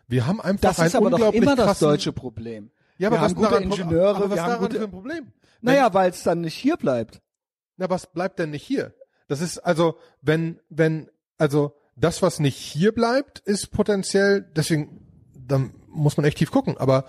Wir 0.08 0.26
haben 0.26 0.42
einfach 0.42 0.70
Das 0.70 0.80
ein 0.80 0.88
ist 0.88 0.96
aber 0.96 1.10
doch 1.10 1.18
unglaublich 1.18 1.44
immer 1.44 1.56
das 1.56 1.80
deutsche 1.80 2.12
Problem. 2.12 2.72
Ja, 2.98 3.10
aber 3.10 3.18
wir 3.18 3.22
was 3.22 3.32
haben 3.32 3.36
gute 3.36 3.56
Ingenieure, 3.56 4.16
aber 4.16 4.30
was 4.30 4.36
wir 4.36 4.44
haben 4.44 4.60
gute, 4.60 4.78
für 4.78 4.84
ein 4.84 4.92
Problem? 4.92 5.34
naja, 5.62 5.94
weil 5.94 6.10
es 6.10 6.24
dann 6.24 6.42
nicht 6.42 6.56
hier 6.56 6.78
bleibt. 6.78 7.22
Na, 7.78 7.90
was 7.90 8.08
bleibt 8.08 8.40
denn 8.40 8.52
nicht 8.52 8.64
hier? 8.64 8.94
Das 9.28 9.42
ist 9.42 9.60
also, 9.60 9.98
wenn, 10.22 10.60
wenn, 10.70 11.10
also 11.38 11.76
das, 11.96 12.22
was 12.22 12.40
nicht 12.40 12.58
hier 12.58 12.92
bleibt, 12.92 13.40
ist 13.40 13.72
potenziell, 13.72 14.42
deswegen, 14.56 15.08
dann 15.36 15.74
muss 15.88 16.18
man 16.18 16.26
echt 16.26 16.38
tief 16.38 16.52
gucken, 16.52 16.78
aber 16.78 17.06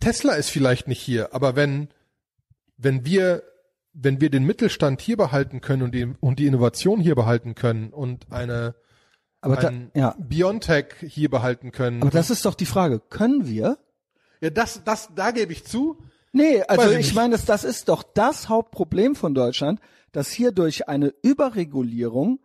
Tesla 0.00 0.34
ist 0.34 0.50
vielleicht 0.50 0.88
nicht 0.88 1.00
hier, 1.00 1.34
aber 1.34 1.56
wenn, 1.56 1.88
wenn 2.82 3.04
wir, 3.04 3.42
wenn 3.92 4.20
wir 4.20 4.30
den 4.30 4.44
Mittelstand 4.44 5.00
hier 5.00 5.16
behalten 5.16 5.60
können 5.60 5.82
und 5.82 5.94
die, 5.94 6.12
und 6.20 6.38
die 6.38 6.46
Innovation 6.46 7.00
hier 7.00 7.14
behalten 7.14 7.54
können 7.54 7.92
und 7.92 8.30
eine, 8.30 8.74
Aber 9.40 9.56
da, 9.56 9.68
ein 9.68 9.90
ja, 9.94 10.14
Biontech 10.18 10.94
hier 11.00 11.30
behalten 11.30 11.72
können. 11.72 12.02
aber 12.02 12.10
das 12.10 12.30
ist 12.30 12.44
doch 12.44 12.54
die 12.54 12.66
Frage, 12.66 13.00
können 13.00 13.46
wir? 13.46 13.78
ja, 14.40 14.50
das, 14.50 14.82
das, 14.84 15.10
da 15.14 15.30
gebe 15.30 15.52
ich 15.52 15.64
zu. 15.64 15.98
Nee, 16.32 16.62
also 16.62 16.90
ich 16.90 17.08
ich, 17.08 17.14
meine, 17.14 17.32
das, 17.32 17.44
das 17.44 17.64
ist 17.64 17.88
doch 17.88 18.02
das 18.02 18.48
Hauptproblem 18.48 19.14
von 19.14 19.34
Deutschland, 19.34 19.80
dass 20.12 20.30
hier 20.30 20.52
durch 20.52 20.88
eine 20.88 21.12
Überregulierung 21.22 22.40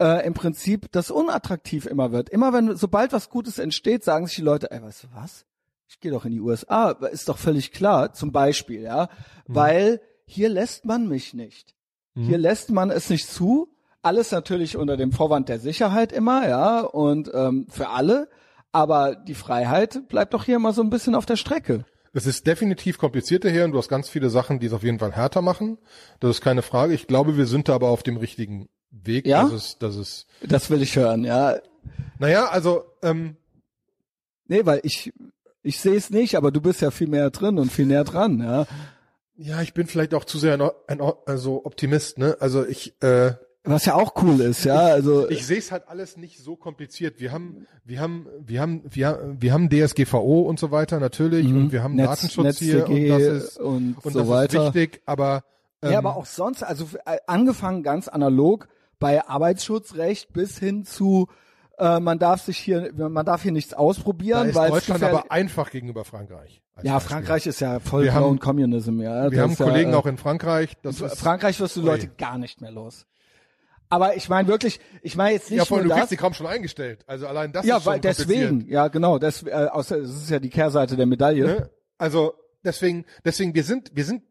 äh, 0.00 0.26
im 0.26 0.34
Prinzip 0.34 0.92
das 0.92 1.10
unattraktiv 1.10 1.86
immer 1.86 2.12
wird. 2.12 2.28
Immer 2.28 2.52
wenn, 2.52 2.76
sobald 2.76 3.12
was 3.12 3.30
Gutes 3.30 3.58
entsteht, 3.58 4.04
sagen 4.04 4.26
sich 4.26 4.36
die 4.36 4.42
Leute, 4.42 4.70
ey, 4.70 4.82
weißt 4.82 5.04
du 5.04 5.08
was? 5.14 5.46
Ich 5.88 6.00
gehe 6.00 6.10
doch 6.10 6.24
in 6.24 6.32
die 6.32 6.40
USA, 6.40 6.90
ist 7.12 7.28
doch 7.28 7.38
völlig 7.38 7.72
klar, 7.72 8.12
zum 8.12 8.32
Beispiel, 8.32 8.82
ja, 8.82 9.08
Mhm. 9.46 9.54
weil 9.54 10.00
hier 10.26 10.48
lässt 10.48 10.84
man 10.84 11.08
mich 11.08 11.34
nicht. 11.34 11.74
Hier 12.16 12.38
lässt 12.38 12.70
man 12.70 12.90
es 12.90 13.10
nicht 13.10 13.28
zu. 13.28 13.68
Alles 14.00 14.30
natürlich 14.30 14.76
unter 14.76 14.96
dem 14.96 15.10
Vorwand 15.10 15.48
der 15.48 15.58
Sicherheit 15.58 16.12
immer, 16.12 16.48
ja, 16.48 16.80
und 16.80 17.28
ähm, 17.34 17.66
für 17.68 17.88
alle. 17.88 18.28
Aber 18.70 19.16
die 19.16 19.34
Freiheit 19.34 20.08
bleibt 20.08 20.32
doch 20.32 20.44
hier 20.44 20.56
immer 20.56 20.72
so 20.72 20.80
ein 20.82 20.90
bisschen 20.90 21.14
auf 21.16 21.26
der 21.26 21.34
Strecke. 21.36 21.84
Es 22.12 22.26
ist 22.26 22.46
definitiv 22.46 22.98
komplizierter 22.98 23.50
hier 23.50 23.64
und 23.64 23.72
du 23.72 23.78
hast 23.78 23.88
ganz 23.88 24.08
viele 24.08 24.30
Sachen, 24.30 24.60
die 24.60 24.66
es 24.66 24.72
auf 24.72 24.84
jeden 24.84 25.00
Fall 25.00 25.10
härter 25.12 25.42
machen. 25.42 25.78
Das 26.20 26.30
ist 26.30 26.40
keine 26.40 26.62
Frage. 26.62 26.94
Ich 26.94 27.08
glaube, 27.08 27.36
wir 27.36 27.46
sind 27.46 27.68
da 27.68 27.74
aber 27.74 27.88
auf 27.88 28.04
dem 28.04 28.16
richtigen 28.16 28.68
Weg. 28.92 29.26
Ja? 29.26 29.42
Das 29.42 29.52
ist, 29.52 29.82
das 29.82 29.96
ist, 29.96 30.26
Das 30.42 30.70
will 30.70 30.82
ich 30.82 30.94
hören, 30.94 31.24
ja. 31.24 31.56
naja, 32.20 32.46
also, 32.46 32.84
ähm, 33.02 33.36
Nee, 34.46 34.64
weil 34.66 34.80
ich, 34.84 35.12
ich 35.64 35.80
sehe 35.80 35.96
es 35.96 36.10
nicht, 36.10 36.36
aber 36.36 36.52
du 36.52 36.60
bist 36.60 36.80
ja 36.80 36.92
viel 36.92 37.08
mehr 37.08 37.30
drin 37.30 37.58
und 37.58 37.72
viel 37.72 37.86
näher 37.86 38.04
dran, 38.04 38.38
ja. 38.40 38.66
ja, 39.36 39.60
ich 39.62 39.74
bin 39.74 39.86
vielleicht 39.88 40.14
auch 40.14 40.24
zu 40.24 40.38
sehr 40.38 40.54
ein, 40.54 40.70
ein 40.86 41.00
also 41.26 41.64
Optimist, 41.64 42.18
ne? 42.18 42.36
Also 42.38 42.64
ich, 42.64 42.94
äh, 43.02 43.32
Was 43.64 43.86
ja 43.86 43.94
auch 43.94 44.14
cool 44.22 44.40
ist, 44.40 44.64
ja. 44.64 44.76
Also 44.78 45.28
Ich 45.30 45.44
sehe 45.46 45.58
es 45.58 45.72
halt 45.72 45.88
alles 45.88 46.16
nicht 46.18 46.38
so 46.38 46.54
kompliziert. 46.54 47.18
Wir 47.18 47.32
haben, 47.32 47.66
wir 47.84 47.98
haben, 48.00 48.26
wir 48.44 48.60
haben, 48.60 48.82
wir, 48.90 49.36
wir 49.40 49.52
haben 49.52 49.70
DSGVO 49.70 50.42
und 50.42 50.60
so 50.60 50.70
weiter 50.70 51.00
natürlich 51.00 51.46
und 51.46 51.72
wir 51.72 51.82
haben 51.82 51.92
Mhm. 51.94 52.00
Netz- 52.00 52.08
Datenschutz 52.20 52.58
hier 52.58 52.86
und 52.88 53.08
das 53.08 53.22
ist 53.22 53.58
und 53.58 53.96
und 54.04 54.12
so 54.12 54.18
das 54.20 54.28
weiter. 54.28 54.68
ist 54.68 54.74
wichtig, 54.74 55.00
aber 55.06 55.42
ähm, 55.82 55.92
ja, 55.92 55.98
aber 55.98 56.16
auch 56.16 56.26
sonst, 56.26 56.62
also 56.62 56.86
äh, 57.06 57.16
angefangen 57.26 57.82
ganz 57.82 58.06
analog 58.08 58.68
bei 58.98 59.26
Arbeitsschutzrecht 59.26 60.32
bis 60.32 60.58
hin 60.58 60.84
zu 60.84 61.28
äh, 61.78 62.00
man 62.00 62.18
darf 62.18 62.42
sich 62.42 62.58
hier, 62.58 62.92
man 62.96 63.24
darf 63.26 63.42
hier 63.42 63.52
nichts 63.52 63.70
da 63.70 63.76
ausprobieren, 63.78 64.48
ist 64.50 64.54
weil 64.54 64.70
Deutschland 64.70 65.02
aber 65.02 65.30
einfach 65.30 65.70
gegenüber 65.70 66.04
Frankreich. 66.04 66.62
ja, 66.82 66.94
Beispiel. 66.94 67.10
Frankreich 67.10 67.46
ist 67.46 67.60
ja 67.60 67.80
voll 67.80 68.04
Wir 68.04 68.14
haben- 68.14 68.38
Communism, 68.38 69.00
ja. 69.00 69.24
Wir 69.24 69.30
Das 69.30 69.40
haben 69.40 69.52
ist 69.52 69.58
ja, 69.60 69.66
Kollegen 69.66 69.92
äh, 69.92 69.96
auch 69.96 70.06
in 70.06 70.16
Frankreich. 70.18 70.76
Das 70.82 71.00
ist, 71.00 71.18
Frankreich 71.18 71.58
wirst 71.60 71.76
du 71.76 71.80
Ui. 71.80 71.86
Leute 71.86 72.08
gar 72.08 72.38
nicht 72.38 72.60
mehr 72.60 72.70
los. 72.70 73.06
Aber 73.90 74.16
ich 74.16 74.28
meine 74.28 74.48
wirklich, 74.48 74.80
ich 75.02 75.14
meine 75.16 75.34
jetzt 75.34 75.50
nicht 75.50 75.58
ja, 75.58 75.64
vor 75.64 75.76
allem, 75.76 75.86
nur 75.86 75.94
du 75.94 76.00
das. 76.00 76.08
kriegst 76.08 76.12
die 76.12 76.16
kaum 76.22 76.32
schon 76.34 76.46
eingestellt. 76.46 77.04
Also 77.06 77.26
allein 77.28 77.52
das 77.52 77.64
Ja, 77.66 77.76
ist 77.76 77.84
schon 77.84 77.92
weil 77.92 78.00
deswegen, 78.00 78.66
ja 78.68 78.88
genau, 78.88 79.18
das, 79.18 79.42
äh, 79.44 79.50
außer, 79.70 80.00
das 80.00 80.10
ist 80.10 80.30
ja 80.30 80.38
die 80.40 80.50
Kehrseite 80.50 80.96
der 80.96 81.06
Medaille. 81.06 81.44
Ne? 81.44 81.70
Also 81.98 82.34
deswegen, 82.64 83.04
deswegen, 83.24 83.54
wir 83.54 83.62
sind, 83.62 83.92
wir 83.94 84.04
sind 84.04 84.22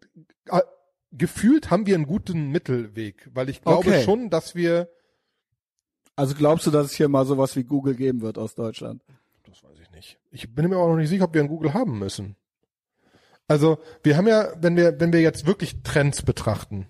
äh, 0.50 0.60
gefühlt 1.12 1.70
haben 1.72 1.86
wir 1.86 1.96
einen 1.96 2.08
guten 2.08 2.50
Mittelweg, 2.50 3.30
weil 3.34 3.48
ich 3.50 3.62
glaube 3.62 3.88
Okay. 3.90 4.02
schon, 4.04 4.30
dass 4.30 4.56
wir 4.56 4.90
Also 6.16 6.36
glaubst 6.36 6.68
du, 6.68 6.72
dass 6.72 6.88
es 6.88 6.94
hier 6.94 7.10
mal 7.10 7.26
sowas 7.26 7.56
wie 7.56 7.64
Google 7.64 7.96
geben 7.96 8.22
wird 8.22 8.38
aus 8.38 8.54
Deutschland? 8.56 9.02
Das 9.44 9.64
weiß 9.64 9.80
ich 9.82 9.92
nicht. 9.92 10.20
Ich 10.32 10.54
bin 10.54 10.70
mir 10.70 10.78
auch 10.78 10.88
noch 10.88 10.96
nicht 10.98 11.10
sicher, 11.10 11.26
ob 11.26 11.34
wir 11.34 11.42
ein 11.42 11.48
Google 11.48 11.74
haben 11.74 11.98
müssen. 12.00 12.36
Also, 13.48 13.78
wir 14.04 14.16
haben 14.16 14.28
ja, 14.28 14.54
wenn 14.62 14.76
wir, 14.78 15.00
wenn 15.00 15.12
wir 15.12 15.22
jetzt 15.22 15.46
wirklich 15.46 15.82
Trends 15.84 16.22
betrachten, 16.22 16.88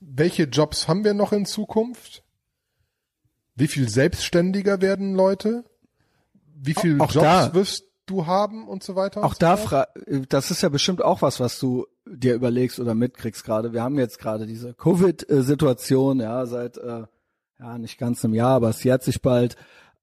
welche 0.00 0.44
Jobs 0.44 0.88
haben 0.88 1.04
wir 1.04 1.14
noch 1.14 1.32
in 1.32 1.46
Zukunft? 1.46 2.22
Wie 3.54 3.68
viel 3.68 3.88
selbstständiger 3.88 4.80
werden 4.80 5.14
Leute? 5.14 5.64
Wie 6.56 6.74
viel 6.74 7.00
Auch 7.00 7.12
Jobs 7.12 7.24
da- 7.24 7.54
wirst 7.54 7.84
du 8.06 8.26
haben 8.26 8.68
und 8.68 8.82
so 8.82 8.96
weiter? 8.96 9.24
Auch 9.24 9.34
so 9.34 9.38
da, 9.40 9.56
fra 9.56 9.88
das 10.28 10.50
ist 10.50 10.62
ja 10.62 10.68
bestimmt 10.68 11.02
auch 11.02 11.22
was, 11.22 11.40
was 11.40 11.58
du 11.58 11.86
dir 12.06 12.34
überlegst 12.34 12.78
oder 12.78 12.94
mitkriegst 12.94 13.44
gerade. 13.44 13.72
Wir 13.72 13.82
haben 13.82 13.98
jetzt 13.98 14.18
gerade 14.18 14.46
diese 14.46 14.74
Covid-Situation, 14.74 16.20
ja, 16.20 16.46
seit 16.46 16.76
äh, 16.78 17.04
ja 17.58 17.78
nicht 17.78 17.98
ganz 17.98 18.24
einem 18.24 18.34
Jahr, 18.34 18.56
aber 18.56 18.70
es 18.70 18.82
jährt 18.84 19.02
sich 19.02 19.22
bald. 19.22 19.56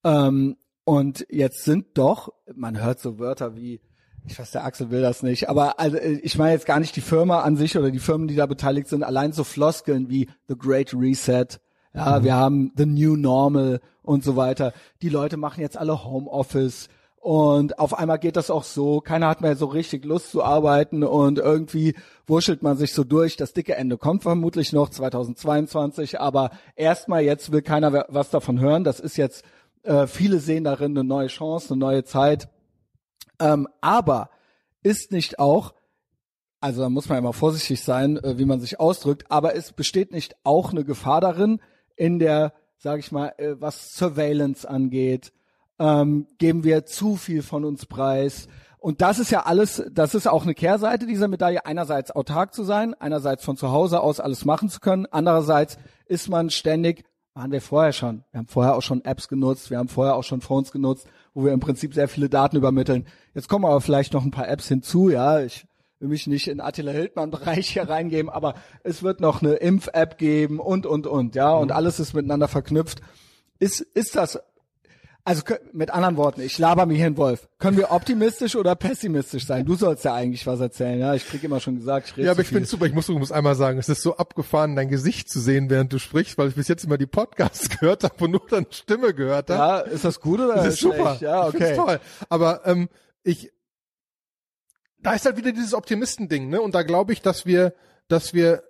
Ähm, 0.04 0.58
und 0.84 1.26
jetzt 1.30 1.64
sind 1.64 1.98
doch, 1.98 2.34
man 2.54 2.82
hört 2.82 3.00
so 3.00 3.20
Wörter 3.20 3.56
wie, 3.56 3.82
ich 4.26 4.38
weiß, 4.38 4.52
der 4.52 4.66
Axel 4.66 4.90
will 4.90 5.02
das 5.02 5.24
nicht, 5.24 5.50
aber 5.50 5.80
also, 5.80 5.98
ich 5.98 6.38
meine 6.38 6.54
jetzt 6.54 6.66
gar 6.66 6.80
nicht 6.80 6.96
die 6.96 7.02
Firma 7.02 7.42
an 7.42 7.56
sich 7.56 7.78
oder 7.78 7.92
die 7.92 8.00
Firmen, 8.00 8.28
die 8.28 8.36
da 8.36 8.46
beteiligt 8.46 8.88
sind, 8.88 9.04
allein 9.04 9.32
so 9.32 9.44
Floskeln 9.44 10.10
wie 10.10 10.30
The 10.48 10.58
Great 10.58 10.94
Reset, 10.94 11.60
ja, 11.94 12.24
wir 12.24 12.36
haben 12.36 12.72
The 12.78 12.86
New 12.86 13.18
Normal 13.18 13.82
und 14.02 14.24
so 14.24 14.38
weiter. 14.38 14.74
Die 15.02 15.10
Leute 15.10 15.36
machen 15.36 15.60
jetzt 15.60 15.78
alle 15.78 16.06
Homeoffice 16.06 16.88
und 17.22 17.78
auf 17.78 17.94
einmal 17.94 18.18
geht 18.18 18.36
das 18.36 18.50
auch 18.50 18.64
so. 18.64 19.00
Keiner 19.00 19.28
hat 19.28 19.42
mehr 19.42 19.56
so 19.56 19.68
richtig 19.68 20.06
Lust 20.06 20.32
zu 20.32 20.44
arbeiten 20.44 21.04
und 21.04 21.38
irgendwie 21.38 21.94
wurschtelt 22.26 22.64
man 22.64 22.78
sich 22.78 22.94
so 22.94 23.04
durch. 23.04 23.38
Das 23.38 23.54
dicke 23.54 23.76
Ende 23.76 24.00
kommt 24.00 24.24
vermutlich 24.24 24.74
noch 24.74 24.90
2022, 24.90 26.20
aber 26.20 26.50
erstmal 26.76 27.22
jetzt 27.22 27.52
will 27.52 27.62
keiner 27.62 28.08
was 28.10 28.32
davon 28.32 28.60
hören. 28.60 28.84
Das 28.84 29.00
ist 29.00 29.18
jetzt, 29.18 29.46
äh, 29.84 30.08
viele 30.08 30.40
sehen 30.40 30.64
darin 30.64 30.98
eine 30.98 31.08
neue 31.08 31.28
Chance, 31.28 31.74
eine 31.74 31.80
neue 31.80 32.04
Zeit. 32.04 32.50
Ähm, 33.40 33.68
aber 33.82 34.32
ist 34.82 35.12
nicht 35.12 35.38
auch, 35.38 35.76
also 36.60 36.82
da 36.82 36.90
muss 36.90 37.08
man 37.08 37.20
immer 37.20 37.34
vorsichtig 37.34 37.84
sein, 37.84 38.18
äh, 38.18 38.40
wie 38.40 38.46
man 38.46 38.60
sich 38.60 38.80
ausdrückt, 38.80 39.30
aber 39.30 39.56
es 39.56 39.74
besteht 39.74 40.12
nicht 40.12 40.36
auch 40.44 40.72
eine 40.72 40.84
Gefahr 40.84 41.22
darin, 41.22 41.62
in 41.96 42.18
der, 42.18 42.54
sage 42.78 43.02
ich 43.02 43.12
mal, 43.12 43.36
äh, 43.38 43.62
was 43.62 43.94
Surveillance 43.94 44.68
angeht, 44.68 45.32
ähm, 45.82 46.28
geben 46.38 46.64
wir 46.64 46.86
zu 46.86 47.16
viel 47.16 47.42
von 47.42 47.66
uns 47.66 47.88
preis. 47.88 48.48
Und 48.78 49.02
das 49.02 49.20
ist 49.20 49.32
ja 49.32 49.46
alles, 49.46 49.84
das 49.92 50.16
ist 50.16 50.28
auch 50.28 50.44
eine 50.44 50.54
Kehrseite 50.54 51.08
dieser 51.08 51.28
Medaille. 51.28 51.66
Einerseits 51.66 52.12
autark 52.12 52.54
zu 52.54 52.64
sein, 52.64 52.94
einerseits 52.94 53.44
von 53.44 53.58
zu 53.58 53.72
Hause 53.72 54.00
aus 54.02 54.20
alles 54.20 54.46
machen 54.46 54.70
zu 54.70 54.80
können. 54.80 55.08
Andererseits 55.10 55.78
ist 56.06 56.30
man 56.30 56.52
ständig, 56.52 57.04
waren 57.34 57.52
wir 57.52 57.62
vorher 57.62 57.94
schon. 57.94 58.24
Wir 58.32 58.40
haben 58.40 58.48
vorher 58.48 58.76
auch 58.76 58.82
schon 58.82 59.04
Apps 59.06 59.28
genutzt, 59.28 59.72
wir 59.72 59.80
haben 59.80 59.88
vorher 59.88 60.16
auch 60.16 60.24
schon 60.24 60.42
Phones 60.42 60.72
genutzt, 60.72 61.08
wo 61.34 61.46
wir 61.46 61.52
im 61.52 61.60
Prinzip 61.60 61.94
sehr 61.94 62.08
viele 62.08 62.30
Daten 62.30 62.58
übermitteln. 62.58 63.08
Jetzt 63.34 63.50
kommen 63.50 63.66
aber 63.66 63.82
vielleicht 63.82 64.14
noch 64.14 64.24
ein 64.24 64.32
paar 64.32 64.48
Apps 64.48 64.68
hinzu, 64.68 65.10
ja. 65.10 65.40
Ich 65.42 65.66
will 66.00 66.10
mich 66.10 66.28
nicht 66.28 66.48
in 66.48 66.60
Attila 66.60 66.92
Hildmann-Bereich 66.92 67.70
hier 67.70 67.90
reingeben, 67.90 68.30
aber 68.30 68.56
es 68.84 69.02
wird 69.02 69.20
noch 69.20 69.42
eine 69.42 69.54
Impf-App 69.54 70.18
geben 70.18 70.60
und, 70.60 70.86
und, 70.86 71.08
und, 71.08 71.36
ja. 71.36 71.54
Und 71.54 71.72
alles 71.72 72.00
ist 72.00 72.14
miteinander 72.14 72.48
verknüpft. 72.48 73.02
Ist, 73.60 73.82
ist 73.82 74.16
das 74.16 74.40
also 75.24 75.44
mit 75.74 75.92
anderen 75.92 76.18
Worten, 76.18 76.42
ich 76.42 76.58
laber 76.58 76.86
mich 76.86 77.00
hin, 77.00 77.16
Wolf. 77.18 77.48
Können 77.60 77.78
wir 77.78 77.92
optimistisch 77.92 78.56
oder 78.56 78.76
pessimistisch 78.76 79.46
sein? 79.46 79.66
Du 79.66 79.76
sollst 79.76 80.04
ja 80.04 80.14
eigentlich 80.16 80.48
was 80.48 80.60
erzählen, 80.60 81.00
ja? 81.00 81.14
Ich 81.14 81.28
krieg 81.28 81.44
immer 81.44 81.60
schon 81.60 81.76
gesagt, 81.78 82.08
ich 82.08 82.18
rede 82.18 82.26
Ja, 82.26 82.32
aber 82.32 82.42
ich 82.42 82.48
viel. 82.48 82.58
bin 82.58 82.66
super. 82.66 82.86
Ich 82.88 82.94
muss 82.94 83.08
übrigens 83.08 83.32
einmal 83.32 83.56
sagen, 83.56 83.78
es 83.78 83.88
ist 83.90 84.02
so 84.02 84.18
abgefahren, 84.18 84.76
dein 84.76 84.90
Gesicht 84.90 85.30
zu 85.30 85.40
sehen, 85.40 85.70
während 85.70 85.94
du 85.94 86.00
sprichst, 86.00 86.38
weil 86.38 86.48
ich 86.50 86.56
bis 86.56 86.68
jetzt 86.68 86.84
immer 86.86 86.98
die 86.98 87.06
Podcasts 87.06 87.70
gehört 87.80 88.04
habe 88.04 88.16
und 88.24 88.32
nur 88.32 88.46
deine 88.50 88.66
Stimme 88.72 89.14
gehört 89.14 89.50
habe. 89.52 89.60
Ja, 89.60 89.94
ist 89.94 90.06
das 90.06 90.20
gut 90.20 90.40
oder 90.40 90.56
Das 90.56 90.68
ist 90.68 90.80
super. 90.80 90.96
schlecht? 91.18 91.22
Ja, 91.22 91.46
Ich 91.50 91.52
find's 91.56 91.66
okay. 91.68 91.76
toll. 91.76 92.00
Aber 92.30 92.62
ähm, 92.66 92.90
ich, 93.24 93.52
da 95.00 95.14
ist 95.14 95.26
halt 95.26 95.38
wieder 95.38 95.52
dieses 95.52 95.74
Optimistending, 95.74 96.50
ne? 96.50 96.62
Und 96.62 96.74
da 96.76 96.84
glaube 96.84 97.14
ich, 97.14 97.22
dass 97.22 97.46
wir, 97.46 97.74
dass 98.08 98.34
wir, 98.34 98.64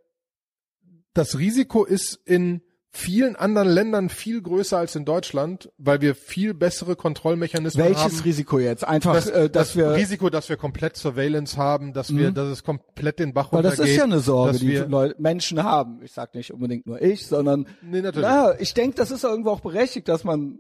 das 1.14 1.38
Risiko 1.38 1.84
ist 1.86 2.16
in 2.26 2.62
vielen 2.94 3.38
anderen 3.38 3.70
Ländern 3.70 4.10
viel 4.10 4.42
größer 4.42 4.78
als 4.78 4.96
in 4.96 5.06
Deutschland, 5.06 5.72
weil 5.78 6.02
wir 6.02 6.14
viel 6.14 6.54
bessere 6.54 6.98
Kontrollmechanismen 6.98 7.86
haben. 7.86 7.96
Welches 7.96 8.26
Risiko 8.26 8.60
jetzt? 8.60 8.86
Einfach, 8.86 9.14
das, 9.14 9.28
äh, 9.28 9.50
dass 9.50 9.70
das 9.70 9.76
wir, 9.78 9.94
Risiko, 9.94 10.30
dass 10.30 10.50
wir 10.50 10.58
komplett 10.58 10.98
Surveillance 10.98 11.56
haben, 11.56 11.94
dass 11.94 12.14
wir, 12.14 12.32
dass 12.32 12.50
es 12.50 12.64
komplett 12.64 13.20
den 13.20 13.34
Bach 13.34 13.52
weil 13.54 13.64
das 13.64 13.74
runtergeht. 13.80 13.92
ist 13.94 13.98
ja 13.98 14.04
eine 14.04 14.20
Sorge, 14.20 14.60
die 14.60 14.76
Leute, 14.76 15.16
Menschen 15.20 15.64
haben. 15.64 16.02
Ich 16.04 16.12
sag 16.12 16.36
nicht 16.36 16.52
unbedingt 16.52 16.86
nur 16.86 17.02
ich, 17.02 17.26
sondern, 17.26 17.66
Nee, 17.82 18.02
natürlich. 18.02 18.28
ja, 18.28 18.54
ich 18.60 18.74
denke, 18.74 18.98
das 18.98 19.10
ist 19.10 19.24
irgendwo 19.24 19.52
auch 19.52 19.62
berechtigt, 19.62 20.10
dass 20.10 20.26
man 20.26 20.60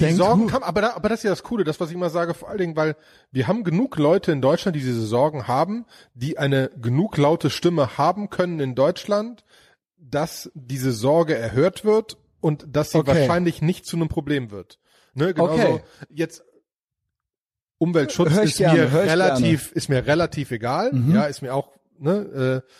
Die 0.00 0.06
denkt, 0.06 0.16
Sorgen 0.18 0.48
kam, 0.48 0.64
aber, 0.64 0.80
da, 0.80 0.94
aber 0.94 1.08
das 1.08 1.20
ist 1.20 1.24
ja 1.24 1.30
das 1.30 1.44
Coole, 1.44 1.62
das, 1.62 1.78
was 1.78 1.88
ich 1.90 1.94
immer 1.94 2.10
sage, 2.10 2.34
vor 2.34 2.48
allen 2.48 2.58
Dingen, 2.58 2.76
weil 2.76 2.96
wir 3.30 3.46
haben 3.46 3.62
genug 3.62 3.96
Leute 3.96 4.32
in 4.32 4.40
Deutschland, 4.42 4.74
die 4.74 4.80
diese 4.80 5.06
Sorgen 5.06 5.46
haben, 5.46 5.84
die 6.14 6.36
eine 6.36 6.70
genug 6.82 7.16
laute 7.16 7.48
Stimme 7.48 7.96
haben 7.96 8.28
können 8.28 8.58
in 8.58 8.74
Deutschland, 8.74 9.44
dass 10.10 10.50
diese 10.54 10.92
Sorge 10.92 11.36
erhört 11.36 11.84
wird 11.84 12.18
und 12.40 12.66
dass 12.70 12.90
sie 12.90 12.98
Okay. 12.98 13.08
wahrscheinlich 13.08 13.62
nicht 13.62 13.86
zu 13.86 13.96
einem 13.96 14.08
Problem 14.08 14.50
wird. 14.50 14.78
Ne, 15.14 15.32
genauso 15.34 15.62
Okay. 15.62 15.82
jetzt 16.10 16.42
Umweltschutz 17.78 18.36
ist 18.36 18.58
gerne, 18.58 18.80
mir 18.80 18.92
relativ, 18.92 19.72
ist 19.72 19.88
mir 19.88 20.06
relativ 20.06 20.50
egal. 20.50 20.92
Mhm. 20.92 21.14
Ja, 21.14 21.24
ist 21.24 21.42
mir 21.42 21.54
auch, 21.54 21.72
ne, 21.98 22.62
äh, 22.64 22.70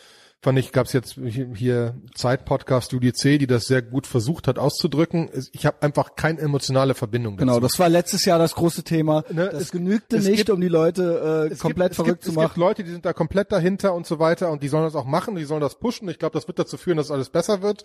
fand 0.45 0.59
ich, 0.59 0.71
gab's 0.71 0.93
jetzt 0.93 1.19
hier 1.55 1.95
Zeit-Podcast 2.15 2.93
UDC, 2.95 3.39
die 3.39 3.47
das 3.49 3.67
sehr 3.67 3.83
gut 3.83 4.07
versucht 4.07 4.47
hat 4.47 4.59
auszudrücken. 4.59 5.31
Ich 5.53 5.67
habe 5.67 5.83
einfach 5.83 6.15
keine 6.15 6.39
emotionale 6.41 6.95
Verbindung 6.95 7.37
dazu. 7.37 7.47
Genau, 7.47 7.59
das 7.61 7.79
war 7.79 7.89
letztes 7.89 8.25
Jahr 8.27 8.39
das 8.39 8.55
große 8.55 8.85
Thema. 8.85 9.25
Ne, 9.31 9.49
das 9.51 9.63
es- 9.63 9.71
genügte 9.73 10.17
es 10.19 10.27
nicht, 10.27 10.37
gibt- 10.37 10.51
um 10.51 10.61
die 10.61 10.69
Leute 10.69 11.47
äh, 11.51 11.53
Es 11.53 11.59
komplett 11.59 11.93
gibt, 11.93 11.97
verrückt 11.97 12.23
es 12.23 12.27
gibt, 12.27 12.35
zu 12.35 12.41
Es 12.41 12.45
gibt 12.45 12.57
machen. 12.57 12.61
Leute, 12.61 12.85
die 12.85 12.91
sind 12.91 13.05
da 13.05 13.13
komplett 13.13 13.51
dahinter 13.51 13.95
und 13.95 14.07
so 14.07 14.19
weiter 14.19 14.51
und 14.53 14.63
die 14.63 14.69
sollen 14.69 14.85
das 14.85 14.95
auch 14.95 15.07
machen, 15.07 15.35
die 15.35 15.45
sollen 15.45 15.63
das 15.63 15.77
pushen. 15.79 16.09
Ich 16.09 16.19
glaube, 16.19 16.35
das 16.35 16.47
wird 16.47 16.59
dazu 16.59 16.77
führen, 16.77 16.99
dass 16.99 17.11
alles 17.11 17.31
besser 17.31 17.63
wird. 17.63 17.85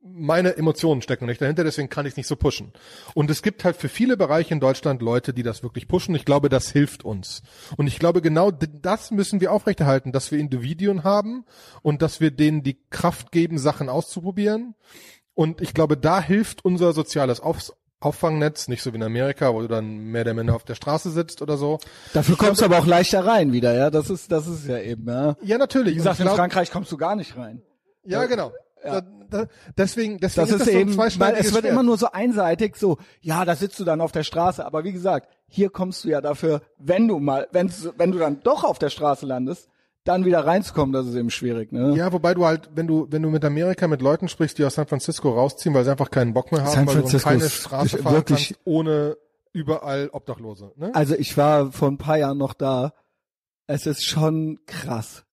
Meine 0.00 0.56
Emotionen 0.56 1.02
stecken 1.02 1.26
nicht 1.26 1.40
dahinter, 1.40 1.64
deswegen 1.64 1.88
kann 1.88 2.06
ich 2.06 2.12
es 2.12 2.16
nicht 2.16 2.26
so 2.28 2.36
pushen. 2.36 2.72
Und 3.14 3.30
es 3.30 3.42
gibt 3.42 3.64
halt 3.64 3.76
für 3.76 3.88
viele 3.88 4.16
Bereiche 4.16 4.54
in 4.54 4.60
Deutschland 4.60 5.02
Leute, 5.02 5.34
die 5.34 5.42
das 5.42 5.62
wirklich 5.62 5.88
pushen. 5.88 6.14
Ich 6.14 6.24
glaube, 6.24 6.48
das 6.48 6.70
hilft 6.70 7.04
uns. 7.04 7.42
Und 7.76 7.86
ich 7.88 7.98
glaube, 7.98 8.22
genau 8.22 8.50
das 8.50 9.10
müssen 9.10 9.40
wir 9.40 9.52
aufrechterhalten, 9.52 10.12
dass 10.12 10.30
wir 10.30 10.38
Individuen 10.38 11.02
haben 11.02 11.44
und 11.82 12.02
dass 12.02 12.20
wir 12.20 12.30
denen 12.30 12.62
die 12.62 12.78
Kraft 12.90 13.32
geben, 13.32 13.58
Sachen 13.58 13.88
auszuprobieren. 13.88 14.74
Und 15.34 15.60
ich 15.60 15.74
glaube, 15.74 15.96
da 15.96 16.20
hilft 16.20 16.64
unser 16.64 16.92
soziales 16.92 17.40
Auf 17.40 17.72
Auffangnetz, 17.98 18.68
nicht 18.68 18.82
so 18.82 18.92
wie 18.92 18.96
in 18.96 19.02
Amerika, 19.02 19.54
wo 19.54 19.62
du 19.62 19.68
dann 19.68 19.96
mehr 19.96 20.20
oder 20.20 20.34
minder 20.34 20.54
auf 20.54 20.64
der 20.64 20.74
Straße 20.74 21.10
sitzt 21.10 21.40
oder 21.40 21.56
so. 21.56 21.78
Dafür 22.12 22.36
kommst 22.36 22.60
du 22.60 22.66
aber 22.66 22.78
auch 22.78 22.86
leichter 22.86 23.24
rein 23.24 23.52
wieder, 23.52 23.74
ja. 23.74 23.90
Das 23.90 24.10
ist, 24.10 24.30
das 24.30 24.46
ist 24.46 24.66
ja 24.66 24.78
eben, 24.78 25.08
ja. 25.08 25.36
Ja, 25.42 25.56
natürlich. 25.56 25.94
Wie 25.94 25.98
gesagt, 25.98 26.20
ich 26.20 26.26
in 26.26 26.32
Frankreich 26.32 26.70
kommst 26.70 26.92
du 26.92 26.98
gar 26.98 27.16
nicht 27.16 27.36
rein. 27.36 27.62
Ja, 28.04 28.26
genau. 28.26 28.52
Da, 28.82 29.00
da, 29.30 29.46
deswegen, 29.76 30.18
deswegen 30.18 30.20
Das 30.20 30.36
ist 30.36 30.38
ist 30.38 30.60
das 30.60 30.64
so 30.66 30.70
ein 30.72 30.78
eben, 30.80 30.96
weil 30.96 31.34
es 31.34 31.52
wird 31.52 31.62
Schwert. 31.62 31.64
immer 31.72 31.82
nur 31.82 31.98
so 31.98 32.10
einseitig, 32.12 32.76
so, 32.76 32.98
ja, 33.20 33.44
da 33.44 33.56
sitzt 33.56 33.80
du 33.80 33.84
dann 33.84 34.00
auf 34.00 34.12
der 34.12 34.22
Straße. 34.22 34.64
Aber 34.64 34.84
wie 34.84 34.92
gesagt, 34.92 35.28
hier 35.48 35.70
kommst 35.70 36.04
du 36.04 36.08
ja 36.08 36.20
dafür, 36.20 36.62
wenn 36.78 37.08
du 37.08 37.18
mal, 37.18 37.48
wenn, 37.52 37.72
wenn 37.96 38.12
du 38.12 38.18
dann 38.18 38.40
doch 38.42 38.62
auf 38.64 38.78
der 38.78 38.90
Straße 38.90 39.26
landest, 39.26 39.68
dann 40.04 40.24
wieder 40.24 40.46
reinzukommen, 40.46 40.92
das 40.92 41.06
ist 41.06 41.16
eben 41.16 41.30
schwierig, 41.30 41.72
ne? 41.72 41.96
Ja, 41.96 42.12
wobei 42.12 42.32
du 42.34 42.44
halt, 42.46 42.70
wenn 42.76 42.86
du, 42.86 43.08
wenn 43.10 43.22
du 43.22 43.28
mit 43.30 43.44
Amerika 43.44 43.88
mit 43.88 44.00
Leuten 44.02 44.28
sprichst, 44.28 44.56
die 44.56 44.64
aus 44.64 44.74
San 44.76 44.86
Francisco 44.86 45.30
rausziehen, 45.30 45.74
weil 45.74 45.82
sie 45.84 45.90
einfach 45.90 46.12
keinen 46.12 46.32
Bock 46.32 46.52
mehr 46.52 46.62
haben, 46.62 46.70
San 46.72 46.86
weil 46.86 46.94
du 46.94 47.00
Francisco 47.00 47.28
keine 47.28 47.44
ist 47.44 47.54
Straße 47.54 47.98
fahren 47.98 48.14
wirklich- 48.14 48.48
kannst, 48.50 48.60
ohne 48.66 49.16
überall 49.52 50.08
Obdachlose. 50.12 50.70
Ne? 50.76 50.94
Also 50.94 51.16
ich 51.16 51.36
war 51.36 51.72
vor 51.72 51.88
ein 51.88 51.98
paar 51.98 52.18
Jahren 52.18 52.38
noch 52.38 52.54
da. 52.54 52.92
Es 53.66 53.86
ist 53.86 54.04
schon 54.04 54.60
krass. 54.66 55.24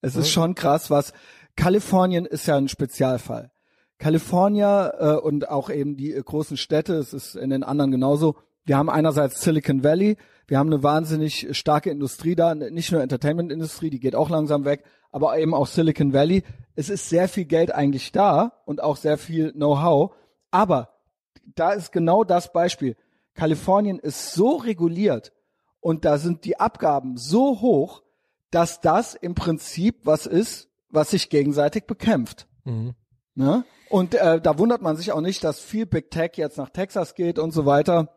Es 0.00 0.16
ist 0.16 0.30
schon 0.30 0.54
krass, 0.54 0.88
was 0.88 1.12
Kalifornien 1.56 2.26
ist 2.26 2.46
ja 2.46 2.56
ein 2.56 2.68
Spezialfall. 2.68 3.50
California 3.98 4.92
äh, 4.98 5.20
und 5.20 5.48
auch 5.48 5.70
eben 5.70 5.96
die 5.96 6.12
äh, 6.12 6.22
großen 6.22 6.56
Städte, 6.56 6.94
es 6.94 7.12
ist 7.12 7.36
in 7.36 7.50
den 7.50 7.62
anderen 7.62 7.92
genauso. 7.92 8.36
Wir 8.64 8.76
haben 8.76 8.90
einerseits 8.90 9.40
Silicon 9.42 9.84
Valley, 9.84 10.16
wir 10.46 10.58
haben 10.58 10.72
eine 10.72 10.82
wahnsinnig 10.82 11.56
starke 11.56 11.90
Industrie 11.90 12.34
da, 12.34 12.54
nicht 12.54 12.90
nur 12.90 13.00
Entertainment-Industrie, 13.00 13.90
die 13.90 14.00
geht 14.00 14.16
auch 14.16 14.28
langsam 14.28 14.64
weg, 14.64 14.84
aber 15.10 15.38
eben 15.38 15.54
auch 15.54 15.66
Silicon 15.66 16.12
Valley. 16.12 16.42
Es 16.74 16.88
ist 16.88 17.08
sehr 17.08 17.28
viel 17.28 17.44
Geld 17.44 17.72
eigentlich 17.72 18.12
da 18.12 18.60
und 18.64 18.82
auch 18.82 18.96
sehr 18.96 19.18
viel 19.18 19.52
Know-how, 19.52 20.14
aber 20.50 20.88
da 21.54 21.72
ist 21.72 21.92
genau 21.92 22.24
das 22.24 22.52
Beispiel. 22.52 22.96
Kalifornien 23.34 23.98
ist 23.98 24.34
so 24.34 24.56
reguliert 24.56 25.32
und 25.80 26.04
da 26.04 26.18
sind 26.18 26.44
die 26.44 26.58
Abgaben 26.58 27.16
so 27.16 27.60
hoch, 27.60 28.02
dass 28.50 28.80
das 28.80 29.14
im 29.14 29.34
Prinzip 29.34 30.00
was 30.04 30.26
ist, 30.26 30.68
was 30.92 31.10
sich 31.10 31.28
gegenseitig 31.30 31.86
bekämpft. 31.86 32.46
Mhm. 32.64 32.94
Ne? 33.34 33.64
Und 33.88 34.14
äh, 34.14 34.40
da 34.40 34.58
wundert 34.58 34.82
man 34.82 34.96
sich 34.96 35.12
auch 35.12 35.20
nicht, 35.20 35.42
dass 35.42 35.58
viel 35.60 35.86
Big 35.86 36.10
Tech 36.10 36.32
jetzt 36.36 36.58
nach 36.58 36.70
Texas 36.70 37.14
geht 37.14 37.38
und 37.38 37.50
so 37.50 37.66
weiter. 37.66 38.14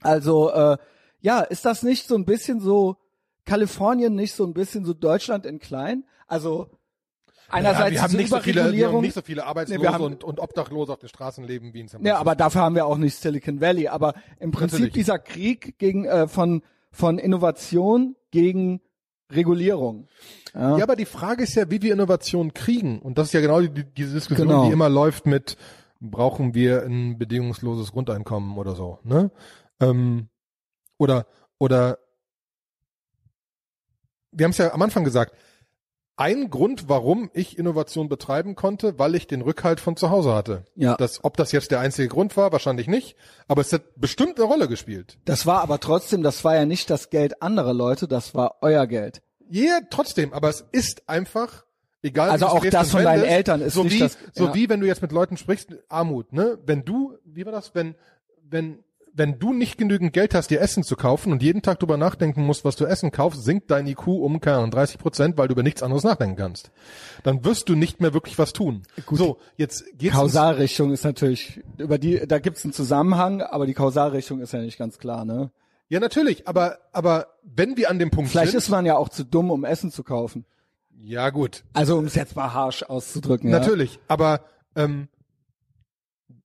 Also 0.00 0.50
äh, 0.50 0.78
ja, 1.20 1.40
ist 1.40 1.64
das 1.64 1.82
nicht 1.82 2.08
so 2.08 2.14
ein 2.16 2.24
bisschen 2.24 2.60
so 2.60 2.96
Kalifornien 3.44 4.14
nicht 4.14 4.34
so 4.34 4.44
ein 4.44 4.54
bisschen 4.54 4.84
so 4.84 4.92
Deutschland 4.92 5.46
in 5.46 5.58
klein? 5.58 6.04
Also 6.26 6.70
einerseits 7.48 7.86
ja, 7.86 7.92
wir 7.92 8.02
haben 8.02 8.16
nicht 8.16 8.30
so, 8.30 8.40
viele, 8.40 8.72
wir 8.72 8.88
haben 8.88 9.00
nicht 9.00 9.14
so 9.14 9.22
viele 9.22 9.44
Arbeitslose 9.46 9.80
Nee, 9.80 9.88
haben- 9.88 10.04
und, 10.04 10.24
und 10.24 10.40
Obdachlose 10.40 10.92
auf 10.92 10.98
den 10.98 11.08
Straßen 11.08 11.44
leben 11.44 11.72
wie 11.74 11.80
in 11.80 11.88
San 11.88 12.04
Ja, 12.04 12.18
aber 12.18 12.34
dafür 12.34 12.62
haben 12.62 12.74
wir 12.74 12.86
auch 12.86 12.98
nicht 12.98 13.16
Silicon 13.16 13.60
Valley. 13.60 13.88
Aber 13.88 14.14
im 14.40 14.50
Prinzip 14.50 14.80
Natürlich. 14.80 14.94
dieser 14.94 15.18
Krieg 15.18 15.78
gegen 15.78 16.06
äh, 16.06 16.26
von 16.26 16.62
von 16.90 17.18
Innovation 17.18 18.16
gegen 18.30 18.80
Regulierung. 19.30 20.08
Ja. 20.54 20.78
Ja, 20.78 20.84
aber 20.84 20.96
die 20.96 21.04
Frage 21.04 21.42
ist 21.42 21.54
ja, 21.54 21.70
wie 21.70 21.82
wir 21.82 21.92
Innovation 21.92 22.54
kriegen. 22.54 23.00
Und 23.00 23.18
das 23.18 23.28
ist 23.28 23.32
ja 23.32 23.40
genau 23.40 23.60
die, 23.60 23.70
die, 23.70 23.84
diese 23.84 24.14
Diskussion, 24.14 24.48
Genau. 24.48 24.66
die 24.66 24.72
immer 24.72 24.88
läuft 24.88 25.26
mit, 25.26 25.56
brauchen 26.00 26.54
wir 26.54 26.82
ein 26.84 27.18
bedingungsloses 27.18 27.92
Grundeinkommen 27.92 28.56
oder 28.56 28.74
so, 28.74 28.98
ne? 29.02 29.30
Ähm, 29.80 30.28
oder, 30.98 31.26
oder, 31.58 31.98
wir 34.32 34.44
haben 34.44 34.50
es 34.52 34.58
ja 34.58 34.72
am 34.72 34.82
Anfang 34.82 35.04
gesagt, 35.04 35.34
ein 36.16 36.48
Grund, 36.50 36.88
warum 36.88 37.30
ich 37.34 37.58
Innovation 37.58 38.08
betreiben 38.08 38.54
konnte, 38.54 38.98
weil 38.98 39.14
ich 39.14 39.26
den 39.26 39.42
Rückhalt 39.42 39.80
von 39.80 39.96
zu 39.96 40.08
Hause 40.10 40.34
hatte. 40.34 40.64
Ja. 40.74 40.96
Das, 40.96 41.22
ob 41.24 41.36
das 41.36 41.52
jetzt 41.52 41.70
der 41.70 41.80
einzige 41.80 42.08
Grund 42.08 42.36
war, 42.36 42.52
wahrscheinlich 42.52 42.86
nicht, 42.88 43.16
aber 43.48 43.60
es 43.60 43.72
hat 43.72 43.82
bestimmt 43.96 44.38
eine 44.38 44.46
Rolle 44.46 44.66
gespielt. 44.68 45.18
Das 45.26 45.44
war 45.46 45.60
aber 45.60 45.78
trotzdem, 45.78 46.22
das 46.22 46.42
war 46.44 46.54
ja 46.54 46.64
nicht 46.64 46.88
das 46.88 47.10
Geld 47.10 47.42
anderer 47.42 47.74
Leute, 47.74 48.08
das 48.08 48.34
war 48.34 48.56
euer 48.62 48.86
Geld. 48.86 49.20
Ja, 49.50 49.78
trotzdem, 49.90 50.32
aber 50.32 50.48
es 50.48 50.64
ist 50.72 51.08
einfach, 51.08 51.64
egal 52.02 52.30
Also 52.30 52.46
auch 52.46 52.64
das 52.64 52.90
von 52.90 53.04
deinen 53.04 53.24
Eltern 53.24 53.60
ist 53.60 53.74
so 53.74 53.84
nicht 53.84 53.94
wie, 53.94 53.98
das- 54.00 54.16
So 54.32 54.46
ja. 54.46 54.54
wie 54.54 54.68
wenn 54.70 54.80
du 54.80 54.86
jetzt 54.86 55.02
mit 55.02 55.12
Leuten 55.12 55.36
sprichst, 55.36 55.68
Armut, 55.88 56.32
ne? 56.32 56.58
Wenn 56.64 56.84
du, 56.84 57.18
wie 57.24 57.44
war 57.44 57.52
das, 57.52 57.74
wenn, 57.74 57.94
wenn, 58.42 58.82
wenn 59.16 59.38
du 59.38 59.54
nicht 59.54 59.78
genügend 59.78 60.12
Geld 60.12 60.34
hast, 60.34 60.50
dir 60.50 60.60
Essen 60.60 60.82
zu 60.82 60.94
kaufen 60.94 61.32
und 61.32 61.42
jeden 61.42 61.62
Tag 61.62 61.80
drüber 61.80 61.96
nachdenken 61.96 62.44
musst, 62.44 62.66
was 62.66 62.76
du 62.76 62.84
Essen 62.84 63.12
kaufst, 63.12 63.42
sinkt 63.42 63.70
dein 63.70 63.86
IQ 63.86 64.08
um, 64.08 64.40
keine 64.40 64.58
Ahnung, 64.58 64.70
30 64.70 64.98
Prozent, 64.98 65.38
weil 65.38 65.48
du 65.48 65.52
über 65.52 65.62
nichts 65.62 65.82
anderes 65.82 66.04
nachdenken 66.04 66.36
kannst. 66.36 66.70
Dann 67.22 67.42
wirst 67.44 67.70
du 67.70 67.74
nicht 67.74 68.00
mehr 68.00 68.12
wirklich 68.12 68.38
was 68.38 68.52
tun. 68.52 68.82
So, 69.10 69.38
jetzt 69.56 69.84
geht's 69.96 70.14
Kausalrichtung 70.14 70.92
ist 70.92 71.04
natürlich 71.04 71.62
über 71.78 71.96
die, 71.96 72.26
da 72.26 72.38
gibt's 72.38 72.64
einen 72.64 72.74
Zusammenhang, 72.74 73.40
aber 73.40 73.66
die 73.66 73.72
Kausalrichtung 73.72 74.40
ist 74.40 74.52
ja 74.52 74.60
nicht 74.60 74.78
ganz 74.78 74.98
klar, 74.98 75.24
ne? 75.24 75.50
Ja, 75.88 76.00
natürlich, 76.00 76.46
aber, 76.46 76.78
aber 76.92 77.28
wenn 77.42 77.76
wir 77.76 77.90
an 77.90 77.98
dem 77.98 78.10
Punkt 78.10 78.30
Vielleicht 78.30 78.50
sind, 78.50 78.58
ist 78.58 78.68
man 78.68 78.84
ja 78.84 78.96
auch 78.96 79.08
zu 79.08 79.24
dumm, 79.24 79.50
um 79.50 79.64
Essen 79.64 79.90
zu 79.90 80.02
kaufen. 80.02 80.44
ja 81.00 81.30
gut, 81.30 81.64
Also 81.72 81.96
um 81.96 82.04
es 82.04 82.16
jetzt 82.16 82.36
mal 82.36 82.52
harsch 82.52 82.82
auszudrücken. 82.82 83.50
Natürlich, 83.50 83.98
aber 84.08 84.40
ähm, 84.74 85.08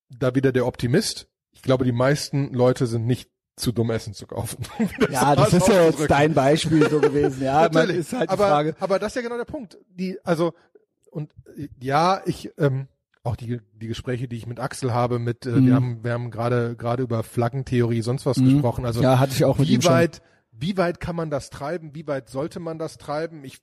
da 0.10 0.36
wieder 0.36 0.52
der 0.52 0.66
Optimist. 0.68 1.28
Ich 1.62 1.64
glaube, 1.64 1.86
die 1.86 1.92
meisten 1.92 2.52
Leute 2.54 2.88
sind 2.88 3.06
nicht 3.06 3.30
zu 3.56 3.72
dumm, 3.72 3.92
Essen 3.92 4.16
zu 4.16 4.26
kaufen. 4.26 4.64
Ja, 5.02 5.12
ja 5.12 5.36
das 5.36 5.54
ist 5.54 5.68
ja 5.68 5.84
jetzt 5.86 6.10
dein 6.10 6.34
Beispiel 6.34 6.90
so 6.90 7.00
gewesen. 7.00 7.44
Ja, 7.44 7.70
Natürlich, 7.70 7.98
ist 7.98 8.14
halt 8.14 8.30
die 8.32 8.34
aber, 8.34 8.48
Frage. 8.48 8.76
aber 8.80 8.98
das 8.98 9.12
ist 9.12 9.18
ja 9.18 9.22
genau 9.22 9.38
der 9.38 9.46
Punkt. 9.46 9.78
Die, 9.90 10.18
also 10.24 10.54
und 11.12 11.32
ja, 11.80 12.22
ich 12.26 12.50
ähm, 12.58 12.88
auch 13.24 13.36
die 13.36 13.60
die 13.76 13.88
Gespräche, 13.88 14.28
die 14.28 14.38
ich 14.38 14.48
mit 14.48 14.60
Axel 14.60 14.92
habe, 14.92 15.20
mit 15.20 15.46
äh, 15.46 15.50
Mhm. 15.52 15.66
wir 15.68 15.76
haben 15.76 16.04
wir 16.04 16.14
haben 16.14 16.32
gerade 16.32 16.76
gerade 16.76 17.04
über 17.04 17.22
Flaggentheorie 17.22 18.02
sonst 18.02 18.26
was 18.26 18.38
gesprochen. 18.38 18.84
Also 18.86 19.04
Ja, 19.04 19.20
hatte 19.20 19.34
ich 19.36 19.46
auch 19.46 19.60
mit 19.60 19.70
ihm 19.70 19.80
wie 19.80 19.84
schon. 19.84 19.94
weit 19.94 20.22
wie 20.52 20.78
weit 20.78 21.00
kann 21.00 21.16
man 21.16 21.30
das 21.30 21.52
treiben? 21.52 21.94
Wie 21.94 22.08
weit 22.08 22.30
sollte 22.30 22.60
man 22.60 22.80
das 22.80 22.98
treiben? 22.98 23.44
Ich 23.44 23.60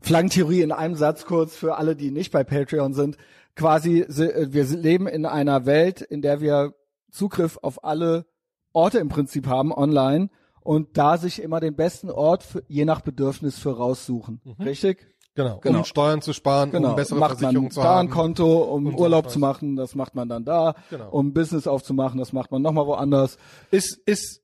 Flaggentheorie 0.00 0.62
in 0.62 0.72
einem 0.72 0.94
Satz 0.96 1.24
kurz 1.24 1.54
für 1.56 1.76
alle, 1.76 1.94
die 1.96 2.10
nicht 2.10 2.32
bei 2.32 2.42
Patreon 2.44 2.94
sind. 2.94 3.16
Quasi, 3.54 4.00
äh, 4.00 4.52
wir 4.52 4.64
leben 4.64 5.06
in 5.06 5.26
einer 5.26 5.64
Welt, 5.66 6.00
in 6.02 6.22
der 6.22 6.40
wir 6.40 6.74
Zugriff 7.16 7.58
auf 7.62 7.82
alle 7.84 8.26
Orte 8.72 8.98
im 8.98 9.08
Prinzip 9.08 9.46
haben 9.46 9.72
online 9.72 10.28
und 10.60 10.96
da 10.98 11.16
sich 11.16 11.40
immer 11.42 11.60
den 11.60 11.74
besten 11.76 12.10
Ort 12.10 12.42
für, 12.42 12.62
je 12.68 12.84
nach 12.84 13.00
Bedürfnis 13.00 13.58
für 13.58 13.76
raussuchen. 13.76 14.40
Richtig? 14.60 15.06
genau, 15.34 15.58
Genau. 15.60 15.78
um 15.80 15.84
Steuern 15.84 16.22
zu 16.22 16.32
sparen, 16.32 16.70
Genau. 16.70 16.90
um 16.90 16.96
bessere 16.96 17.18
macht 17.18 17.30
man 17.32 17.38
Versicherungen 17.38 17.70
zu 17.70 17.80
da 17.80 17.86
haben. 17.96 18.08
ein 18.08 18.10
Konto, 18.10 18.62
um 18.64 18.94
Urlaub 18.94 19.30
zu 19.30 19.38
machen, 19.38 19.76
das 19.76 19.94
macht 19.94 20.14
man 20.14 20.28
dann 20.28 20.44
da. 20.44 20.74
Genau. 20.90 21.10
Um 21.10 21.32
Business 21.34 21.66
aufzumachen, 21.66 22.18
das 22.18 22.32
macht 22.32 22.50
man 22.50 22.62
nochmal 22.62 22.86
woanders. 22.86 23.36
ist, 23.70 23.96
ist, 24.06 24.42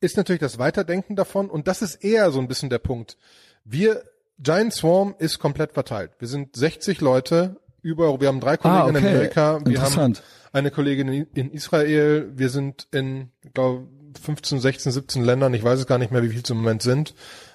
ist 0.00 0.16
natürlich 0.16 0.40
das 0.40 0.58
Weiterdenken 0.58 1.14
davon 1.16 1.48
und 1.50 1.68
das 1.68 1.82
ist 1.82 1.96
eher 1.96 2.30
so 2.32 2.40
ein 2.40 2.48
bisschen 2.48 2.68
der 2.70 2.78
Punkt. 2.80 3.16
Wir, 3.64 4.02
Giant 4.38 4.72
Swarm 4.74 5.14
ist 5.18 5.38
komplett 5.38 5.72
verteilt. 5.72 6.10
Wir 6.18 6.26
sind 6.28 6.56
60 6.56 7.00
Leute, 7.00 7.60
über, 7.80 8.20
wir 8.20 8.28
haben 8.28 8.40
drei 8.40 8.56
Kollegen 8.56 8.80
Ah, 8.80 8.88
in 8.88 8.96
okay. 8.96 9.08
Amerika, 9.08 9.42
wir 9.64 9.80
haben 9.80 9.86
Interessant. 9.86 10.22
Eine 10.52 10.70
Kollegin 10.70 11.08
in, 11.34 11.50
Israel, 11.50 12.30
wir 12.34 12.48
sind 12.50 12.86
in, 12.92 13.30
ich 13.42 13.52
glaube, 13.52 13.86
15, 14.20 14.60
16, 14.60 14.92
17 14.92 15.24
Ländern, 15.24 15.54
ich 15.54 15.64
weiß 15.64 15.78
es 15.80 15.86
gar 15.86 15.98
nicht 15.98 16.10
mehr, 16.12 16.22
wie 16.22 16.28
viel 16.28 16.42
es 16.44 16.50
im 16.50 16.58
Moment 16.58 16.82
sind, 16.82 17.14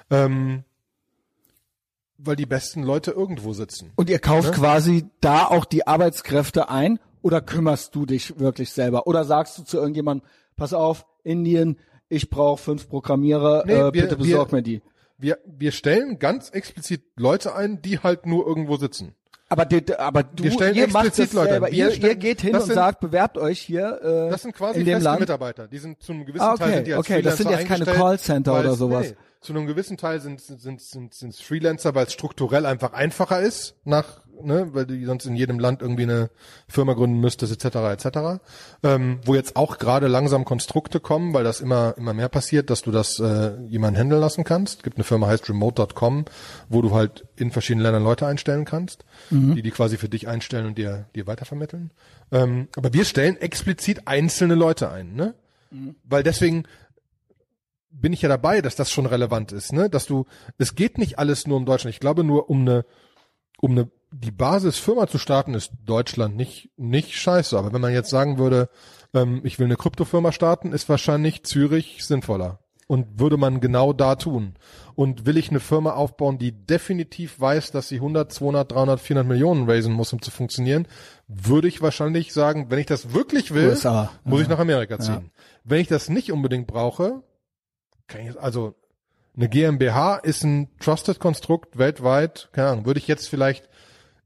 ähm, 0.10 0.64
weil 2.18 2.36
die 2.36 2.46
besten 2.48 2.82
Leute 2.84 3.12
irgendwo 3.12 3.54
sitzen. 3.54 3.92
Und 3.96 4.10
ihr 4.10 4.20
kauft 4.20 4.50
Ne? 4.50 4.56
quasi 4.56 5.06
da 5.22 5.46
auch 5.46 5.66
die 5.66 5.86
Arbeitskräfte 5.86 6.70
ein 6.70 7.00
oder 7.22 7.42
kümmerst 7.42 7.94
du 7.94 8.06
dich 8.06 8.40
wirklich 8.40 8.72
selber? 8.72 9.06
Oder 9.06 9.24
sagst 9.24 9.58
du 9.60 9.64
zu 9.64 9.78
irgendjemandem, 9.78 10.28
pass 10.56 10.74
auf, 10.74 11.06
Indien, 11.24 11.78
ich 12.10 12.30
brauche 12.30 12.62
fünf 12.64 12.90
Programmierer, 12.90 13.64
Nee, 13.68 13.74
äh, 13.74 13.78
wir- 13.86 13.92
bitte 13.92 14.16
besorg 14.18 14.52
wir- 14.52 14.56
mir 14.58 14.64
die. 14.64 14.82
Wir, 15.20 15.40
wir 15.46 15.72
stellen 15.72 16.20
ganz 16.20 16.50
explizit 16.52 17.02
Leute 17.16 17.56
ein, 17.56 17.82
die 17.82 18.00
halt 18.00 18.26
nur 18.28 18.46
irgendwo 18.48 18.78
sitzen. 18.78 19.14
Aber, 19.50 19.64
die, 19.66 19.96
aber 19.98 20.24
du, 20.24 20.44
ihr 20.44 20.88
macht 20.90 21.18
das 21.18 21.32
Leute. 21.32 21.52
selber. 21.52 21.70
Ihr, 21.70 21.86
ihr 21.88 21.92
stellen- 21.96 22.20
geht 22.20 22.42
hin 22.42 22.54
und 22.56 22.64
sind- 22.64 22.76
sagt, 22.76 23.00
bewerbt 23.00 23.38
euch 23.38 23.60
hier 23.62 24.00
äh, 24.04 24.30
Das 24.30 24.42
sind 24.42 24.54
quasi 24.54 24.80
in 24.82 24.86
dem 24.86 24.96
feste 24.96 25.04
Land. 25.06 25.20
Mitarbeiter. 25.22 25.68
Die 25.68 25.78
sind 25.78 26.02
zu 26.04 26.12
einem 26.12 26.26
gewissen 26.26 26.44
Ah, 26.44 26.56
Teil 26.58 26.68
okay, 26.68 26.76
sind 26.76 26.88
die 26.88 26.94
als 26.94 27.00
okay, 27.06 27.22
das 27.22 27.38
sind 27.38 27.50
jetzt 27.52 27.66
keine 27.66 27.86
Callcenter 27.86 28.60
oder 28.60 28.74
sowas. 28.74 29.08
Nee, 29.12 29.16
zu 29.40 29.54
einem 29.54 29.66
gewissen 29.66 29.96
Teil 29.96 30.20
sind 30.20 30.42
sind 30.42 30.60
sind 30.60 30.82
sind, 30.82 31.14
sind 31.14 31.36
Freelancer, 31.36 31.96
weil 31.96 32.08
es 32.08 32.14
strukturell 32.14 32.66
einfach 32.66 32.92
einfacher 32.92 33.40
ist, 33.40 33.76
nach 33.86 34.20
ne, 34.44 34.70
weil 34.74 34.86
du 34.86 35.06
sonst 35.06 35.26
in 35.26 35.36
jedem 35.36 35.60
Land 35.60 35.82
irgendwie 35.82 36.04
eine 36.04 36.30
Firma 36.68 36.94
gründen 36.94 37.20
müsstest, 37.20 37.54
etc. 37.54 37.76
etc. 38.06 38.42
Ähm, 38.84 39.20
wo 39.26 39.36
jetzt 39.36 39.56
auch 39.56 39.78
gerade 39.78 40.08
langsam 40.08 40.46
Konstrukte 40.46 41.00
kommen, 41.00 41.34
weil 41.34 41.44
das 41.44 41.62
immer 41.62 41.96
immer 41.98 42.14
mehr 42.14 42.30
passiert, 42.30 42.70
dass 42.70 42.82
du 42.82 42.92
das 42.92 43.20
äh, 43.20 43.60
jemanden 43.68 44.00
handeln 44.00 44.22
lassen 44.22 44.44
kannst. 44.44 44.78
Es 44.78 44.84
gibt 44.84 44.98
eine 44.98 45.04
Firma 45.04 45.28
heißt 45.28 45.50
Remote.com, 45.50 46.26
wo 46.70 46.82
du 46.82 46.94
halt 46.94 47.26
in 47.36 47.52
verschiedenen 47.52 47.84
Ländern 47.84 48.04
Leute 48.04 48.26
einstellen 48.28 48.66
kannst, 48.66 49.06
die 49.56 49.62
die 49.62 49.72
quasi 49.72 49.98
für 49.98 50.10
dich 50.10 50.28
einstellen 50.28 50.66
und 50.66 50.78
dir 50.78 51.06
dir 51.16 51.28
weitervermitteln. 51.28 51.92
Ähm, 52.32 52.68
aber 52.76 52.94
wir 52.94 53.06
stellen 53.06 53.38
explizit 53.38 54.08
einzelne 54.08 54.56
Leute 54.56 54.92
ein, 54.92 55.14
ne? 55.14 55.34
Weil 56.04 56.24
deswegen 56.24 56.64
bin 57.90 58.14
ich 58.14 58.22
ja 58.22 58.30
dabei, 58.30 58.62
dass 58.62 58.76
das 58.76 58.92
schon 58.92 59.06
relevant 59.06 59.52
ist, 59.52 59.74
ne? 59.74 59.90
Dass 59.90 60.06
du, 60.06 60.26
es 60.58 60.76
geht 60.76 60.98
nicht 60.98 61.20
alles 61.20 61.48
nur 61.48 61.58
um 61.58 61.66
Deutschland. 61.66 61.94
Ich 61.94 62.00
glaube 62.00 62.24
nur 62.24 62.50
um 62.50 62.62
eine, 62.62 62.86
um 63.60 63.72
eine, 63.72 63.90
die 64.12 64.32
Basisfirma 64.32 65.08
zu 65.08 65.18
starten, 65.18 65.54
ist 65.54 65.72
Deutschland 65.86 66.36
nicht, 66.36 66.70
nicht 66.78 67.16
scheiße. 67.16 67.58
Aber 67.58 67.74
wenn 67.74 67.82
man 67.82 67.94
jetzt 67.94 68.10
sagen 68.10 68.38
würde, 68.38 68.70
ähm, 69.14 69.42
ich 69.44 69.60
will 69.60 69.66
eine 69.66 69.76
Kryptofirma 69.76 70.32
starten, 70.32 70.72
ist 70.72 70.90
wahrscheinlich 70.90 71.44
Zürich 71.44 72.06
sinnvoller. 72.06 72.60
Und 72.88 73.20
würde 73.20 73.36
man 73.36 73.60
genau 73.60 73.92
da 73.92 74.16
tun. 74.16 74.54
Und 74.96 75.26
will 75.26 75.36
ich 75.36 75.50
eine 75.50 75.60
Firma 75.60 75.92
aufbauen, 75.92 76.38
die 76.38 76.54
definitiv 76.54 77.38
weiß, 77.38 77.72
dass 77.72 77.90
sie 77.90 77.98
100, 77.98 78.32
200, 78.32 78.72
300, 78.72 79.00
400 79.02 79.28
Millionen 79.28 79.70
raisen 79.70 79.94
muss, 79.94 80.14
um 80.14 80.22
zu 80.22 80.32
funktionieren, 80.32 80.88
würde 81.28 81.68
ich 81.68 81.82
wahrscheinlich 81.82 82.32
sagen, 82.32 82.68
wenn 82.70 82.80
ich 82.80 82.86
das 82.86 83.14
wirklich 83.14 83.54
will, 83.54 83.68
USA, 83.68 84.10
muss 84.24 84.40
ja. 84.40 84.44
ich 84.44 84.50
nach 84.50 84.60
Amerika 84.60 85.00
ziehen. 85.00 85.32
Wenn 85.66 85.82
ich 85.82 85.90
das 85.90 86.08
nicht 86.08 86.32
unbedingt 86.32 86.66
brauche, 86.66 87.24
kann 88.08 88.22
ich, 88.22 88.40
also 88.40 88.74
eine 89.36 89.50
GmbH 89.50 90.16
ist 90.16 90.44
ein 90.44 90.70
Trusted 90.80 91.20
Konstrukt 91.20 91.78
weltweit, 91.78 92.50
keine 92.54 92.70
Ahnung, 92.70 92.86
würde 92.86 93.00
ich 93.00 93.08
jetzt 93.08 93.28
vielleicht 93.28 93.70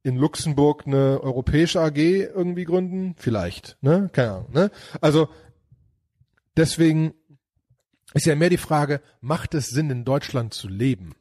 in 0.04 0.18
Luxemburg 0.18 0.84
eine 0.86 1.20
europäische 1.22 1.80
AG 1.82 1.98
irgendwie 1.98 2.66
gründen? 2.66 3.16
Vielleicht, 3.18 3.78
ne? 3.82 4.10
Keine 4.14 4.32
Ahnung, 4.32 4.48
ne? 4.54 4.72
Also 5.00 5.30
deswegen 6.58 7.14
ist 8.14 8.26
ja 8.26 8.36
mehr 8.36 8.50
die 8.50 8.58
Frage, 8.58 9.02
macht 9.22 9.54
es 9.54 9.70
Sinn 9.70 9.90
in 9.90 10.04
Deutschland 10.04 10.54
zu 10.54 10.68
leben? 10.68 11.16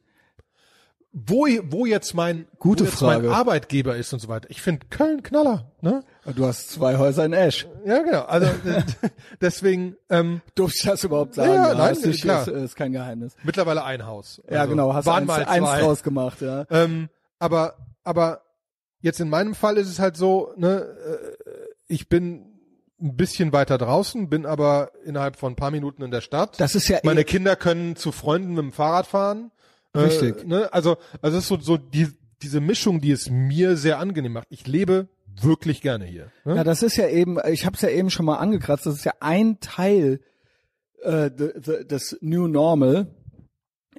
wo, 1.12 1.46
wo 1.64 1.86
jetzt 1.86 2.14
mein, 2.14 2.46
Gute 2.58 2.84
wo 2.84 2.88
jetzt 2.88 2.98
Frage. 2.98 3.28
mein 3.28 3.36
Arbeitgeber 3.36 3.96
ist 3.96 4.12
und 4.12 4.20
so 4.20 4.28
weiter. 4.28 4.48
Ich 4.48 4.62
finde 4.62 4.86
Köln 4.90 5.22
Knaller, 5.22 5.72
ne? 5.80 6.04
Du 6.36 6.46
hast 6.46 6.70
zwei 6.70 6.98
Häuser 6.98 7.24
in 7.24 7.32
Esch. 7.32 7.66
Ja, 7.84 8.02
genau. 8.02 8.22
Also 8.22 8.46
äh, 8.46 8.82
deswegen 9.40 9.96
ähm, 10.08 10.40
Durfte 10.54 10.78
ich 10.78 10.84
das 10.84 11.02
überhaupt 11.02 11.34
sagen? 11.34 11.52
Ja, 11.52 11.74
nein, 11.74 11.92
ist, 11.94 12.06
nicht, 12.06 12.22
klar. 12.22 12.42
ist, 12.46 12.48
ist 12.48 12.76
kein 12.76 12.92
Geheimnis. 12.92 13.34
mittlerweile 13.42 13.84
ein 13.84 14.06
Haus. 14.06 14.40
Ja, 14.48 14.60
Also, 14.60 14.70
genau, 14.70 14.94
hast 14.94 15.08
eins, 15.08 15.30
eins 15.30 15.68
draus 15.80 16.02
gemacht, 16.04 16.40
ja. 16.42 16.66
Ähm, 16.70 17.08
aber, 17.40 17.74
aber 18.04 18.42
jetzt 19.00 19.20
in 19.20 19.28
meinem 19.28 19.54
Fall 19.54 19.76
ist 19.76 19.88
es 19.88 19.98
halt 19.98 20.16
so, 20.16 20.52
ne, 20.56 20.80
äh, 20.82 21.46
ich 21.88 22.08
bin 22.08 22.46
ein 23.00 23.16
bisschen 23.16 23.52
weiter 23.52 23.78
draußen, 23.78 24.28
bin 24.28 24.44
aber 24.46 24.92
innerhalb 25.04 25.36
von 25.36 25.52
ein 25.52 25.56
paar 25.56 25.70
Minuten 25.70 26.02
in 26.02 26.10
der 26.10 26.20
Stadt. 26.20 26.60
Das 26.60 26.74
ist 26.74 26.86
ja 26.88 26.98
Meine 27.02 27.22
eh, 27.22 27.24
Kinder 27.24 27.56
können 27.56 27.96
zu 27.96 28.12
Freunden 28.12 28.50
mit 28.50 28.58
dem 28.62 28.72
Fahrrad 28.72 29.06
fahren. 29.06 29.50
Richtig. 29.96 30.42
Äh, 30.42 30.46
ne? 30.46 30.72
Also, 30.72 30.96
also 31.22 31.38
es 31.38 31.44
ist 31.44 31.48
so, 31.48 31.58
so 31.58 31.76
die, 31.78 32.08
diese 32.42 32.60
Mischung, 32.60 33.00
die 33.00 33.10
es 33.10 33.30
mir 33.30 33.76
sehr 33.76 33.98
angenehm 33.98 34.32
macht. 34.34 34.46
Ich 34.50 34.66
lebe 34.66 35.08
wirklich 35.40 35.80
gerne 35.80 36.04
hier. 36.04 36.30
Ne? 36.44 36.56
ja, 36.56 36.64
das 36.64 36.82
ist 36.82 36.96
ja 36.96 37.08
eben, 37.08 37.38
ich 37.48 37.64
habe 37.64 37.74
es 37.76 37.80
ja 37.82 37.88
eben 37.88 38.10
schon 38.10 38.26
mal 38.26 38.36
angekratzt, 38.36 38.84
das 38.84 38.96
ist 38.96 39.04
ja 39.04 39.14
ein 39.20 39.60
Teil 39.60 40.20
äh, 41.02 41.30
de- 41.30 41.58
de- 41.58 41.84
des 41.84 42.18
New 42.20 42.46
Normal. 42.48 43.06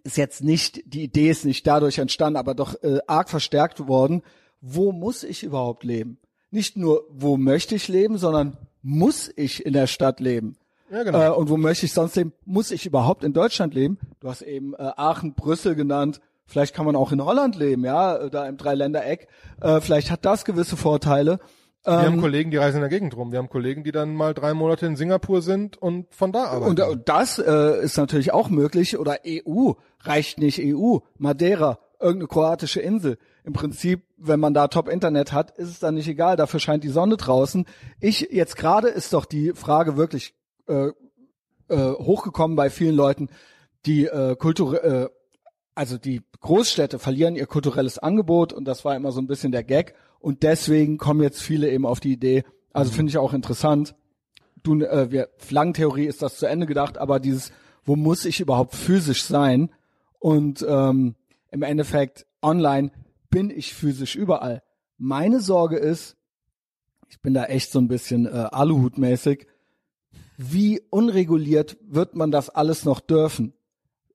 Ist 0.03 0.17
jetzt 0.17 0.43
nicht, 0.43 0.81
die 0.85 1.03
Idee 1.03 1.29
ist 1.29 1.45
nicht 1.45 1.65
dadurch 1.65 1.97
entstanden, 1.97 2.37
aber 2.37 2.53
doch 2.53 2.75
äh, 2.83 2.99
arg 3.07 3.29
verstärkt 3.29 3.87
worden. 3.87 4.21
Wo 4.61 4.91
muss 4.91 5.23
ich 5.23 5.43
überhaupt 5.43 5.83
leben? 5.83 6.17
Nicht 6.51 6.77
nur, 6.77 7.05
wo 7.09 7.37
möchte 7.37 7.75
ich 7.75 7.87
leben, 7.87 8.17
sondern 8.17 8.57
muss 8.81 9.31
ich 9.35 9.65
in 9.65 9.73
der 9.73 9.87
Stadt 9.87 10.19
leben? 10.19 10.55
Ja, 10.91 11.03
genau. 11.03 11.21
Äh, 11.21 11.29
und 11.29 11.49
wo 11.49 11.57
möchte 11.57 11.85
ich 11.85 11.93
sonst 11.93 12.15
leben? 12.15 12.33
Muss 12.45 12.71
ich 12.71 12.85
überhaupt 12.85 13.23
in 13.23 13.33
Deutschland 13.33 13.73
leben? 13.73 13.97
Du 14.19 14.29
hast 14.29 14.41
eben 14.41 14.73
äh, 14.73 14.91
Aachen, 14.97 15.33
Brüssel 15.33 15.75
genannt. 15.75 16.19
Vielleicht 16.45 16.75
kann 16.75 16.85
man 16.85 16.97
auch 16.97 17.13
in 17.13 17.23
Holland 17.23 17.55
leben, 17.55 17.85
ja, 17.85 18.17
äh, 18.17 18.29
da 18.29 18.45
im 18.45 18.57
Dreiländereck. 18.57 19.27
Äh, 19.61 19.79
vielleicht 19.79 20.11
hat 20.11 20.25
das 20.25 20.43
gewisse 20.43 20.75
Vorteile. 20.75 21.39
Wir 21.83 21.93
haben 21.93 22.21
Kollegen, 22.21 22.51
die 22.51 22.57
reisen 22.57 22.77
in 22.77 22.81
der 22.81 22.89
Gegend 22.89 23.17
rum. 23.17 23.31
Wir 23.31 23.39
haben 23.39 23.49
Kollegen, 23.49 23.83
die 23.83 23.91
dann 23.91 24.13
mal 24.13 24.35
drei 24.35 24.53
Monate 24.53 24.85
in 24.85 24.95
Singapur 24.95 25.41
sind 25.41 25.81
und 25.81 26.13
von 26.13 26.31
da 26.31 26.43
arbeiten. 26.43 26.69
Und, 26.69 26.79
äh, 26.79 26.83
und 26.83 27.09
das 27.09 27.39
äh, 27.39 27.83
ist 27.83 27.97
natürlich 27.97 28.33
auch 28.33 28.49
möglich. 28.49 28.99
Oder 28.99 29.17
EU 29.25 29.71
reicht 30.01 30.37
nicht 30.37 30.59
EU. 30.61 30.97
Madeira, 31.17 31.79
irgendeine 32.01 32.27
kroatische 32.27 32.81
Insel. 32.81 33.17
Im 33.43 33.53
Prinzip, 33.53 34.03
wenn 34.17 34.39
man 34.39 34.53
da 34.53 34.67
Top-Internet 34.67 35.31
hat, 35.31 35.51
ist 35.51 35.69
es 35.69 35.79
dann 35.79 35.95
nicht 35.95 36.07
egal. 36.07 36.35
Dafür 36.35 36.59
scheint 36.59 36.83
die 36.83 36.89
Sonne 36.89 37.17
draußen. 37.17 37.65
Ich 37.99 38.29
jetzt 38.31 38.55
gerade 38.55 38.87
ist 38.87 39.13
doch 39.13 39.25
die 39.25 39.53
Frage 39.53 39.97
wirklich 39.97 40.33
äh, 40.67 40.89
äh, 41.69 41.93
hochgekommen 41.93 42.55
bei 42.55 42.69
vielen 42.69 42.95
Leuten, 42.95 43.29
die 43.85 44.05
äh, 44.05 44.35
Kultur, 44.35 44.83
äh, 44.83 45.09
also 45.73 45.97
die 45.97 46.21
Großstädte 46.41 46.99
verlieren 46.99 47.35
ihr 47.35 47.45
kulturelles 47.45 47.97
Angebot 47.97 48.53
und 48.53 48.65
das 48.65 48.83
war 48.83 48.95
immer 48.95 49.11
so 49.11 49.21
ein 49.21 49.27
bisschen 49.27 49.51
der 49.51 49.63
Gag 49.63 49.95
und 50.19 50.43
deswegen 50.43 50.97
kommen 50.97 51.21
jetzt 51.21 51.41
viele 51.41 51.69
eben 51.71 51.85
auf 51.85 51.99
die 51.99 52.11
Idee. 52.11 52.43
Also 52.73 52.91
finde 52.91 53.09
ich 53.09 53.17
auch 53.17 53.33
interessant. 53.33 53.95
Du, 54.63 54.79
äh, 54.81 55.11
wir 55.11 55.29
Flaggentheorie 55.37 56.05
ist 56.05 56.21
das 56.21 56.37
zu 56.37 56.45
Ende 56.45 56.65
gedacht, 56.65 56.97
aber 56.97 57.19
dieses, 57.19 57.51
wo 57.83 57.95
muss 57.95 58.25
ich 58.25 58.39
überhaupt 58.39 58.75
physisch 58.75 59.23
sein? 59.23 59.71
Und 60.19 60.63
ähm, 60.67 61.15
im 61.51 61.63
Endeffekt 61.63 62.25
online 62.41 62.91
bin 63.29 63.49
ich 63.49 63.73
physisch 63.73 64.15
überall. 64.15 64.63
Meine 64.97 65.39
Sorge 65.39 65.77
ist, 65.77 66.17
ich 67.09 67.21
bin 67.21 67.33
da 67.33 67.45
echt 67.45 67.71
so 67.71 67.79
ein 67.79 67.87
bisschen 67.87 68.25
äh, 68.25 68.29
Aluhutmäßig, 68.51 69.47
wie 70.37 70.81
unreguliert 70.89 71.77
wird 71.81 72.15
man 72.15 72.31
das 72.31 72.49
alles 72.49 72.83
noch 72.85 72.99
dürfen? 72.99 73.53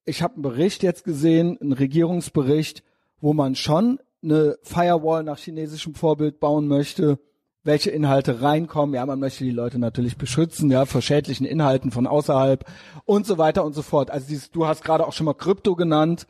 Ich 0.04 0.22
habe 0.22 0.34
einen 0.34 0.42
Bericht 0.42 0.82
jetzt 0.82 1.04
gesehen, 1.04 1.58
einen 1.60 1.72
Regierungsbericht, 1.72 2.82
wo 3.20 3.32
man 3.32 3.54
schon 3.54 4.00
eine 4.22 4.58
Firewall 4.62 5.22
nach 5.22 5.38
chinesischem 5.38 5.94
Vorbild 5.94 6.40
bauen 6.40 6.66
möchte, 6.68 7.18
welche 7.62 7.90
Inhalte 7.90 8.42
reinkommen. 8.42 8.94
Ja, 8.94 9.04
man 9.06 9.18
möchte 9.20 9.44
die 9.44 9.50
Leute 9.50 9.78
natürlich 9.78 10.16
beschützen, 10.16 10.70
ja, 10.70 10.86
vor 10.86 11.02
schädlichen 11.02 11.46
Inhalten 11.46 11.90
von 11.90 12.06
außerhalb 12.06 12.64
und 13.04 13.26
so 13.26 13.38
weiter 13.38 13.64
und 13.64 13.74
so 13.74 13.82
fort. 13.82 14.10
Also 14.10 14.28
dieses, 14.28 14.50
du 14.50 14.66
hast 14.66 14.82
gerade 14.82 15.06
auch 15.06 15.12
schon 15.12 15.26
mal 15.26 15.34
Krypto 15.34 15.74
genannt. 15.74 16.26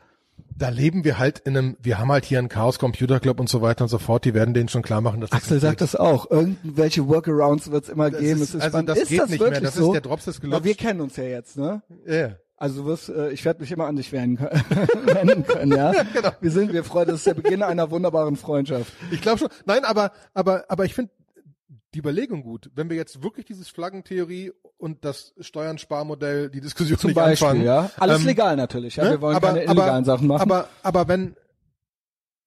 Da 0.57 0.69
leben 0.69 1.03
wir 1.03 1.19
halt 1.19 1.39
in 1.39 1.55
einem, 1.57 1.77
wir 1.81 1.99
haben 1.99 2.11
halt 2.11 2.25
hier 2.25 2.39
einen 2.39 2.49
Chaos 2.49 2.79
Computer 2.79 3.19
Club 3.19 3.39
und 3.39 3.47
so 3.49 3.61
weiter 3.61 3.83
und 3.85 3.89
so 3.89 3.97
fort, 3.99 4.25
die 4.25 4.33
werden 4.33 4.53
denen 4.53 4.69
schon 4.69 4.81
klar 4.81 5.01
machen, 5.01 5.21
dass 5.21 5.29
das 5.29 5.41
Axel 5.43 5.59
sagt 5.59 5.81
das 5.81 5.95
auch. 5.95 6.29
Irgendwelche 6.31 7.07
Workarounds 7.07 7.69
wird 7.71 7.83
es 7.85 7.89
immer 7.89 8.09
Das 8.09 8.19
geben. 8.21 8.41
ist- 8.41 8.49
es 8.49 8.55
ist 8.55 8.61
also 8.61 8.81
das 8.81 8.97
ist 8.99 9.09
geht 9.09 9.19
das 9.21 9.29
nicht 9.29 9.39
mehr. 9.39 9.51
wirklich 9.51 9.63
Das 9.65 9.75
ist 9.75 9.81
so? 9.81 9.91
der 9.91 10.01
Drops 10.01 10.27
ist 10.27 10.37
Aber 10.37 10.41
gelutscht. 10.47 10.63
wir 10.65 10.75
kennen 10.75 11.01
uns 11.01 11.15
ja 11.15 11.23
jetzt, 11.25 11.57
ne? 11.57 11.81
Ja. 12.07 12.35
Also 12.59 12.81
du 12.81 12.87
wirst, 12.87 13.09
äh, 13.09 13.29
ich 13.31 13.45
werde 13.45 13.59
mich 13.61 13.71
immer 13.71 13.85
an 13.85 13.97
dich 13.97 14.11
wenden 14.11 14.37
können, 14.37 14.63
wenden 15.05 15.45
können, 15.45 15.71
ja. 15.73 15.91
genau. 16.13 16.31
Wir 16.41 16.49
sind, 16.51 16.73
wir 16.73 16.83
freuen, 16.83 17.07
das 17.07 17.17
ist 17.17 17.27
der 17.27 17.35
Beginn 17.35 17.61
einer 17.61 17.91
wunderbaren 17.91 18.35
Freundschaft. 18.35 18.91
Ich 19.11 19.21
glaube 19.21 19.37
schon. 19.37 19.49
Nein, 19.65 19.85
aber, 19.85 20.11
aber, 20.33 20.65
aber 20.69 20.85
ich 20.85 20.95
finde 20.95 21.11
die 21.93 21.99
Überlegung 21.99 22.41
gut. 22.41 22.71
Wenn 22.73 22.89
wir 22.89 22.97
jetzt 22.97 23.21
wirklich 23.21 23.45
dieses 23.45 23.69
Flaggentheorie 23.69 24.53
und 24.77 25.03
das 25.03 25.33
Steuernsparmodell, 25.39 26.49
die 26.49 26.61
Diskussion 26.61 26.97
Zum 26.97 27.09
nicht 27.09 27.15
Beispiel, 27.15 27.47
anfangen. 27.47 27.65
ja. 27.65 27.89
Alles 27.97 28.21
ähm, 28.21 28.27
legal 28.27 28.55
natürlich, 28.55 28.95
ja. 28.95 29.05
ne? 29.05 29.11
Wir 29.11 29.21
wollen 29.21 29.35
aber, 29.35 29.47
keine 29.47 29.63
illegalen 29.63 29.89
aber, 29.89 30.05
Sachen 30.05 30.27
machen. 30.27 30.41
Aber, 30.41 30.69
aber 30.83 31.07
wenn, 31.07 31.35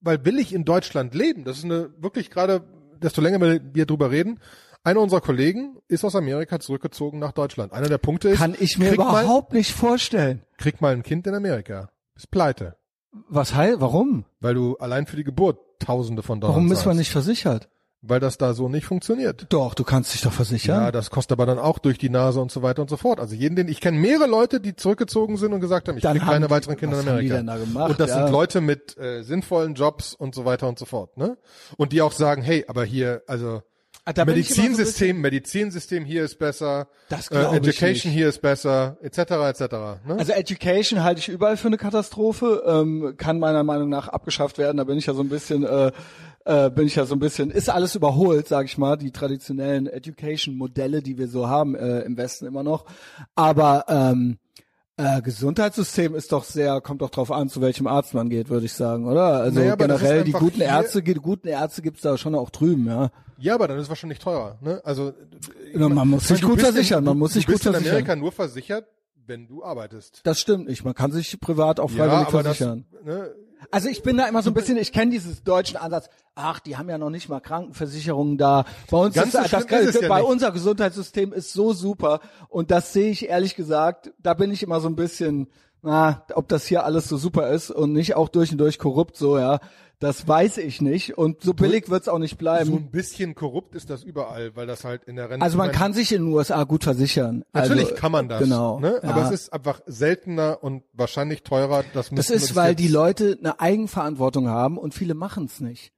weil 0.01 0.25
will 0.25 0.39
ich 0.39 0.53
in 0.53 0.65
Deutschland 0.65 1.15
leben, 1.15 1.45
das 1.45 1.59
ist 1.59 1.65
eine 1.65 1.91
wirklich 1.99 2.31
gerade, 2.31 2.63
desto 3.03 3.21
länger 3.21 3.41
wir 3.41 3.61
wir 3.75 3.87
drüber 3.87 4.11
reden, 4.11 4.41
einer 4.83 5.01
unserer 5.01 5.21
Kollegen 5.21 5.77
ist 5.89 6.05
aus 6.05 6.17
Amerika 6.17 6.59
zurückgezogen 6.59 7.19
nach 7.19 7.33
Deutschland. 7.33 7.73
Einer 7.73 7.89
der 7.89 7.99
Punkte 7.99 8.31
ist, 8.31 8.39
Kann 8.39 8.57
ich 8.59 8.79
mir 8.79 8.91
krieg 8.91 8.99
mal, 8.99 9.25
überhaupt 9.25 9.53
nicht 9.53 9.73
vorstellen. 9.73 10.43
krieg 10.57 10.81
mal 10.81 10.95
ein 10.95 11.03
Kind 11.03 11.27
in 11.27 11.35
Amerika. 11.35 11.91
Ist 12.17 12.31
pleite. 12.31 12.77
Was 13.29 13.55
heißt, 13.55 13.81
warum? 13.81 14.25
Weil 14.41 14.55
du 14.55 14.77
allein 14.77 15.07
für 15.07 15.17
die 15.17 15.25
Geburt 15.25 15.59
Tausende 15.81 16.23
von 16.23 16.41
Dollar 16.41 16.55
Warum 16.55 16.71
ist 16.71 16.85
man 16.85 16.97
nicht 16.97 17.11
versichert? 17.11 17.69
Weil 18.03 18.19
das 18.19 18.39
da 18.39 18.55
so 18.55 18.71
nicht 18.71 18.87
funktioniert. 18.87 19.45
Doch, 19.51 19.75
du 19.75 19.85
kannst 19.85 20.15
dich 20.15 20.23
doch 20.23 20.33
versichern. 20.33 20.85
Ja, 20.85 20.91
das 20.91 21.11
kostet 21.11 21.33
aber 21.33 21.45
dann 21.45 21.59
auch 21.59 21.79
durch 21.79 21.99
die 21.99 22.09
Nase 22.09 22.41
und 22.41 22.51
so 22.51 22.63
weiter 22.63 22.81
und 22.81 22.89
so 22.89 22.97
fort. 22.97 23.21
Also 23.21 23.35
jeden, 23.35 23.57
den 23.57 23.69
ich 23.69 23.81
kenne 23.83 23.99
mehrere 23.99 24.27
Leute, 24.27 24.59
die 24.59 24.75
zurückgezogen 24.75 25.37
sind 25.37 25.53
und 25.53 25.61
gesagt 25.61 25.87
haben, 25.89 25.99
ich 25.99 26.05
kriege 26.05 26.19
keine 26.21 26.47
die- 26.47 26.51
weiteren 26.51 26.77
Kinder 26.79 27.01
in 27.01 27.07
haben 27.07 27.19
die 27.21 27.31
Amerika. 27.31 27.37
denn 27.37 27.47
da 27.47 27.57
gemacht? 27.59 27.91
und 27.91 28.01
das 28.01 28.09
Ja. 28.09 28.23
sind 28.25 28.33
Leute 28.33 28.63
mit 28.63 28.97
äh, 28.97 29.23
sinnvollen 29.23 29.75
Jobs 29.75 30.15
und 30.15 30.35
so 30.35 30.47
weiter 30.47 30.67
und 30.67 30.79
so 30.79 30.87
fort, 30.87 31.19
ne? 31.19 31.37
Und 31.77 31.93
die 31.93 32.01
auch 32.01 32.13
sagen, 32.13 32.41
hey, 32.41 32.65
aber 32.69 32.85
hier, 32.85 33.23
also 33.27 33.63
Ah, 34.07 34.15
da 34.15 34.23
immer 34.23 34.33
so 34.33 34.37
Medizinsystem, 34.39 35.21
Medizinsystem 35.21 36.05
hier 36.07 36.25
ist 36.25 36.39
besser, 36.39 36.89
Das 37.11 37.31
äh, 37.31 37.37
Education 37.55 38.11
hier 38.11 38.31
ist 38.31 38.41
besser, 38.41 38.97
etc. 39.03 39.19
etc. 39.19 39.61
Ne? 40.07 40.17
Also 40.19 40.33
Education 40.33 41.05
halte 41.05 41.19
ich 41.21 41.29
überall 41.29 41.59
für 41.59 41.67
eine 41.69 41.77
Katastrophe, 41.77 42.63
ähm, 42.67 43.15
kann 43.19 43.39
meiner 43.39 43.63
Meinung 43.63 43.91
nach 43.91 44.09
abgeschafft 44.09 44.57
werden. 44.57 44.79
Da 44.79 44.85
bin 44.85 44.97
ich 44.97 45.05
ja 45.05 45.13
so 45.13 45.21
ein 45.23 45.29
bisschen, 45.29 45.65
äh, 45.65 45.93
äh, 46.45 46.71
bin 46.71 46.87
ich 46.87 46.97
ja 46.97 47.05
so 47.05 47.15
ein 47.15 47.19
bisschen, 47.19 47.51
ist 47.51 47.69
alles 47.69 47.95
überholt, 47.95 48.49
sag 48.49 48.67
ich 48.67 48.79
mal, 48.79 48.97
die 48.97 49.11
traditionellen 49.11 49.87
Education-Modelle, 49.87 51.03
die 51.03 51.19
wir 51.19 51.29
so 51.29 51.49
haben 51.49 51.75
äh, 51.75 52.01
im 52.01 52.17
Westen 52.17 52.47
immer 52.47 52.63
noch. 52.63 52.85
Aber 53.35 53.85
ähm, 53.89 54.39
äh, 54.97 55.23
Gesundheitssystem 55.23 56.15
ist 56.15 56.33
doch 56.33 56.45
sehr, 56.45 56.81
kommt 56.81 57.03
doch 57.03 57.11
drauf 57.11 57.31
an, 57.31 57.49
zu 57.49 57.61
welchem 57.61 57.87
Arzt 57.87 58.15
man 58.15 58.29
geht, 58.29 58.51
würde 58.51 58.67
ich 58.67 58.73
sagen, 58.73 59.07
oder? 59.07 59.41
Also 59.41 59.61
Naja, 59.61 59.75
generell 59.77 60.25
die 60.25 60.33
guten 60.33 60.61
Ärzte, 60.61 61.03
die 61.03 61.15
guten 61.15 61.49
Ärzte 61.49 61.83
gibt's 61.83 62.03
da 62.03 62.19
schon 62.19 62.35
auch 62.35 62.51
drüben, 62.51 62.87
ja. 62.87 63.11
ja, 63.39 63.55
aber 63.55 63.69
dann 63.69 63.79
ist 63.79 63.85
es 63.85 63.89
wahrscheinlich 63.89 64.19
teurer, 64.19 64.59
ne? 64.61 64.81
Also 64.85 65.13
Ja, 65.75 65.89
man 65.89 66.09
muss 66.09 66.23
ich 66.23 66.29
sich 66.29 66.41
du 66.41 66.49
gut 66.49 66.61
versichern, 66.61 66.99
in, 66.99 67.05
man 67.05 67.19
muss 67.19 67.33
sich 67.33 67.47
du 67.47 67.53
gut 67.53 67.57
bist 67.61 67.67
in 67.67 67.73
versichern. 67.73 67.95
Amerika 67.97 68.17
nur 68.17 68.33
versichert, 68.33 68.87
wenn 69.27 69.47
du 69.47 69.65
arbeitest. 69.65 70.21
Das 70.25 70.41
stimmt 70.41 70.69
nicht. 70.69 70.85
Man 70.85 70.95
kann 70.95 71.13
sich 71.13 71.39
privat 71.41 71.81
auch 71.81 71.91
freiwillig 71.91 72.29
aber 72.29 72.43
versichern. 72.43 72.85
das, 72.93 73.05
ne, 73.05 73.31
Also 73.71 73.89
ich 73.89 74.03
bin 74.03 74.17
da 74.17 74.27
immer 74.27 74.43
so 74.43 74.51
ein 74.51 74.55
bisschen, 74.55 74.77
ich 74.77 74.93
kenne 74.93 75.13
dieses 75.13 75.45
deutschen 75.45 75.77
Ansatz, 75.77 76.09
ach, 76.35 76.61
die 76.61 76.77
haben 76.77 76.89
ja 76.89 76.99
noch 76.99 77.11
nicht 77.11 77.29
mal 77.29 77.41
Krankenversicherungen 77.41 78.37
da. 78.37 78.65
Bei 78.91 78.99
uns 78.99 79.15
Ganz 79.15 79.29
ist, 79.29 79.33
so 79.33 79.39
das, 79.39 79.65
schlimm 79.65 79.81
ist 79.81 79.95
es 79.95 80.01
ja 80.03 80.09
bei 80.09 80.21
nicht. 80.21 80.29
unser 80.29 80.51
Gesundheitssystem 80.51 81.33
ist 81.33 81.53
so 81.53 81.73
super 81.73 82.21
und 82.49 82.71
das 82.71 82.93
sehe 82.93 83.11
ich 83.11 83.29
ehrlich 83.29 83.55
gesagt, 83.55 84.13
da 84.19 84.35
bin 84.35 84.51
ich 84.51 84.63
immer 84.63 84.81
so 84.81 84.89
ein 84.89 84.97
bisschen, 84.97 85.49
na, 85.83 86.25
ob 86.35 86.49
das 86.49 86.67
hier 86.67 86.85
alles 86.85 87.09
so 87.09 87.17
super 87.17 87.49
ist 87.51 87.71
und 87.71 87.93
nicht 87.93 88.17
auch 88.17 88.29
durch 88.29 88.51
und 88.53 88.59
durch 88.59 88.79
korrupt 88.79 89.17
so, 89.17 89.39
ja. 89.39 89.61
Das 90.01 90.27
weiß 90.27 90.57
ich 90.57 90.81
nicht 90.81 91.19
und 91.19 91.43
so 91.43 91.53
billig 91.53 91.91
wird's 91.91 92.09
auch 92.09 92.19
nicht 92.19 92.31
so 92.31 92.37
bleiben. 92.39 92.73
ein 92.73 92.91
bisschen 92.91 93.35
korrupt 93.35 93.75
ist 93.75 93.91
das 93.91 94.03
überall, 94.03 94.57
weil 94.57 94.67
das 94.67 94.83
halt 94.83 95.05
in 95.05 95.17
der 95.17 95.29
Rente. 95.29 95.45
Also 95.45 95.59
man 95.59 95.73
kann 95.73 95.93
sich 95.93 96.11
in 96.13 96.25
den 96.25 96.33
USA 96.33 96.65
gut 96.65 96.85
versichern. 96.85 97.45
Natürlich 97.53 97.85
also, 97.85 97.97
kann 97.97 98.11
man 98.11 98.27
das. 98.27 98.43
Genau. 98.43 98.81
Ne? 98.81 98.99
Aber 99.03 99.21
ja. 99.21 99.27
es 99.27 99.33
ist 99.33 99.53
einfach 99.53 99.83
seltener 99.85 100.59
und 100.63 100.85
wahrscheinlich 100.95 101.43
teurer. 101.43 101.85
Das, 101.93 102.09
Das 102.09 102.31
ist, 102.31 102.57
weil 102.57 102.75
die 102.75 102.89
Leute 102.89 103.37
eine 103.39 103.61
Eigenverantwortung 103.61 104.49
haben 104.49 104.79
und 104.79 104.95
viele 104.95 105.13
machen 105.13 105.45
es 105.45 105.61
nicht. 105.61 105.93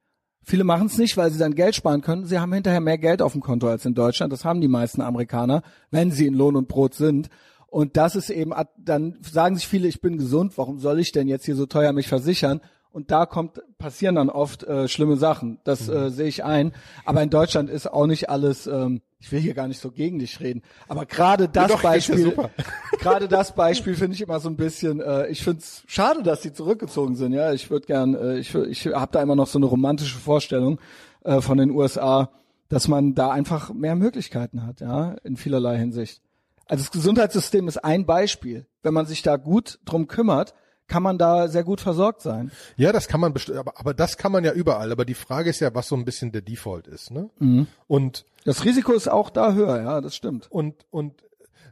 Viele 0.45 0.65
machen 0.65 0.87
es 0.87 0.97
nicht, 0.97 1.15
weil 1.15 1.31
sie 1.31 1.39
dann 1.39 1.55
Geld 1.55 1.73
sparen 1.73 2.01
können. 2.01 2.25
Sie 2.25 2.39
haben 2.39 2.51
hinterher 2.51 2.81
mehr 2.81 2.97
Geld 2.97 3.21
auf 3.21 3.31
dem 3.31 3.41
Konto 3.41 3.69
als 3.69 3.85
in 3.85 3.93
Deutschland. 3.93 4.33
Das 4.33 4.43
haben 4.43 4.59
die 4.59 4.67
meisten 4.67 4.99
Amerikaner, 4.99 5.63
wenn 5.91 6.11
sie 6.11 6.27
in 6.27 6.33
Lohn 6.33 6.57
und 6.57 6.67
Brot 6.67 6.93
sind. 6.93 7.29
Und 7.67 7.95
das 7.95 8.17
ist 8.17 8.29
eben, 8.29 8.51
dann 8.77 9.17
sagen 9.21 9.55
sich 9.55 9.67
viele, 9.67 9.87
ich 9.87 10.01
bin 10.01 10.17
gesund, 10.17 10.57
warum 10.57 10.79
soll 10.79 10.99
ich 10.99 11.13
denn 11.13 11.29
jetzt 11.29 11.45
hier 11.45 11.55
so 11.55 11.65
teuer 11.65 11.93
mich 11.93 12.09
versichern? 12.09 12.59
Und 12.93 13.09
da 13.09 13.25
kommt, 13.25 13.59
passieren 13.79 14.13
dann 14.15 14.29
oft 14.29 14.63
äh, 14.65 14.87
schlimme 14.87 15.17
Sachen. 15.17 15.59
Das 15.63 15.87
Mhm. 15.87 15.93
äh, 15.95 16.09
sehe 16.11 16.27
ich 16.27 16.43
ein. 16.43 16.73
Aber 17.05 17.23
in 17.23 17.31
Deutschland 17.31 17.69
ist 17.69 17.91
auch 17.91 18.05
nicht 18.05 18.29
alles, 18.29 18.67
ähm, 18.67 19.01
ich 19.19 19.31
will 19.31 19.39
hier 19.39 19.55
gar 19.55 19.67
nicht 19.67 19.81
so 19.81 19.89
gegen 19.89 20.19
dich 20.19 20.39
reden, 20.39 20.61
aber 20.87 21.07
gerade 21.07 21.49
das 21.49 21.71
Doch, 21.71 21.81
Beispiel, 21.81 22.35
gerade 22.99 23.27
das 23.27 23.55
Beispiel 23.55 23.95
finde 23.95 24.13
ich 24.15 24.21
immer 24.21 24.39
so 24.39 24.47
ein 24.47 24.57
bisschen, 24.57 25.01
äh, 25.01 25.27
ich 25.29 25.43
finde 25.43 25.59
es 25.61 25.83
schade, 25.87 26.21
dass 26.21 26.41
die 26.41 26.53
zurückgezogen 26.53 27.15
sind, 27.15 27.33
ja. 27.33 27.51
Ich 27.51 27.71
würde 27.71 27.87
gern, 27.87 28.13
äh, 28.13 28.37
ich, 28.37 28.53
ich 28.53 28.85
habe 28.87 29.11
da 29.11 29.21
immer 29.23 29.35
noch 29.35 29.47
so 29.47 29.57
eine 29.57 29.65
romantische 29.65 30.19
Vorstellung 30.19 30.79
äh, 31.23 31.41
von 31.41 31.57
den 31.57 31.71
USA, 31.71 32.29
dass 32.69 32.87
man 32.87 33.15
da 33.15 33.31
einfach 33.31 33.73
mehr 33.73 33.95
Möglichkeiten 33.95 34.67
hat, 34.67 34.81
ja, 34.81 35.15
in 35.23 35.35
vielerlei 35.35 35.77
Hinsicht. 35.79 36.21
Also 36.67 36.83
das 36.83 36.91
Gesundheitssystem 36.91 37.67
ist 37.67 37.83
ein 37.83 38.05
Beispiel. 38.05 38.67
Wenn 38.83 38.93
man 38.93 39.07
sich 39.07 39.23
da 39.23 39.37
gut 39.37 39.79
drum 39.85 40.07
kümmert, 40.07 40.53
kann 40.87 41.03
man 41.03 41.17
da 41.17 41.47
sehr 41.47 41.63
gut 41.63 41.81
versorgt 41.81 42.21
sein. 42.21 42.51
Ja, 42.75 42.91
das 42.91 43.07
kann 43.07 43.19
man 43.19 43.33
bestimmt, 43.33 43.57
aber, 43.57 43.79
aber 43.79 43.93
das 43.93 44.17
kann 44.17 44.31
man 44.31 44.43
ja 44.43 44.51
überall. 44.51 44.91
Aber 44.91 45.05
die 45.05 45.13
Frage 45.13 45.49
ist 45.49 45.59
ja, 45.59 45.73
was 45.73 45.87
so 45.87 45.95
ein 45.95 46.05
bisschen 46.05 46.31
der 46.31 46.41
Default 46.41 46.87
ist, 46.87 47.11
ne? 47.11 47.29
Mhm. 47.39 47.67
Und 47.87 48.25
Das 48.45 48.65
Risiko 48.65 48.93
ist 48.93 49.07
auch 49.07 49.29
da 49.29 49.53
höher, 49.53 49.81
ja, 49.81 50.01
das 50.01 50.15
stimmt. 50.15 50.51
und 50.51 50.75
und 50.91 51.23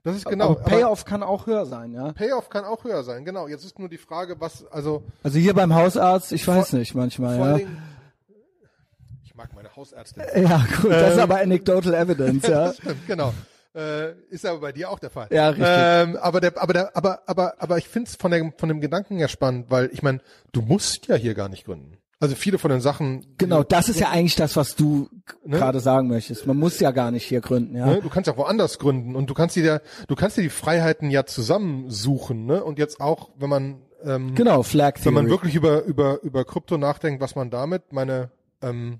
das 0.03 0.15
ist 0.15 0.25
genau. 0.25 0.51
aber 0.51 0.61
Payoff 0.61 1.05
kann 1.05 1.21
auch 1.21 1.45
höher 1.45 1.65
sein, 1.67 1.93
ja. 1.93 2.11
Payoff 2.13 2.49
kann 2.49 2.65
auch 2.65 2.83
höher 2.83 3.03
sein, 3.03 3.23
genau. 3.23 3.47
Jetzt 3.47 3.65
ist 3.65 3.77
nur 3.77 3.87
die 3.89 3.99
Frage, 3.99 4.37
was, 4.39 4.65
also 4.71 5.03
Also 5.21 5.37
hier 5.37 5.53
beim 5.53 5.75
Hausarzt, 5.75 6.31
ich 6.31 6.47
weiß 6.47 6.73
nicht 6.73 6.95
manchmal, 6.95 7.37
vor 7.37 7.45
ja. 7.47 7.57
Dingen, 7.57 7.77
ich 9.23 9.35
mag 9.35 9.53
meine 9.53 9.75
Hausärzte. 9.75 10.25
Ja, 10.35 10.65
gut, 10.81 10.91
das 10.91 11.13
ist 11.13 11.19
aber 11.19 11.39
anecdotal 11.41 11.93
evidence, 11.93 12.43
ja. 12.47 12.65
Das 12.65 12.77
stimmt, 12.77 13.05
genau. 13.05 13.31
Äh, 13.73 14.13
ist 14.29 14.45
aber 14.45 14.59
bei 14.59 14.71
dir 14.73 14.89
auch 14.89 14.99
der 14.99 15.09
Fall. 15.09 15.27
Ja, 15.31 15.49
richtig. 15.49 15.65
Ähm, 15.69 16.17
aber 16.17 16.41
der, 16.41 16.61
aber 16.61 16.73
der, 16.73 16.95
aber, 16.97 17.21
aber, 17.25 17.53
aber 17.59 17.77
ich 17.77 17.87
finde 17.87 18.09
es 18.09 18.15
von 18.17 18.29
dem, 18.31 18.53
von 18.57 18.67
dem 18.69 18.81
Gedanken 18.81 19.17
her 19.17 19.27
spannend, 19.29 19.67
weil 19.69 19.89
ich 19.93 20.03
meine, 20.03 20.19
du 20.51 20.61
musst 20.61 21.07
ja 21.07 21.15
hier 21.15 21.33
gar 21.35 21.47
nicht 21.49 21.65
gründen. 21.65 21.97
Also 22.19 22.35
viele 22.35 22.59
von 22.59 22.69
den 22.69 22.81
Sachen. 22.81 23.25
Genau, 23.39 23.63
das 23.63 23.89
ist 23.89 23.99
ja 23.99 24.09
eigentlich 24.09 24.35
das, 24.35 24.55
was 24.55 24.75
du 24.75 25.09
Ne? 25.43 25.57
gerade 25.57 25.79
sagen 25.79 26.07
möchtest. 26.07 26.45
Man 26.45 26.57
muss 26.57 26.79
ja 26.79 26.91
gar 26.91 27.09
nicht 27.09 27.23
hier 27.25 27.41
gründen, 27.41 27.75
ja. 27.75 27.85
Ne? 27.87 28.01
Du 28.01 28.09
kannst 28.09 28.27
ja 28.27 28.37
woanders 28.37 28.77
gründen 28.77 29.15
und 29.15 29.27
du 29.29 29.33
kannst 29.33 29.55
dir, 29.55 29.81
du 30.07 30.15
kannst 30.15 30.37
dir 30.37 30.43
die 30.43 30.49
Freiheiten 30.49 31.09
ja 31.09 31.25
zusammensuchen, 31.25 32.45
ne? 32.45 32.63
Und 32.63 32.77
jetzt 32.77 32.99
auch, 33.01 33.29
wenn 33.37 33.49
man, 33.49 33.81
ähm, 34.03 34.35
Genau, 34.35 34.61
Flag 34.63 34.95
Theory. 34.95 35.05
wenn 35.07 35.13
man 35.15 35.29
wirklich 35.29 35.55
über 35.55 35.83
über 35.83 36.21
über 36.21 36.45
Krypto 36.45 36.77
nachdenkt, 36.77 37.21
was 37.21 37.35
man 37.35 37.49
damit, 37.49 37.91
meine 37.91 38.29
ähm, 38.61 38.99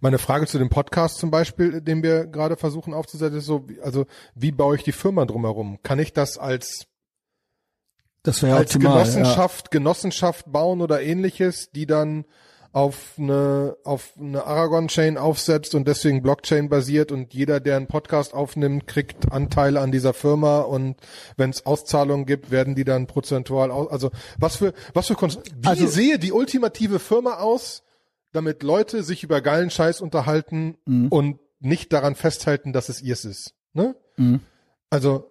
meine 0.00 0.18
Frage 0.18 0.46
zu 0.46 0.58
dem 0.58 0.68
Podcast 0.68 1.18
zum 1.18 1.30
Beispiel, 1.30 1.80
den 1.80 2.02
wir 2.02 2.26
gerade 2.26 2.56
versuchen 2.56 2.94
aufzusetzen, 2.94 3.38
ist 3.38 3.46
so, 3.46 3.66
also 3.82 4.06
wie 4.34 4.52
baue 4.52 4.76
ich 4.76 4.82
die 4.82 4.92
Firma 4.92 5.24
drumherum? 5.24 5.78
Kann 5.82 5.98
ich 5.98 6.12
das 6.12 6.38
als 6.38 6.86
das 8.22 8.42
wäre 8.42 8.56
als 8.56 8.74
optimal, 8.74 9.02
Genossenschaft, 9.02 9.70
Genossenschaft 9.70 10.50
bauen 10.50 10.80
oder 10.80 11.02
ähnliches, 11.02 11.70
die 11.70 11.86
dann 11.86 12.24
auf 12.72 13.12
eine, 13.18 13.76
auf 13.84 14.14
eine 14.18 14.44
Aragon-Chain 14.46 15.16
aufsetzt 15.16 15.76
und 15.76 15.86
deswegen 15.86 16.22
Blockchain 16.22 16.68
basiert 16.68 17.12
und 17.12 17.32
jeder, 17.32 17.60
der 17.60 17.76
einen 17.76 17.86
Podcast 17.86 18.34
aufnimmt, 18.34 18.88
kriegt 18.88 19.30
Anteile 19.30 19.80
an 19.80 19.92
dieser 19.92 20.12
Firma 20.12 20.60
und 20.62 20.96
wenn 21.36 21.50
es 21.50 21.66
Auszahlungen 21.66 22.26
gibt, 22.26 22.50
werden 22.50 22.74
die 22.74 22.82
dann 22.82 23.06
prozentual 23.06 23.70
aus, 23.70 23.88
also 23.90 24.10
was 24.38 24.56
für, 24.56 24.72
was 24.92 25.06
für, 25.06 25.14
Kon 25.14 25.30
wie 25.30 25.68
Also- 25.68 25.86
sehe 25.86 26.18
die 26.18 26.32
ultimative 26.32 26.98
Firma 26.98 27.34
aus, 27.34 27.84
damit 28.34 28.62
Leute 28.62 29.02
sich 29.02 29.22
über 29.22 29.40
geilen 29.40 29.70
Scheiß 29.70 30.00
unterhalten 30.00 30.76
Mhm. 30.86 31.08
und 31.08 31.40
nicht 31.60 31.92
daran 31.92 32.14
festhalten, 32.14 32.72
dass 32.72 32.88
es 32.88 33.00
ihrs 33.02 33.24
ist, 33.24 33.54
ne? 33.72 33.96
Mhm. 34.16 34.40
Also, 34.90 35.30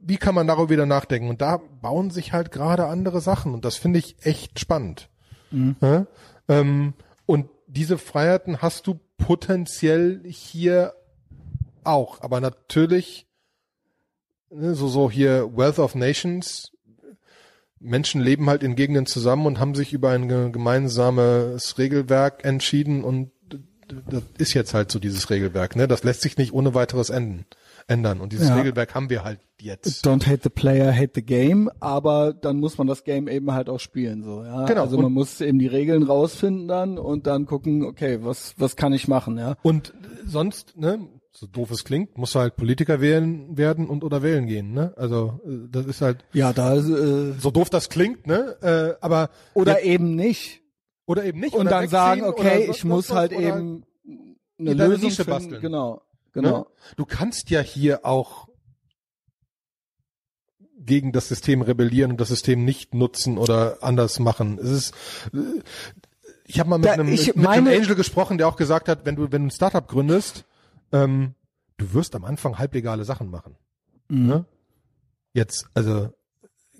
wie 0.00 0.16
kann 0.16 0.34
man 0.34 0.46
darüber 0.46 0.70
wieder 0.70 0.86
nachdenken? 0.86 1.28
Und 1.28 1.40
da 1.40 1.58
bauen 1.80 2.10
sich 2.10 2.32
halt 2.32 2.50
gerade 2.52 2.86
andere 2.86 3.20
Sachen 3.20 3.54
und 3.54 3.64
das 3.64 3.76
finde 3.76 3.98
ich 3.98 4.16
echt 4.24 4.58
spannend. 4.60 5.08
Mhm. 5.50 5.76
Ja? 5.80 6.06
Ähm, 6.48 6.94
und 7.26 7.48
diese 7.66 7.98
Freiheiten 7.98 8.62
hast 8.62 8.86
du 8.86 8.98
potenziell 9.18 10.22
hier 10.26 10.94
auch, 11.84 12.20
aber 12.22 12.40
natürlich 12.40 13.26
ne, 14.50 14.74
so 14.74 14.88
so 14.88 15.10
hier 15.10 15.56
Wealth 15.56 15.78
of 15.78 15.94
Nations. 15.94 16.72
Menschen 17.80 18.20
leben 18.20 18.48
halt 18.48 18.62
in 18.62 18.74
Gegenden 18.76 19.06
zusammen 19.06 19.46
und 19.46 19.60
haben 19.60 19.74
sich 19.74 19.92
über 19.92 20.10
ein 20.10 20.28
ge- 20.28 20.50
gemeinsames 20.50 21.78
Regelwerk 21.78 22.44
entschieden 22.44 23.04
und 23.04 23.30
das 24.10 24.22
ist 24.36 24.52
jetzt 24.52 24.74
halt 24.74 24.90
so 24.92 24.98
dieses 24.98 25.30
Regelwerk, 25.30 25.74
ne? 25.74 25.88
Das 25.88 26.04
lässt 26.04 26.20
sich 26.20 26.36
nicht 26.36 26.52
ohne 26.52 26.74
weiteres 26.74 27.08
ändern. 27.10 27.46
ändern. 27.86 28.20
Und 28.20 28.34
dieses 28.34 28.48
Ja. 28.50 28.56
Regelwerk 28.56 28.94
haben 28.94 29.08
wir 29.08 29.24
halt 29.24 29.40
jetzt. 29.62 30.04
Don't 30.06 30.26
hate 30.26 30.40
the 30.42 30.50
player, 30.50 30.92
hate 30.94 31.12
the 31.14 31.22
game, 31.22 31.70
aber 31.80 32.34
dann 32.34 32.60
muss 32.60 32.76
man 32.76 32.86
das 32.86 33.02
Game 33.02 33.28
eben 33.28 33.50
halt 33.52 33.70
auch 33.70 33.80
spielen, 33.80 34.22
so, 34.22 34.44
ja. 34.44 34.66
Genau. 34.66 34.82
Also 34.82 34.98
Und- 34.98 35.04
man 35.04 35.12
muss 35.12 35.40
eben 35.40 35.58
die 35.58 35.68
Regeln 35.68 36.02
rausfinden 36.02 36.68
dann 36.68 36.98
und 36.98 37.26
dann 37.26 37.46
gucken, 37.46 37.86
okay, 37.86 38.18
was, 38.20 38.52
was 38.58 38.76
kann 38.76 38.92
ich 38.92 39.08
machen, 39.08 39.38
ja. 39.38 39.56
Und 39.62 39.94
sonst, 40.26 40.76
ne, 40.76 40.98
so 41.38 41.46
doof 41.46 41.70
es 41.70 41.84
klingt, 41.84 42.18
muss 42.18 42.34
halt 42.34 42.56
Politiker 42.56 43.00
wählen 43.00 43.56
werden 43.56 43.86
und 43.88 44.02
oder 44.02 44.22
wählen 44.22 44.46
gehen, 44.46 44.72
ne? 44.72 44.92
Also 44.96 45.40
äh, 45.46 45.68
das 45.70 45.86
ist 45.86 46.00
halt 46.00 46.24
Ja, 46.32 46.52
da, 46.52 46.74
äh, 46.76 47.32
so 47.38 47.50
doof 47.52 47.70
das 47.70 47.88
klingt, 47.88 48.26
ne? 48.26 48.56
Äh, 48.60 48.98
aber 49.04 49.30
oder 49.54 49.82
eben 49.82 50.14
nicht. 50.16 50.62
oder 51.06 51.24
eben 51.24 51.38
nicht. 51.40 51.54
Und 51.54 51.66
dann 51.70 51.88
sagen, 51.88 52.24
okay, 52.24 52.68
ich 52.70 52.84
muss 52.84 53.10
halt 53.10 53.32
eben 53.32 53.84
eine 54.58 54.74
Lösung 54.74 55.04
Nische 55.10 55.24
finden. 55.24 55.30
basteln. 55.30 55.60
Genau, 55.60 56.02
genau. 56.32 56.58
Ne? 56.58 56.66
Du 56.96 57.04
kannst 57.06 57.50
ja 57.50 57.60
hier 57.60 58.04
auch 58.04 58.48
gegen 60.80 61.12
das 61.12 61.28
System 61.28 61.62
rebellieren 61.62 62.12
und 62.12 62.20
das 62.20 62.28
System 62.28 62.64
nicht 62.64 62.94
nutzen 62.94 63.36
oder 63.38 63.78
anders 63.82 64.18
machen. 64.20 64.58
Es 64.58 64.70
ist 64.70 64.94
äh, 65.34 65.38
ich 66.44 66.58
habe 66.60 66.70
mal 66.70 66.78
mit 66.78 66.86
Da- 66.88 66.92
einem, 66.94 67.08
ich 67.08 67.26
mit 67.34 67.46
einem 67.46 67.64
meine- 67.64 67.76
Angel 67.76 67.94
gesprochen, 67.94 68.38
der 68.38 68.48
auch 68.48 68.56
gesagt 68.56 68.88
hat, 68.88 69.04
wenn 69.04 69.16
du 69.16 69.30
wenn 69.32 69.42
du 69.42 69.48
ein 69.48 69.50
Startup 69.50 69.86
gründest, 69.86 70.44
ähm, 70.92 71.34
du 71.76 71.92
wirst 71.92 72.14
am 72.14 72.24
Anfang 72.24 72.58
halblegale 72.58 73.04
Sachen 73.04 73.30
machen. 73.30 73.56
Mhm. 74.08 74.26
Ne? 74.26 74.44
Jetzt, 75.32 75.68
also 75.74 76.12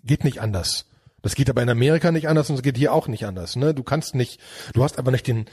geht 0.05 0.25
nicht 0.25 0.41
anders. 0.41 0.87
Das 1.23 1.35
geht 1.35 1.51
aber 1.51 1.63
in 1.63 1.69
Amerika 1.69 2.13
nicht 2.13 2.29
anders 2.29 2.49
und 2.49 2.57
es 2.57 2.63
geht 2.63 2.77
hier 2.77 2.93
auch 2.93 3.09
nicht 3.09 3.27
anders. 3.27 3.57
Ne? 3.57 3.75
Du 3.75 3.83
kannst 3.83 4.15
nicht, 4.15 4.41
du 4.73 4.85
hast 4.85 4.99
aber 4.99 5.11
nicht 5.11 5.27
den 5.27 5.47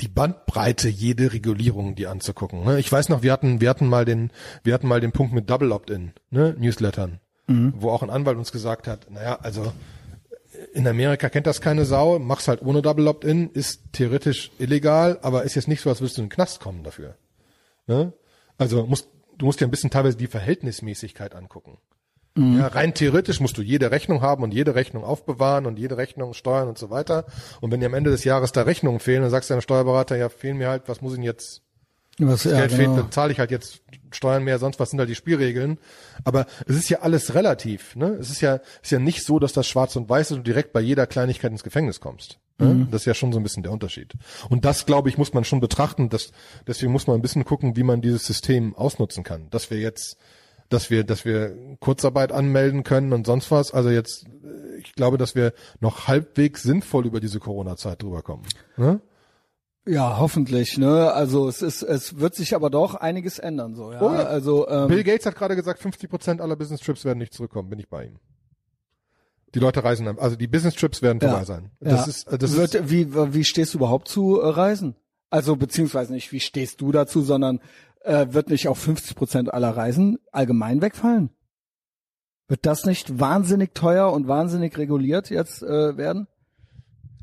die 0.00 0.08
Bandbreite, 0.08 0.88
jede 0.88 1.32
Regulierung 1.32 1.94
die 1.94 2.06
anzugucken. 2.06 2.64
Ne? 2.64 2.80
Ich 2.80 2.90
weiß 2.90 3.08
noch, 3.08 3.22
wir 3.22 3.32
hatten, 3.32 3.60
wir 3.60 3.70
hatten 3.70 3.86
mal 3.86 4.04
den, 4.04 4.32
wir 4.64 4.74
hatten 4.74 4.88
mal 4.88 5.00
den 5.00 5.12
Punkt 5.12 5.32
mit 5.32 5.48
Double 5.48 5.70
Opt-in, 5.70 6.12
ne? 6.30 6.56
Newslettern, 6.58 7.20
wo 7.76 7.90
auch 7.90 8.02
ein 8.02 8.10
Anwalt 8.10 8.36
uns 8.36 8.50
gesagt 8.50 8.88
hat, 8.88 9.10
naja, 9.10 9.38
also 9.42 9.72
in 10.72 10.86
Amerika 10.86 11.28
kennt 11.28 11.46
das 11.46 11.60
keine 11.60 11.84
Sau, 11.84 12.18
mach's 12.18 12.48
halt 12.48 12.62
ohne 12.62 12.82
Double 12.82 13.06
Opt-in, 13.06 13.50
ist 13.50 13.92
theoretisch 13.92 14.50
illegal, 14.58 15.18
aber 15.22 15.44
ist 15.44 15.54
jetzt 15.54 15.68
nicht 15.68 15.82
so, 15.82 15.90
als 15.90 16.00
würdest 16.00 16.18
du 16.18 16.22
in 16.22 16.28
den 16.28 16.34
Knast 16.34 16.60
kommen 16.60 16.82
dafür. 16.82 17.16
Ne? 17.86 18.12
Also 18.58 18.86
musst, 18.86 19.08
du 19.38 19.46
musst 19.46 19.60
dir 19.60 19.66
ein 19.66 19.70
bisschen 19.70 19.90
teilweise 19.90 20.16
die 20.16 20.26
Verhältnismäßigkeit 20.26 21.34
angucken. 21.34 21.78
Ja, 22.34 22.68
rein 22.68 22.94
theoretisch 22.94 23.40
musst 23.40 23.58
du 23.58 23.62
jede 23.62 23.90
Rechnung 23.90 24.22
haben 24.22 24.42
und 24.42 24.54
jede 24.54 24.74
Rechnung 24.74 25.04
aufbewahren 25.04 25.66
und 25.66 25.78
jede 25.78 25.98
Rechnung 25.98 26.32
steuern 26.32 26.66
und 26.66 26.78
so 26.78 26.88
weiter. 26.88 27.26
Und 27.60 27.70
wenn 27.70 27.80
dir 27.80 27.86
am 27.86 27.94
Ende 27.94 28.10
des 28.10 28.24
Jahres 28.24 28.52
da 28.52 28.62
Rechnungen 28.62 29.00
fehlen, 29.00 29.20
dann 29.20 29.30
sagst 29.30 29.50
du 29.50 29.52
deinem 29.52 29.60
Steuerberater, 29.60 30.16
ja, 30.16 30.30
fehlen 30.30 30.56
mir 30.56 30.68
halt, 30.68 30.84
was 30.86 31.02
muss 31.02 31.12
ich 31.12 31.18
denn 31.18 31.24
jetzt 31.24 31.60
Was, 32.18 32.44
ja, 32.44 32.52
Geld 32.52 32.70
genau. 32.70 32.82
fehlt, 32.82 32.98
dann 32.98 33.12
zahle 33.12 33.32
ich 33.32 33.38
halt 33.38 33.50
jetzt 33.50 33.82
Steuern 34.12 34.44
mehr, 34.44 34.58
sonst 34.58 34.80
was 34.80 34.88
sind 34.88 34.98
halt 34.98 35.10
die 35.10 35.14
Spielregeln. 35.14 35.78
Aber 36.24 36.46
es 36.66 36.76
ist 36.76 36.88
ja 36.88 37.00
alles 37.00 37.34
relativ. 37.34 37.96
Ne? 37.96 38.16
Es 38.18 38.30
ist 38.30 38.40
ja, 38.40 38.60
ist 38.82 38.92
ja 38.92 38.98
nicht 38.98 39.26
so, 39.26 39.38
dass 39.38 39.52
das 39.52 39.66
schwarz 39.66 39.94
und 39.96 40.08
weiß 40.08 40.30
ist 40.30 40.38
und 40.38 40.46
direkt 40.46 40.72
bei 40.72 40.80
jeder 40.80 41.06
Kleinigkeit 41.06 41.52
ins 41.52 41.64
Gefängnis 41.64 42.00
kommst. 42.00 42.38
Ne? 42.62 42.88
Das 42.90 43.02
ist 43.02 43.06
ja 43.06 43.14
schon 43.14 43.32
so 43.32 43.38
ein 43.38 43.42
bisschen 43.42 43.62
der 43.62 43.72
Unterschied. 43.72 44.12
Und 44.48 44.64
das, 44.64 44.86
glaube 44.86 45.08
ich, 45.08 45.18
muss 45.18 45.32
man 45.32 45.44
schon 45.44 45.60
betrachten. 45.60 46.08
Das, 46.08 46.32
deswegen 46.66 46.92
muss 46.92 47.06
man 47.06 47.16
ein 47.16 47.22
bisschen 47.22 47.44
gucken, 47.44 47.76
wie 47.76 47.82
man 47.82 48.00
dieses 48.00 48.24
System 48.26 48.74
ausnutzen 48.74 49.24
kann. 49.24 49.48
Dass 49.50 49.70
wir 49.70 49.78
jetzt, 49.78 50.16
dass 50.68 50.90
wir, 50.90 51.04
dass 51.04 51.24
wir 51.24 51.56
Kurzarbeit 51.80 52.32
anmelden 52.32 52.84
können 52.84 53.12
und 53.12 53.26
sonst 53.26 53.50
was. 53.50 53.72
Also 53.72 53.90
jetzt, 53.90 54.26
ich 54.78 54.94
glaube, 54.94 55.18
dass 55.18 55.34
wir 55.34 55.52
noch 55.80 56.08
halbwegs 56.08 56.62
sinnvoll 56.62 57.06
über 57.06 57.20
diese 57.20 57.40
Corona-Zeit 57.40 58.02
drüber 58.02 58.22
kommen. 58.22 58.44
Ne? 58.76 59.00
Ja, 59.84 60.18
hoffentlich, 60.18 60.78
ne? 60.78 61.12
Also 61.12 61.48
es 61.48 61.60
ist, 61.60 61.82
es 61.82 62.20
wird 62.20 62.36
sich 62.36 62.54
aber 62.54 62.70
doch 62.70 62.94
einiges 62.94 63.40
ändern, 63.40 63.74
so, 63.74 63.92
ja. 63.92 64.00
Oh 64.00 64.14
ja. 64.14 64.22
Also, 64.22 64.68
ähm, 64.68 64.86
Bill 64.86 65.02
Gates 65.02 65.26
hat 65.26 65.34
gerade 65.34 65.56
gesagt, 65.56 65.80
50 65.80 66.08
Prozent 66.08 66.40
aller 66.40 66.54
Business 66.54 66.80
Trips 66.80 67.04
werden 67.04 67.18
nicht 67.18 67.34
zurückkommen. 67.34 67.68
Bin 67.68 67.80
ich 67.80 67.88
bei 67.88 68.06
ihm. 68.06 68.18
Die 69.54 69.58
Leute 69.58 69.84
reisen, 69.84 70.06
dann- 70.06 70.18
also 70.18 70.36
die 70.36 70.46
Business 70.46 70.74
Trips 70.74 71.02
werden 71.02 71.18
Ja. 71.22 71.28
vorbei 71.30 71.44
sein. 71.44 71.70
Das 71.80 72.00
ja. 72.00 72.06
ist, 72.06 72.42
das 72.42 72.56
wird, 72.56 72.74
ist, 72.74 72.90
wie, 72.90 73.14
wie 73.14 73.44
stehst 73.44 73.74
du 73.74 73.78
überhaupt 73.78 74.08
zu 74.08 74.40
äh, 74.40 74.48
Reisen? 74.48 74.94
Also, 75.30 75.56
beziehungsweise 75.56 76.12
nicht, 76.12 76.30
wie 76.32 76.40
stehst 76.40 76.80
du 76.80 76.92
dazu, 76.92 77.22
sondern 77.22 77.60
äh, 78.02 78.26
wird 78.30 78.50
nicht 78.50 78.68
auch 78.68 78.76
50 78.76 79.16
Prozent 79.16 79.52
aller 79.54 79.70
Reisen 79.76 80.18
allgemein 80.30 80.82
wegfallen? 80.82 81.30
Wird 82.48 82.66
das 82.66 82.84
nicht 82.84 83.18
wahnsinnig 83.18 83.74
teuer 83.74 84.12
und 84.12 84.28
wahnsinnig 84.28 84.76
reguliert 84.76 85.30
jetzt 85.30 85.62
äh, 85.62 85.96
werden? 85.96 86.26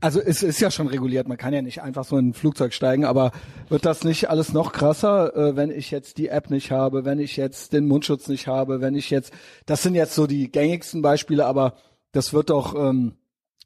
Also 0.01 0.22
es 0.22 0.43
ist 0.43 0.61
ja 0.61 0.72
schon 0.72 0.88
reguliert, 0.88 1.27
man 1.27 1.35
kann 1.38 1.53
ja 1.53 1.61
nicht 1.61 1.81
einfach 1.81 2.06
so 2.06 2.18
in 2.18 2.30
ein 2.30 2.34
Flugzeug 2.34 2.73
steigen, 2.73 3.03
aber 3.03 3.31
wird 3.68 3.85
das 3.85 4.06
nicht 4.06 4.30
alles 4.30 4.53
noch 4.53 4.72
krasser, 4.72 5.35
äh, 5.35 5.56
wenn 5.57 5.72
ich 5.72 5.91
jetzt 5.91 6.18
die 6.18 6.30
App 6.30 6.49
nicht 6.49 6.72
habe, 6.72 7.03
wenn 7.03 7.19
ich 7.19 7.35
jetzt 7.35 7.73
den 7.73 7.85
Mundschutz 7.85 8.30
nicht 8.30 8.47
habe, 8.47 8.80
wenn 8.80 8.95
ich 8.95 9.10
jetzt, 9.10 9.34
das 9.65 9.84
sind 9.84 9.95
jetzt 9.95 10.15
so 10.15 10.26
die 10.26 10.49
gängigsten 10.49 11.01
Beispiele, 11.01 11.45
aber 11.45 11.73
das 12.11 12.34
wird 12.34 12.49
doch 12.49 12.76
ähm, 12.76 13.15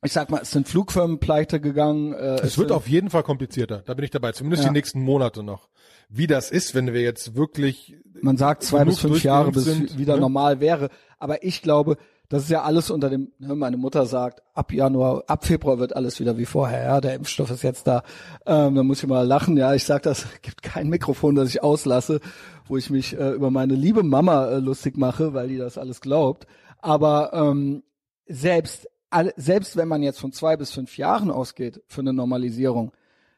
ich 0.05 0.11
sag 0.11 0.29
mal, 0.29 0.41
es 0.41 0.51
sind 0.51 0.67
Flugfirmen 0.67 1.19
pleite 1.19 1.61
gegangen. 1.61 2.11
Äh, 2.13 2.41
Es 2.41 2.57
wird 2.57 2.73
auf 2.73 2.89
jeden 2.89 3.09
Fall 3.09 3.23
komplizierter. 3.23 3.83
Da 3.85 3.93
bin 3.93 4.03
ich 4.03 4.11
dabei. 4.11 4.33
Zumindest 4.33 4.63
Ja. 4.63 4.69
die 4.69 4.73
nächsten 4.73 5.01
Monate 5.01 5.43
noch. 5.43 5.69
Wie 6.09 6.27
das 6.27 6.51
ist, 6.51 6.75
wenn 6.75 6.93
wir 6.93 7.01
jetzt 7.01 7.35
wirklich 7.35 7.95
man 8.21 8.35
sagt 8.37 8.63
zwei 8.63 8.83
bis 8.85 8.99
fünf 8.99 9.23
Jahre, 9.23 9.51
bis 9.51 9.63
sind, 9.65 9.97
wieder 9.97 10.15
ne? 10.15 10.21
normal 10.21 10.59
wäre. 10.59 10.89
Aber 11.19 11.43
ich 11.43 11.61
glaube, 11.61 11.97
das 12.29 12.43
ist 12.43 12.49
ja 12.49 12.63
alles 12.63 12.89
unter 12.89 13.09
dem, 13.09 13.31
ne, 13.39 13.55
meine 13.55 13.77
Mutter 13.77 14.05
sagt, 14.05 14.41
ab 14.53 14.73
Januar, 14.73 15.23
ab 15.27 15.45
Februar 15.45 15.79
wird 15.79 15.95
alles 15.95 16.19
wieder 16.19 16.37
wie 16.37 16.45
vorher, 16.45 16.83
ja, 16.83 17.01
der 17.01 17.15
Impfstoff 17.15 17.51
ist 17.51 17.63
jetzt 17.63 17.85
da. 17.87 18.03
Ähm, 18.45 18.75
da 18.75 18.83
muss 18.83 19.03
ich 19.03 19.09
mal 19.09 19.25
lachen, 19.27 19.55
ja, 19.57 19.73
ich 19.73 19.83
sag 19.85 20.03
das, 20.03 20.25
gibt 20.41 20.63
kein 20.63 20.89
Mikrofon, 20.89 21.35
das 21.35 21.49
ich 21.49 21.63
auslasse, 21.63 22.19
wo 22.67 22.75
ich 22.77 22.89
mich 22.89 23.17
äh, 23.17 23.31
über 23.31 23.51
meine 23.51 23.75
liebe 23.75 24.03
Mama 24.03 24.47
äh, 24.47 24.59
lustig 24.59 24.97
mache, 24.97 25.33
weil 25.33 25.47
die 25.47 25.57
das 25.57 25.77
alles 25.77 26.01
glaubt. 26.01 26.45
Aber 26.79 27.31
ähm, 27.33 27.83
selbst, 28.25 28.87
selbst 29.35 29.77
wenn 29.77 29.87
man 29.87 30.03
jetzt 30.03 30.19
von 30.19 30.31
zwei 30.31 30.57
bis 30.57 30.71
fünf 30.71 30.97
Jahren 30.97 31.31
ausgeht 31.31 31.81
für 31.87 32.01
eine 32.01 32.13
Normalisierung, 32.13 32.91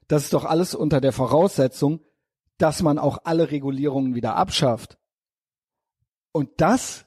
das 0.08 0.24
ist 0.24 0.34
doch 0.34 0.46
alles 0.46 0.76
unter 0.76 1.02
der 1.02 1.12
Voraussetzung, 1.12 2.02
dass 2.58 2.82
man 2.82 3.00
auch 3.00 3.20
alle 3.24 3.52
Regulierungen 3.52 4.16
wieder 4.16 4.36
abschafft. 4.36 4.98
Und 6.32 6.50
das 6.58 7.06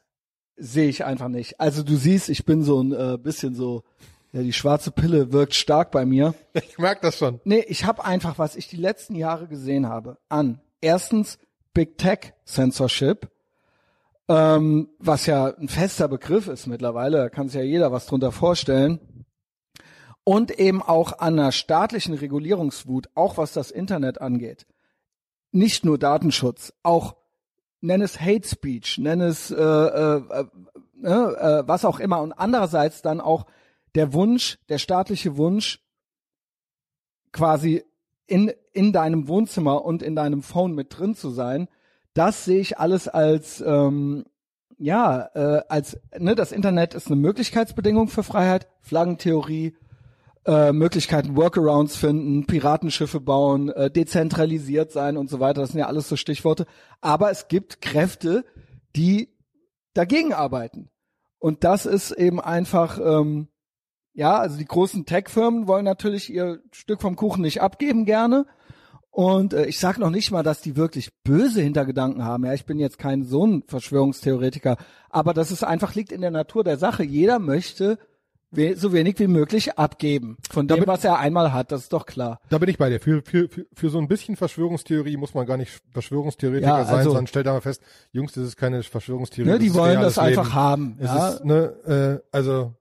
sehe 0.57 0.89
ich 0.89 1.05
einfach 1.05 1.29
nicht. 1.29 1.61
Also 1.61 1.83
du 1.83 1.97
siehst, 1.97 2.29
ich 2.29 2.45
bin 2.45 2.63
so 2.63 2.83
ein 2.83 2.93
äh, 2.93 3.19
bisschen 3.19 3.55
so, 3.55 3.85
ja, 4.33 4.43
die 4.43 4.53
schwarze 4.53 4.91
Pille 4.91 5.33
wirkt 5.33 5.55
stark 5.55 5.91
bei 5.91 6.05
mir. 6.05 6.35
Ich 6.55 6.79
merke 6.79 7.03
das 7.03 7.19
schon. 7.19 7.41
Nee, 7.45 7.65
ich 7.69 7.85
habe 7.85 8.05
einfach, 8.05 8.39
was 8.39 8.57
ich 8.57 8.69
die 8.69 8.77
letzten 8.77 9.15
Jahre 9.15 9.47
gesehen 9.47 9.89
habe, 9.89 10.19
an. 10.29 10.61
Erstens 10.81 11.39
Big 11.73 11.99
Tech 11.99 12.33
Censorship, 12.45 13.29
ähm, 14.29 14.91
was 14.99 15.27
ja 15.27 15.47
ein 15.47 15.69
fester 15.69 16.09
Begriff 16.09 16.49
ist 16.49 16.67
mittlerweile, 16.67 17.17
da 17.19 17.29
kann 17.31 17.49
sich 17.49 17.57
ja 17.57 17.63
jeder 17.63 17.93
was 17.93 18.07
drunter 18.07 18.33
vorstellen. 18.33 19.01
Und 20.25 20.59
eben 20.59 20.83
auch 20.83 21.19
an 21.21 21.39
einer 21.39 21.53
staatlichen 21.53 22.13
Regulierungswut, 22.13 23.09
auch 23.15 23.39
was 23.39 23.55
das 23.55 23.71
Internet 23.71 24.21
angeht. 24.21 24.67
Nicht 25.53 25.87
nur 25.87 25.99
Datenschutz, 25.99 26.75
auch 26.83 27.17
nenn 27.81 28.03
es 28.03 28.21
Hate 28.21 28.47
Speech, 28.47 28.99
nenn 28.99 29.23
es 29.23 29.51
äh, 29.51 29.57
äh, 29.57 30.23
äh, 31.03 31.09
äh, 31.09 31.63
was 31.67 31.87
auch 31.87 31.99
immer. 31.99 32.21
Und 32.21 32.33
andererseits 32.33 33.01
dann 33.01 33.23
auch 33.23 33.47
der 33.95 34.13
Wunsch, 34.13 34.59
der 34.69 34.77
staatliche 34.77 35.39
Wunsch, 35.39 35.81
quasi 37.33 37.85
in, 38.27 38.53
in 38.73 38.93
deinem 38.93 39.29
Wohnzimmer 39.29 39.85
und 39.85 40.03
in 40.03 40.15
deinem 40.15 40.43
Phone 40.43 40.75
mit 40.75 40.99
drin 40.99 41.15
zu 41.15 41.31
sein, 41.31 41.69
das 42.19 42.45
sehe 42.45 42.61
ich 42.61 42.79
alles 42.79 43.09
als 43.09 43.63
ähm, 43.67 44.25
ja, 44.79 45.29
äh, 45.35 45.63
als 45.69 45.99
ne, 46.17 46.35
das 46.35 46.53
Internet 46.53 46.95
ist 46.95 47.09
eine 47.09 47.17
Möglichkeitsbedingung 47.17 48.09
für 48.09 48.23
Freiheit, 48.23 48.69
Flaggentheorie, 48.81 49.77
äh, 50.47 50.73
Möglichkeiten, 50.73 51.37
Workarounds 51.37 51.97
finden, 51.97 52.47
Piratenschiffe 52.47 53.21
bauen, 53.21 53.71
äh, 53.71 53.91
dezentralisiert 53.91 54.93
sein 54.93 55.17
und 55.17 55.29
so 55.29 55.41
weiter. 55.41 55.61
Das 55.61 55.71
sind 55.71 55.81
ja 55.81 55.87
alles 55.87 56.09
so 56.09 56.17
Stichworte. 56.17 56.67
Aber 57.01 57.31
es 57.31 57.49
gibt 57.49 57.81
Kräfte, 57.81 58.45
die 58.97 59.29
dagegen 59.95 60.33
arbeiten. 60.33 60.91
Und 61.39 61.65
das 61.65 61.87
ist 61.87 62.13
eben 62.13 62.41
einfach, 62.41 62.99
ähm, 62.99 63.49
ja, 64.13 64.39
also 64.39 64.59
die 64.59 64.65
großen 64.65 65.07
Tech-Firmen 65.07 65.69
wollen 65.69 65.85
natürlich 65.85 66.33
ihr 66.33 66.61
Stück 66.73 67.01
vom 67.01 67.15
Kuchen 67.15 67.43
nicht 67.43 67.61
abgeben 67.61 68.05
gerne. 68.05 68.47
Und 69.19 69.53
äh, 69.53 69.67
ich 69.67 69.81
sage 69.81 69.99
noch 70.01 70.11
nicht 70.11 70.31
mal, 70.31 70.45
dass 70.45 70.61
die 70.61 70.77
wirklich 70.77 71.11
böse 71.25 71.61
Hintergedanken 71.61 72.25
haben. 72.25 72.45
Ja, 72.45 72.53
ich 72.55 72.67
bin 72.67 72.79
jetzt 72.79 72.99
kein 72.99 73.25
so 73.25 73.45
ein 73.45 73.65
Verschwörungstheoretiker, 73.67 74.77
aber 75.11 75.35
das 75.35 75.51
ist 75.51 75.65
einfach 75.65 75.97
liegt 75.97 76.13
in 76.13 76.21
der 76.21 76.31
Natur 76.31 76.63
der 76.63 76.77
Sache. 76.79 77.03
Jeder 77.03 77.41
möchte 77.41 77.99
we 78.53 78.77
so 78.77 78.93
wenig 78.93 79.19
wie 79.19 79.27
möglich 79.27 79.77
abgeben 79.77 80.37
von 80.49 80.69
dem, 80.69 80.77
Damit- 80.77 80.87
was 80.87 81.03
er 81.03 81.19
einmal 81.19 81.53
hat. 81.53 81.73
Das 81.73 81.81
ist 81.83 81.93
doch 81.93 82.07
klar. 82.07 82.39
Da 82.49 82.59
bin 82.59 82.69
ich 82.69 82.79
bei 82.79 82.91
dir. 82.91 83.01
Für, 83.01 83.21
für, 83.23 83.49
für, 83.49 83.67
für 83.75 83.91
so 83.91 83.99
ein 83.99 84.07
bisschen 84.07 84.37
Verschwörungstheorie 84.37 85.17
muss 85.17 85.35
man 85.35 85.47
gar 85.47 85.57
nicht 85.57 85.83
Verschwörungstheoretiker 85.91 86.69
Ja, 86.79 86.85
sein, 86.85 86.95
also- 86.99 87.11
sondern 87.11 87.27
stellt 87.27 87.47
da 87.49 87.55
mal 87.55 87.61
fest, 87.61 87.83
Jungs, 88.13 88.31
das 88.35 88.45
ist 88.45 88.57
keine 88.57 88.81
Verschwörungstheorie. 88.85 89.51
Ne, 89.51 89.59
die 89.59 89.75
wollen 89.75 90.01
das 90.01 90.17
einfach 90.17 90.45
Leben. 90.45 90.55
haben. 90.55 90.97
Es 91.01 91.07
Ja, 91.09 91.29
ist, 91.31 91.45
ne, 91.45 92.23
äh, 92.23 92.37
also, 92.37 92.73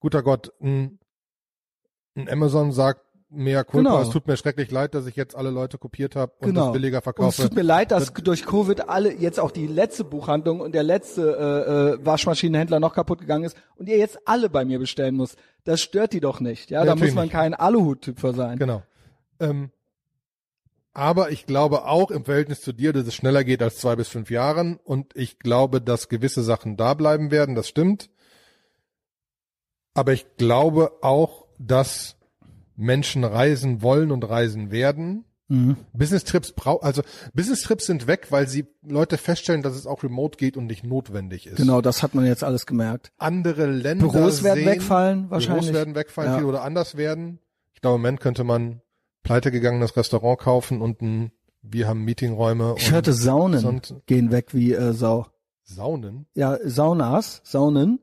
guter 0.00 0.22
Gott, 0.22 0.50
ein, 0.62 0.98
ein 2.16 2.26
Amazon 2.30 2.72
sagt, 2.72 3.02
mehr 3.30 3.64
Culpa, 3.64 3.90
Genau. 3.90 4.02
es 4.02 4.10
tut 4.10 4.26
mir 4.26 4.36
schrecklich 4.36 4.70
leid, 4.70 4.94
dass 4.94 5.06
ich 5.06 5.14
jetzt 5.16 5.36
alle 5.36 5.50
Leute 5.50 5.76
kopiert 5.78 6.16
habe 6.16 6.32
und 6.38 6.48
genau. 6.48 6.66
das 6.66 6.72
billiger 6.72 6.96
Und 6.96 7.00
es 7.00 7.04
verkaufe. 7.04 7.42
tut 7.42 7.54
mir 7.54 7.62
leid, 7.62 7.90
dass 7.90 8.12
durch 8.12 8.46
Covid 8.46 8.88
alle 8.88 9.12
jetzt 9.12 9.38
auch 9.38 9.50
die 9.50 9.66
letzte 9.66 10.04
Buchhandlung 10.04 10.60
und 10.60 10.74
der 10.74 10.82
letzte 10.82 11.36
äh, 12.00 12.00
äh, 12.02 12.06
Waschmaschinenhändler 12.06 12.80
noch 12.80 12.94
kaputt 12.94 13.20
gegangen 13.20 13.44
ist 13.44 13.56
und 13.76 13.88
ihr 13.88 13.98
jetzt 13.98 14.18
alle 14.26 14.48
bei 14.48 14.64
mir 14.64 14.78
bestellen 14.78 15.14
muss. 15.14 15.36
Das 15.64 15.80
stört 15.80 16.12
die 16.14 16.20
doch 16.20 16.40
nicht. 16.40 16.70
Ja, 16.70 16.80
Ja, 16.80 16.86
da 16.86 16.96
muss 16.96 17.12
man 17.14 17.24
nicht. 17.24 17.32
kein 17.32 17.52
Aluhut-Typ 17.54 18.18
für 18.18 18.32
sein. 18.32 18.58
Genau. 18.58 18.82
Ähm, 19.40 19.70
aber 20.94 21.30
ich 21.30 21.44
glaube 21.46 21.84
auch 21.84 22.10
im 22.10 22.24
Verhältnis 22.24 22.60
zu 22.62 22.72
dir, 22.72 22.92
dass 22.92 23.06
es 23.06 23.14
schneller 23.14 23.44
geht 23.44 23.62
als 23.62 23.76
zwei 23.76 23.94
bis 23.94 24.08
fünf 24.08 24.30
Jahren 24.30 24.78
und 24.82 25.14
ich 25.14 25.38
glaube, 25.38 25.80
dass 25.80 26.08
gewisse 26.08 26.42
Sachen 26.42 26.76
da 26.76 26.94
bleiben 26.94 27.30
werden, 27.30 27.54
das 27.54 27.68
stimmt. 27.68 28.08
Aber 29.94 30.12
ich 30.12 30.36
glaube 30.38 30.92
auch, 31.02 31.46
dass 31.58 32.16
Menschen 32.78 33.24
reisen 33.24 33.82
wollen 33.82 34.10
und 34.12 34.22
reisen 34.28 34.70
werden. 34.70 35.24
Mhm. 35.48 35.76
Business 35.92 36.24
Trips 36.24 36.52
brau 36.52 36.78
also 36.80 37.02
Business 37.34 37.62
Trips 37.62 37.86
sind 37.86 38.06
weg, 38.06 38.26
weil 38.30 38.46
sie 38.48 38.66
Leute 38.86 39.16
feststellen, 39.18 39.62
dass 39.62 39.74
es 39.74 39.86
auch 39.86 40.02
remote 40.02 40.36
geht 40.36 40.56
und 40.56 40.66
nicht 40.66 40.84
notwendig 40.84 41.46
ist. 41.46 41.56
Genau, 41.56 41.80
das 41.80 42.02
hat 42.02 42.14
man 42.14 42.24
jetzt 42.26 42.44
alles 42.44 42.66
gemerkt. 42.66 43.12
Andere 43.18 43.66
Länder 43.66 44.08
Büros 44.08 44.42
werden 44.42 44.58
sehen, 44.64 44.68
wegfallen, 44.68 45.30
wahrscheinlich. 45.30 45.62
Büros 45.66 45.74
werden 45.74 45.94
wegfallen, 45.94 46.30
Ja. 46.32 46.36
viel 46.38 46.46
oder 46.46 46.62
anders 46.62 46.96
werden. 46.96 47.38
Ich 47.74 47.80
glaube, 47.80 47.96
im 47.96 48.02
Moment 48.02 48.20
könnte 48.20 48.44
man 48.44 48.80
pleitegegangenes 49.22 49.96
Restaurant 49.96 50.38
kaufen 50.38 50.80
und 50.82 51.00
ein, 51.02 51.32
wir 51.62 51.88
haben 51.88 52.04
Meetingräume 52.04 52.74
Ich 52.78 52.92
hörte 52.92 53.12
Saunen 53.12 53.60
sonst- 53.60 53.94
gehen 54.06 54.30
weg 54.30 54.54
wie 54.54 54.72
äh, 54.74 54.92
Sau. 54.92 55.26
Saunen. 55.64 56.26
Ja, 56.34 56.58
Saunas, 56.64 57.40
Saunen. 57.44 58.00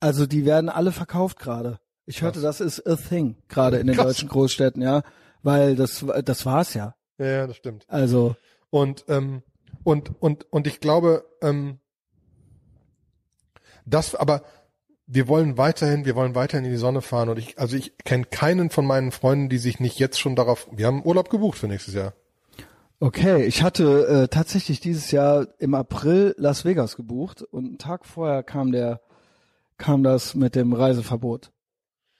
Also 0.00 0.26
die 0.26 0.44
werden 0.44 0.68
alle 0.68 0.92
verkauft 0.92 1.38
gerade. 1.38 1.78
Ich 2.06 2.22
hörte, 2.22 2.40
das 2.40 2.60
ist 2.60 2.86
a 2.86 2.96
thing 2.96 3.36
gerade 3.48 3.78
in 3.78 3.86
den 3.86 3.96
Krass. 3.96 4.06
deutschen 4.06 4.28
Großstädten, 4.28 4.82
ja, 4.82 5.02
weil 5.42 5.76
das 5.76 6.04
das 6.24 6.44
war's 6.44 6.74
ja. 6.74 6.94
Ja, 7.18 7.26
ja, 7.26 7.46
das 7.46 7.56
stimmt. 7.56 7.84
Also 7.88 8.36
Und 8.70 9.04
ähm, 9.08 9.42
und 9.84 10.12
und 10.20 10.50
und 10.52 10.66
ich 10.66 10.80
glaube, 10.80 11.24
ähm, 11.40 11.78
das, 13.84 14.14
aber 14.14 14.42
wir 15.06 15.28
wollen 15.28 15.58
weiterhin, 15.58 16.04
wir 16.04 16.16
wollen 16.16 16.34
weiterhin 16.34 16.64
in 16.64 16.70
die 16.70 16.76
Sonne 16.78 17.02
fahren 17.02 17.28
und 17.28 17.38
ich, 17.38 17.58
also 17.58 17.76
ich 17.76 17.96
kenne 17.98 18.24
keinen 18.24 18.70
von 18.70 18.86
meinen 18.86 19.12
Freunden, 19.12 19.48
die 19.48 19.58
sich 19.58 19.78
nicht 19.78 19.98
jetzt 19.98 20.18
schon 20.18 20.36
darauf, 20.36 20.68
wir 20.72 20.86
haben 20.86 21.04
Urlaub 21.04 21.28
gebucht 21.30 21.58
für 21.58 21.68
nächstes 21.68 21.94
Jahr. 21.94 22.14
Okay, 22.98 23.44
ich 23.44 23.62
hatte 23.62 24.06
äh, 24.06 24.28
tatsächlich 24.28 24.80
dieses 24.80 25.10
Jahr 25.10 25.48
im 25.58 25.74
April 25.74 26.34
Las 26.38 26.64
Vegas 26.64 26.96
gebucht 26.96 27.42
und 27.42 27.66
einen 27.66 27.78
Tag 27.78 28.06
vorher 28.06 28.42
kam 28.42 28.72
der 28.72 29.00
kam 29.76 30.02
das 30.02 30.34
mit 30.34 30.54
dem 30.54 30.72
Reiseverbot. 30.72 31.51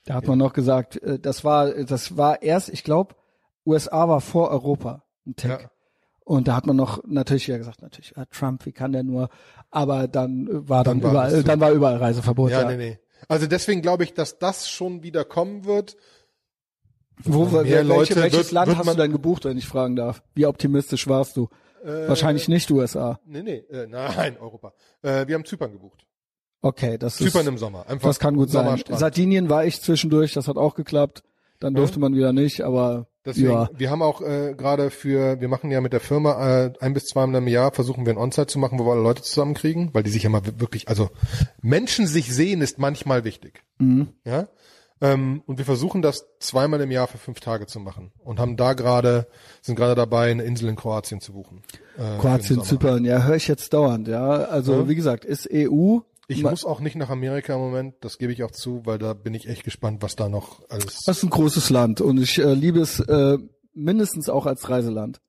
Da 0.05 0.15
hat 0.15 0.27
man 0.27 0.39
noch 0.39 0.53
gesagt, 0.53 1.01
äh, 1.03 1.19
das 1.19 1.45
war 1.45 1.71
das 1.85 2.17
war 2.17 2.43
erst, 2.43 2.69
ich 2.71 2.83
glaube, 2.85 3.15
USA 3.65 4.09
war 4.09 4.21
vor 4.21 4.51
Europa 4.51 5.05
ein 5.27 5.37
Tick. 5.37 5.51
Ja. 5.51 5.71
Und 6.25 6.49
da 6.49 6.55
hat 6.57 6.67
man 6.67 6.77
noch 6.77 7.03
natürlich 7.07 7.47
ja 7.49 7.59
gesagt, 7.59 7.83
natürlich 7.83 8.17
äh, 8.17 8.27
Trump, 8.31 8.65
wie 8.67 8.73
kann 8.73 8.93
der 8.93 9.03
nur? 9.03 9.29
Aber 9.71 10.09
dann 10.09 10.49
war 10.69 10.85
dann, 10.85 11.01
Dann 11.01 11.13
war 11.13 11.29
überall, 11.29 11.43
dann 11.45 11.61
war 11.61 11.71
überall 11.73 11.97
Reiseverbot. 11.97 12.51
Ja, 12.51 12.63
Ja, 12.63 12.69
nee, 12.71 12.77
nee. 12.77 12.99
Also 13.29 13.47
deswegen 13.47 13.83
glaube 13.83 14.03
ich, 14.05 14.15
dass 14.15 14.39
das 14.39 14.69
schon 14.69 15.03
wieder 15.05 15.25
kommen 15.25 15.65
wird. 15.65 15.97
Wo, 17.25 17.45
Mehr 17.45 17.53
welche, 17.65 17.83
Leute 17.83 18.17
welches 18.17 18.39
wird- 18.39 18.53
Land 18.53 18.69
wird 18.69 18.79
hast 18.79 18.87
man- 18.87 18.97
du 18.97 19.03
denn 19.03 19.13
gebucht, 19.13 19.45
wenn 19.45 19.57
ich 19.59 19.69
fragen 19.69 19.95
darf? 19.95 20.23
Wie 20.35 20.47
optimistisch 20.47 21.07
warst 21.07 21.37
du? 21.37 21.49
Äh, 21.85 22.09
Wahrscheinlich 22.09 22.49
nicht 22.49 22.71
USA. 22.71 23.21
Nee, 23.25 23.43
nee, 23.43 23.57
äh, 23.71 23.87
nein, 23.87 24.37
Europa. 24.39 24.73
Äh, 25.03 25.27
wir 25.29 25.35
haben 25.37 25.45
Zypern 25.45 25.73
gebucht. 25.73 26.05
Okay, 26.63 26.97
das 26.97 27.17
Zypern 27.17 27.43
ist, 27.43 27.49
im 27.49 27.59
Sommer. 27.59 27.87
Einfach 27.89 28.09
das 28.09 28.19
kann 28.19 28.37
gut 28.37 28.51
sein. 28.51 28.83
Sardinien 28.89 29.51
war 29.51 29.65
ich 29.65 29.83
zwischendurch, 29.83 30.33
das 30.33 30.49
hat 30.49 30.57
auch 30.57 30.75
geklappt. 30.75 31.23
Dann 31.59 31.75
durfte 31.75 32.01
man 32.01 32.15
wieder 32.15 32.33
nicht, 32.33 32.63
aber 32.63 33.07
Deswegen, 33.25 33.51
ja. 33.51 33.71
wir 33.73 33.91
haben 33.91 34.03
auch 34.03 34.21
äh, 34.21 34.55
gerade 34.57 34.91
für, 34.91 35.41
wir 35.41 35.47
machen 35.47 35.71
ja 35.71 35.81
mit 35.81 35.93
der 35.93 36.01
Firma 36.01 36.65
äh, 36.65 36.73
ein 36.81 36.93
bis 36.93 37.05
zweimal 37.05 37.41
im 37.41 37.47
Jahr, 37.47 37.73
versuchen 37.73 38.05
wir 38.05 38.13
ein 38.13 38.19
On-Site 38.19 38.49
zu 38.49 38.59
machen, 38.59 38.81
wo 38.81 38.85
wir 38.87 38.93
alle 38.93 39.03
Leute 39.03 39.23
zusammenkriegen, 39.23 39.91
weil 39.93 40.03
die 40.03 40.11
sich 40.11 40.25
ja 40.25 40.29
mal 40.29 40.43
wirklich, 40.59 40.89
also 40.89 41.11
Menschen 41.61 42.09
sich 42.09 42.35
sehen 42.35 42.63
ist 42.63 42.81
manchmal 42.81 43.23
wichtig. 43.23 43.63
Mhm. 43.79 44.09
Ja. 44.25 44.49
Ähm, 45.01 45.43
und 45.47 45.59
wir 45.59 45.65
versuchen 45.65 46.03
das 46.03 46.27
zweimal 46.41 46.81
im 46.81 46.91
Jahr 46.91 47.07
für 47.07 47.19
fünf 47.19 47.39
Tage 47.39 47.67
zu 47.67 47.79
machen 47.79 48.11
und 48.25 48.41
haben 48.41 48.57
da 48.57 48.73
gerade, 48.73 49.29
sind 49.61 49.77
gerade 49.77 49.95
dabei, 49.95 50.31
eine 50.33 50.43
Insel 50.43 50.69
in 50.69 50.77
Kroatien 50.77 51.21
zu 51.21 51.33
buchen. 51.33 51.63
Äh, 51.97 52.19
Kroatien. 52.19 52.63
Zypern, 52.63 53.05
ja, 53.05 53.23
höre 53.23 53.37
ich 53.37 53.47
jetzt 53.47 53.73
dauernd, 53.73 54.09
ja. 54.09 54.29
Also 54.31 54.73
Ja. 54.73 54.89
wie 54.89 54.95
gesagt, 54.97 55.25
ist 55.25 55.49
EU. 55.53 55.99
Ich 56.37 56.43
Ma- 56.43 56.51
muss 56.51 56.65
auch 56.65 56.81
nicht 56.81 56.97
nach 56.97 57.11
Amerika 57.11 57.55
im 57.55 57.61
Moment, 57.61 57.95
das 58.01 58.19
gebe 58.19 58.33
ich 58.33 58.43
auch 58.43 58.51
zu, 58.51 58.83
weil 58.85 58.99
da 58.99 59.13
bin 59.15 59.35
ich 59.35 59.49
echt 59.49 59.65
gespannt, 59.65 60.03
was 60.03 60.17
da 60.17 60.29
noch 60.29 60.63
alles. 60.69 61.05
Das 61.05 61.19
ist 61.19 61.23
ein 61.25 61.31
großes 61.31 61.71
Land 61.71 62.01
und 62.01 62.19
ich 62.21 62.39
äh, 62.39 62.55
liebe 62.55 62.81
es 62.81 63.01
äh, 63.01 63.39
mindestens 63.75 64.29
auch 64.29 64.47
als 64.47 64.69
Reiseland. 64.69 65.21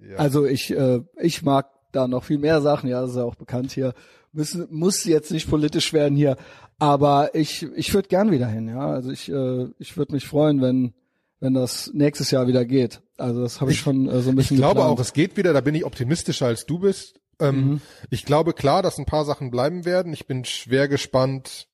Ja. 0.00 0.16
Also 0.16 0.46
ich, 0.46 0.70
äh, 0.70 1.00
ich 1.20 1.42
mag 1.42 1.68
da 1.92 2.08
noch 2.08 2.24
viel 2.24 2.38
mehr 2.38 2.60
Sachen, 2.62 2.88
ja, 2.88 3.00
das 3.02 3.10
ist 3.10 3.16
ja 3.16 3.24
auch 3.24 3.34
bekannt 3.34 3.72
hier. 3.72 3.94
Müssen, 4.32 4.66
muss 4.70 5.04
jetzt 5.04 5.32
nicht 5.32 5.50
politisch 5.50 5.92
werden 5.92 6.16
hier, 6.16 6.36
aber 6.78 7.34
ich, 7.34 7.64
ich 7.74 7.92
würde 7.92 8.08
gern 8.08 8.30
wieder 8.30 8.46
hin, 8.46 8.68
ja. 8.68 8.88
Also 8.90 9.10
ich, 9.10 9.28
äh, 9.30 9.66
ich 9.78 9.96
würde 9.96 10.12
mich 10.14 10.26
freuen, 10.26 10.62
wenn, 10.62 10.94
wenn 11.40 11.52
das 11.54 11.90
nächstes 11.92 12.30
Jahr 12.30 12.46
wieder 12.46 12.64
geht. 12.64 13.02
Also 13.18 13.42
das 13.42 13.60
habe 13.60 13.72
ich, 13.72 13.78
schon 13.80 14.08
äh, 14.08 14.20
so 14.22 14.30
ein 14.30 14.36
bisschen 14.36 14.54
Ich 14.56 14.60
glaube 14.60 14.76
geplant. 14.76 14.98
auch, 14.98 15.00
es 15.02 15.12
geht 15.12 15.36
wieder, 15.36 15.52
da 15.52 15.60
bin 15.60 15.74
ich 15.74 15.84
optimistischer 15.84 16.46
als 16.46 16.64
du 16.64 16.78
bist. 16.78 17.19
Ähm, 17.40 17.56
Mhm. 17.56 17.80
Ich 18.10 18.24
glaube 18.24 18.52
klar, 18.52 18.82
dass 18.82 18.98
ein 18.98 19.06
paar 19.06 19.24
Sachen 19.24 19.50
bleiben 19.50 19.84
werden. 19.84 20.12
Ich 20.12 20.26
bin 20.26 20.44
schwer 20.44 20.88
gespannt. 20.88 21.68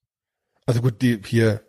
Also 0.65 0.81
gut, 0.81 1.01
die 1.01 1.21
hier 1.25 1.61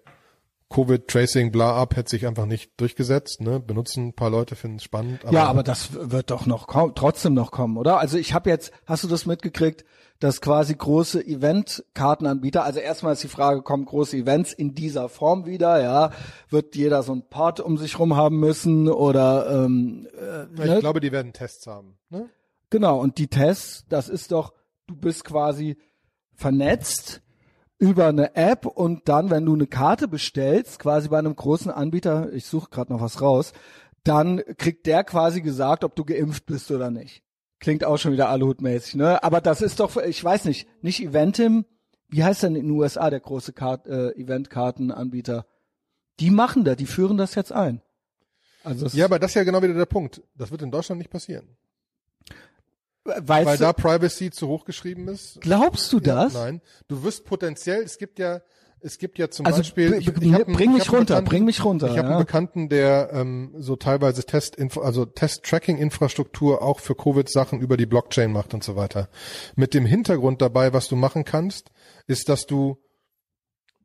Covid 0.71 1.09
Tracing 1.09 1.51
bla 1.51 1.81
ab 1.81 1.97
hätte 1.97 2.11
sich 2.11 2.27
einfach 2.27 2.45
nicht 2.45 2.79
durchgesetzt, 2.79 3.41
ne? 3.41 3.59
Benutzen 3.59 4.09
ein 4.09 4.13
paar 4.13 4.29
Leute 4.29 4.55
finden 4.55 4.77
es 4.77 4.83
spannend, 4.85 5.21
ja, 5.31 5.47
aber 5.47 5.63
das 5.63 5.95
wird 5.95 6.31
doch 6.31 6.45
noch 6.45 6.67
kaum, 6.67 6.95
trotzdem 6.95 7.33
noch 7.33 7.51
kommen, 7.51 7.79
oder? 7.79 7.99
Also 7.99 8.19
ich 8.19 8.35
habe 8.35 8.51
jetzt, 8.51 8.71
hast 8.85 9.03
du 9.03 9.09
das 9.09 9.25
mitgekriegt, 9.25 9.87
dass 10.21 10.43
quasi 10.43 10.75
große 10.75 11.25
Eventkartenanbieter, 11.25 12.65
also 12.65 12.81
erstmal 12.81 13.15
ist 13.15 13.23
die 13.23 13.29
Frage, 13.29 13.63
kommen 13.63 13.87
große 13.87 14.17
Events 14.17 14.53
in 14.53 14.75
dieser 14.75 15.09
Form 15.09 15.47
wieder, 15.47 15.81
ja? 15.81 16.11
Wird 16.51 16.77
jeder 16.77 17.03
so 17.03 17.15
ein 17.15 17.23
Part 17.23 17.61
um 17.61 17.79
sich 17.79 17.99
rum 17.99 18.17
haben 18.17 18.39
müssen 18.39 18.91
oder 18.91 19.65
ähm, 19.65 20.07
äh, 20.21 20.63
ich 20.63 20.71
ne? 20.71 20.81
glaube, 20.81 21.01
die 21.01 21.13
werden 21.13 21.33
Tests 21.33 21.67
haben, 21.67 21.97
ne? 22.11 22.29
Genau, 22.71 23.01
und 23.01 23.19
die 23.19 23.29
Tests, 23.29 23.85
das 23.89 24.09
ist 24.09 24.33
doch, 24.33 24.53
du 24.87 24.97
bist 24.97 25.25
quasi 25.25 25.77
vernetzt 26.35 27.23
über 27.79 28.09
eine 28.09 28.35
App 28.35 28.67
und 28.67 29.09
dann, 29.09 29.31
wenn 29.31 29.47
du 29.47 29.55
eine 29.55 29.67
Karte 29.67 30.09
bestellst, 30.09 30.79
quasi 30.79 31.09
bei 31.09 31.19
einem 31.19 31.35
großen 31.35 31.71
Anbieter, 31.71 32.33
ich 32.33 32.47
suche 32.47 32.71
gerade 32.71 32.93
noch 32.93 33.01
was 33.01 33.23
raus, 33.23 33.53
dann 34.05 34.43
kriegt 34.57 34.87
der 34.87 35.05
quasi 35.05 35.43
gesagt, 35.43 35.85
ob 35.85 35.95
du 35.95 36.05
geimpft 36.05 36.47
bist 36.47 36.71
oder 36.71 36.91
nicht. 36.91 37.23
Klingt 37.61 37.85
auch 37.85 37.99
schon 37.99 38.13
wieder 38.13 38.29
Aluhutmäßig, 38.29 38.97
ne? 38.97 39.23
Aber 39.23 39.41
das 39.41 39.63
ist 39.63 39.81
doch, 39.81 39.97
ich 39.97 40.23
weiß 40.23 40.45
nicht, 40.45 40.69
nicht 40.83 41.01
Eventim, 41.01 41.65
wie 42.09 42.25
heißt 42.25 42.43
denn 42.43 42.57
in 42.57 42.67
den 42.67 42.71
USA 42.71 43.11
der 43.11 43.21
große 43.21 43.53
Kart, 43.53 43.87
äh, 43.87 44.11
Eventkartenanbieter? 44.13 45.47
Die 46.21 46.31
machen 46.31 46.65
da, 46.65 46.75
die 46.75 46.87
führen 46.87 47.17
das 47.17 47.35
jetzt 47.35 47.53
ein. 47.53 47.83
Also 48.65 48.87
Ja, 48.97 49.05
aber 49.05 49.19
das 49.19 49.33
ist 49.33 49.35
ja 49.37 49.45
genau 49.45 49.63
wieder 49.63 49.75
der 49.75 49.87
Punkt. 49.87 50.23
Das 50.35 50.51
wird 50.51 50.63
in 50.63 50.71
Deutschland 50.71 50.99
nicht 50.99 51.11
passieren. 51.11 51.57
Weißt 53.09 53.47
Weil 53.47 53.57
du, 53.57 53.63
da 53.65 53.73
Privacy 53.73 54.31
zu 54.31 54.47
hoch 54.49 54.65
geschrieben 54.65 55.09
ist. 55.09 55.41
glaubst 55.41 55.93
du 55.93 56.01
das? 56.01 56.35
Nein. 56.35 56.61
Du 56.87 57.03
wirst 57.03 57.25
potenziell, 57.25 57.83
es 57.83 57.99
gibt 57.99 58.19
ja, 58.19 58.41
es 58.81 58.99
gibt 58.99 59.19
ja 59.19 59.29
zum 59.29 59.45
Also 59.47 59.59
Beispiel. 59.59 59.95
ich, 59.95 60.07
ich 60.07 60.33
hab 60.35 60.47
einen- 60.47 60.57
bring 60.57 60.71
ich 60.71 60.79
mich 60.79 60.93
runter, 60.93 61.15
Bekannten- 61.17 61.29
bring 61.29 61.45
mich 61.45 61.65
runter, 61.65 61.87
Ich 61.91 61.99
habe 61.99 62.09
ja. 62.09 62.15
einen 62.17 62.25
Bekannten, 62.25 62.69
der 62.69 63.11
ähm, 63.13 63.55
so 63.59 63.75
teilweise 63.77 64.23
Test, 64.25 64.57
also 64.79 65.05
Test-Tracking-Infrastruktur 65.05 66.63
auch 66.63 66.79
für 66.81 66.95
Covid-Sachen 66.95 67.61
über 67.61 67.77
die 67.77 67.87
Blockchain 67.87 68.31
macht 68.33 68.55
und 68.55 68.63
so 68.63 68.77
weiter. 68.77 69.09
Mit 69.57 69.75
dem 69.75 69.85
Hintergrund 69.87 70.41
dabei, 70.43 70.73
was 70.73 70.87
du 70.89 70.95
machen 70.97 71.25
kannst, 71.25 71.71
ist, 72.07 72.29
dass 72.29 72.47
du 72.47 72.79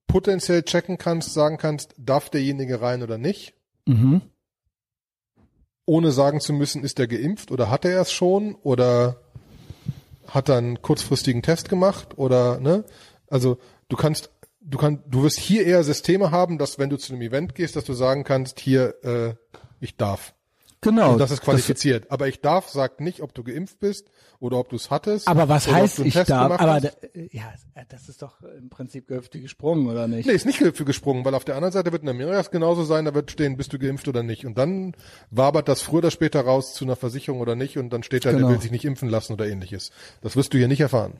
potenziell 0.07 0.63
checken 0.63 0.97
kannst, 0.97 1.33
sagen 1.33 1.57
kannst, 1.57 1.95
darf 1.97 2.29
derjenige 2.29 2.81
rein 2.81 3.01
oder 3.03 3.17
nicht, 3.17 3.53
Mhm. 3.85 4.21
Ohne 5.85 6.11
sagen 6.11 6.39
zu 6.39 6.53
müssen, 6.53 6.83
ist 6.83 6.99
er 6.99 7.07
geimpft 7.07 7.51
oder 7.51 7.69
hat 7.69 7.85
er 7.85 8.01
es 8.01 8.11
schon 8.11 8.55
oder 8.63 9.17
hat 10.27 10.49
er 10.49 10.57
einen 10.57 10.81
kurzfristigen 10.81 11.41
Test 11.41 11.69
gemacht 11.69 12.17
oder 12.17 12.59
ne? 12.59 12.85
Also 13.29 13.57
du 13.89 13.97
kannst, 13.97 14.31
du 14.61 14.77
kannst, 14.77 15.03
du 15.07 15.23
wirst 15.23 15.39
hier 15.39 15.65
eher 15.65 15.83
Systeme 15.83 16.31
haben, 16.31 16.57
dass 16.57 16.79
wenn 16.79 16.89
du 16.89 16.97
zu 16.97 17.13
einem 17.13 17.21
Event 17.21 17.55
gehst, 17.55 17.75
dass 17.75 17.85
du 17.85 17.93
sagen 17.93 18.23
kannst, 18.23 18.59
hier, 18.59 18.95
äh, 19.03 19.33
ich 19.79 19.97
darf. 19.97 20.33
Genau. 20.83 21.13
Und 21.13 21.17
das 21.19 21.31
ist 21.31 21.41
qualifiziert. 21.41 22.11
aber 22.11 22.27
ich 22.27 22.41
darf 22.41 22.69
sagt 22.69 23.01
nicht, 23.01 23.21
ob 23.21 23.33
du 23.33 23.43
geimpft 23.43 23.79
bist 23.79 24.11
oder 24.39 24.57
ob 24.57 24.69
du 24.69 24.75
es 24.75 24.91
hattest. 24.91 25.27
aber 25.27 25.47
was 25.49 25.71
heißt 25.71 25.99
ich 25.99 26.13
Test 26.13 26.29
darf? 26.29 26.59
Aber 26.59 26.79
da, 26.81 26.89
ja, 27.31 27.51
das 27.89 28.09
ist 28.09 28.21
doch 28.21 28.41
im 28.41 28.69
Prinzip 28.69 29.07
gehöfte 29.07 29.39
gesprungen, 29.39 29.87
oder 29.87 30.07
nicht? 30.07 30.25
Nee, 30.25 30.33
ist 30.33 30.45
nicht 30.45 30.57
für 30.59 30.85
gesprungen, 30.85 31.23
weil 31.25 31.33
auf 31.33 31.45
der 31.45 31.55
anderen 31.55 31.71
Seite 31.71 31.91
wird 31.91 32.03
in 32.03 32.09
Amerika 32.09 32.39
es 32.39 32.51
genauso 32.51 32.83
sein, 32.83 33.05
da 33.05 33.13
wird 33.13 33.31
stehen, 33.31 33.57
bist 33.57 33.71
du 33.73 33.79
geimpft 33.79 34.07
oder 34.07 34.21
nicht. 34.23 34.45
Und 34.45 34.57
dann 34.57 34.93
wabert 35.31 35.67
das 35.67 35.81
früher 35.81 35.99
oder 35.99 36.11
später 36.11 36.41
raus 36.41 36.73
zu 36.73 36.83
einer 36.85 36.95
Versicherung 36.95 37.39
oder 37.39 37.55
nicht 37.55 37.77
und 37.77 37.89
dann 37.91 38.03
steht 38.03 38.25
da, 38.25 38.31
Genau. 38.31 38.47
der 38.47 38.55
will 38.57 38.61
sich 38.61 38.71
nicht 38.71 38.85
impfen 38.85 39.09
lassen 39.09 39.33
oder 39.33 39.47
ähnliches. 39.47 39.91
Das 40.21 40.35
wirst 40.35 40.53
du 40.53 40.57
hier 40.57 40.67
nicht 40.67 40.81
erfahren. 40.81 41.13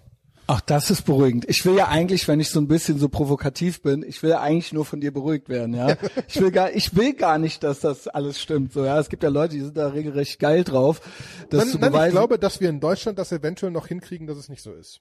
Ach, 0.46 0.60
das 0.62 0.90
ist 0.92 1.04
beruhigend. 1.04 1.46
Ich 1.48 1.66
will 1.66 1.76
ja 1.76 1.88
eigentlich, 1.88 2.28
wenn 2.28 2.40
ich 2.40 2.50
so 2.50 2.60
ein 2.60 2.68
bisschen 2.68 3.00
so 3.00 3.08
provokativ 3.08 3.82
bin, 3.82 4.04
ich 4.04 4.22
will 4.24 4.32
ja 4.32 4.42
eigentlich 4.42 4.74
nur 4.74 4.84
von 4.84 5.00
dir 5.00 5.14
beruhigt 5.14 5.48
werden, 5.48 5.74
ja. 5.74 5.96
Ich 6.28 6.40
will 6.42 6.52
gar, 6.52 6.72
ich 6.74 6.96
will 6.96 7.14
gar 7.14 7.38
nicht, 7.38 7.64
dass 7.64 7.80
das 7.80 8.08
alles 8.08 8.42
stimmt, 8.42 8.74
so, 8.74 8.84
ja. 8.84 9.00
Es 9.00 9.10
gibt 9.10 9.24
ja 9.24 9.30
Leute, 9.30 9.56
die 9.56 9.62
sind 9.62 9.78
da 9.78 9.88
regelrecht 9.88 10.40
geil 10.40 10.64
drauf, 10.64 11.02
das 11.50 11.60
Nein, 11.60 11.68
zu 11.70 11.80
nein, 11.80 11.92
beweisen. 11.92 12.08
ich 12.10 12.14
glaube, 12.14 12.40
dass 12.40 12.60
wir 12.60 12.70
in 12.70 12.80
Deutschland 12.82 13.18
das 13.20 13.32
eventuell 13.32 13.72
noch 13.72 13.88
hinkriegen, 13.88 14.28
dass 14.28 14.38
es 14.38 14.50
nicht 14.50 14.62
so 14.62 14.74
ist. 14.74 15.00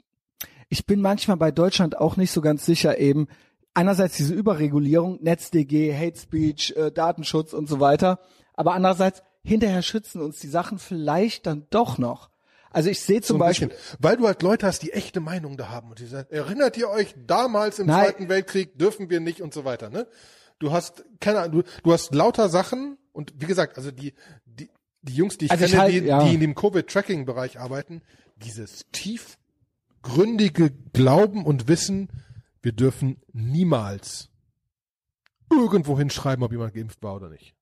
ich 0.68 0.86
bin 0.86 1.00
manchmal 1.00 1.36
bei 1.36 1.50
Deutschland 1.50 1.98
auch 1.98 2.16
nicht 2.16 2.30
so 2.30 2.40
ganz 2.40 2.64
sicher 2.64 2.98
eben. 2.98 3.26
Einerseits 3.74 4.16
diese 4.16 4.34
Überregulierung, 4.34 5.18
NetzDG, 5.22 5.94
Hate 5.96 6.18
Speech, 6.18 6.74
äh, 6.76 6.92
Datenschutz 6.92 7.52
und 7.52 7.68
so 7.68 7.80
weiter. 7.80 8.20
Aber 8.54 8.74
andererseits, 8.74 9.22
hinterher 9.42 9.82
schützen 9.82 10.20
uns 10.20 10.38
die 10.38 10.48
Sachen 10.48 10.78
vielleicht 10.78 11.46
dann 11.46 11.66
doch 11.70 11.98
noch. 11.98 12.28
Also 12.72 12.90
ich 12.90 13.00
sehe 13.00 13.20
zum 13.20 13.34
So 13.36 13.38
Beispiel, 13.38 13.68
bisschen. 13.68 13.96
Weil 14.00 14.16
du 14.16 14.26
halt 14.26 14.42
Leute 14.42 14.66
hast, 14.66 14.82
die 14.82 14.92
echte 14.92 15.20
Meinung 15.20 15.56
da 15.56 15.68
haben 15.68 15.90
und 15.90 15.98
die 15.98 16.06
sagen, 16.06 16.28
erinnert 16.30 16.76
ihr 16.76 16.88
euch, 16.88 17.14
damals 17.26 17.78
im 17.78 17.86
Nein. 17.86 18.04
Zweiten 18.06 18.28
Weltkrieg 18.28 18.78
dürfen 18.78 19.10
wir 19.10 19.20
nicht 19.20 19.40
und 19.42 19.52
so 19.54 19.64
weiter, 19.64 19.90
ne? 19.90 20.06
Du 20.58 20.72
hast, 20.72 21.04
keine 21.20 21.40
Ahnung, 21.40 21.62
du, 21.62 21.70
du 21.82 21.92
hast 21.92 22.14
lauter 22.14 22.48
Sachen 22.48 22.96
und 23.12 23.34
wie 23.36 23.46
gesagt, 23.46 23.76
also 23.76 23.90
die, 23.90 24.14
die, 24.46 24.70
die 25.02 25.14
Jungs, 25.14 25.36
die 25.38 25.46
ich 25.46 25.50
Also 25.50 25.64
ich 25.64 25.70
kenne, 25.72 25.82
halt- 25.82 25.92
die, 25.92 25.98
ja. 26.06 26.24
die 26.24 26.34
in 26.34 26.40
dem 26.40 26.54
Covid-Tracking-Bereich 26.54 27.58
arbeiten, 27.58 28.02
dieses 28.36 28.86
tiefgründige 28.92 30.70
Glauben 30.92 31.44
und 31.44 31.68
Wissen, 31.68 32.08
wir 32.62 32.72
dürfen 32.72 33.20
niemals 33.32 34.28
irgendwo 35.50 35.98
hinschreiben, 35.98 36.44
ob 36.44 36.52
jemand 36.52 36.74
geimpft 36.74 37.02
war 37.02 37.16
oder 37.16 37.28
nicht. 37.28 37.54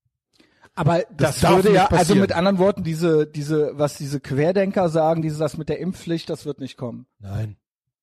Aber 0.75 1.03
das, 1.17 1.41
Das 1.41 1.51
würde 1.57 1.73
ja, 1.75 1.87
also 1.89 2.15
mit 2.15 2.33
anderen 2.33 2.59
Worten, 2.59 2.83
diese, 2.85 3.27
diese, 3.27 3.73
was 3.79 3.97
diese 3.97 4.21
Querdenker 4.21 4.89
sagen, 4.89 5.23
dieses, 5.23 5.39
das 5.39 5.57
mit 5.57 5.69
der 5.69 5.79
Impfpflicht, 5.79 6.31
das 6.31 6.47
wird 6.47 6.61
nicht 6.61 6.77
kommen. 6.77 7.07
Nein. 7.19 7.57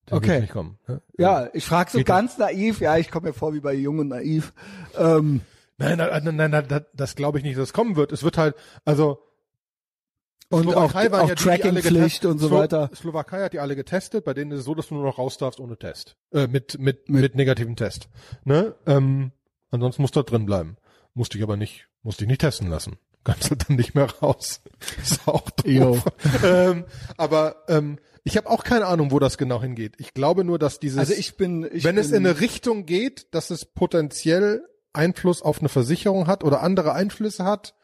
das 0.06 0.18
Okay. 0.18 0.28
wird 0.28 0.40
nicht 0.42 0.52
kommen. 0.52 0.78
ne? 0.86 1.02
Ja, 1.18 1.48
ich 1.52 1.64
frage 1.64 1.90
so 1.90 1.98
Geht 1.98 2.06
ganz 2.06 2.38
naiv, 2.38 2.80
ja, 2.80 2.96
ich 2.96 3.10
komme 3.10 3.28
mir 3.28 3.34
vor 3.34 3.52
wie 3.54 3.60
bei 3.60 3.74
Jung 3.74 3.98
und 3.98 4.08
Naiv. 4.08 4.52
Ähm, 4.96 5.40
Nein, 5.80 5.96
nein, 5.98 6.24
nein, 6.24 6.34
nein, 6.36 6.50
nein 6.50 6.64
das, 6.68 6.82
das 6.92 7.14
glaube 7.14 7.38
ich 7.38 7.44
nicht, 7.44 7.56
dass 7.56 7.64
es 7.68 7.72
kommen 7.72 7.94
wird. 7.94 8.10
Es 8.10 8.24
wird 8.24 8.36
halt, 8.36 8.56
also 8.84 9.20
und 10.50 10.66
auch, 10.74 10.90
Slowakei 10.90 11.12
auch 11.12 11.28
ja 11.28 11.34
die, 11.34 11.42
die 11.44 11.50
alle 11.50 11.58
Trackingpflicht 11.60 12.24
und 12.24 12.38
so 12.38 12.50
weiter. 12.50 12.90
Slowakei 12.94 13.42
hat 13.44 13.52
die 13.52 13.60
alle 13.60 13.76
getestet, 13.76 14.24
bei 14.24 14.34
denen 14.34 14.50
ist 14.52 14.60
es 14.60 14.64
so, 14.64 14.74
dass 14.74 14.88
du 14.88 14.94
nur 14.94 15.04
noch 15.04 15.18
raus 15.18 15.36
darfst 15.38 15.60
ohne 15.60 15.76
Test. 15.76 16.16
Äh, 16.32 16.46
mit, 16.48 16.78
mit, 16.78 17.08
Mit- 17.08 17.20
mit, 17.22 17.34
negativem 17.36 17.76
Test. 17.76 18.08
Ne? 18.44 18.74
Ähm, 18.86 19.30
ansonsten 19.70 20.02
musst 20.02 20.16
du 20.16 20.22
da 20.22 20.28
drin 20.30 20.46
bleiben. 20.46 20.78
Musste 21.18 21.36
ich 21.36 21.42
aber 21.42 21.56
nicht, 21.56 21.88
musste 22.04 22.22
ich 22.22 22.28
nicht 22.28 22.42
testen 22.42 22.70
lassen. 22.70 22.96
Kannst 23.24 23.50
du 23.50 23.56
dann 23.56 23.76
nicht 23.76 23.96
mehr 23.96 24.08
raus. 24.22 24.60
ist 25.02 25.26
auch 25.26 25.50
doof. 25.50 26.04
ähm, 26.44 26.84
aber 27.16 27.64
ähm, 27.66 27.98
ich 28.22 28.36
habe 28.36 28.48
auch 28.48 28.62
keine 28.62 28.86
Ahnung, 28.86 29.10
wo 29.10 29.18
das 29.18 29.36
genau 29.36 29.60
hingeht. 29.60 29.96
Ich 29.98 30.14
glaube 30.14 30.44
nur, 30.44 30.60
dass 30.60 30.78
dieses 30.78 30.96
Also 30.96 31.14
ich 31.14 31.36
bin, 31.36 31.68
ich 31.72 31.82
wenn 31.82 31.96
bin, 31.96 32.04
es 32.04 32.12
in 32.12 32.24
eine 32.24 32.38
Richtung 32.38 32.86
geht, 32.86 33.34
dass 33.34 33.50
es 33.50 33.64
potenziell 33.64 34.62
Einfluss 34.92 35.42
auf 35.42 35.58
eine 35.58 35.68
Versicherung 35.68 36.28
hat 36.28 36.44
oder 36.44 36.62
andere 36.62 36.92
Einflüsse 36.92 37.42
hat, 37.42 37.74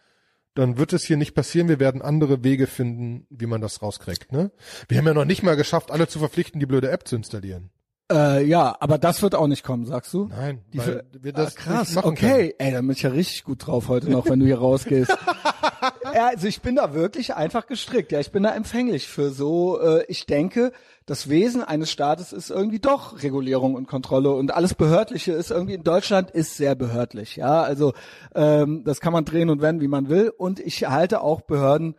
dann 0.55 0.79
wird 0.79 0.93
es 0.93 1.03
hier 1.03 1.17
nicht 1.17 1.35
passieren. 1.35 1.69
Wir 1.69 1.81
werden 1.81 2.03
andere 2.03 2.45
Wege 2.45 2.69
finden, 2.69 3.27
wie 3.31 3.47
man 3.47 3.61
das 3.61 3.83
rauskriegt. 3.83 4.31
Ne? 4.31 4.53
Wir 4.87 4.99
haben 4.99 5.07
ja 5.09 5.15
noch 5.15 5.25
nicht 5.25 5.43
mal 5.43 5.57
geschafft, 5.57 5.91
alle 5.91 6.07
zu 6.07 6.21
verpflichten, 6.21 6.61
die 6.61 6.67
blöde 6.67 6.89
App 6.89 7.09
zu 7.09 7.17
installieren. 7.17 7.73
Äh, 8.13 8.45
ja, 8.45 8.77
aber 8.81 8.99
das 8.99 9.23
wird 9.23 9.35
auch 9.35 9.47
nicht 9.47 9.65
kommen, 9.65 9.87
sagst 9.87 10.13
du? 10.13 10.27
Nein, 10.27 10.61
Die 10.75 10.79
weil 10.79 11.05
wir 11.21 11.33
das 11.33 11.57
ah, 11.57 11.61
krass, 11.61 11.97
okay. 11.97 12.55
Ey, 12.59 12.73
dann 12.73 12.87
bin 12.87 12.95
ich 12.95 13.03
ja 13.03 13.11
richtig 13.11 13.45
gut 13.45 13.67
drauf 13.67 13.89
heute 13.89 14.11
noch, 14.11 14.29
wenn 14.29 14.41
du 14.41 14.47
hier 14.47 14.59
rausgehst. 14.59 15.11
ja, 16.15 16.27
also 16.27 16.47
ich 16.47 16.61
bin 16.61 16.77
da 16.77 16.93
wirklich 16.93 17.35
einfach 17.35 17.67
gestrickt. 17.67 18.13
Ja, 18.13 18.21
ich 18.21 18.31
bin 18.31 18.43
da 18.43 18.55
empfänglich 18.55 19.09
für 19.09 19.31
so. 19.31 19.81
Äh, 19.81 20.05
ich 20.09 20.27
denke, 20.27 20.73
das 21.07 21.31
Wesen 21.31 21.63
eines 21.63 21.91
Staates 21.91 22.35
ist 22.35 22.51
irgendwie 22.51 22.79
doch 22.79 23.23
Regulierung 23.23 23.75
und 23.75 23.89
Kontrolle 23.89 24.33
und 24.33 24.53
alles 24.53 24.75
Behördliche 24.75 25.33
ist 25.33 25.51
irgendwie 25.51 25.75
in 25.75 25.85
Deutschland 25.85 26.31
ist 26.31 26.59
sehr 26.59 26.75
behördlich. 26.75 27.37
Ja, 27.37 27.63
also 27.63 27.95
ähm, 28.35 28.85
das 28.85 29.01
kann 29.01 29.15
man 29.15 29.25
drehen 29.25 29.49
und 29.49 29.63
wenden, 29.63 29.81
wie 29.81 29.89
man 29.89 30.11
will. 30.11 30.29
Und 30.29 30.61
ich 30.61 30.87
halte 30.87 31.23
auch 31.23 31.41
Behörden 31.41 31.97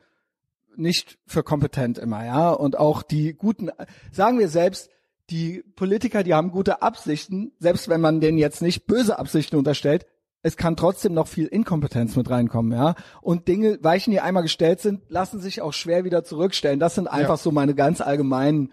nicht 0.76 1.18
für 1.26 1.41
kompetent 1.41 1.98
immer, 1.98 2.23
ja. 2.26 2.52
Und 2.52 2.77
auch 2.77 3.02
die 3.02 3.34
guten, 3.34 3.72
sagen 4.11 4.38
wir 4.38 4.49
selbst, 4.49 4.90
die 5.30 5.64
Politiker, 5.76 6.23
die 6.23 6.34
haben 6.34 6.52
gute 6.52 6.81
Absichten, 6.81 7.52
selbst 7.60 7.89
wenn 7.89 8.02
man 8.02 8.19
denen 8.22 8.38
jetzt 8.38 8.61
nicht 8.61 8.85
böse 8.88 9.18
Absichten 9.18 9.56
unterstellt, 9.57 10.06
es 10.41 10.57
kann 10.57 10.76
trotzdem 10.77 11.14
noch 11.14 11.27
viel 11.27 11.47
Inkompetenz 11.47 12.15
mit 12.15 12.30
reinkommen, 12.30 12.72
ja. 12.77 12.93
Und 13.22 13.47
Dinge, 13.47 13.80
Weichen, 13.81 14.11
die 14.11 14.19
einmal 14.22 14.43
gestellt 14.43 14.80
sind, 14.80 15.02
lassen 15.10 15.39
sich 15.39 15.61
auch 15.64 15.73
schwer 15.73 16.03
wieder 16.03 16.23
zurückstellen. 16.23 16.80
Das 16.80 16.93
sind 16.93 17.07
einfach 17.07 17.30
Ja. 17.30 17.38
so 17.38 17.52
meine 17.52 17.73
ganz 17.73 17.99
allgemeinen 17.99 18.72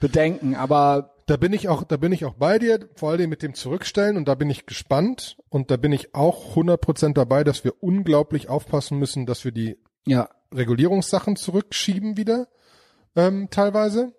Bedenken. 0.00 0.54
Aber 0.54 1.14
Da 1.26 1.36
bin 1.36 1.52
ich 1.52 1.68
auch, 1.68 1.84
da 1.84 1.98
bin 1.98 2.10
ich 2.12 2.24
auch 2.24 2.34
bei 2.34 2.58
dir, 2.58 2.88
vor 2.96 3.10
allem 3.10 3.28
mit 3.28 3.42
dem 3.42 3.52
Zurückstellen 3.54 4.16
und 4.16 4.26
da 4.28 4.34
bin 4.34 4.48
ich 4.48 4.64
gespannt 4.64 5.36
und 5.50 5.70
da 5.70 5.76
bin 5.76 5.92
ich 5.92 6.14
auch 6.14 6.56
100% 6.56 7.12
dabei, 7.12 7.44
dass 7.44 7.64
wir 7.64 7.74
unglaublich 7.82 8.48
aufpassen 8.48 8.98
müssen, 8.98 9.26
dass 9.26 9.44
wir 9.44 9.52
die 9.52 9.76
ja, 10.06 10.30
Regulierungssachen 10.54 11.36
zurückschieben 11.36 12.16
wieder, 12.16 12.48
ähm, 13.14 13.48
teilweise. 13.50 14.14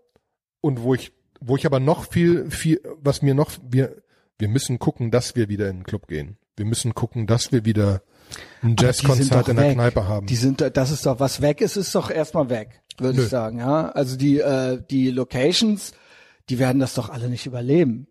Und 0.62 0.84
wo 0.84 0.94
ich, 0.94 1.12
wo 1.42 1.56
ich 1.58 1.66
aber 1.66 1.80
noch 1.80 2.12
viel, 2.12 2.50
viel, 2.50 2.82
was 3.02 3.22
mir 3.22 3.34
noch, 3.34 3.52
wir, 3.68 3.96
wir 4.38 4.48
müssen 4.48 4.80
gucken, 4.80 5.12
dass 5.12 5.36
wir 5.36 5.50
wieder 5.50 5.70
in 5.70 5.80
den 5.80 5.84
Club 5.84 6.08
gehen. 6.08 6.38
Wir 6.56 6.66
müssen 6.66 6.94
gucken, 6.94 7.28
dass 7.28 7.52
wir 7.52 7.66
wieder 7.66 8.02
ein 8.62 8.76
Jazzkonzert 8.80 9.50
in 9.50 9.56
der 9.56 9.66
weg. 9.66 9.74
Kneipe 9.74 10.08
haben. 10.08 10.28
Die 10.28 10.36
sind, 10.36 10.62
das 10.62 10.92
ist 10.92 11.06
doch, 11.06 11.20
was 11.20 11.42
weg 11.42 11.62
ist, 11.62 11.76
ist 11.76 11.94
doch 11.96 12.10
erstmal 12.10 12.50
weg, 12.50 12.82
würde 13.00 13.22
ich 13.24 13.30
sagen, 13.30 13.60
ja. 13.60 13.90
Also 13.90 14.16
die, 14.16 14.40
äh, 14.40 14.82
die 14.90 15.10
Locations, 15.10 15.94
die 16.50 16.60
werden 16.60 16.80
das 16.80 16.94
doch 16.94 17.10
alle 17.10 17.30
nicht 17.30 17.46
überleben. 17.46 18.08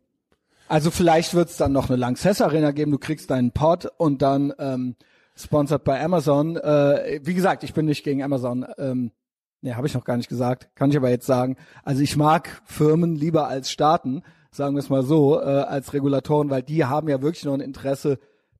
Also 0.68 0.90
vielleicht 0.90 1.34
wird 1.34 1.50
es 1.50 1.56
dann 1.56 1.72
noch 1.72 1.88
eine 1.88 1.96
Lanxess 1.96 2.40
Arena 2.40 2.70
geben, 2.72 2.92
du 2.92 2.98
kriegst 2.98 3.30
deinen 3.30 3.52
Pod 3.52 3.88
und 3.96 4.22
dann 4.22 4.52
ähm, 4.58 4.96
sponsored 5.36 5.84
bei 5.84 6.02
Amazon. 6.02 6.56
Äh, 6.56 7.20
wie 7.22 7.34
gesagt, 7.34 7.64
ich 7.64 7.74
bin 7.74 7.86
nicht 7.86 8.04
gegen 8.04 8.22
Amazon. 8.22 8.66
Ähm, 8.78 9.12
nee, 9.62 9.74
habe 9.74 9.86
ich 9.86 9.94
noch 9.94 10.04
gar 10.04 10.16
nicht 10.16 10.28
gesagt. 10.28 10.68
Kann 10.74 10.90
ich 10.90 10.96
aber 10.96 11.10
jetzt 11.10 11.26
sagen. 11.26 11.56
Also 11.84 12.02
ich 12.02 12.16
mag 12.16 12.62
Firmen 12.64 13.14
lieber 13.14 13.48
als 13.48 13.70
Staaten, 13.70 14.22
sagen 14.50 14.74
wir 14.74 14.80
es 14.80 14.90
mal 14.90 15.02
so, 15.02 15.40
äh, 15.40 15.44
als 15.44 15.92
Regulatoren, 15.92 16.50
weil 16.50 16.62
die 16.62 16.84
haben 16.84 17.08
ja 17.08 17.22
wirklich 17.22 17.44
noch 17.44 17.54
ein 17.54 17.60
Interesse, 17.60 18.18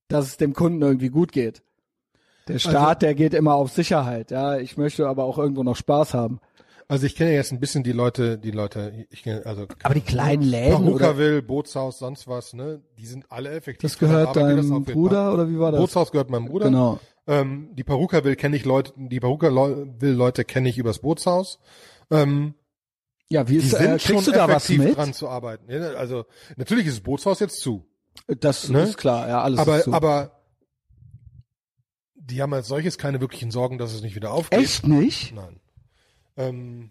dass 0.08 0.26
es 0.26 0.36
dem 0.36 0.54
Kunden 0.54 0.82
irgendwie 0.82 1.10
gut 1.10 1.32
geht. 1.32 1.62
Der 2.48 2.58
Staat, 2.58 3.02
der 3.02 3.14
geht 3.14 3.34
immer 3.34 3.54
auf 3.54 3.70
Sicherheit. 3.70 4.30
Ja, 4.30 4.56
ich 4.56 4.76
möchte 4.76 5.06
aber 5.06 5.24
auch 5.24 5.38
irgendwo 5.38 5.62
noch 5.62 5.76
Spaß 5.76 6.14
haben. 6.14 6.40
Also 6.88 7.06
ich 7.06 7.14
kenne 7.14 7.32
jetzt 7.32 7.52
ein 7.52 7.60
bisschen 7.60 7.84
die 7.84 7.92
Leute, 7.92 8.36
die 8.36 8.50
Leute, 8.50 9.06
ich 9.10 9.22
kenne, 9.22 9.46
also 9.46 9.68
Aber 9.84 9.94
die 9.94 10.00
kleinen 10.00 10.42
Läden 10.42 10.74
oder 10.74 10.84
Perukaville, 10.86 11.40
Bootshaus, 11.40 12.00
sonst 12.00 12.26
was, 12.26 12.52
ne? 12.52 12.82
Die 12.98 13.06
sind 13.06 13.26
alle 13.30 13.50
effektiv. 13.50 13.88
das 13.88 13.96
gehört 13.96 14.34
deinem. 14.34 14.82
Bruder 14.84 15.32
oder 15.32 15.48
wie 15.48 15.60
war 15.60 15.70
das? 15.70 15.80
Bootshaus 15.80 16.10
gehört 16.10 16.30
meinem 16.30 16.46
Bruder. 16.46 16.64
Genau. 16.64 16.98
Ähm, 17.30 17.68
die 17.74 17.84
Perukaville 17.84 18.34
kenne 18.34 18.56
ich 18.56 18.64
Leute, 18.64 18.92
die 18.96 19.20
Perukaville 19.20 20.12
Leute 20.12 20.44
kenne 20.44 20.68
ich 20.68 20.78
übers 20.78 20.98
Bootshaus. 20.98 21.60
Ähm, 22.10 22.54
Ja, 23.28 23.48
wie 23.48 23.58
die 23.58 23.66
ist, 23.66 23.70
sind 23.70 23.80
äh, 23.82 23.98
schon 24.00 24.16
kriegst 24.16 24.26
du 24.28 24.32
da 24.32 24.48
was 24.48 24.68
mit? 24.68 24.96
dran 24.96 25.12
zu 25.14 25.28
arbeiten. 25.28 25.70
Ja, 25.70 25.92
Also 25.94 26.24
natürlich 26.56 26.86
ist 26.86 26.96
das 26.96 27.02
Bootshaus 27.04 27.38
jetzt 27.38 27.60
zu, 27.60 27.86
Das 28.26 28.68
Ne? 28.68 28.82
ist 28.82 28.96
klar, 28.98 29.28
ja, 29.28 29.40
alles 29.42 29.60
aber 29.60 29.78
ist 29.78 29.84
so. 29.84 29.92
aber 29.92 30.40
die 32.16 32.42
haben 32.42 32.52
als 32.52 32.68
solches 32.68 32.98
keine 32.98 33.20
wirklichen 33.20 33.50
Sorgen, 33.50 33.78
dass 33.78 33.92
es 33.92 34.02
nicht 34.02 34.14
wieder 34.16 34.32
aufgeht. 34.32 34.58
Echt 34.60 34.86
nicht? 34.86 35.34
Nein. 35.34 35.60
Ähm, 36.36 36.90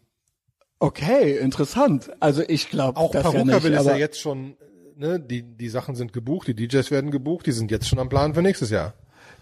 Okay, 0.81 1.37
interessant. 1.37 2.09
Also 2.21 2.41
ich 2.47 2.69
glaube 2.69 2.97
auch 2.97 3.11
das 3.11 3.25
ja 3.25 3.31
nicht, 3.31 3.47
Perukaville 3.47 3.77
ist 3.81 3.85
ja 3.85 3.97
jetzt 3.97 4.17
schon, 4.21 4.55
ne, 4.95 5.19
die 5.19 5.43
die 5.43 5.67
Sachen 5.67 5.93
sind 5.95 6.13
gebucht, 6.13 6.47
die 6.47 6.55
DJs 6.55 6.89
werden 6.91 7.11
gebucht, 7.11 7.47
die 7.47 7.51
sind 7.51 7.69
jetzt 7.69 7.89
schon 7.89 7.99
am 7.99 8.07
Plan 8.07 8.33
für 8.33 8.41
nächstes 8.41 8.69
Jahr. 8.69 8.93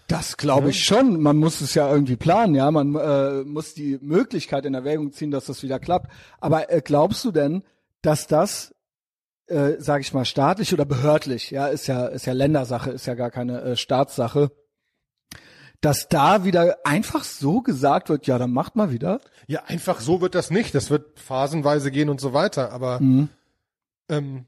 Das 0.08 0.36
glaube 0.36 0.70
ich 0.70 0.82
schon. 0.84 1.20
Man 1.22 1.36
muss 1.36 1.60
es 1.60 1.74
ja 1.74 1.88
irgendwie 1.88 2.16
planen, 2.16 2.54
ja. 2.56 2.70
Man 2.70 2.94
äh, 2.96 3.44
muss 3.44 3.74
die 3.74 3.98
Möglichkeit 4.00 4.64
in 4.64 4.74
Erwägung 4.74 5.12
ziehen, 5.12 5.30
dass 5.30 5.46
das 5.46 5.62
wieder 5.62 5.78
klappt. 5.78 6.10
Aber 6.40 6.70
äh, 6.72 6.80
glaubst 6.84 7.24
du 7.24 7.30
denn, 7.30 7.62
dass 8.02 8.26
das, 8.26 8.74
äh, 9.46 9.74
sage 9.78 10.00
ich 10.00 10.12
mal, 10.12 10.24
staatlich 10.24 10.72
oder 10.72 10.84
behördlich, 10.84 11.50
ja, 11.50 11.66
ist 11.68 11.86
ja 11.86 12.06
ist 12.06 12.26
ja 12.26 12.32
Ländersache, 12.32 12.90
ist 12.90 13.06
ja 13.06 13.14
gar 13.14 13.30
keine 13.30 13.60
äh, 13.62 13.76
Staatssache, 13.76 14.50
dass 15.80 16.08
da 16.08 16.44
wieder 16.44 16.78
einfach 16.84 17.22
so 17.22 17.60
gesagt 17.60 18.08
wird, 18.08 18.26
ja, 18.26 18.38
dann 18.38 18.50
macht 18.52 18.74
mal 18.76 18.90
wieder. 18.90 19.20
Ja, 19.46 19.62
einfach 19.66 20.00
so 20.00 20.20
wird 20.20 20.34
das 20.34 20.50
nicht. 20.50 20.74
Das 20.74 20.90
wird 20.90 21.20
phasenweise 21.20 21.90
gehen 21.92 22.08
und 22.08 22.20
so 22.20 22.32
weiter. 22.32 22.72
Aber 22.72 22.98
Mhm. 23.00 23.28
ähm, 24.08 24.46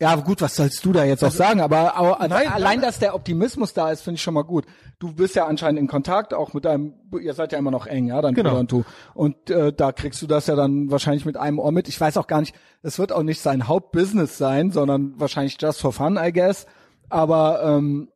Ja, 0.00 0.14
gut, 0.16 0.40
was 0.40 0.56
sollst 0.56 0.82
du 0.82 0.92
da 0.92 1.04
jetzt 1.04 1.22
auch 1.22 1.30
sagen? 1.30 1.60
Aber, 1.60 1.94
aber 1.94 2.26
Nein, 2.26 2.48
allein, 2.48 2.62
nein. 2.62 2.80
dass 2.80 2.98
der 2.98 3.14
Optimismus 3.14 3.74
da 3.74 3.90
ist, 3.90 4.00
finde 4.00 4.16
ich 4.16 4.22
schon 4.22 4.32
mal 4.32 4.44
gut. 4.44 4.64
Du 4.98 5.12
bist 5.12 5.34
ja 5.34 5.46
anscheinend 5.46 5.78
in 5.78 5.88
Kontakt, 5.88 6.32
auch 6.32 6.54
mit 6.54 6.64
deinem, 6.64 6.94
ihr 7.20 7.34
seid 7.34 7.52
ja 7.52 7.58
immer 7.58 7.70
noch 7.70 7.86
eng, 7.86 8.06
ja, 8.06 8.22
dein 8.22 8.32
Genau. 8.34 8.48
Bruder 8.50 8.60
und 8.60 8.72
du. 8.72 8.84
Und 9.12 9.50
äh, 9.50 9.74
da 9.74 9.92
kriegst 9.92 10.22
du 10.22 10.26
das 10.26 10.46
ja 10.46 10.56
dann 10.56 10.90
wahrscheinlich 10.90 11.26
mit 11.26 11.36
einem 11.36 11.58
Ohr 11.58 11.70
mit. 11.70 11.86
Ich 11.86 12.00
weiß 12.00 12.16
auch 12.16 12.26
gar 12.28 12.40
nicht, 12.40 12.54
es 12.82 12.98
wird 12.98 13.12
auch 13.12 13.22
nicht 13.22 13.42
sein 13.42 13.68
Hauptbusiness 13.68 14.38
sein, 14.38 14.70
sondern 14.70 15.20
wahrscheinlich 15.20 15.58
just 15.60 15.82
for 15.82 15.92
fun, 15.92 16.18
I 16.18 16.32
guess. 16.32 16.64
Aber 17.10 17.62
ähm, 17.62 18.08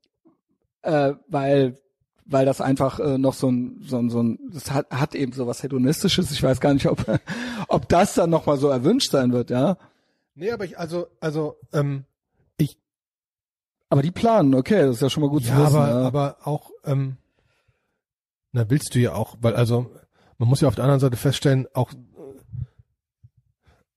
äh, 0.82 1.12
weil 1.28 1.76
weil 2.26 2.46
das 2.46 2.62
einfach 2.62 2.98
äh, 3.00 3.18
noch 3.18 3.34
so 3.34 3.50
ein 3.50 3.82
so 3.86 3.98
ein 3.98 4.08
so 4.08 4.22
ein 4.22 4.38
das 4.50 4.70
hat, 4.70 4.90
hat 4.90 5.14
eben 5.14 5.32
so 5.32 5.46
was 5.46 5.62
hedonistisches. 5.62 6.30
Ich 6.30 6.42
weiß 6.42 6.60
gar 6.60 6.72
nicht, 6.72 6.86
ob 6.88 7.04
ob 7.68 7.88
das 7.90 8.14
dann 8.14 8.30
noch 8.30 8.46
mal 8.46 8.56
so 8.56 8.68
erwünscht 8.68 9.10
sein 9.10 9.32
wird, 9.32 9.50
ja. 9.50 9.76
Nee, 10.34 10.50
aber 10.50 10.64
ich 10.64 10.78
also 10.78 11.08
also 11.20 11.58
ähm, 11.72 12.04
ich 12.56 12.78
Aber 13.88 14.02
die 14.02 14.10
planen, 14.10 14.54
okay, 14.54 14.82
das 14.82 14.96
ist 14.96 15.02
ja 15.02 15.10
schon 15.10 15.22
mal 15.22 15.30
gut 15.30 15.42
ja, 15.42 15.54
zu 15.54 15.62
wissen. 15.62 15.76
aber 15.76 15.88
ja. 15.88 16.06
aber 16.06 16.36
auch 16.44 16.70
ähm, 16.84 17.16
na 18.52 18.70
willst 18.70 18.94
du 18.94 19.00
ja 19.00 19.14
auch, 19.14 19.36
weil 19.40 19.56
also 19.56 19.90
man 20.38 20.48
muss 20.48 20.60
ja 20.60 20.68
auf 20.68 20.74
der 20.74 20.84
anderen 20.84 21.00
Seite 21.00 21.16
feststellen, 21.16 21.66
auch 21.74 21.92
äh, 21.92 21.96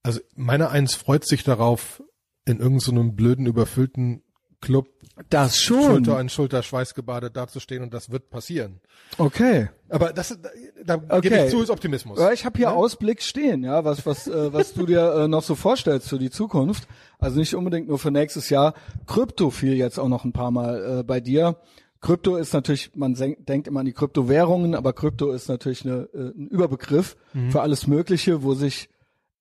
also 0.03 0.19
meiner 0.35 0.71
eins 0.71 0.95
freut 0.95 1.25
sich 1.25 1.43
darauf 1.43 2.03
in 2.45 2.59
irgendeinem 2.59 3.07
so 3.07 3.11
blöden 3.11 3.45
überfüllten 3.45 4.23
Club 4.61 4.87
Das 5.29 5.59
schon. 5.59 5.81
Schulter 5.83 6.17
an 6.17 6.29
Schulter 6.29 6.61
schweißgebadet 6.63 7.35
dazustehen 7.35 7.83
und 7.83 7.93
das 7.93 8.11
wird 8.11 8.29
passieren. 8.29 8.79
Okay. 9.17 9.69
Aber 9.89 10.13
das 10.13 10.37
da, 10.85 10.95
Okay. 11.09 11.21
gebe 11.29 11.45
ich 11.45 11.51
zu 11.51 11.61
ist 11.61 11.69
Optimismus. 11.69 12.19
Ja, 12.19 12.31
ich 12.31 12.45
habe 12.45 12.57
hier 12.57 12.69
Ne? 12.69 12.75
Ausblick 12.75 13.21
stehen, 13.21 13.63
ja, 13.63 13.83
was 13.83 14.05
was 14.05 14.27
äh, 14.27 14.53
was 14.53 14.73
du 14.73 14.85
dir 14.85 15.13
äh, 15.13 15.27
noch 15.27 15.43
so 15.43 15.55
vorstellst 15.55 16.09
für 16.09 16.19
die 16.19 16.29
Zukunft. 16.29 16.87
Also 17.19 17.39
nicht 17.39 17.55
unbedingt 17.55 17.87
nur 17.87 17.97
für 17.99 18.11
nächstes 18.11 18.49
Jahr. 18.49 18.73
Krypto 19.07 19.49
fiel 19.49 19.73
jetzt 19.73 19.99
auch 19.99 20.09
noch 20.09 20.23
ein 20.23 20.33
paar 20.33 20.51
Mal 20.51 20.99
äh, 20.99 21.03
bei 21.03 21.19
dir. 21.19 21.57
Krypto 21.99 22.35
ist 22.35 22.53
natürlich, 22.53 22.91
man 22.95 23.15
denkt 23.15 23.67
immer 23.67 23.79
an 23.79 23.87
die 23.87 23.93
Kryptowährungen, 23.93 24.75
aber 24.75 24.93
Krypto 24.93 25.31
ist 25.31 25.49
natürlich 25.49 25.83
eine, 25.83 26.07
äh, 26.13 26.29
ein 26.37 26.47
Überbegriff 26.47 27.17
für 27.49 27.61
alles 27.61 27.87
Mögliche, 27.87 28.43
wo 28.43 28.53
sich, 28.53 28.89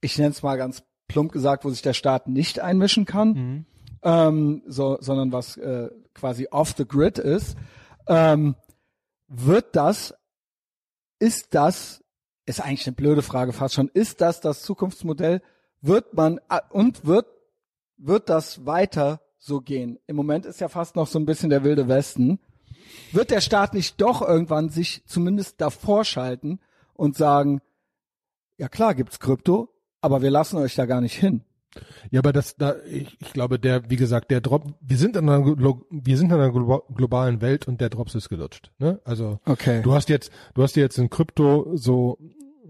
ich 0.00 0.16
nenne 0.16 0.30
es 0.30 0.42
mal 0.42 0.56
ganz 0.56 0.82
plump 1.06 1.32
gesagt, 1.32 1.66
wo 1.66 1.70
sich 1.70 1.82
der 1.82 1.92
Staat 1.92 2.28
nicht 2.28 2.60
einmischen 2.60 3.04
kann, 3.04 3.66
ähm, 4.02 4.62
so, 4.66 4.98
sondern 5.00 5.32
was 5.32 5.56
äh, 5.56 5.90
quasi 6.14 6.48
off 6.50 6.74
the 6.76 6.86
grid 6.86 7.18
ist. 7.18 7.56
Ähm, 8.08 8.54
wird 9.28 9.74
das 9.74 10.14
ist 11.18 11.54
das, 11.54 12.04
ist 12.44 12.60
eigentlich 12.60 12.86
eine 12.86 12.96
blöde 12.96 13.22
Frage 13.22 13.52
fast 13.52 13.74
schon, 13.74 13.88
ist 13.92 14.20
das 14.20 14.40
das 14.40 14.62
Zukunftsmodell? 14.62 15.42
Wird 15.80 16.14
man, 16.14 16.38
äh, 16.48 16.60
und 16.70 17.06
wird, 17.06 17.26
wird 17.96 18.28
das 18.28 18.66
weiter 18.66 19.20
so 19.38 19.60
gehen? 19.60 19.98
Im 20.06 20.16
Moment 20.16 20.46
ist 20.46 20.60
ja 20.60 20.68
fast 20.68 20.96
noch 20.96 21.06
so 21.06 21.18
ein 21.18 21.26
bisschen 21.26 21.50
der 21.50 21.64
wilde 21.64 21.88
Westen. 21.88 22.38
Wird 23.12 23.30
der 23.30 23.40
Staat 23.40 23.74
nicht 23.74 24.00
doch 24.00 24.22
irgendwann 24.22 24.68
sich 24.68 25.04
zumindest 25.06 25.60
davor 25.60 26.04
schalten 26.04 26.60
und 26.94 27.16
sagen, 27.16 27.60
ja 28.58 28.68
klar 28.68 28.94
gibt's 28.94 29.18
Krypto, 29.18 29.68
aber 30.00 30.22
wir 30.22 30.30
lassen 30.30 30.56
euch 30.58 30.74
da 30.74 30.86
gar 30.86 31.00
nicht 31.00 31.18
hin. 31.18 31.42
Ja, 32.10 32.20
aber 32.20 32.32
das, 32.32 32.56
da, 32.56 32.76
ich, 32.90 33.16
ich 33.20 33.32
glaube, 33.32 33.58
der, 33.58 33.88
wie 33.90 33.96
gesagt, 33.96 34.30
der 34.30 34.40
Drop, 34.40 34.74
wir 34.80 34.96
sind 34.96 35.16
in 35.16 35.28
einer, 35.28 35.44
wir 35.44 36.16
sind 36.16 36.26
in 36.32 36.38
einer 36.38 36.50
glo- 36.50 36.84
globalen 36.94 37.40
Welt 37.40 37.66
und 37.68 37.80
der 37.80 37.88
Drops 37.90 38.14
ist 38.14 38.28
gelutscht. 38.28 38.72
Ne? 38.78 39.00
Also 39.04 39.40
Okay. 39.44 39.82
du 39.82 39.92
hast 39.94 40.08
jetzt, 40.08 40.30
du 40.54 40.62
hast 40.62 40.76
jetzt 40.76 40.98
in 40.98 41.10
Krypto 41.10 41.70
so 41.76 42.18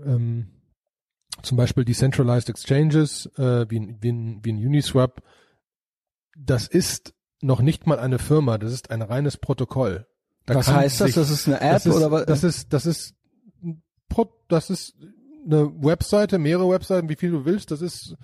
ähm, 0.05 0.49
zum 1.43 1.57
Beispiel 1.57 1.85
Decentralized 1.85 2.49
Exchanges 2.49 3.27
äh, 3.37 3.67
wie, 3.69 3.81
ein- 3.81 3.99
wie, 4.01 4.13
ein, 4.13 4.41
wie 4.45 4.53
ein 4.53 4.59
Uniswap. 4.67 5.23
Das 6.39 6.67
ist 6.67 7.15
noch 7.43 7.61
nicht 7.61 7.87
mal 7.87 7.99
eine 7.99 8.19
Firma, 8.19 8.59
das 8.59 8.73
ist 8.73 8.91
ein 8.91 9.03
reines 9.03 9.37
Protokoll. 9.37 10.07
Da 10.47 10.55
was 10.55 10.69
heißt 10.69 11.01
das? 11.01 11.07
sich- 11.09 11.15
Das 11.17 11.31
ist 11.31 11.47
eine 11.47 11.61
App 11.61 11.73
das 11.73 11.87
ist, 11.87 11.95
oder 11.95 12.11
was? 12.11 12.27
Das 12.27 12.45
ist, 12.45 12.73
das 12.73 12.87
ist, 12.87 13.15
ein 13.63 13.83
Pro- 14.09 14.33
das 14.49 14.71
ist 14.71 14.95
eine 15.45 15.71
Webseite, 15.83 16.39
mehrere 16.39 16.71
Webseiten, 16.71 17.09
wie 17.09 17.17
viel 17.17 17.31
du 17.31 17.45
willst. 17.45 17.71
Das 17.71 17.81
ist 17.83 18.17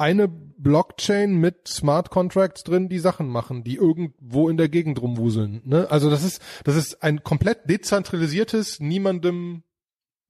eine 0.00 0.28
Blockchain 0.28 1.34
mit 1.34 1.68
Smart 1.68 2.10
Contracts 2.10 2.64
drin, 2.64 2.88
die 2.88 2.98
Sachen 2.98 3.28
machen, 3.28 3.64
die 3.64 3.76
irgendwo 3.76 4.48
in 4.48 4.56
der 4.56 4.68
Gegend 4.68 5.00
rumwuseln. 5.00 5.60
Ne? 5.64 5.86
Also 5.90 6.10
das 6.10 6.24
ist, 6.24 6.42
das 6.64 6.76
ist 6.76 7.02
ein 7.02 7.22
komplett 7.22 7.68
dezentralisiertes, 7.68 8.80
niemandem. 8.80 9.62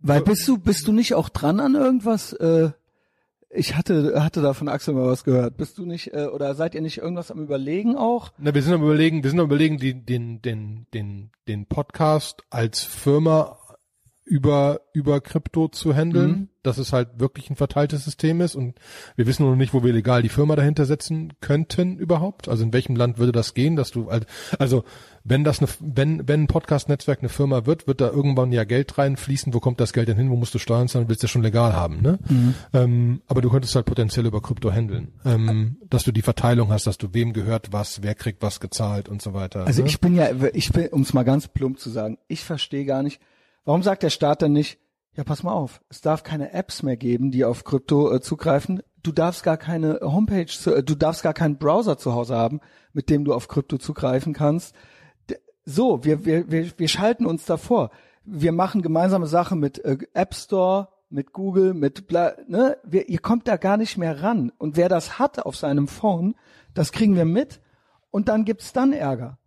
Weil 0.00 0.22
bist 0.22 0.46
du, 0.48 0.58
bist 0.58 0.88
du 0.88 0.92
nicht 0.92 1.14
auch 1.14 1.28
dran 1.28 1.60
an 1.60 1.74
irgendwas? 1.74 2.32
Äh, 2.32 2.70
ich 3.48 3.76
hatte, 3.76 4.22
hatte 4.22 4.42
da 4.42 4.54
von 4.54 4.68
Axel 4.68 4.94
mal 4.94 5.06
was 5.06 5.24
gehört. 5.24 5.56
Bist 5.56 5.78
du 5.78 5.84
nicht, 5.84 6.14
äh, 6.14 6.26
oder 6.26 6.54
seid 6.54 6.74
ihr 6.74 6.80
nicht 6.80 6.98
irgendwas 6.98 7.30
am 7.30 7.40
überlegen 7.40 7.96
auch? 7.96 8.32
Na, 8.38 8.54
wir 8.54 8.62
sind 8.62 8.74
am 8.74 8.82
überlegen, 8.82 9.22
wir 9.22 9.30
sind 9.30 9.40
am 9.40 9.46
überlegen, 9.46 9.78
die, 9.78 9.94
den, 9.94 10.40
den, 10.42 10.86
den, 10.94 11.30
den 11.46 11.66
Podcast 11.66 12.42
als 12.50 12.82
Firma 12.82 13.59
über, 14.30 14.80
über 14.92 15.20
Krypto 15.20 15.66
zu 15.66 15.92
handeln, 15.92 16.30
Mhm. 16.30 16.48
dass 16.62 16.78
es 16.78 16.92
halt 16.92 17.18
wirklich 17.18 17.50
ein 17.50 17.56
verteiltes 17.56 18.04
System 18.04 18.40
ist 18.40 18.54
und 18.54 18.78
wir 19.16 19.26
wissen 19.26 19.44
noch 19.44 19.56
nicht, 19.56 19.74
wo 19.74 19.82
wir 19.82 19.92
legal 19.92 20.22
die 20.22 20.28
Firma 20.28 20.54
dahinter 20.54 20.84
setzen 20.86 21.32
könnten 21.40 21.96
überhaupt. 21.98 22.48
Also 22.48 22.62
in 22.62 22.72
welchem 22.72 22.94
Land 22.94 23.18
würde 23.18 23.32
das 23.32 23.54
gehen, 23.54 23.74
dass 23.74 23.90
du, 23.90 24.08
halt- 24.08 24.26
also 24.60 24.84
wenn 25.24 25.42
das 25.42 25.58
eine, 25.58 25.68
wenn, 25.80 26.28
wenn 26.28 26.42
ein 26.44 26.46
Podcast-Netzwerk 26.46 27.18
eine 27.18 27.28
Firma 27.28 27.66
wird, 27.66 27.88
wird 27.88 28.00
da 28.00 28.08
irgendwann 28.08 28.52
ja 28.52 28.62
Geld 28.62 28.96
reinfließen. 28.98 29.52
Wo 29.52 29.58
kommt 29.58 29.80
das 29.80 29.92
Geld 29.92 30.08
denn 30.08 30.16
hin? 30.16 30.30
Wo 30.30 30.36
musst 30.36 30.54
du 30.54 30.58
Steuern 30.58 30.86
zahlen? 30.86 31.08
Willst 31.08 31.24
du 31.24 31.26
schon 31.26 31.42
legal 31.42 31.72
haben, 31.74 32.00
ne? 32.00 32.20
Mhm. 32.28 32.54
Ähm, 32.72 33.22
aber 33.26 33.40
du 33.42 33.50
könntest 33.50 33.74
halt 33.74 33.86
potenziell 33.86 34.26
über 34.26 34.40
Krypto 34.40 34.70
handeln. 34.70 35.08
Ähm, 35.24 35.76
dass 35.90 36.04
du 36.04 36.12
die 36.12 36.22
Verteilung 36.22 36.70
hast, 36.70 36.86
dass 36.86 36.98
du 36.98 37.08
wem 37.12 37.32
gehört 37.32 37.72
was, 37.72 38.04
wer 38.04 38.14
kriegt 38.14 38.42
was 38.42 38.60
gezahlt 38.60 39.08
und 39.08 39.20
so 39.22 39.34
weiter. 39.34 39.66
Also 39.66 39.82
ne? 39.82 39.88
ich 39.88 39.98
bin 40.00 40.14
ja, 40.14 40.28
ich 40.52 40.70
bin, 40.70 40.86
um 40.88 41.02
es 41.02 41.12
mal 41.14 41.24
ganz 41.24 41.48
plump 41.48 41.80
zu 41.80 41.90
sagen, 41.90 42.16
ich 42.28 42.44
verstehe 42.44 42.84
gar 42.84 43.02
nicht, 43.02 43.20
warum 43.70 43.84
sagt 43.84 44.02
der 44.02 44.10
Staat 44.10 44.42
dann 44.42 44.52
nicht, 44.52 44.80
Ja, 45.14 45.22
pass 45.22 45.44
mal 45.44 45.52
auf. 45.52 45.80
Es 45.88 46.00
darf 46.00 46.24
keine 46.24 46.52
Apps 46.52 46.82
mehr 46.82 46.96
geben, 46.96 47.30
die 47.30 47.44
auf 47.44 47.62
Krypto 47.62 48.12
äh, 48.12 48.20
zugreifen. 48.20 48.82
Du 49.00 49.12
darfst 49.12 49.44
gar 49.44 49.56
keine 49.56 50.00
Homepage, 50.02 50.46
zu, 50.46 50.74
äh, 50.74 50.82
du 50.82 50.96
darfst 50.96 51.22
gar 51.22 51.34
keinen 51.34 51.56
Browser 51.56 51.96
zu 51.96 52.12
Hause 52.12 52.36
haben, 52.36 52.60
mit 52.92 53.10
dem 53.10 53.24
du 53.24 53.32
auf 53.32 53.46
Krypto 53.46 53.78
zugreifen 53.78 54.32
kannst. 54.32 54.74
D 55.28 55.36
so, 55.64 56.02
wir, 56.02 56.24
wir, 56.24 56.50
wir, 56.50 56.72
wir 56.76 56.88
schalten 56.88 57.26
uns 57.26 57.44
davor. 57.44 57.90
Wir 58.24 58.50
machen 58.50 58.82
gemeinsame 58.82 59.26
Sachen 59.26 59.60
mit 59.60 59.84
äh, 59.84 59.98
App 60.14 60.34
Store, 60.34 60.88
mit 61.08 61.32
Google, 61.32 61.72
mit 61.74 62.08
bla, 62.08 62.34
ne? 62.48 62.76
Wir, 62.82 63.08
ihr 63.08 63.20
kommt 63.20 63.46
da 63.46 63.56
gar 63.56 63.76
nicht 63.76 63.98
mehr 63.98 64.20
ran. 64.20 64.50
Und 64.58 64.76
wer 64.76 64.88
das 64.88 65.20
hat 65.20 65.44
auf 65.46 65.56
seinem 65.56 65.86
Phone, 65.86 66.34
das 66.74 66.90
kriegen 66.90 67.14
wir 67.14 67.24
mit 67.24 67.60
und 68.10 68.28
dann 68.28 68.44
gibt's 68.44 68.72
dann 68.72 68.92
Ärger. 68.92 69.38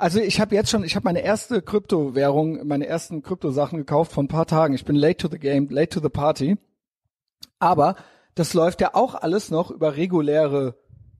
Also 0.00 0.18
ich 0.18 0.40
habe 0.40 0.54
jetzt 0.54 0.70
schon, 0.70 0.82
ich 0.82 0.96
habe 0.96 1.04
meine 1.04 1.20
erste 1.20 1.60
Kryptowährung, 1.60 2.66
meine 2.66 2.86
ersten 2.86 3.22
Kryptosachen 3.22 3.78
gekauft 3.78 4.12
vor 4.12 4.22
ein 4.24 4.28
paar 4.28 4.46
Tagen. 4.46 4.72
Ich 4.74 4.86
bin 4.86 4.96
late 4.96 5.18
to 5.18 5.28
the 5.30 5.38
game, 5.38 5.68
late 5.68 5.90
to 5.90 6.00
the 6.00 6.08
party. 6.08 6.56
Aber 7.58 7.96
das 8.34 8.54
läuft 8.54 8.80
ja 8.80 8.94
auch 8.94 9.14
alles 9.14 9.50
noch 9.50 9.70
über 9.70 9.96
reguläre 9.96 10.74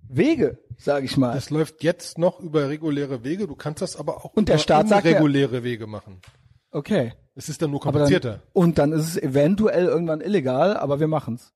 Wege, 0.09 0.59
sage 0.79 1.05
ich 1.05 1.19
mal. 1.19 1.35
Das 1.35 1.51
läuft 1.51 1.83
jetzt 1.85 2.17
noch 2.17 2.41
über 2.41 2.71
reguläre 2.71 3.23
Wege, 3.23 3.47
du 3.47 3.55
kannst 3.55 3.83
das 3.83 3.97
aber 3.97 4.25
auch 4.25 4.33
Und 4.35 4.49
der 4.49 4.55
über 4.57 4.63
Staat 4.63 4.89
sagt 4.89 5.05
ja- 5.05 5.11
irreguläre 5.13 5.63
Wege 5.63 5.87
machen. 5.87 6.21
Okay. 6.71 7.13
Es 7.35 7.49
ist 7.51 7.61
dann 7.63 7.71
nur 7.71 7.81
komplizierter. 7.81 8.31
dann, 8.31 8.41
und 8.55 8.79
dann 8.79 8.93
ist 8.93 9.09
es 9.09 9.17
eventuell 9.17 9.87
irgendwann 9.87 10.21
illegal, 10.23 10.77
aber 10.77 11.01
wir 11.01 11.07
machen's. 11.09 11.53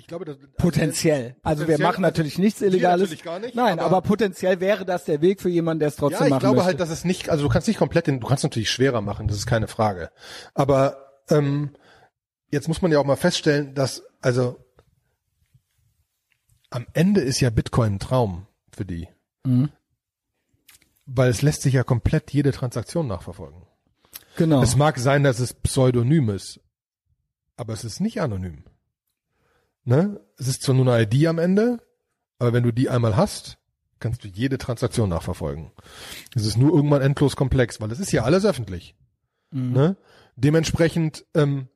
Ich 0.00 0.06
glaube, 0.06 0.24
das, 0.24 0.38
Potenziell. 0.56 1.36
Also 1.42 1.68
wir 1.68 1.78
machen 1.78 2.00
natürlich 2.00 2.38
nichts 2.38 2.62
Illegales. 2.62 3.02
natürlich 3.02 3.22
gar 3.22 3.38
nicht, 3.38 3.54
Nein, 3.54 3.78
aber, 3.78 3.98
aber- 3.98 4.08
potenziell 4.08 4.58
wäre 4.60 4.84
das 4.86 5.04
der 5.04 5.20
Weg 5.20 5.40
für 5.42 5.50
jemanden, 5.50 5.80
der 5.80 5.88
es 5.88 5.96
trotzdem 5.96 6.20
Ja, 6.20 6.24
ich 6.26 6.30
machen 6.30 6.40
glaube 6.40 6.56
möchte. 6.56 6.66
halt, 6.68 6.80
dass 6.80 6.88
es 6.90 7.04
nicht, 7.04 7.28
also 7.28 7.44
du 7.44 7.50
kannst 7.50 7.68
nicht 7.68 7.76
komplett 7.78 8.06
den, 8.06 8.18
du 8.18 8.26
kannst 8.26 8.42
natürlich 8.42 8.70
schwerer 8.70 9.02
machen, 9.02 9.28
das 9.28 9.36
ist 9.36 9.46
keine 9.46 9.68
Frage. 9.68 10.10
Aber 10.54 10.96
ähm, 11.28 11.70
jetzt 12.50 12.66
muss 12.66 12.80
man 12.82 12.90
ja 12.90 12.98
auch 12.98 13.04
mal 13.04 13.16
feststellen, 13.16 13.74
dass, 13.74 14.02
also 14.22 14.56
am 16.70 16.86
Ende 16.94 17.20
ist 17.20 17.40
ja 17.40 17.50
Bitcoin 17.50 17.94
ein 17.94 17.98
Traum 17.98 18.46
für 18.72 18.84
die. 18.84 19.08
Mhm. 19.44 19.70
Weil 21.06 21.30
es 21.30 21.42
lässt 21.42 21.62
sich 21.62 21.74
ja 21.74 21.82
komplett 21.82 22.32
jede 22.32 22.52
Transaktion 22.52 23.06
nachverfolgen. 23.06 23.62
genau. 24.36 24.62
Es 24.62 24.76
mag 24.76 24.98
sein, 24.98 25.24
dass 25.24 25.40
es 25.40 25.52
pseudonym 25.52 26.30
ist, 26.30 26.60
aber 27.56 27.72
es 27.74 27.84
ist 27.84 28.00
nicht 28.00 28.20
anonym. 28.20 28.64
Ne? 29.84 30.20
Es 30.36 30.48
ist 30.48 30.62
zwar 30.62 30.74
nur 30.74 30.92
eine 30.92 31.04
ID 31.04 31.26
am 31.26 31.38
Ende, 31.38 31.78
aber 32.38 32.52
wenn 32.52 32.62
du 32.62 32.72
die 32.72 32.88
einmal 32.88 33.16
hast, 33.16 33.58
kannst 33.98 34.24
du 34.24 34.28
jede 34.28 34.58
Transaktion 34.58 35.10
nachverfolgen. 35.10 35.72
Es 36.34 36.46
ist 36.46 36.56
nur 36.56 36.74
irgendwann 36.74 37.02
endlos 37.02 37.36
komplex, 37.36 37.80
weil 37.80 37.92
es 37.92 38.00
ist 38.00 38.12
ja 38.12 38.24
alles 38.24 38.44
öffentlich. 38.44 38.96
Mhm. 39.50 39.72
Ne? 39.72 39.96
Dementsprechend 40.36 41.26
ähm, 41.34 41.68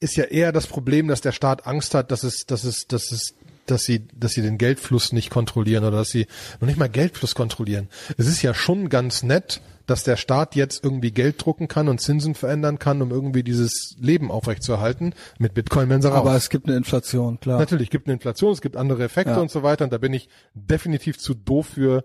ist 0.00 0.16
ja 0.16 0.24
eher 0.24 0.52
das 0.52 0.66
Problem, 0.66 1.08
dass 1.08 1.20
der 1.20 1.32
Staat 1.32 1.66
Angst 1.66 1.94
hat, 1.94 2.10
dass 2.10 2.22
es, 2.22 2.44
dass 2.46 2.64
es, 2.64 2.86
dass 2.86 3.12
es, 3.12 3.34
dass 3.70 3.84
sie, 3.84 4.06
dass 4.18 4.32
sie 4.32 4.42
den 4.42 4.58
Geldfluss 4.58 5.12
nicht 5.12 5.30
kontrollieren 5.30 5.84
oder 5.84 5.98
dass 5.98 6.08
sie 6.10 6.26
noch 6.60 6.66
nicht 6.68 6.78
mal 6.78 6.88
Geldfluss 6.88 7.34
kontrollieren. 7.34 7.88
Es 8.16 8.26
ist 8.26 8.42
ja 8.42 8.54
schon 8.54 8.88
ganz 8.88 9.22
nett, 9.22 9.60
dass 9.86 10.02
der 10.02 10.16
Staat 10.16 10.56
jetzt 10.56 10.82
irgendwie 10.82 11.12
Geld 11.12 11.44
drucken 11.44 11.68
kann 11.68 11.88
und 11.88 12.00
Zinsen 12.00 12.34
verändern 12.34 12.78
kann, 12.80 13.00
um 13.02 13.12
irgendwie 13.12 13.44
dieses 13.44 13.94
Leben 14.00 14.32
aufrechtzuerhalten. 14.32 15.14
Mit 15.38 15.54
Bitcoin 15.54 15.88
werden 15.88 16.02
sie 16.02 16.08
raus. 16.10 16.18
aber 16.18 16.34
es 16.34 16.50
gibt 16.50 16.66
eine 16.66 16.76
Inflation, 16.76 17.38
klar. 17.38 17.58
Natürlich, 17.60 17.86
es 17.88 17.90
gibt 17.90 18.08
eine 18.08 18.14
Inflation, 18.14 18.52
es 18.52 18.60
gibt 18.60 18.76
andere 18.76 19.04
Effekte 19.04 19.34
Ja. 19.34 19.38
und 19.40 19.50
so 19.50 19.62
weiter. 19.62 19.84
Und 19.84 19.92
da 19.92 19.98
bin 19.98 20.12
ich 20.12 20.28
definitiv 20.54 21.18
zu 21.18 21.34
doof 21.34 21.68
für, 21.74 22.04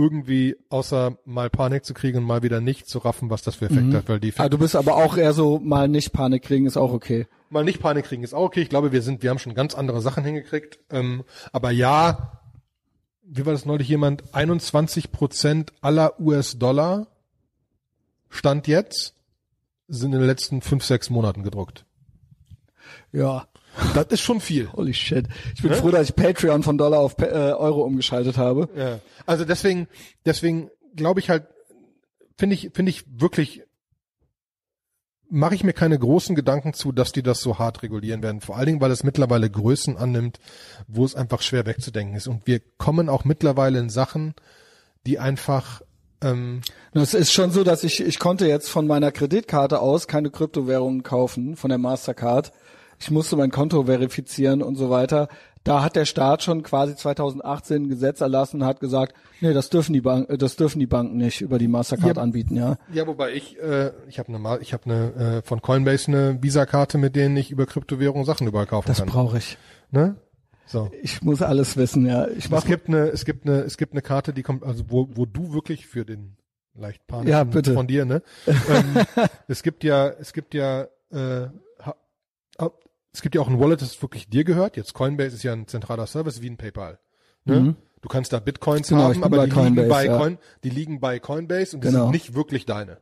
irgendwie 0.00 0.56
außer 0.68 1.16
mal 1.24 1.50
Panik 1.50 1.84
zu 1.84 1.94
kriegen 1.94 2.18
und 2.18 2.24
mal 2.24 2.42
wieder 2.42 2.60
nicht 2.60 2.88
zu 2.88 2.98
raffen, 2.98 3.30
was 3.30 3.42
das 3.42 3.56
für 3.56 3.66
Effekte 3.66 3.96
hat, 3.98 4.08
weil 4.08 4.20
die 4.20 4.28
Effekte 4.28 4.44
Ah, 4.44 4.48
du 4.48 4.58
bist 4.58 4.76
aber 4.76 4.96
auch 4.96 5.16
eher 5.16 5.32
so, 5.32 5.58
mal 5.58 5.88
nicht 5.88 6.12
Panik 6.12 6.42
kriegen, 6.42 6.66
ist 6.66 6.76
auch 6.76 6.92
okay. 6.92 7.26
mal 7.50 7.64
nicht 7.64 7.80
Panik 7.80 8.06
kriegen 8.06 8.22
ist 8.22 8.34
auch 8.34 8.44
okay. 8.44 8.62
Ich 8.62 8.68
glaube, 8.68 8.92
wir 8.92 9.02
sind, 9.02 9.22
wir 9.22 9.30
haben 9.30 9.38
schon 9.38 9.54
ganz 9.54 9.74
andere 9.74 10.00
Sachen 10.00 10.24
hingekriegt. 10.24 10.78
Ähm, 10.90 11.24
aber 11.52 11.70
ja, 11.70 12.40
wie 13.22 13.46
war 13.46 13.52
das 13.52 13.66
neulich 13.66 13.88
jemand? 13.88 14.34
21 14.34 15.12
Prozent 15.12 15.72
aller 15.80 16.18
US-Dollar 16.18 17.06
Stand 18.30 18.68
jetzt 18.68 19.14
sind 19.88 20.12
in 20.12 20.20
den 20.20 20.26
letzten 20.26 20.62
fünf, 20.62 20.84
sechs 20.84 21.10
Monaten 21.10 21.42
gedruckt. 21.42 21.84
Ja. 23.12 23.46
Das 23.94 24.06
ist 24.08 24.20
schon 24.20 24.40
viel. 24.40 24.70
Holy 24.72 24.94
shit. 24.94 25.26
Ich 25.54 25.62
bin 25.62 25.72
froh, 25.74 25.90
dass 25.90 26.08
ich 26.08 26.16
Patreon 26.16 26.62
von 26.62 26.76
Dollar 26.76 27.00
auf 27.00 27.18
äh, 27.18 27.26
Euro 27.26 27.82
umgeschaltet 27.82 28.36
habe. 28.36 28.68
Ja. 28.76 28.98
Also 29.26 29.44
deswegen, 29.44 29.88
deswegen 30.24 30.70
glaube 30.96 31.20
ich 31.20 31.30
halt, 31.30 31.44
finde 32.36 32.54
ich, 32.54 32.70
finde 32.74 32.90
ich 32.90 33.04
wirklich, 33.08 33.62
mache 35.28 35.54
ich 35.54 35.64
mir 35.64 35.72
keine 35.72 35.98
großen 35.98 36.34
Gedanken 36.34 36.74
zu, 36.74 36.92
dass 36.92 37.12
die 37.12 37.22
das 37.22 37.40
so 37.40 37.58
hart 37.58 37.82
regulieren 37.82 38.22
werden. 38.22 38.40
Vor 38.40 38.56
allen 38.56 38.66
Dingen, 38.66 38.80
weil 38.80 38.90
es 38.90 39.04
mittlerweile 39.04 39.48
Größen 39.48 39.96
annimmt, 39.96 40.40
wo 40.88 41.04
es 41.04 41.14
einfach 41.14 41.40
schwer 41.42 41.66
wegzudenken 41.66 42.16
ist. 42.16 42.26
Und 42.26 42.46
wir 42.46 42.60
kommen 42.78 43.08
auch 43.08 43.24
mittlerweile 43.24 43.78
in 43.78 43.90
Sachen, 43.90 44.34
die 45.06 45.18
einfach, 45.18 45.82
ähm, 46.22 46.62
Es 46.92 47.14
ist 47.14 47.32
schon 47.32 47.52
so, 47.52 47.62
dass 47.64 47.84
ich, 47.84 48.00
ich 48.00 48.18
konnte 48.18 48.46
jetzt 48.46 48.68
von 48.68 48.86
meiner 48.86 49.12
Kreditkarte 49.12 49.80
aus 49.80 50.08
keine 50.08 50.30
Kryptowährungen 50.30 51.02
kaufen, 51.02 51.56
von 51.56 51.70
der 51.70 51.78
Mastercard. 51.78 52.52
Ich 53.00 53.10
musste 53.10 53.36
mein 53.36 53.50
Konto 53.50 53.84
verifizieren 53.84 54.62
und 54.62 54.76
so 54.76 54.90
weiter. 54.90 55.28
Da 55.64 55.82
hat 55.82 55.96
der 55.96 56.04
Staat 56.06 56.42
schon 56.42 56.62
quasi 56.62 56.94
2018 56.96 57.82
ein 57.84 57.88
Gesetz 57.88 58.20
erlassen 58.20 58.60
und 58.62 58.66
hat 58.66 58.80
gesagt, 58.80 59.14
nee, 59.40 59.52
das 59.52 59.68
dürfen 59.70 59.92
die 59.92 60.00
Banken, 60.00 60.38
das 60.38 60.56
dürfen 60.56 60.78
die 60.78 60.86
Banken 60.86 61.16
nicht 61.18 61.40
über 61.42 61.58
die 61.58 61.68
Mastercard 61.68 62.16
Ja. 62.16 62.22
anbieten, 62.22 62.56
ja. 62.56 62.76
ja, 62.92 63.06
wobei 63.06 63.32
ich, 63.32 63.58
äh, 63.60 63.90
ich 64.08 64.18
habe 64.18 64.34
eine, 64.34 64.58
ich 64.60 64.72
habe 64.72 64.84
eine 64.86 65.14
äh, 65.38 65.42
von 65.42 65.60
Coinbase 65.60 66.08
eine 66.08 66.42
Visa-Karte, 66.42 66.96
mit 66.98 67.14
denen 67.16 67.36
ich 67.36 67.50
über 67.50 67.66
Kryptowährungen 67.66 68.24
Sachen 68.24 68.46
überall 68.46 68.66
kaufen 68.66 68.88
Das 68.88 68.98
kann. 69.00 69.08
brauche 69.08 69.36
ich. 69.38 69.58
ne? 69.90 70.16
So. 70.66 70.90
Ich 71.02 71.20
muss 71.22 71.42
alles 71.42 71.76
wissen, 71.76 72.06
ja. 72.06 72.26
Ich 72.28 72.44
Es 72.46 72.50
mach, 72.50 72.64
gibt 72.64 72.88
eine, 72.88 73.08
es 73.08 73.24
gibt 73.26 73.44
eine, 73.46 73.60
es 73.62 73.76
gibt 73.76 73.92
eine 73.92 74.02
Karte, 74.02 74.32
die 74.32 74.42
kommt, 74.42 74.62
also 74.64 74.84
wo, 74.88 75.08
wo 75.14 75.26
du 75.26 75.52
wirklich 75.52 75.86
für 75.86 76.04
den 76.06 76.36
leicht 76.74 77.06
panischen 77.06 77.30
Ja, 77.32 77.44
bitte. 77.44 77.74
von 77.74 77.86
dir, 77.86 78.04
ne? 78.06 78.22
ähm, 78.46 78.96
es 79.48 79.62
gibt 79.62 79.84
ja, 79.84 80.08
es 80.08 80.32
gibt 80.32 80.54
ja, 80.54 80.86
äh, 81.12 81.48
es 83.12 83.22
gibt 83.22 83.34
ja 83.34 83.40
auch 83.40 83.48
ein 83.48 83.58
Wallet, 83.60 83.82
das 83.82 84.00
wirklich 84.02 84.28
dir 84.28 84.44
gehört. 84.44 84.76
Jetzt 84.76 84.94
Coinbase 84.94 85.34
ist 85.36 85.42
ja 85.42 85.52
ein 85.52 85.66
zentraler 85.66 86.06
Service 86.06 86.40
wie 86.42 86.50
ein 86.50 86.56
PayPal. 86.56 86.98
Ne? 87.44 87.60
Mhm. 87.60 87.76
Du 88.02 88.08
kannst 88.08 88.32
da 88.32 88.38
Bitcoins 88.40 88.88
Genau, 88.88 89.02
haben, 89.02 89.22
aber 89.24 89.46
die 89.46 89.54
liegen 89.54 89.88
bei 89.88 90.06
ja. 90.06 90.16
Coin, 90.16 90.38
die 90.64 90.70
liegen 90.70 91.00
bei 91.00 91.18
Coinbase 91.18 91.76
und 91.76 91.84
die 91.84 91.88
Genau. 91.88 92.04
sind 92.04 92.12
nicht 92.12 92.34
wirklich 92.34 92.64
deine. 92.66 92.98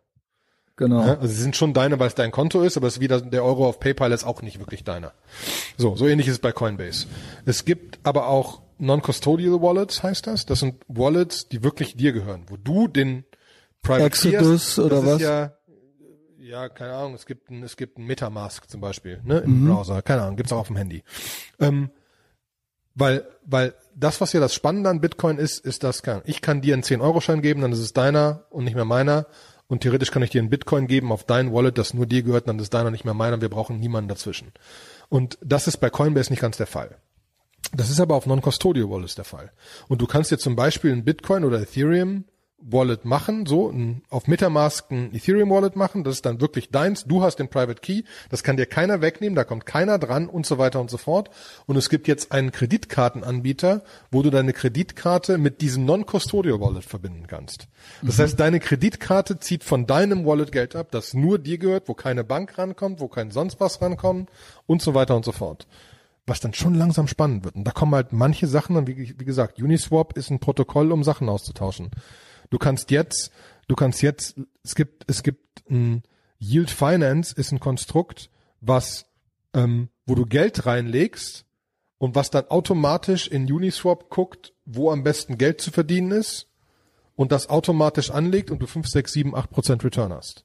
genau. 0.76 1.04
Ne? 1.04 1.18
Also 1.20 1.26
sie 1.34 1.42
sind 1.42 1.56
schon 1.56 1.72
deine, 1.74 1.98
weil 2.00 2.08
es 2.08 2.14
dein 2.14 2.30
Konto 2.30 2.62
ist, 2.62 2.76
aber 2.76 2.86
es 2.88 2.94
ist 2.94 3.00
wieder 3.00 3.20
der 3.20 3.44
Euro 3.44 3.66
auf 3.68 3.78
PayPal 3.80 4.10
ist 4.12 4.24
auch 4.24 4.42
nicht 4.42 4.58
wirklich 4.58 4.84
deiner. 4.84 5.12
So, 5.76 5.94
so 5.96 6.06
ähnlich 6.06 6.26
ist 6.28 6.34
es 6.34 6.38
bei 6.40 6.52
Coinbase. 6.52 7.06
Es 7.44 7.64
gibt 7.64 7.98
aber 8.04 8.28
auch 8.28 8.62
Non-Custodial 8.78 9.60
Wallets, 9.60 10.02
heißt 10.02 10.26
das. 10.28 10.46
Das 10.46 10.60
sind 10.60 10.76
Wallets, 10.88 11.48
die 11.48 11.62
wirklich 11.64 11.96
dir 11.96 12.12
gehören, 12.12 12.44
wo 12.48 12.56
du 12.56 12.86
den 12.88 13.24
Private 13.82 14.04
Exodus 14.06 14.78
oder 14.78 15.04
was? 15.04 15.20
Ja, 15.20 15.52
ja, 16.48 16.68
keine 16.68 16.94
Ahnung, 16.94 17.14
es 17.14 17.26
gibt 17.26 17.50
ein, 17.50 17.62
es 17.62 17.76
gibt 17.76 17.98
ein 17.98 18.04
Metamask 18.04 18.68
zum 18.68 18.80
Beispiel, 18.80 19.20
ne, 19.22 19.38
im 19.38 19.66
Browser, 19.66 20.00
keine 20.00 20.22
Ahnung, 20.22 20.36
gibt's 20.36 20.52
auch 20.52 20.58
auf 20.58 20.68
dem 20.68 20.76
Handy. 20.76 21.02
Ähm, 21.60 21.90
weil, 22.94 23.28
weil 23.44 23.74
das, 23.94 24.20
was 24.20 24.32
ja 24.32 24.40
das 24.40 24.54
Spannende 24.54 24.88
an 24.88 25.00
Bitcoin 25.00 25.38
ist, 25.38 25.64
ist 25.64 25.84
das, 25.84 26.02
Ahnung, 26.02 26.22
ich 26.24 26.40
kann 26.40 26.62
dir 26.62 26.74
einen 26.74 26.82
10-Euro-Schein 26.82 27.42
geben, 27.42 27.60
dann 27.60 27.72
ist 27.72 27.78
es 27.78 27.92
deiner 27.92 28.44
und 28.50 28.64
nicht 28.64 28.74
mehr 28.74 28.86
meiner. 28.86 29.26
Und 29.68 29.82
theoretisch 29.82 30.10
kann 30.10 30.22
ich 30.22 30.30
dir 30.30 30.40
einen 30.40 30.48
Bitcoin 30.48 30.86
geben 30.86 31.12
auf 31.12 31.24
dein 31.24 31.52
Wallet, 31.52 31.76
das 31.76 31.92
nur 31.92 32.06
dir 32.06 32.22
gehört, 32.22 32.48
dann 32.48 32.58
ist 32.58 32.72
deiner 32.72 32.90
nicht 32.90 33.04
mehr 33.04 33.14
meiner. 33.14 33.40
Wir 33.42 33.50
brauchen 33.50 33.78
niemanden 33.78 34.08
dazwischen. 34.08 34.52
Und 35.10 35.38
das 35.42 35.68
ist 35.68 35.76
bei 35.76 35.90
Coinbase 35.90 36.32
nicht 36.32 36.40
ganz 36.40 36.56
der 36.56 36.66
Fall. 36.66 36.96
Das 37.74 37.90
ist 37.90 38.00
aber 38.00 38.14
auf 38.14 38.24
Non-Custodial 38.24 38.88
Wallets 38.88 39.14
der 39.14 39.26
Fall. 39.26 39.52
Und 39.88 40.00
du 40.00 40.06
kannst 40.06 40.30
dir 40.30 40.38
zum 40.38 40.56
Beispiel 40.56 40.90
ein 40.90 41.04
Bitcoin 41.04 41.44
oder 41.44 41.60
Ethereum 41.60 42.24
Wallet 42.60 43.04
machen, 43.04 43.46
so 43.46 43.70
ein, 43.70 44.02
auf 44.10 44.26
Metamask 44.26 44.90
ein 44.90 45.14
Ethereum 45.14 45.50
Wallet 45.50 45.76
machen, 45.76 46.02
das 46.02 46.16
ist 46.16 46.26
dann 46.26 46.40
wirklich 46.40 46.70
deins, 46.70 47.04
du 47.04 47.22
hast 47.22 47.36
den 47.36 47.48
Private 47.48 47.80
Key, 47.80 48.02
das 48.30 48.42
kann 48.42 48.56
dir 48.56 48.66
keiner 48.66 49.00
wegnehmen, 49.00 49.36
da 49.36 49.44
kommt 49.44 49.64
keiner 49.64 49.98
dran 49.98 50.28
und 50.28 50.44
so 50.44 50.58
weiter 50.58 50.80
und 50.80 50.90
so 50.90 50.96
fort. 50.96 51.30
Und 51.66 51.76
es 51.76 51.88
gibt 51.88 52.08
jetzt 52.08 52.32
einen 52.32 52.50
Kreditkartenanbieter, 52.50 53.82
wo 54.10 54.22
du 54.22 54.30
deine 54.30 54.52
Kreditkarte 54.52 55.38
mit 55.38 55.60
diesem 55.60 55.84
Non-Custodial 55.84 56.60
Wallet 56.60 56.84
verbinden 56.84 57.26
kannst. 57.28 57.68
Das 58.02 58.18
heißt, 58.18 58.38
deine 58.40 58.58
Kreditkarte 58.58 59.38
zieht 59.38 59.62
von 59.62 59.86
deinem 59.86 60.26
Wallet 60.26 60.50
Geld 60.50 60.74
ab, 60.74 60.88
das 60.90 61.14
nur 61.14 61.38
dir 61.38 61.58
gehört, 61.58 61.88
wo 61.88 61.94
keine 61.94 62.24
Bank 62.24 62.58
rankommt, 62.58 63.00
wo 63.00 63.08
kein 63.08 63.30
sonst 63.30 63.60
was 63.60 63.80
rankommt 63.80 64.30
und 64.66 64.82
so 64.82 64.94
weiter 64.94 65.14
und 65.16 65.24
so 65.24 65.32
fort 65.32 65.66
was 66.28 66.40
dann 66.40 66.52
schon 66.52 66.74
langsam 66.74 67.08
spannend 67.08 67.44
wird. 67.44 67.56
Und 67.56 67.64
da 67.64 67.70
kommen 67.70 67.94
halt 67.94 68.12
manche 68.12 68.46
Sachen, 68.46 68.86
wie, 68.86 69.18
wie 69.18 69.24
gesagt, 69.24 69.58
Uniswap 69.62 70.14
ist 70.14 70.30
ein 70.30 70.40
Protokoll, 70.40 70.92
um 70.92 71.02
Sachen 71.02 71.26
auszutauschen. 71.26 71.90
Du 72.50 72.58
kannst 72.58 72.90
jetzt, 72.90 73.30
du 73.66 73.74
kannst 73.74 74.02
jetzt, 74.02 74.36
es 74.62 74.74
gibt, 74.74 75.04
es 75.06 75.22
gibt 75.22 75.68
ein 75.70 76.02
Yield 76.38 76.70
Finance 76.70 77.34
ist 77.34 77.52
ein 77.52 77.60
Konstrukt, 77.60 78.30
was, 78.60 79.06
ähm, 79.54 79.88
wo 80.06 80.14
du 80.14 80.24
Geld 80.24 80.66
reinlegst 80.66 81.44
und 81.98 82.14
was 82.14 82.30
dann 82.30 82.46
automatisch 82.48 83.28
in 83.28 83.50
Uniswap 83.52 84.08
guckt, 84.08 84.54
wo 84.64 84.90
am 84.90 85.02
besten 85.02 85.36
Geld 85.36 85.60
zu 85.60 85.70
verdienen 85.70 86.12
ist 86.12 86.46
und 87.16 87.32
das 87.32 87.48
automatisch 87.48 88.10
anlegt 88.10 88.50
und 88.50 88.60
du 88.60 88.66
5, 88.66 88.86
6, 88.86 89.12
7, 89.12 89.34
8 89.34 89.50
Prozent 89.50 89.84
Return 89.84 90.12
hast. 90.12 90.44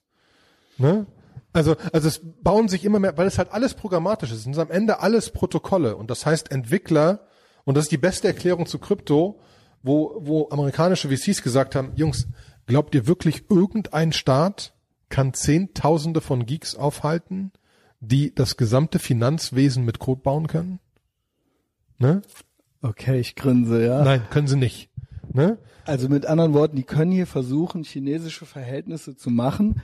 Ne? 0.78 1.06
Also, 1.52 1.76
also 1.92 2.08
es 2.08 2.20
bauen 2.42 2.68
sich 2.68 2.84
immer 2.84 2.98
mehr, 2.98 3.16
weil 3.16 3.28
es 3.28 3.38
halt 3.38 3.52
alles 3.52 3.74
programmatisch 3.74 4.32
ist. 4.32 4.38
Es 4.38 4.44
sind 4.44 4.58
am 4.58 4.72
Ende 4.72 4.98
alles 4.98 5.30
Protokolle. 5.30 5.96
Und 5.96 6.10
das 6.10 6.26
heißt, 6.26 6.50
Entwickler, 6.50 7.28
und 7.64 7.76
das 7.76 7.84
ist 7.84 7.92
die 7.92 7.96
beste 7.96 8.26
Erklärung 8.26 8.66
zu 8.66 8.80
Krypto, 8.80 9.40
wo, 9.84 10.16
wo 10.20 10.48
amerikanische 10.48 11.08
VCs 11.08 11.42
gesagt 11.42 11.76
haben, 11.76 11.92
Jungs, 11.94 12.26
glaubt 12.66 12.94
ihr 12.94 13.06
wirklich, 13.06 13.44
irgendein 13.50 14.12
Staat 14.12 14.72
kann 15.10 15.34
Zehntausende 15.34 16.20
von 16.20 16.46
Geeks 16.46 16.74
aufhalten, 16.74 17.52
die 18.00 18.34
das 18.34 18.56
gesamte 18.56 18.98
Finanzwesen 18.98 19.84
mit 19.84 19.98
Code 19.98 20.22
bauen 20.22 20.46
können? 20.46 20.80
Ne? 21.98 22.22
Okay, 22.82 23.20
ich 23.20 23.36
grinse, 23.36 23.84
ja. 23.84 24.02
Nein, 24.02 24.22
können 24.30 24.48
sie 24.48 24.56
nicht. 24.56 24.90
Ne? 25.32 25.58
Also 25.84 26.08
mit 26.08 26.26
anderen 26.26 26.54
Worten, 26.54 26.76
die 26.76 26.82
können 26.82 27.12
hier 27.12 27.26
versuchen, 27.26 27.84
chinesische 27.84 28.46
Verhältnisse 28.46 29.16
zu 29.16 29.30
machen, 29.30 29.82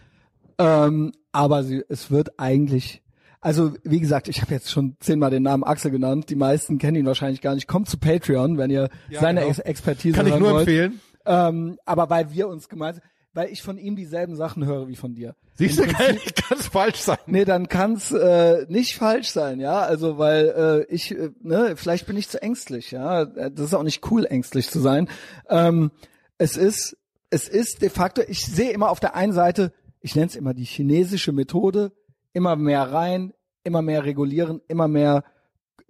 ähm, 0.58 1.12
aber 1.32 1.62
sie, 1.62 1.84
es 1.88 2.10
wird 2.10 2.38
eigentlich, 2.40 3.02
also 3.40 3.72
wie 3.84 4.00
gesagt, 4.00 4.28
ich 4.28 4.42
habe 4.42 4.52
jetzt 4.52 4.70
schon 4.70 4.96
zehnmal 5.00 5.30
den 5.30 5.42
Namen 5.42 5.64
Axel 5.64 5.90
genannt, 5.90 6.28
die 6.30 6.36
meisten 6.36 6.78
kennen 6.78 6.96
ihn 6.96 7.06
wahrscheinlich 7.06 7.40
gar 7.40 7.54
nicht. 7.54 7.66
Kommt 7.66 7.88
zu 7.88 7.98
Patreon, 7.98 8.58
wenn 8.58 8.70
ihr 8.70 8.90
Ja, 9.08 9.20
seine 9.20 9.40
genau. 9.40 9.50
Ex 9.50 9.58
Expertise 9.60 10.16
Kann 10.16 10.26
ich 10.26 10.38
nur 10.38 10.50
wollt. 10.52 10.68
empfehlen. 10.68 11.00
Ähm, 11.26 11.78
aber 11.84 12.10
weil 12.10 12.32
wir 12.32 12.48
uns 12.48 12.68
gemeinsam, 12.68 13.02
weil 13.32 13.48
ich 13.50 13.62
von 13.62 13.78
ihm 13.78 13.94
dieselben 13.96 14.34
Sachen 14.36 14.66
höre 14.66 14.88
wie 14.88 14.96
von 14.96 15.14
dir. 15.14 15.36
Siehst 15.54 15.78
du, 15.78 15.82
kann, 15.86 16.16
kann 16.48 16.58
es 16.58 16.66
falsch 16.66 16.96
sein. 16.98 17.18
Nee, 17.26 17.44
dann 17.44 17.68
kann's 17.68 18.10
äh, 18.12 18.66
nicht 18.68 18.96
falsch 18.96 19.30
sein, 19.30 19.60
ja. 19.60 19.80
Also 19.80 20.18
weil 20.18 20.86
äh, 20.88 20.94
ich, 20.94 21.12
äh, 21.12 21.30
ne, 21.40 21.74
vielleicht 21.76 22.06
bin 22.06 22.16
ich 22.16 22.28
zu 22.28 22.42
ängstlich, 22.42 22.90
ja. 22.90 23.24
Das 23.24 23.66
ist 23.66 23.74
auch 23.74 23.84
nicht 23.84 24.10
cool, 24.10 24.26
ängstlich 24.26 24.68
zu 24.68 24.80
sein. 24.80 25.08
Ähm, 25.48 25.92
es 26.38 26.56
ist, 26.56 26.96
es 27.30 27.48
ist 27.48 27.82
de 27.82 27.90
facto, 27.90 28.22
ich 28.26 28.44
sehe 28.44 28.70
immer 28.72 28.90
auf 28.90 29.00
der 29.00 29.14
einen 29.14 29.32
Seite, 29.32 29.72
ich 30.00 30.16
nenne 30.16 30.26
es 30.26 30.36
immer 30.36 30.54
die 30.54 30.64
chinesische 30.64 31.32
Methode, 31.32 31.92
immer 32.32 32.56
mehr 32.56 32.92
rein, 32.92 33.32
immer 33.64 33.82
mehr 33.82 34.04
regulieren, 34.04 34.60
immer 34.68 34.88
mehr 34.88 35.24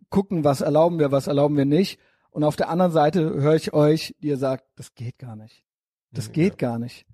gucken, 0.08 0.44
was 0.44 0.60
erlauben 0.60 0.98
wir, 0.98 1.12
was 1.12 1.26
erlauben 1.26 1.56
wir 1.56 1.64
nicht. 1.64 1.98
Und 2.30 2.44
auf 2.44 2.56
der 2.56 2.68
anderen 2.68 2.92
Seite 2.92 3.20
höre 3.20 3.54
ich 3.54 3.72
euch, 3.72 4.14
die 4.20 4.28
ihr 4.28 4.36
sagt, 4.36 4.64
das 4.76 4.94
geht 4.94 5.18
gar 5.18 5.36
nicht. 5.36 5.64
Das 6.12 6.32
geht 6.32 6.58
gar 6.58 6.78
nicht. 6.78 7.06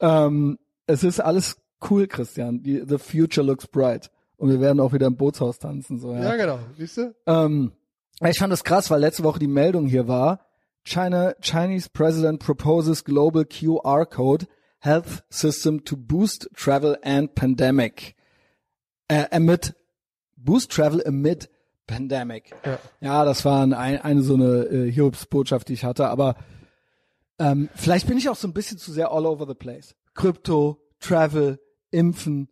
Ähm, 0.00 0.58
es 0.86 1.04
ist 1.04 1.20
alles 1.20 1.58
cool, 1.90 2.06
Christian. 2.06 2.62
Die, 2.62 2.82
the 2.86 2.98
future 2.98 3.46
looks 3.46 3.66
bright. 3.66 4.10
Und 4.36 4.50
wir 4.50 4.60
werden 4.60 4.80
auch 4.80 4.92
wieder 4.92 5.06
im 5.06 5.16
Bootshaus 5.16 5.58
tanzen, 5.58 5.98
so, 5.98 6.12
ja. 6.12 6.22
Ja, 6.22 6.36
genau. 6.36 6.58
Siehst 6.76 6.96
du? 6.96 7.14
Ähm, 7.26 7.72
ich 8.26 8.38
fand 8.38 8.52
das 8.52 8.64
krass, 8.64 8.90
weil 8.90 9.00
letzte 9.00 9.24
Woche 9.24 9.38
die 9.38 9.48
Meldung 9.48 9.86
hier 9.86 10.06
war, 10.06 10.46
China, 10.84 11.34
Chinese 11.40 11.90
President 11.92 12.38
proposes 12.38 13.04
global 13.04 13.44
QR 13.44 14.06
Code 14.06 14.46
Health 14.80 15.24
System 15.28 15.84
to 15.84 15.96
boost 15.96 16.48
travel 16.54 16.96
and 17.02 17.34
pandemic. 17.34 18.14
Äh, 19.08 19.26
amid, 19.30 19.74
boost 20.36 20.70
travel 20.70 21.04
amid 21.06 21.48
pandemic. 21.86 22.54
Ja. 22.64 22.78
Ja, 23.00 23.24
das 23.24 23.44
war 23.44 23.62
ein, 23.62 23.72
eine 23.72 24.22
so 24.22 24.34
eine 24.34 24.64
äh, 24.66 24.92
Hiobs-Botschaft, 24.92 25.68
die 25.68 25.72
ich 25.72 25.84
hatte, 25.84 26.08
aber 26.08 26.36
ähm, 27.38 27.68
vielleicht 27.74 28.06
bin 28.06 28.18
ich 28.18 28.28
auch 28.28 28.36
so 28.36 28.46
ein 28.48 28.52
bisschen 28.52 28.78
zu 28.78 28.92
sehr 28.92 29.10
all 29.10 29.26
over 29.26 29.46
the 29.46 29.54
place. 29.54 29.94
Krypto, 30.14 30.80
Travel, 31.00 31.60
Impfen, 31.90 32.48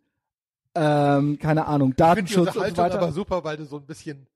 ähm, 0.73 1.37
keine 1.39 1.65
Ahnung, 1.67 1.95
Datenschutz 1.95 2.55
und 2.55 2.69
so 2.69 2.77
weiter. 2.77 2.99
aber 2.99 3.11
super, 3.11 3.43
weil 3.43 3.57
du 3.57 3.65
so 3.65 3.77
ein 3.77 3.85
bisschen 3.85 4.27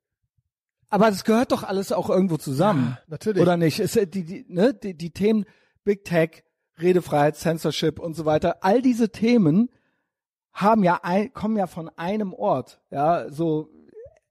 Aber 0.89 1.09
das 1.09 1.23
gehört 1.23 1.51
doch 1.51 1.63
alles 1.63 1.91
auch 1.91 2.09
irgendwo 2.09 2.37
zusammen. 2.37 2.97
natürlich. 3.07 3.41
Oder 3.41 3.57
nicht? 3.57 3.79
Ist, 3.79 3.95
äh, 3.95 4.07
die, 4.07 4.23
die, 4.23 4.45
ne, 4.47 4.73
die, 4.73 4.95
die 4.95 5.11
Themen 5.11 5.45
Big 5.83 6.03
Tech, 6.03 6.43
Redefreiheit, 6.79 7.37
Censorship 7.37 7.99
und 7.99 8.15
so 8.15 8.25
weiter, 8.25 8.57
all 8.61 8.81
diese 8.81 9.09
Themen 9.09 9.69
haben 10.53 10.83
ja 10.83 10.99
ein, 11.03 11.33
kommen 11.33 11.57
ja 11.57 11.67
von 11.67 11.89
einem 11.97 12.33
Ort. 12.33 12.81
Ja, 12.89 13.29
so 13.29 13.69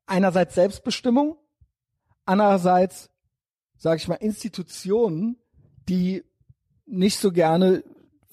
einerseits 0.07 0.55
Selbstbestimmung, 0.55 1.37
andererseits, 2.25 3.11
sage 3.77 3.97
ich 3.97 4.09
mal, 4.09 4.17
Institutionen, 4.17 5.37
die 5.89 6.25
nicht 6.87 7.19
so 7.19 7.33
gerne 7.33 7.85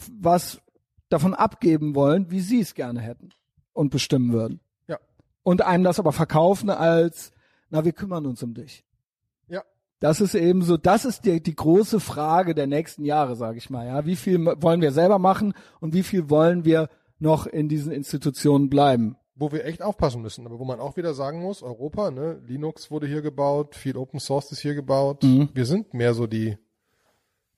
was 0.09 0.61
davon 1.09 1.33
abgeben 1.33 1.95
wollen, 1.95 2.29
wie 2.31 2.41
sie 2.41 2.59
es 2.59 2.73
gerne 2.73 2.99
hätten 2.99 3.29
und 3.73 3.89
bestimmen 3.89 4.33
würden. 4.33 4.59
Ja. 4.87 4.97
Und 5.43 5.61
einem 5.61 5.83
das 5.83 5.99
aber 5.99 6.11
verkaufen 6.11 6.69
als, 6.69 7.31
na, 7.69 7.85
wir 7.85 7.93
kümmern 7.93 8.25
uns 8.25 8.43
um 8.43 8.53
dich. 8.53 8.83
Ja. 9.47 9.63
Das 9.99 10.21
ist 10.21 10.35
eben 10.35 10.61
so, 10.63 10.77
das 10.77 11.05
ist 11.05 11.25
die, 11.25 11.41
die 11.41 11.55
große 11.55 11.99
Frage 11.99 12.53
der 12.53 12.67
nächsten 12.67 13.05
Jahre, 13.05 13.35
sage 13.35 13.57
ich 13.57 13.69
mal. 13.69 13.87
Ja, 13.87 14.05
wie 14.05 14.15
viel 14.15 14.45
wollen 14.61 14.81
wir 14.81 14.91
selber 14.91 15.19
machen 15.19 15.53
und 15.79 15.93
wie 15.93 16.03
viel 16.03 16.29
wollen 16.29 16.65
wir 16.65 16.89
noch 17.19 17.47
in 17.47 17.69
diesen 17.69 17.91
Institutionen 17.91 18.69
bleiben? 18.69 19.17
wo 19.39 19.51
wir 19.51 19.65
echt 19.65 19.81
aufpassen 19.81 20.21
müssen, 20.21 20.45
aber 20.47 20.57
wo 20.57 20.65
man 20.65 20.79
auch 20.79 20.97
wieder 20.97 21.13
sagen 21.13 21.41
muss, 21.41 21.61
Europa, 21.61 22.09
ne, 22.11 22.41
Linux 22.45 22.89
wurde 22.89 23.07
hier 23.07 23.21
gebaut, 23.21 23.75
viel 23.75 23.95
Open 23.95 24.19
Source 24.19 24.51
ist 24.51 24.61
hier 24.61 24.73
gebaut. 24.73 25.23
Mhm. 25.23 25.49
Wir 25.53 25.65
sind 25.65 25.93
mehr 25.93 26.13
so 26.13 26.25
die 26.25 26.57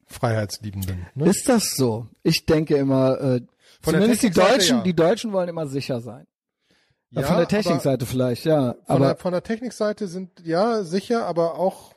Freiheitsliebenden. 0.05 1.07
Ne? 1.15 1.29
Ist 1.29 1.47
das 1.47 1.75
so? 1.75 2.07
Ich 2.23 2.45
denke 2.45 2.75
immer, 2.75 3.19
äh, 3.21 3.41
Von 3.81 3.93
zumindest 3.93 4.23
die 4.23 4.31
Deutschen, 4.31 4.77
ja. 4.77 4.83
die 4.83 4.95
Deutschen 4.95 5.31
wollen 5.31 5.47
immer 5.47 5.67
sicher 5.67 6.01
sein. 6.01 6.27
Ja, 7.11 7.21
Ja, 7.21 7.27
von 7.27 7.37
der 7.37 7.47
Technikseite 7.47 8.05
vielleicht, 8.05 8.45
ja. 8.45 8.73
Von, 8.73 8.83
Aber 8.87 9.05
der, 9.05 9.15
von 9.15 9.31
der 9.31 9.43
Technikseite 9.43 10.07
sind 10.07 10.41
ja 10.43 10.83
sicher, 10.83 11.25
aber 11.25 11.57
auch 11.57 11.93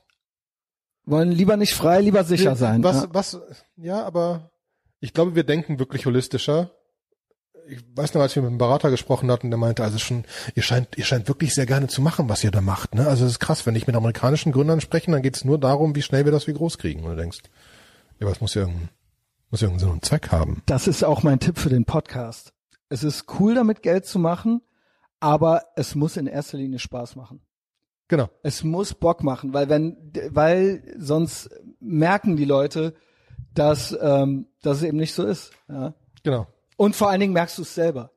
wollen 1.04 1.32
lieber 1.32 1.56
nicht 1.56 1.74
frei, 1.74 2.00
lieber 2.00 2.22
sicher 2.22 2.54
sein. 2.54 2.84
Was, 2.84 3.02
ja. 3.02 3.08
was, 3.12 3.40
ja, 3.76 4.04
aber 4.04 4.52
ich 5.00 5.12
glaube, 5.12 5.34
wir 5.34 5.42
denken 5.42 5.80
wirklich 5.80 6.06
holistischer. 6.06 6.70
Ich 7.68 7.84
weiß 7.94 8.14
noch, 8.14 8.22
als 8.22 8.34
wir 8.34 8.42
mit 8.42 8.50
einem 8.50 8.58
Berater 8.58 8.90
gesprochen 8.90 9.30
hatten, 9.30 9.50
der 9.50 9.58
meinte, 9.58 9.82
also 9.82 9.98
schon, 9.98 10.24
ihr 10.54 10.62
scheint, 10.62 10.96
ihr 10.96 11.04
scheint 11.04 11.28
wirklich 11.28 11.54
sehr 11.54 11.66
gerne 11.66 11.88
zu 11.88 12.02
machen, 12.02 12.28
was 12.28 12.44
ihr 12.44 12.50
da 12.50 12.60
macht. 12.60 12.94
Ne? 12.94 13.06
Also 13.06 13.24
es 13.24 13.32
ist 13.32 13.38
krass, 13.38 13.66
wenn 13.66 13.76
ich 13.76 13.86
mit 13.86 13.96
amerikanischen 13.96 14.52
Gründern 14.52 14.80
spreche, 14.80 15.10
dann 15.10 15.22
geht 15.22 15.36
es 15.36 15.44
nur 15.44 15.58
darum, 15.58 15.94
wie 15.94 16.02
schnell 16.02 16.24
wir 16.24 16.32
das 16.32 16.46
wie 16.46 16.52
groß 16.52 16.78
kriegen. 16.78 17.04
Und 17.04 17.10
du 17.10 17.16
denkst, 17.16 17.40
ja, 18.18 18.26
aber 18.26 18.32
es 18.32 18.40
muss 18.40 18.54
ja 18.54 18.62
irgendeinen, 18.62 18.88
muss 19.50 19.60
ja 19.60 19.68
irgendeinen 19.68 20.02
Zweck 20.02 20.32
haben. 20.32 20.62
Das 20.66 20.86
ist 20.86 21.04
auch 21.04 21.22
mein 21.22 21.40
Tipp 21.40 21.58
für 21.58 21.70
den 21.70 21.84
Podcast. 21.84 22.52
Es 22.88 23.04
ist 23.04 23.24
cool, 23.38 23.54
damit 23.54 23.82
Geld 23.82 24.06
zu 24.06 24.18
machen, 24.18 24.60
aber 25.20 25.62
es 25.76 25.94
muss 25.94 26.16
in 26.16 26.26
erster 26.26 26.58
Linie 26.58 26.78
Spaß 26.78 27.16
machen. 27.16 27.40
Genau. 28.08 28.28
Es 28.42 28.62
muss 28.62 28.92
Bock 28.92 29.22
machen, 29.22 29.54
weil 29.54 29.68
wenn, 29.70 29.96
weil 30.28 30.82
sonst 30.98 31.48
merken 31.80 32.36
die 32.36 32.44
Leute, 32.44 32.94
dass, 33.54 33.96
ähm, 34.00 34.46
dass 34.62 34.78
es 34.78 34.82
eben 34.82 34.98
nicht 34.98 35.14
so 35.14 35.24
ist. 35.24 35.52
Ja? 35.68 35.94
Genau. 36.22 36.46
Und 36.82 36.96
vor 36.96 37.10
allen 37.10 37.20
Dingen 37.20 37.32
merkst 37.32 37.58
du 37.58 37.62
es 37.62 37.76
selber. 37.76 38.10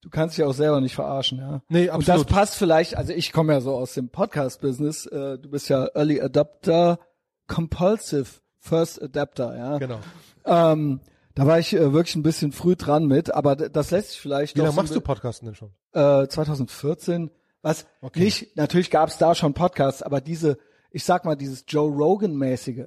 Du 0.00 0.10
kannst 0.10 0.38
dich 0.38 0.44
auch 0.44 0.52
selber 0.52 0.80
nicht 0.80 0.94
verarschen, 0.94 1.38
ja. 1.38 1.60
Nee, 1.68 1.90
Und 1.90 2.06
das 2.06 2.20
absolut. 2.20 2.28
passt 2.28 2.54
vielleicht, 2.54 2.96
also 2.96 3.12
ich 3.12 3.32
komme 3.32 3.52
ja 3.52 3.60
so 3.60 3.74
aus 3.74 3.94
dem 3.94 4.10
Podcast-Business, 4.10 5.06
äh, 5.06 5.38
du 5.38 5.50
bist 5.50 5.68
ja 5.68 5.86
Early 5.94 6.20
Adapter, 6.20 7.00
Compulsive 7.48 8.26
First 8.60 9.02
Adapter, 9.02 9.56
ja. 9.56 9.78
Genau. 9.78 9.98
Ähm, 10.44 11.00
da 11.34 11.46
war 11.46 11.58
ich 11.58 11.72
äh, 11.74 11.92
wirklich 11.92 12.14
ein 12.14 12.22
bisschen 12.22 12.52
früh 12.52 12.76
dran 12.76 13.06
mit, 13.06 13.34
aber 13.34 13.56
das 13.56 13.90
lässt 13.90 14.10
sich 14.10 14.20
vielleicht 14.20 14.54
Wie 14.56 14.60
lange 14.60 14.72
machst 14.74 14.94
du 14.94 15.00
Podcasten 15.00 15.46
denn 15.46 15.54
schon? 15.56 15.70
äh, 15.92 16.28
2014, 16.28 17.30
was 17.62 17.86
Okay. 18.00 18.20
nicht, 18.20 18.56
natürlich 18.56 18.90
gab 18.92 19.08
es 19.08 19.18
da 19.18 19.34
schon 19.34 19.52
Podcasts, 19.52 20.02
aber 20.02 20.20
diese, 20.20 20.58
ich 20.90 21.04
sag 21.04 21.24
mal, 21.24 21.36
dieses 21.36 21.64
Joe 21.68 21.90
Rogan-mäßige, 21.90 22.86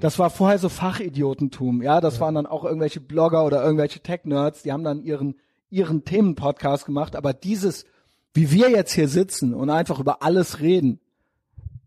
das 0.00 0.18
war 0.18 0.30
vorher 0.30 0.58
so 0.58 0.68
Fachidiotentum, 0.68 1.82
ja, 1.82 2.00
das 2.00 2.20
waren 2.20 2.34
dann 2.34 2.46
auch 2.46 2.64
irgendwelche 2.64 3.00
Blogger 3.00 3.44
oder 3.44 3.62
irgendwelche 3.62 4.00
Tech-Nerds, 4.00 4.62
die 4.62 4.72
haben 4.72 4.84
dann 4.84 5.02
ihren, 5.02 5.36
ihren 5.70 6.04
Themen-Podcast 6.04 6.86
gemacht, 6.86 7.16
aber 7.16 7.32
dieses, 7.32 7.84
wie 8.32 8.50
wir 8.50 8.70
jetzt 8.70 8.92
hier 8.92 9.08
sitzen 9.08 9.54
und 9.54 9.70
einfach 9.70 10.00
über 10.00 10.22
alles 10.22 10.60
reden, 10.60 11.00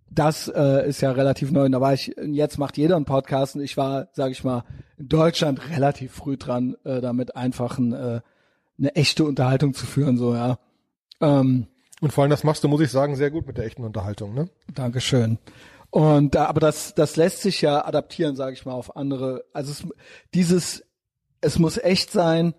das 0.09 0.47
äh, 0.47 0.87
ist 0.87 1.01
ja 1.01 1.11
relativ 1.11 1.51
neu. 1.51 1.65
Und 1.65 1.73
Da 1.73 1.81
war 1.81 1.93
ich, 1.93 2.15
jetzt 2.23 2.57
macht 2.57 2.77
jeder 2.77 2.95
einen 2.95 3.05
Podcast 3.05 3.55
und 3.55 3.61
ich 3.61 3.77
war, 3.77 4.07
sage 4.13 4.31
ich 4.31 4.43
mal, 4.43 4.63
in 4.97 5.09
Deutschland 5.09 5.69
relativ 5.69 6.11
früh 6.11 6.37
dran, 6.37 6.75
äh, 6.83 7.01
damit 7.01 7.35
einfach 7.35 7.77
ein, 7.77 7.93
äh, 7.93 8.21
eine 8.79 8.95
echte 8.95 9.25
Unterhaltung 9.25 9.73
zu 9.73 9.85
führen, 9.85 10.17
so 10.17 10.33
ja. 10.33 10.57
Ähm, 11.21 11.67
Und 11.99 12.13
vor 12.13 12.23
allem, 12.23 12.31
das 12.31 12.43
machst 12.43 12.63
du, 12.63 12.67
muss 12.67 12.81
ich 12.81 12.91
sagen, 12.91 13.15
sehr 13.15 13.31
gut 13.31 13.47
mit 13.47 13.57
der 13.57 13.65
echten 13.65 13.83
Unterhaltung, 13.83 14.33
ne? 14.33 14.49
Dankeschön. 14.73 15.39
Und 15.89 16.35
da, 16.35 16.45
aber 16.45 16.59
das, 16.59 16.93
das 16.93 17.15
lässt 17.15 17.41
sich 17.41 17.61
ja 17.61 17.85
adaptieren, 17.85 18.35
sage 18.35 18.53
ich 18.53 18.65
mal, 18.65 18.73
auf 18.73 18.95
andere. 18.95 19.45
Also 19.53 19.71
es, 19.71 19.87
dieses, 20.33 20.83
es 21.41 21.57
muss 21.59 21.77
echt 21.77 22.11
sein. 22.11 22.53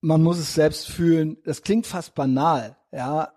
Man 0.00 0.22
muss 0.22 0.38
es 0.38 0.54
selbst 0.54 0.88
fühlen. 0.88 1.38
Das 1.44 1.62
klingt 1.62 1.86
fast 1.86 2.14
banal, 2.14 2.76
ja. 2.92 3.32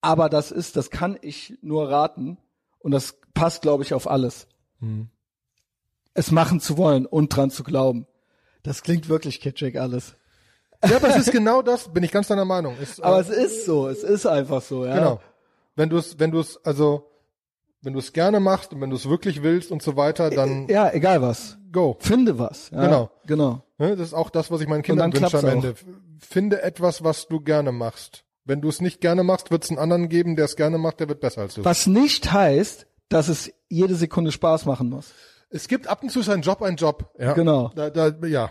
Aber 0.00 0.28
das 0.28 0.50
ist, 0.50 0.76
das 0.76 0.90
kann 0.90 1.18
ich 1.20 1.58
nur 1.62 1.90
raten. 1.90 2.38
Und 2.78 2.92
das 2.92 3.18
passt, 3.34 3.62
glaube 3.62 3.82
ich, 3.82 3.94
auf 3.94 4.08
alles. 4.08 4.48
Mhm. 4.80 5.08
Es 6.14 6.30
machen 6.30 6.60
zu 6.60 6.78
wollen 6.78 7.06
und 7.06 7.28
dran 7.28 7.50
zu 7.50 7.62
glauben. 7.62 8.06
Das 8.62 8.82
klingt 8.82 9.08
wirklich 9.08 9.40
kitschig 9.40 9.78
alles. 9.78 10.16
Ja, 10.84 10.96
aber 10.96 11.08
es 11.10 11.16
ist 11.26 11.32
genau 11.32 11.62
das, 11.62 11.88
bin 11.92 12.02
ich 12.04 12.12
ganz 12.12 12.28
deiner 12.28 12.44
Meinung. 12.44 12.76
Ist, 12.80 13.02
Aber 13.02 13.18
äh, 13.18 13.20
es 13.20 13.28
ist 13.28 13.66
so, 13.66 13.88
es 13.88 14.02
ist 14.02 14.26
einfach 14.26 14.62
so, 14.62 14.84
ja. 14.84 14.94
Genau. 14.94 15.20
Wenn 15.74 15.88
du 15.88 15.98
es, 15.98 16.18
wenn 16.18 16.30
du 16.30 16.40
es, 16.40 16.58
also, 16.64 17.10
wenn 17.82 17.92
du 17.92 17.98
es 17.98 18.12
gerne 18.12 18.40
machst 18.40 18.72
und 18.72 18.80
wenn 18.80 18.90
du 18.90 18.96
es 18.96 19.08
wirklich 19.08 19.42
willst 19.42 19.70
und 19.70 19.82
so 19.82 19.96
weiter, 19.96 20.30
dann 20.30 20.68
Ja, 20.68 20.90
egal 20.92 21.22
was. 21.22 21.58
go. 21.72 21.96
Finde 22.00 22.38
was. 22.38 22.70
Ja, 22.70 22.84
Genau. 22.84 23.10
Genau. 23.26 23.62
Ne, 23.78 23.96
Das 23.96 24.08
ist 24.08 24.14
auch 24.14 24.30
das, 24.30 24.50
was 24.50 24.60
ich 24.60 24.68
meinen 24.68 24.82
Kindern 24.82 25.12
wünsche 25.12 25.38
am 25.38 25.44
auch. 25.44 25.48
Ende. 25.48 25.74
finde 26.18 26.62
etwas, 26.62 27.04
was 27.04 27.28
du 27.28 27.40
gerne 27.40 27.72
machst. 27.72 28.24
Wenn 28.44 28.60
du 28.60 28.68
es 28.68 28.80
nicht 28.80 29.00
gerne 29.00 29.24
machst, 29.24 29.50
wird 29.50 29.64
es 29.64 29.70
einen 29.70 29.78
anderen 29.78 30.08
geben, 30.08 30.36
der 30.36 30.44
es 30.46 30.56
gerne 30.56 30.78
macht, 30.78 31.00
der 31.00 31.08
wird 31.08 31.20
besser 31.20 31.42
als 31.42 31.54
du. 31.54 31.64
Was 31.64 31.86
nicht 31.86 32.32
heißt, 32.32 32.86
dass 33.08 33.28
es 33.28 33.52
jede 33.68 33.96
Sekunde 33.96 34.32
Spaß 34.32 34.66
machen 34.66 34.88
muss. 34.88 35.12
Es 35.50 35.68
gibt 35.68 35.88
ab 35.88 36.02
und 36.02 36.10
zu 36.10 36.20
ein 36.30 36.42
Job, 36.42 36.62
ein 36.62 36.76
Job. 36.76 37.12
Ja. 37.18 37.32
Genau. 37.34 37.70
Da, 37.74 37.90
da, 37.90 38.08
ja. 38.26 38.50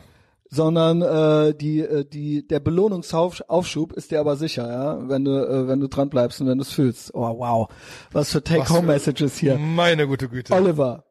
Sondern 0.56 1.02
äh, 1.02 1.54
die 1.54 1.82
äh, 1.82 2.06
die 2.06 2.48
der 2.48 2.60
Belohnungsaufschub 2.60 3.94
ist 3.94 4.12
dir 4.12 4.20
aber 4.20 4.36
sicher, 4.38 4.68
ja, 4.68 5.10
wenn 5.10 5.26
du 5.26 5.32
äh, 5.32 5.68
wenn 5.68 5.80
du 5.80 5.88
dran 5.88 6.10
bleibst 6.10 6.42
und 6.42 6.48
wenn 6.48 6.58
du 6.58 6.64
es 6.64 6.72
fühlst. 6.72 7.14
Oh 7.14 7.40
wow, 7.40 7.70
was 8.12 8.32
für 8.32 8.44
Take 8.44 8.70
Home 8.70 8.88
Messages 8.88 9.38
hier. 9.38 9.58
Meine 9.58 10.08
gute 10.08 10.30
Güte. 10.30 10.54
Oliver, 10.54 11.06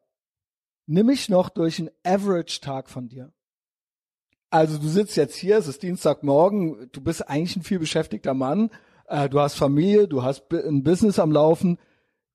nimm 0.87 1.07
mich 1.07 1.29
noch 1.29 1.51
durch 1.51 1.79
einen 1.79 1.91
Average 2.05 2.61
Tag 2.61 2.89
von 2.89 3.09
dir. 3.09 3.33
Also 4.51 4.79
du 4.79 4.89
sitzt 4.89 5.17
jetzt 5.17 5.37
hier, 5.37 5.59
es 5.59 5.67
ist 5.67 5.83
Dienstagmorgen, 5.83 6.89
du 6.93 7.01
bist 7.01 7.29
eigentlich 7.29 7.57
ein 7.57 7.63
viel 7.63 7.81
beschäftigter 7.81 8.35
Mann, 8.35 8.71
äh, 9.09 9.29
du 9.29 9.41
hast 9.41 9.55
Familie, 9.55 10.09
du 10.09 10.23
hast 10.23 10.53
ein 10.53 10.83
Business 10.83 11.19
am 11.19 11.33
Laufen. 11.33 11.79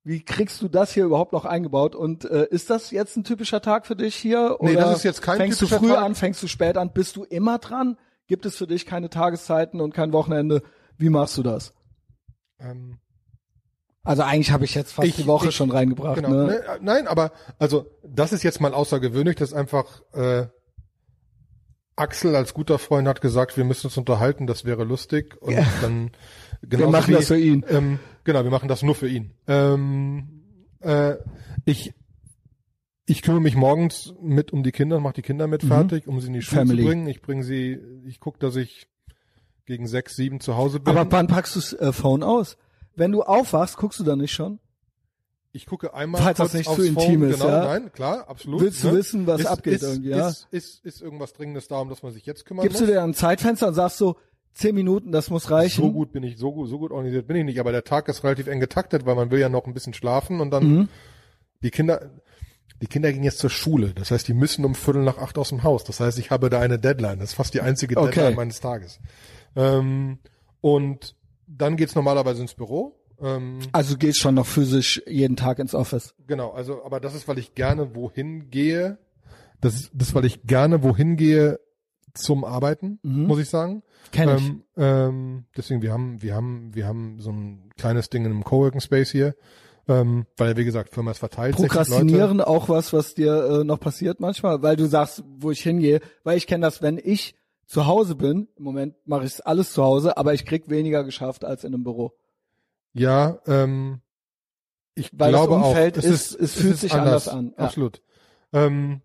Wie 0.02 0.22
kriegst 0.24 0.62
du 0.62 0.68
das 0.68 0.92
hier 0.94 1.04
überhaupt 1.04 1.32
noch 1.32 1.44
eingebaut? 1.44 1.94
Und 1.94 2.24
äh, 2.24 2.46
ist 2.50 2.70
das 2.70 2.90
jetzt 2.90 3.16
ein 3.16 3.24
typischer 3.24 3.60
Tag 3.60 3.86
für 3.86 3.96
dich 3.96 4.14
hier? 4.16 4.56
Nee, 4.60 4.72
oder 4.72 4.86
das 4.86 4.98
ist 4.98 5.04
jetzt 5.04 5.20
kein 5.22 5.36
Fängst 5.36 5.60
du 5.60 5.66
typischer 5.66 5.80
früh 5.80 5.88
Tag. 5.94 6.02
an, 6.02 6.14
fängst 6.14 6.42
du 6.42 6.46
spät 6.48 6.76
an? 6.78 6.92
Bist 6.92 7.16
du 7.16 7.24
immer 7.24 7.58
dran? 7.58 7.98
Gibt 8.26 8.46
es 8.46 8.56
für 8.56 8.66
dich 8.66 8.86
keine 8.86 9.10
Tageszeiten 9.10 9.80
und 9.80 9.92
kein 9.92 10.12
Wochenende? 10.12 10.62
Wie 10.96 11.10
machst 11.10 11.36
du 11.36 11.42
das? 11.42 11.74
Ähm, 12.58 12.98
Also 14.02 14.22
eigentlich 14.22 14.50
habe 14.52 14.64
ich 14.64 14.74
jetzt 14.74 14.92
fast 14.92 15.08
Ich- 15.08 15.16
die 15.16 15.26
Woche 15.26 15.48
ich- 15.50 15.54
schon 15.56 15.70
reingebracht. 15.70 16.16
genau. 16.16 16.30
ne? 16.30 16.44
Ne, 16.46 16.56
äh, 16.64 16.78
nein, 16.80 17.06
aber 17.06 17.32
also 17.58 17.86
das 18.02 18.32
ist 18.32 18.42
jetzt 18.42 18.60
mal 18.60 18.72
außergewöhnlich, 18.72 19.36
dass 19.36 19.52
einfach 19.52 20.00
äh, 20.14 20.46
Axel 21.96 22.34
als 22.34 22.54
guter 22.54 22.78
Freund 22.78 23.06
hat 23.06 23.20
gesagt, 23.20 23.58
wir 23.58 23.64
müssen 23.64 23.88
uns 23.88 23.98
unterhalten, 23.98 24.46
das 24.46 24.64
wäre 24.64 24.84
lustig 24.84 25.36
und 25.42 25.52
Ja. 25.52 25.66
dann 25.82 26.10
Wir 26.62 26.78
genauso 26.78 26.90
machen 26.92 27.08
wie, 27.08 27.12
das 27.12 27.26
für 27.26 27.38
ihn. 27.38 27.64
Ähm, 27.68 27.98
genau, 28.24 28.44
wir 28.44 28.50
machen 28.50 28.68
das 28.68 28.82
nur 28.82 28.94
für 28.94 29.08
ihn. 29.08 29.32
Ähm, 29.46 30.42
äh, 30.80 31.16
ich 31.64 31.92
ich 33.06 33.22
kümmere 33.22 33.40
mich 33.40 33.56
morgens 33.56 34.14
mit 34.22 34.52
um 34.52 34.62
die 34.62 34.70
Kinder, 34.72 35.00
mache 35.00 35.14
die 35.14 35.22
Kinder 35.22 35.46
mit 35.48 35.64
Mhm. 35.64 35.68
fertig, 35.68 36.06
um 36.06 36.20
sie 36.20 36.28
in 36.28 36.34
die 36.34 36.42
Schule 36.42 36.60
Family. 36.60 36.82
zu 36.82 36.88
bringen. 36.88 37.06
Ich 37.08 37.22
bringe 37.22 37.42
sie, 37.42 37.78
ich 38.06 38.20
gucke, 38.20 38.38
dass 38.38 38.54
ich 38.56 38.86
gegen 39.66 39.86
sechs, 39.88 40.14
sieben 40.16 40.40
zu 40.40 40.56
Hause 40.56 40.78
bin. 40.80 40.96
Aber 40.96 41.10
wann 41.10 41.26
packst 41.26 41.56
du 41.56 41.60
das 41.60 41.72
äh, 41.72 41.92
Phone 41.92 42.22
aus? 42.22 42.56
Wenn 42.94 43.10
du 43.12 43.22
aufwachst, 43.22 43.76
guckst 43.76 43.98
du 44.00 44.04
dann 44.04 44.18
nicht 44.18 44.32
schon? 44.32 44.60
ich 45.52 45.66
gucke 45.66 45.92
einmal 45.94 46.22
Falls 46.22 46.38
das 46.38 46.46
kurz 46.52 46.54
nicht 46.54 46.68
aufs 46.68 46.76
zu 46.76 46.86
intim 46.86 47.20
Phone, 47.20 47.30
ist, 47.30 47.40
genau, 47.40 47.50
ja? 47.50 47.64
nein, 47.64 47.92
klar, 47.92 48.28
absolut. 48.28 48.60
Willst 48.60 48.84
du 48.84 48.92
wissen, 48.92 49.26
was 49.26 49.40
ist, 49.40 49.46
abgeht 49.46 49.74
ist, 49.74 49.82
irgendwie, 49.82 50.10
ja? 50.10 50.28
Ist, 50.28 50.46
ist, 50.52 50.84
ist 50.84 51.02
irgendwas 51.02 51.32
Dringendes 51.32 51.66
da, 51.66 51.80
um 51.80 51.88
das 51.88 52.04
man 52.04 52.12
sich 52.12 52.24
jetzt 52.24 52.46
kümmern 52.46 52.62
Gibst 52.62 52.78
du 52.78 52.84
muss? 52.84 52.92
dir 52.92 53.02
ein 53.02 53.14
Zeitfenster 53.14 53.66
und 53.66 53.74
sagst 53.74 53.98
so, 53.98 54.16
zehn 54.52 54.74
Minuten, 54.74 55.12
das 55.12 55.30
muss 55.30 55.50
reichen? 55.50 55.82
so 55.82 55.92
gut 55.92 56.12
bin 56.12 56.22
ich, 56.22 56.36
so 56.38 56.52
gut, 56.52 56.68
so 56.68 56.78
gut 56.78 56.90
organisiert 56.90 57.26
bin 57.26 57.36
ich 57.36 57.44
nicht, 57.44 57.60
aber 57.60 57.72
der 57.72 57.84
Tag 57.84 58.08
ist 58.08 58.24
relativ 58.24 58.46
eng 58.46 58.60
getaktet, 58.60 59.06
weil 59.06 59.14
man 59.14 59.30
will 59.30 59.40
ja 59.40 59.48
noch 59.48 59.66
ein 59.66 59.74
bisschen 59.74 59.94
schlafen 59.94 60.40
und 60.40 60.50
dann 60.50 60.64
Mhm. 60.64 60.88
die 61.62 61.70
Kinder, 61.70 62.10
die 62.82 62.86
Kinder 62.86 63.12
gehen 63.12 63.22
jetzt 63.22 63.38
zur 63.38 63.50
Schule. 63.50 63.92
Das 63.94 64.10
heißt, 64.10 64.26
die 64.28 64.34
müssen 64.34 64.64
um 64.64 64.74
Viertel 64.74 65.02
nach 65.02 65.18
acht 65.18 65.36
aus 65.38 65.50
dem 65.50 65.62
Haus. 65.62 65.84
Das 65.84 66.00
heißt, 66.00 66.18
ich 66.18 66.30
habe 66.30 66.48
da 66.50 66.60
eine 66.60 66.78
Deadline. 66.78 67.18
Das 67.18 67.30
ist 67.30 67.34
fast 67.34 67.52
die 67.54 67.60
einzige 67.60 67.96
Okay. 67.96 68.10
Deadline 68.10 68.36
meines 68.36 68.60
Tages. 68.60 69.00
Ähm, 69.56 70.18
und 70.60 71.14
dann 71.46 71.76
geht's 71.76 71.94
normalerweise 71.94 72.40
ins 72.42 72.54
Büro. 72.54 72.96
Ähm, 73.20 73.58
Also 73.72 73.92
du 73.94 73.98
gehst 73.98 74.18
schon 74.20 74.34
noch 74.34 74.46
physisch 74.46 75.02
jeden 75.06 75.36
Tag 75.36 75.58
ins 75.58 75.74
Office. 75.74 76.14
Genau, 76.26 76.50
also, 76.52 76.82
aber 76.84 77.00
das 77.00 77.14
ist, 77.14 77.28
weil 77.28 77.38
ich 77.38 77.54
gerne 77.54 77.94
wohin 77.94 78.50
gehe. 78.50 78.98
Das 79.60 79.74
ist, 79.74 79.90
das, 79.92 80.08
ist, 80.08 80.14
weil 80.14 80.24
ich 80.24 80.42
gerne 80.44 80.82
wohin 80.82 81.16
gehe 81.16 81.60
zum 82.14 82.44
Arbeiten, 82.44 82.98
Mhm. 83.02 83.26
muss 83.26 83.38
ich 83.40 83.48
sagen. 83.48 83.82
Kenn 84.12 84.28
ich. 84.36 84.48
Ähm, 84.48 84.62
ähm, 84.76 85.44
deswegen, 85.56 85.82
wir 85.82 85.92
haben, 85.92 86.22
wir 86.22 86.34
haben, 86.34 86.74
wir 86.74 86.86
haben 86.86 87.20
so 87.20 87.30
ein 87.30 87.70
kleines 87.76 88.10
Ding 88.10 88.24
in 88.24 88.30
einem 88.32 88.44
Coworking 88.44 88.80
Space 88.80 89.10
hier, 89.10 89.34
ähm, 89.88 90.26
weil, 90.36 90.56
wie 90.56 90.64
gesagt, 90.64 90.90
Firma 90.94 91.10
ist 91.10 91.18
verteilt. 91.18 91.56
60 91.56 91.62
Leute. 91.68 91.84
Prokrastinieren 91.84 92.40
auch 92.40 92.68
was, 92.68 92.92
was 92.92 93.14
dir 93.14 93.60
äh, 93.60 93.64
noch 93.64 93.80
passiert 93.80 94.20
manchmal, 94.20 94.62
weil 94.62 94.76
du 94.76 94.86
sagst, 94.86 95.22
wo 95.38 95.50
ich 95.50 95.60
hingehe, 95.62 96.00
weil 96.24 96.36
ich 96.36 96.46
kenne 96.46 96.64
das, 96.66 96.80
wenn 96.82 96.98
ich 97.02 97.34
zu 97.66 97.86
Hause 97.86 98.16
bin, 98.16 98.48
im 98.56 98.64
Moment 98.64 98.94
mache 99.04 99.24
ich 99.26 99.46
alles 99.46 99.72
zu 99.72 99.82
Hause, 99.84 100.16
aber 100.16 100.34
ich 100.34 100.44
krieg 100.44 100.68
weniger 100.68 101.04
geschafft 101.04 101.44
als 101.44 101.62
in 101.64 101.72
einem 101.74 101.84
Büro. 101.84 102.12
Ja, 102.92 103.38
ähm, 103.46 104.00
ich 104.96 105.10
Weil 105.12 105.30
das 105.32 105.46
glaube 105.46 105.64
Umfeld 105.64 105.98
auch, 105.98 106.02
ist- 106.02 106.34
es 106.34 106.54
fühlt 106.54 106.78
sich 106.78 106.92
anders 106.94 107.28
an, 107.28 107.54
ja. 107.56 107.64
Absolut. 107.64 108.02
Ähm, 108.52 109.02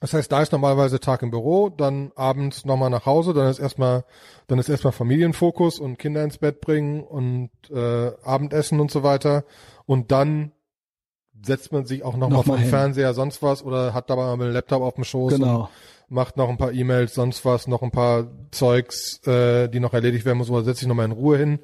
das 0.00 0.12
heißt, 0.12 0.30
da 0.30 0.42
ist 0.42 0.52
normalerweise 0.52 1.00
Tag 1.00 1.22
im 1.22 1.30
Büro, 1.30 1.68
dann 1.68 2.12
abends 2.14 2.64
nochmal 2.64 2.90
nach 2.90 3.06
Hause, 3.06 3.34
dann 3.34 3.48
ist 3.48 3.58
erstmal, 3.58 4.04
dann 4.46 4.58
ist 4.58 4.68
erstmal 4.68 4.92
Familienfokus 4.92 5.78
und 5.80 5.98
Kinder 5.98 6.22
ins 6.24 6.38
Bett 6.38 6.60
bringen 6.60 7.02
und 7.02 7.50
äh, 7.70 8.12
Abendessen 8.22 8.80
und 8.80 8.90
so 8.90 9.02
weiter. 9.02 9.44
Und 9.86 10.12
dann 10.12 10.52
setzt 11.44 11.72
man 11.72 11.86
sich 11.86 12.02
auch 12.02 12.16
nochmal 12.16 12.38
Noch 12.38 12.44
vom 12.46 12.58
hin. 12.58 12.68
Fernseher 12.68 13.14
sonst 13.14 13.42
was 13.42 13.62
oder 13.62 13.94
hat 13.94 14.10
dabei 14.10 14.24
mal 14.24 14.44
einen 14.44 14.52
Laptop 14.52 14.82
auf 14.82 14.94
dem 14.94 15.04
Schoß 15.04 15.34
Genau. 15.34 15.62
und 16.08 16.14
macht 16.14 16.36
noch 16.36 16.48
ein 16.48 16.56
paar 16.58 16.72
E-Mails, 16.72 17.14
sonst 17.14 17.44
was, 17.44 17.66
noch 17.66 17.82
ein 17.82 17.90
paar 17.90 18.26
Zeugs, 18.50 19.24
äh, 19.26 19.68
die 19.68 19.78
noch 19.80 19.94
erledigt 19.94 20.24
werden 20.24 20.38
muss, 20.38 20.50
oder 20.50 20.64
setze 20.64 20.82
ich 20.82 20.88
nochmal 20.88 21.06
in 21.06 21.12
Ruhe 21.12 21.38
hin. 21.38 21.58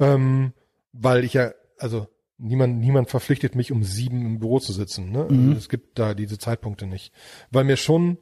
Ähm, 0.00 0.52
weil 0.92 1.24
ich 1.24 1.34
ja, 1.34 1.52
also 1.78 2.08
niemand, 2.40 2.78
niemand 2.80 3.10
verpflichtet 3.10 3.54
mich, 3.54 3.70
um 3.72 3.82
sieben 3.84 4.24
im 4.26 4.38
Büro 4.40 4.58
zu 4.58 4.72
sitzen. 4.72 5.10
Ne? 5.12 5.26
Mhm. 5.30 5.48
Also 5.50 5.58
es 5.58 5.68
gibt 5.68 5.98
da 5.98 6.14
diese 6.14 6.38
Zeitpunkte 6.38 6.86
nicht. 6.86 7.12
Weil 7.50 7.64
mir 7.64 7.76
schon, 7.76 8.18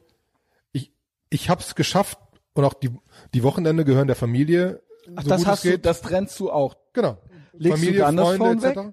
ich, 0.71 0.91
ich 1.29 1.49
hab's 1.49 1.75
geschafft 1.75 2.19
und 2.53 2.63
auch 2.65 2.73
die, 2.73 2.89
die 3.33 3.43
Wochenende 3.43 3.85
gehören 3.85 4.07
der 4.07 4.15
Familie. 4.15 4.81
Ach, 5.15 5.23
so 5.23 5.29
das 5.29 5.45
hast 5.45 5.65
es 5.65 5.71
du, 5.71 5.79
das 5.79 6.01
trennst 6.01 6.39
du 6.39 6.51
auch. 6.51 6.75
genau. 6.93 7.17
Legst 7.53 7.83
du 7.83 7.93
dann 7.93 8.15
das 8.15 8.37
Phone 8.37 8.61
weg? 8.61 8.77
etc. 8.77 8.87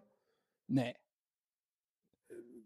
Nee. 0.69 0.95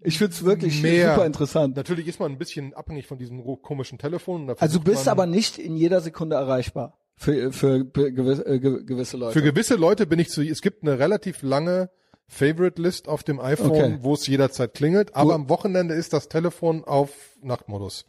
Ich 0.03 0.17
find's 0.17 0.43
wirklich 0.45 0.81
Mehr. 0.83 1.15
super 1.15 1.27
interessant. 1.27 1.77
Natürlich 1.77 2.07
ist 2.09 2.21
man 2.21 2.33
ein 2.33 2.39
bisschen 2.39 2.73
abhängig 2.73 3.07
von 3.07 3.19
diesem 3.19 3.45
komischen 3.61 3.99
Telefon. 3.99 4.49
Also 4.59 4.79
du 4.79 4.85
bist 4.85 5.09
aber 5.09 5.27
nicht 5.27 5.59
in 5.59 5.77
jeder 5.77 6.01
Sekunde 6.01 6.37
erreichbar 6.37 6.99
für 7.17 7.53
für 7.53 7.85
gewisse, 7.85 8.47
äh, 8.47 8.59
ge- 8.61 8.83
gewisse 8.85 9.19
Leute. 9.19 9.39
Für 9.39 9.45
gewisse 9.45 9.75
Leute 9.75 10.07
bin 10.07 10.19
ich 10.19 10.31
zu, 10.31 10.41
es 10.43 10.63
gibt 10.63 10.83
eine 10.85 10.99
relativ 10.99 11.43
lange 11.43 11.91
Favorite 12.33 12.81
List 12.81 13.09
auf 13.09 13.23
dem 13.25 13.41
iPhone, 13.41 13.71
Okay. 13.73 13.99
wo 14.03 14.15
es 14.15 14.27
jederzeit 14.27 14.73
klingelt, 14.75 15.15
aber 15.17 15.31
Du- 15.31 15.35
am 15.35 15.49
Wochenende 15.49 15.95
ist 15.95 16.13
das 16.13 16.29
Telefon 16.29 16.85
auf 16.85 17.11
Nachtmodus. 17.43 18.07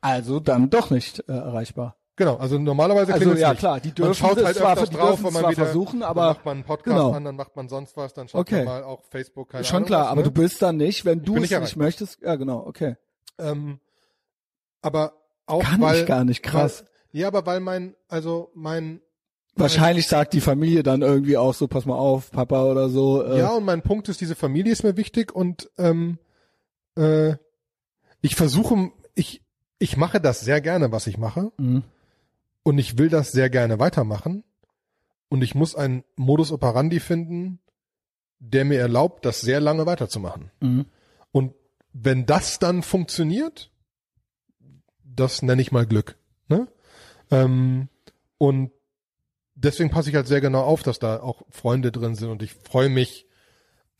also 0.00 0.40
dann 0.40 0.70
doch 0.70 0.90
nicht 0.90 1.20
äh, 1.28 1.32
erreichbar. 1.32 1.94
Genau, 2.16 2.36
also 2.36 2.58
normalerweise 2.58 3.12
Also 3.12 3.20
klingelt 3.22 3.40
ja 3.40 3.50
nicht. 3.50 3.58
klar, 3.60 3.78
die 3.78 3.88
man 3.88 3.94
dürfen 3.94 4.14
schaut 4.14 4.38
es 4.38 4.44
halt 4.44 4.56
zwar, 4.56 4.72
öfters 4.72 4.90
drauf, 4.90 5.18
wenn 5.22 5.32
man 5.32 5.42
zwar 5.42 5.50
wieder, 5.52 5.64
versuchen, 5.66 6.00
dann 6.00 6.08
aber 6.08 6.26
macht 6.30 6.44
man 6.44 6.56
einen 6.56 6.64
Podcast 6.64 6.96
genau. 6.96 7.12
an, 7.12 7.24
dann 7.24 7.36
macht 7.36 7.54
man 7.54 7.68
sonst 7.68 7.96
was, 7.96 8.12
dann 8.14 8.26
schaut 8.26 8.40
Okay. 8.40 8.64
man 8.64 8.64
mal 8.64 8.82
auch 8.84 9.04
Facebook, 9.10 9.50
keine 9.50 9.64
schon 9.64 9.76
Ahnung 9.76 9.86
klar, 9.86 10.02
was, 10.06 10.08
aber 10.12 10.20
ne? 10.22 10.24
du 10.24 10.30
bist 10.32 10.62
dann 10.62 10.76
nicht, 10.78 11.04
wenn 11.04 11.22
du 11.22 11.34
bin 11.34 11.34
es 11.34 11.40
nicht 11.42 11.50
nicht 11.50 11.52
erreichbar. 11.60 11.84
möchtest. 11.84 12.20
Ja, 12.22 12.34
genau, 12.36 12.66
okay. 12.66 12.96
ähm, 13.38 13.78
aber 14.82 15.12
auch 15.46 15.62
Kann 15.62 15.80
weil, 15.80 16.00
ich 16.00 16.06
gar 16.06 16.24
nicht, 16.24 16.42
krass. 16.42 16.84
Weil, 17.12 17.20
ja, 17.20 17.28
aber 17.28 17.46
weil 17.46 17.60
mein, 17.60 17.94
also 18.08 18.50
mein, 18.54 19.00
Wahrscheinlich 19.58 20.06
sagt 20.06 20.32
die 20.34 20.40
Familie 20.40 20.82
dann 20.82 21.02
irgendwie 21.02 21.36
auch 21.36 21.54
so, 21.54 21.68
pass 21.68 21.86
mal 21.86 21.96
auf, 21.96 22.30
Papa 22.30 22.64
oder 22.64 22.88
so. 22.88 23.22
Äh, 23.22 23.38
Ja, 23.38 23.50
und 23.50 23.64
mein 23.64 23.82
Punkt 23.82 24.08
ist, 24.08 24.20
diese 24.20 24.34
Familie 24.34 24.72
ist 24.72 24.84
mir 24.84 24.96
wichtig 24.96 25.34
und 25.34 25.70
ähm, 25.78 26.18
äh, 26.96 27.36
ich 28.20 28.34
versuche, 28.36 28.90
ich, 29.14 29.42
ich 29.78 29.96
mache 29.96 30.20
das 30.20 30.40
sehr 30.40 30.60
gerne, 30.60 30.92
was 30.92 31.06
ich 31.06 31.18
mache 31.18 31.52
mhm. 31.56 31.82
und 32.62 32.78
ich 32.78 32.98
will 32.98 33.08
das 33.08 33.32
sehr 33.32 33.50
gerne 33.50 33.78
weitermachen 33.78 34.44
und 35.28 35.42
ich 35.42 35.54
muss 35.54 35.74
einen 35.74 36.04
Modus 36.16 36.52
operandi 36.52 37.00
finden, 37.00 37.60
der 38.40 38.64
mir 38.64 38.80
erlaubt, 38.80 39.24
das 39.24 39.40
sehr 39.40 39.60
lange 39.60 39.86
weiterzumachen. 39.86 40.50
Mhm. 40.60 40.86
Und 41.32 41.54
wenn 41.92 42.26
das 42.26 42.58
dann 42.58 42.82
funktioniert, 42.82 43.70
das 45.02 45.42
nenne 45.42 45.62
ich 45.62 45.72
mal 45.72 45.86
Glück. 45.86 46.16
Ne? 46.48 46.68
Ähm, 47.30 47.88
und 48.38 48.70
deswegen 49.58 49.90
passe 49.90 50.10
ich 50.10 50.16
halt 50.16 50.26
sehr 50.26 50.40
genau 50.40 50.62
auf, 50.62 50.82
dass 50.82 50.98
da 50.98 51.20
auch 51.20 51.42
Freunde 51.50 51.92
drin 51.92 52.14
sind 52.14 52.30
und 52.30 52.42
ich 52.42 52.54
freue 52.54 52.88
mich, 52.88 53.26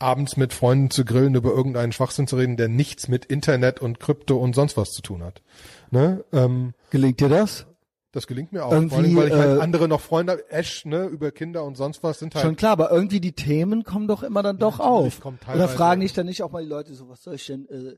abends 0.01 0.36
mit 0.36 0.52
Freunden 0.52 0.90
zu 0.90 1.05
grillen, 1.05 1.35
über 1.35 1.51
irgendeinen 1.51 1.90
Schwachsinn 1.93 2.28
zu 2.28 2.36
reden, 2.36 2.56
der 2.56 2.68
nichts 2.68 3.09
mit 3.09 3.24
Internet 3.24 3.80
und 3.80 3.98
Krypto 3.98 4.36
und 4.36 4.55
sonst 4.55 4.76
was 4.76 4.93
zu 4.93 5.02
tun 5.02 5.24
hat. 5.24 5.43
Ne? 5.90 6.24
Ähm, 6.32 6.74
Gelingt 6.90 7.20
dir 7.20 7.28
das? 7.28 7.66
das 8.12 8.26
gelingt 8.26 8.52
mir 8.52 8.64
auch, 8.64 8.72
Irgendwie, 8.72 8.90
vor 8.90 8.98
allem, 8.98 9.16
weil 9.16 9.28
ich 9.28 9.35
halt 9.35 9.59
äh, 9.59 9.62
andere 9.62 9.86
noch 9.86 10.01
Freunde 10.01 10.32
habe. 10.32 10.51
Ash, 10.51 10.85
ne, 10.86 11.06
über 11.06 11.30
Kinder 11.30 11.64
und 11.64 11.76
sonst 11.76 12.02
was 12.02 12.18
sind 12.18 12.35
halt 12.35 12.44
Schon 12.44 12.56
klar, 12.56 12.72
aber 12.72 12.90
irgendwie 12.90 13.20
die 13.20 13.32
Themen 13.32 13.85
kommen 13.85 14.09
doch 14.09 14.22
immer 14.22 14.43
dann 14.43 14.59
doch 14.59 14.78
natürlich 14.78 15.24
auf. 15.24 15.55
Oder 15.55 15.68
fragen 15.68 16.01
dich 16.01 16.14
dann 16.14 16.26
nicht 16.26 16.43
auch 16.43 16.51
mal 16.51 16.62
die 16.62 16.68
Leute 16.68 16.94
so, 16.94 17.09
was 17.09 17.22
soll 17.22 17.35
ich 17.35 17.47
denn, 17.47 17.68
äh, 17.68 17.97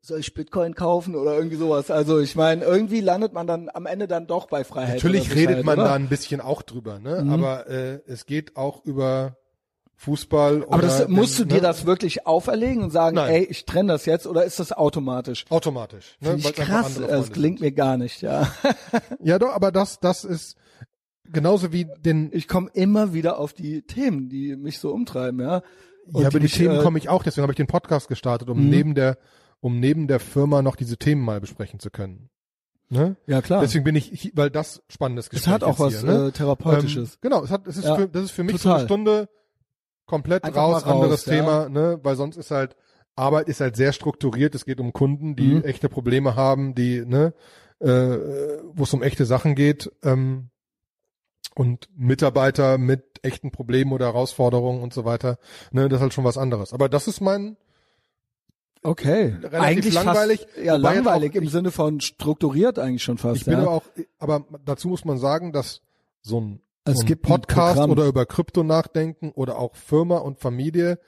soll 0.00 0.20
ich 0.20 0.34
Bitcoin 0.34 0.74
kaufen 0.74 1.14
oder 1.14 1.36
irgendwie 1.36 1.56
sowas? 1.56 1.90
Also 1.90 2.18
ich 2.20 2.34
meine, 2.34 2.64
irgendwie 2.64 3.00
landet 3.00 3.32
man 3.32 3.46
dann 3.46 3.68
am 3.72 3.86
Ende 3.86 4.08
dann 4.08 4.26
doch 4.26 4.46
bei 4.46 4.64
Freiheit. 4.64 4.96
Natürlich 4.96 5.26
oder 5.30 5.36
redet 5.36 5.64
man 5.64 5.78
oder? 5.78 5.88
da 5.88 5.94
ein 5.94 6.08
bisschen 6.08 6.40
auch 6.40 6.62
drüber, 6.62 6.98
ne? 6.98 7.22
Mhm. 7.22 7.32
Aber 7.32 7.68
äh, 7.68 8.00
es 8.06 8.26
geht 8.26 8.56
auch 8.56 8.84
über 8.84 9.36
Fußball. 9.96 10.66
Aber 10.68 10.82
das, 10.82 11.00
oder 11.02 11.08
musst 11.08 11.38
du 11.38 11.44
den, 11.44 11.48
dir 11.50 11.54
ne? 11.56 11.60
das 11.62 11.86
wirklich 11.86 12.26
auferlegen 12.26 12.82
und 12.82 12.90
sagen, 12.90 13.16
Nein. 13.16 13.30
ey, 13.32 13.44
ich 13.44 13.64
trenne 13.64 13.92
das 13.92 14.06
jetzt 14.06 14.26
oder 14.26 14.44
ist 14.44 14.60
das 14.60 14.72
automatisch? 14.72 15.44
automatisch. 15.48 16.16
Ne? 16.20 16.30
Finde 16.30 16.48
ich 16.48 16.54
krass, 16.54 17.00
das 17.00 17.32
klingt 17.32 17.60
sind. 17.60 17.66
mir 17.66 17.72
gar 17.72 17.96
nicht, 17.96 18.20
ja. 18.22 18.48
Ja, 19.22 19.38
doch, 19.38 19.50
aber 19.54 19.72
das, 19.72 19.98
das 20.00 20.24
ist 20.24 20.56
genauso 21.32 21.72
wie 21.72 21.86
den, 22.00 22.30
ich 22.32 22.46
komme 22.46 22.70
immer 22.74 23.12
wieder 23.14 23.38
auf 23.38 23.52
die 23.52 23.82
Themen, 23.82 24.28
die 24.28 24.54
mich 24.56 24.78
so 24.78 24.92
umtreiben, 24.92 25.40
ja. 25.40 25.62
Und 26.12 26.20
ja, 26.20 26.28
aber 26.28 26.38
die 26.38 26.44
mich, 26.44 26.52
Themen 26.54 26.78
äh, 26.78 26.82
komme 26.82 26.98
ich 26.98 27.08
auch, 27.08 27.22
deswegen 27.22 27.42
habe 27.42 27.52
ich 27.52 27.56
den 27.56 27.66
Podcast 27.66 28.08
gestartet, 28.08 28.48
um 28.50 28.62
Mhm. 28.64 28.70
neben 28.70 28.94
der, 28.94 29.18
um 29.66 29.80
neben 29.80 30.06
der 30.06 30.20
Firma 30.20 30.62
noch 30.62 30.76
diese 30.76 30.96
Themen 30.96 31.22
mal 31.22 31.40
besprechen 31.40 31.80
zu 31.80 31.90
können. 31.90 32.30
Ne? 32.88 33.16
Ja, 33.26 33.42
klar. 33.42 33.62
Deswegen 33.62 33.82
bin 33.82 33.96
ich, 33.96 34.30
weil 34.36 34.48
das 34.48 34.80
spannendes 34.88 35.24
es 35.26 35.30
Gespräch 35.30 35.54
hat 35.54 35.64
auch 35.64 35.80
was 35.80 36.00
hier, 36.00 36.04
ne? 36.04 36.28
äh, 36.28 36.30
Therapeutisches. 36.30 37.14
Ähm, 37.14 37.18
genau, 37.20 37.42
es 37.42 37.50
hat, 37.50 37.66
es 37.66 37.76
ist 37.76 37.84
Ja, 37.86 37.96
für, 37.96 38.08
das 38.08 38.22
ist 38.26 38.30
für 38.30 38.44
mich 38.44 38.54
so 38.58 38.62
total. 38.68 38.76
eine 38.78 38.86
Stunde 38.86 39.28
komplett 40.06 40.44
raus, 40.44 40.54
raus, 40.54 40.84
anderes 40.84 41.26
ja. 41.26 41.32
Thema, 41.32 41.68
ne, 41.68 41.98
weil 42.04 42.14
sonst 42.14 42.36
ist 42.36 42.52
halt, 42.52 42.76
Arbeit 43.16 43.48
ist 43.48 43.60
halt 43.60 43.74
sehr 43.74 43.92
strukturiert, 43.92 44.54
es 44.54 44.66
geht 44.66 44.78
um 44.78 44.92
Kunden, 44.92 45.34
die 45.34 45.56
Mhm. 45.56 45.64
echte 45.64 45.88
Probleme 45.88 46.36
haben, 46.36 46.76
die, 46.76 47.04
ne, 47.04 47.34
äh, 47.80 47.88
wo 48.72 48.84
es 48.84 48.94
um 48.94 49.02
echte 49.02 49.24
Sachen 49.26 49.56
geht, 49.56 49.90
ähm, 50.04 50.50
und 51.56 51.88
Mitarbeiter 51.96 52.78
mit 52.78 53.02
echten 53.22 53.50
Problemen 53.50 53.90
oder 53.92 54.06
Herausforderungen 54.06 54.80
und 54.80 54.92
so 54.94 55.04
weiter, 55.04 55.38
ne, 55.72 55.88
das 55.88 55.96
ist 55.96 56.02
halt 56.02 56.14
schon 56.14 56.24
was 56.24 56.38
anderes. 56.38 56.72
Aber 56.72 56.88
das 56.88 57.08
ist 57.08 57.20
mein, 57.20 57.56
okay. 58.86 59.36
relativ 59.42 59.60
eigentlich 59.60 59.94
langweilig, 59.94 60.40
Fast, 60.40 60.64
ja, 60.64 60.76
langweilig 60.76 61.32
auch 61.32 61.36
im 61.36 61.42
ich- 61.44 61.50
Sinne 61.50 61.70
von 61.70 62.00
strukturiert 62.00 62.78
eigentlich 62.78 63.02
schon 63.02 63.18
fast. 63.18 63.36
ich 63.38 63.44
bin 63.44 63.54
ja. 63.54 63.60
aber 63.60 63.70
auch, 63.70 63.82
aber 64.18 64.44
dazu 64.64 64.88
muss 64.88 65.04
man 65.04 65.18
sagen, 65.18 65.52
dass 65.52 65.82
so 66.22 66.40
ein, 66.40 66.60
Es 66.84 66.94
so 66.96 67.00
ein 67.02 67.06
gibt 67.06 67.24
ein 67.24 67.28
Podcast 67.28 67.74
Programm. 67.74 67.90
oder 67.90 68.06
über 68.06 68.26
Krypto 68.26 68.62
nachdenken 68.62 69.30
oder 69.32 69.58
auch 69.58 69.74
Firma 69.76 70.18
und 70.18 70.38
Familie 70.40 70.98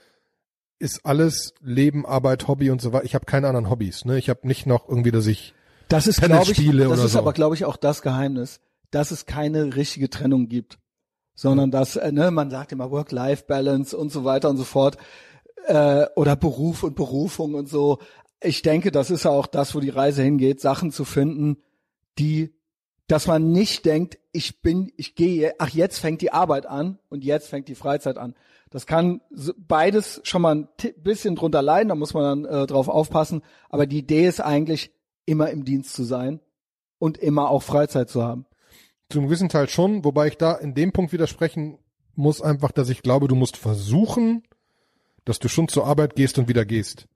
ist 0.79 1.01
alles 1.05 1.55
Leben, 1.61 2.07
Arbeit, 2.07 2.47
Hobby 2.47 2.71
und 2.71 2.81
so 2.81 2.93
weiter. 2.93 3.05
Ich 3.05 3.15
habe 3.15 3.25
keine 3.25 3.49
anderen 3.49 3.69
Hobbys. 3.69 4.05
Ne? 4.05 4.17
Ich 4.19 4.29
habe 4.31 4.47
nicht 4.47 4.65
noch 4.67 4.89
irgendwie, 4.89 5.11
dass 5.11 5.27
ich 5.27 5.55
Das 5.89 6.07
ist, 6.07 6.21
glaube 6.23 6.53
ich, 6.53 6.57
das 6.89 7.05
ist 7.05 7.13
so. 7.13 7.19
aber, 7.19 7.33
glaube 7.33 7.57
ich, 7.57 7.65
auch 7.65 7.77
das 7.77 8.03
Geheimnis, 8.03 8.61
dass 8.93 9.11
es 9.11 9.27
keine 9.27 9.75
richtige 9.75 10.09
Trennung 10.09 10.49
gibt, 10.49 10.79
sondern 11.35 11.71
dass, 11.73 11.97
äh, 11.97 12.13
ne, 12.13 12.31
man 12.31 12.51
sagt 12.51 12.71
immer 12.73 12.91
Work-Life-Balance 12.91 13.97
und 13.97 14.13
so 14.13 14.25
weiter 14.25 14.49
und 14.51 14.57
so 14.57 14.65
fort, 14.65 14.99
äh, 15.67 16.07
oder 16.17 16.37
Beruf 16.37 16.83
und 16.83 16.95
Berufung 16.97 17.55
und 17.55 17.69
so. 17.69 17.99
Ich 18.43 18.63
denke, 18.63 18.91
das 18.91 19.11
ist 19.11 19.25
ja 19.25 19.31
auch 19.31 19.47
das, 19.47 19.75
wo 19.75 19.81
die 19.81 19.89
Reise 19.91 20.23
hingeht, 20.23 20.61
Sachen 20.61 20.93
zu 20.93 21.05
finden, 21.05 21.59
die, 22.19 22.55
dass 23.07 23.27
man 23.27 23.51
nicht 23.51 23.85
denkt, 23.85 24.19
ich 24.33 24.63
bin, 24.63 24.93
ich 24.97 25.15
gehe, 25.15 25.55
ach, 25.59 25.71
jetzt 25.71 25.99
fängt 25.99 26.21
die 26.21 26.33
Arbeit 26.33 26.67
an 26.67 26.99
und 27.09 27.25
jetzt 27.25 27.49
fängt 27.49 27.69
die 27.69 27.75
Freizeit 27.75 28.19
an. 28.19 28.35
Das 28.71 28.87
kann 28.87 29.23
beides 29.57 30.21
schon 30.25 30.43
mal 30.43 30.55
ein 30.55 30.69
bisschen 30.99 31.35
drunter 31.35 31.63
leiden, 31.63 31.89
da 31.89 31.95
muss 31.95 32.15
man 32.15 32.45
dann 32.45 32.63
äh, 32.63 32.67
drauf 32.67 32.89
aufpassen. 32.89 33.43
Aber 33.71 33.87
die 33.87 33.99
Idee 33.99 34.27
ist 34.27 34.41
eigentlich, 34.41 34.93
immer 35.29 35.51
im 35.51 35.65
Dienst 35.65 35.95
zu 35.95 36.05
sein 36.05 36.41
und 36.99 37.19
immer 37.19 37.51
auch 37.51 37.63
Freizeit 37.63 38.09
zu 38.09 38.23
haben. 38.23 38.47
zum 39.11 39.25
gewissen 39.25 39.49
Teil 39.49 39.69
schon, 39.69 40.05
wobei 40.05 40.29
ich 40.29 40.39
da 40.39 40.55
in 40.55 40.75
dem 40.75 40.93
Punkt 40.93 41.13
widersprechen 41.13 41.79
muss 42.15 42.43
einfach, 42.43 42.73
dass 42.73 42.89
ich 42.89 43.03
glaube, 43.03 43.29
du 43.29 43.37
musst 43.37 43.57
versuchen, 43.57 44.43
dass 45.29 45.39
du 45.39 45.49
schon 45.49 45.69
zur 45.69 45.87
Arbeit 45.87 46.17
gehst 46.17 46.39
und 46.39 46.49
wieder 46.49 46.65
gehst. 46.65 47.07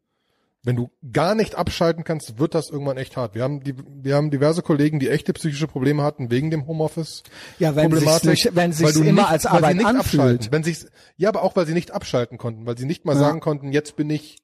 Wenn 0.65 0.77
du 0.77 0.91
gar 1.13 1.35
nicht 1.35 1.57
abschalten 1.57 2.05
kannst, 2.05 2.39
wird 2.39 2.55
das 2.55 2.71
irgendwann 2.71 2.97
echt 2.97 3.17
hart. 3.17 3.35
Wir 3.35 3.43
haben 3.43 3.65
die, 3.65 3.75
wir 3.77 4.15
haben 4.15 4.31
diverse 4.31 4.63
Kollegen, 4.63 5.01
die 5.01 5.09
echte 5.09 5.33
psychische 5.33 5.67
Probleme 5.67 6.05
hatten 6.05 6.31
wegen 6.31 6.51
dem 6.53 6.69
Homeoffice. 6.69 7.25
Ja, 7.59 7.75
wenn 7.75 7.91
sich's 7.97 8.23
nicht- 8.23 8.55
wenn 8.55 8.73
sich's 8.73 8.95
immer 8.95 9.23
nicht, 9.23 9.29
als 9.29 9.47
Arbeit 9.47 9.77
nicht 9.77 9.87
anfühlt. 9.87 10.05
abschalten, 10.23 10.53
wenn 10.53 10.63
sich's, 10.63 10.87
ja, 11.17 11.31
aber 11.31 11.43
auch 11.43 11.57
weil 11.57 11.67
sie 11.67 11.73
nicht 11.75 11.91
abschalten 11.91 12.39
konnten, 12.39 12.65
weil 12.65 12.79
sie 12.79 12.85
nicht 12.87 13.05
mal 13.05 13.15
Ja. 13.15 13.21
sagen 13.21 13.41
konnten, 13.41 13.73
jetzt 13.73 13.97
bin 13.97 14.09
ich, 14.11 14.39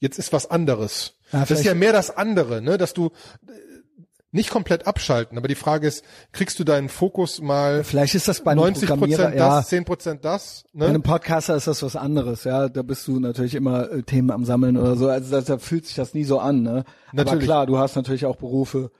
jetzt 0.00 0.18
ist 0.18 0.32
was 0.32 0.48
anderes. 0.50 1.18
Ja, 1.32 1.40
das 1.40 1.50
ist 1.50 1.64
ja 1.66 1.74
mehr 1.74 1.92
das 1.92 2.16
andere, 2.16 2.62
ne, 2.62 2.78
dass 2.78 2.94
du 2.94 3.10
nicht 4.32 4.50
komplett 4.50 4.86
abschalten, 4.86 5.38
aber 5.38 5.48
die 5.48 5.54
Frage 5.54 5.86
ist, 5.86 6.04
kriegst 6.32 6.58
du 6.58 6.64
deinen 6.64 6.88
Fokus 6.88 7.40
mal 7.40 7.84
Vielleicht 7.84 8.14
ist 8.14 8.28
das 8.28 8.42
bei 8.42 8.52
einem 8.52 8.60
90 8.60 8.88
Programmierer, 8.88 9.22
Prozent 9.22 9.38
ja, 9.40 9.56
das, 9.56 9.68
10 9.68 9.84
Prozent 9.84 10.24
das, 10.24 10.64
bei 10.72 10.84
ne? 10.84 10.90
einem 10.90 11.02
Podcaster 11.02 11.56
ist 11.56 11.66
das 11.66 11.82
was 11.82 11.96
anderes, 11.96 12.44
ja. 12.44 12.68
Da 12.68 12.82
bist 12.82 13.06
du 13.08 13.18
natürlich 13.18 13.54
immer 13.54 13.90
äh, 13.90 14.02
Themen 14.02 14.30
am 14.30 14.44
Sammeln 14.44 14.76
oder 14.76 14.96
so. 14.96 15.08
Also 15.08 15.30
da, 15.30 15.40
da 15.40 15.58
fühlt 15.58 15.86
sich 15.86 15.94
das 15.94 16.12
nie 16.12 16.24
so 16.24 16.38
an, 16.38 16.62
ne? 16.62 16.84
Aber 17.08 17.24
Natürlich. 17.24 17.44
klar, 17.44 17.66
du 17.66 17.78
hast 17.78 17.96
natürlich 17.96 18.26
auch 18.26 18.36
Berufe, 18.36 18.90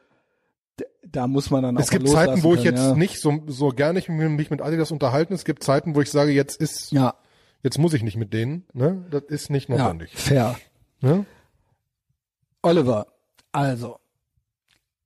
da 1.05 1.27
muss 1.27 1.51
man 1.51 1.63
dann 1.63 1.77
auch 1.77 1.81
Es 1.81 1.91
gibt 1.91 2.09
Zeiten, 2.09 2.43
wo 2.43 2.55
ich 2.55 2.65
können, 2.65 2.77
jetzt 2.77 2.87
ja. 2.87 2.95
nicht 2.95 3.21
so, 3.21 3.43
so 3.47 3.69
gerne 3.69 3.99
ich 3.99 4.09
mich 4.09 4.51
mit 4.51 4.63
Adidas 4.63 4.91
unterhalten. 4.91 5.35
Es 5.35 5.45
gibt 5.45 5.63
Zeiten, 5.63 5.95
wo 5.95 6.01
ich 6.01 6.11
sage, 6.11 6.33
jetzt 6.33 6.61
ist, 6.61 6.93
Ja, 6.93 7.15
jetzt 7.63 7.79
muss 7.79 7.95
ich 7.95 8.03
nicht 8.03 8.17
mit 8.17 8.33
denen, 8.33 8.65
ne? 8.73 9.05
Das 9.11 9.23
ist 9.29 9.51
nicht 9.51 9.69
ja, 9.69 9.77
notwendig. 9.77 10.13
fair. 10.15 10.57
Ne? 11.01 11.27
Oliver, 12.63 13.07
also, 13.53 13.99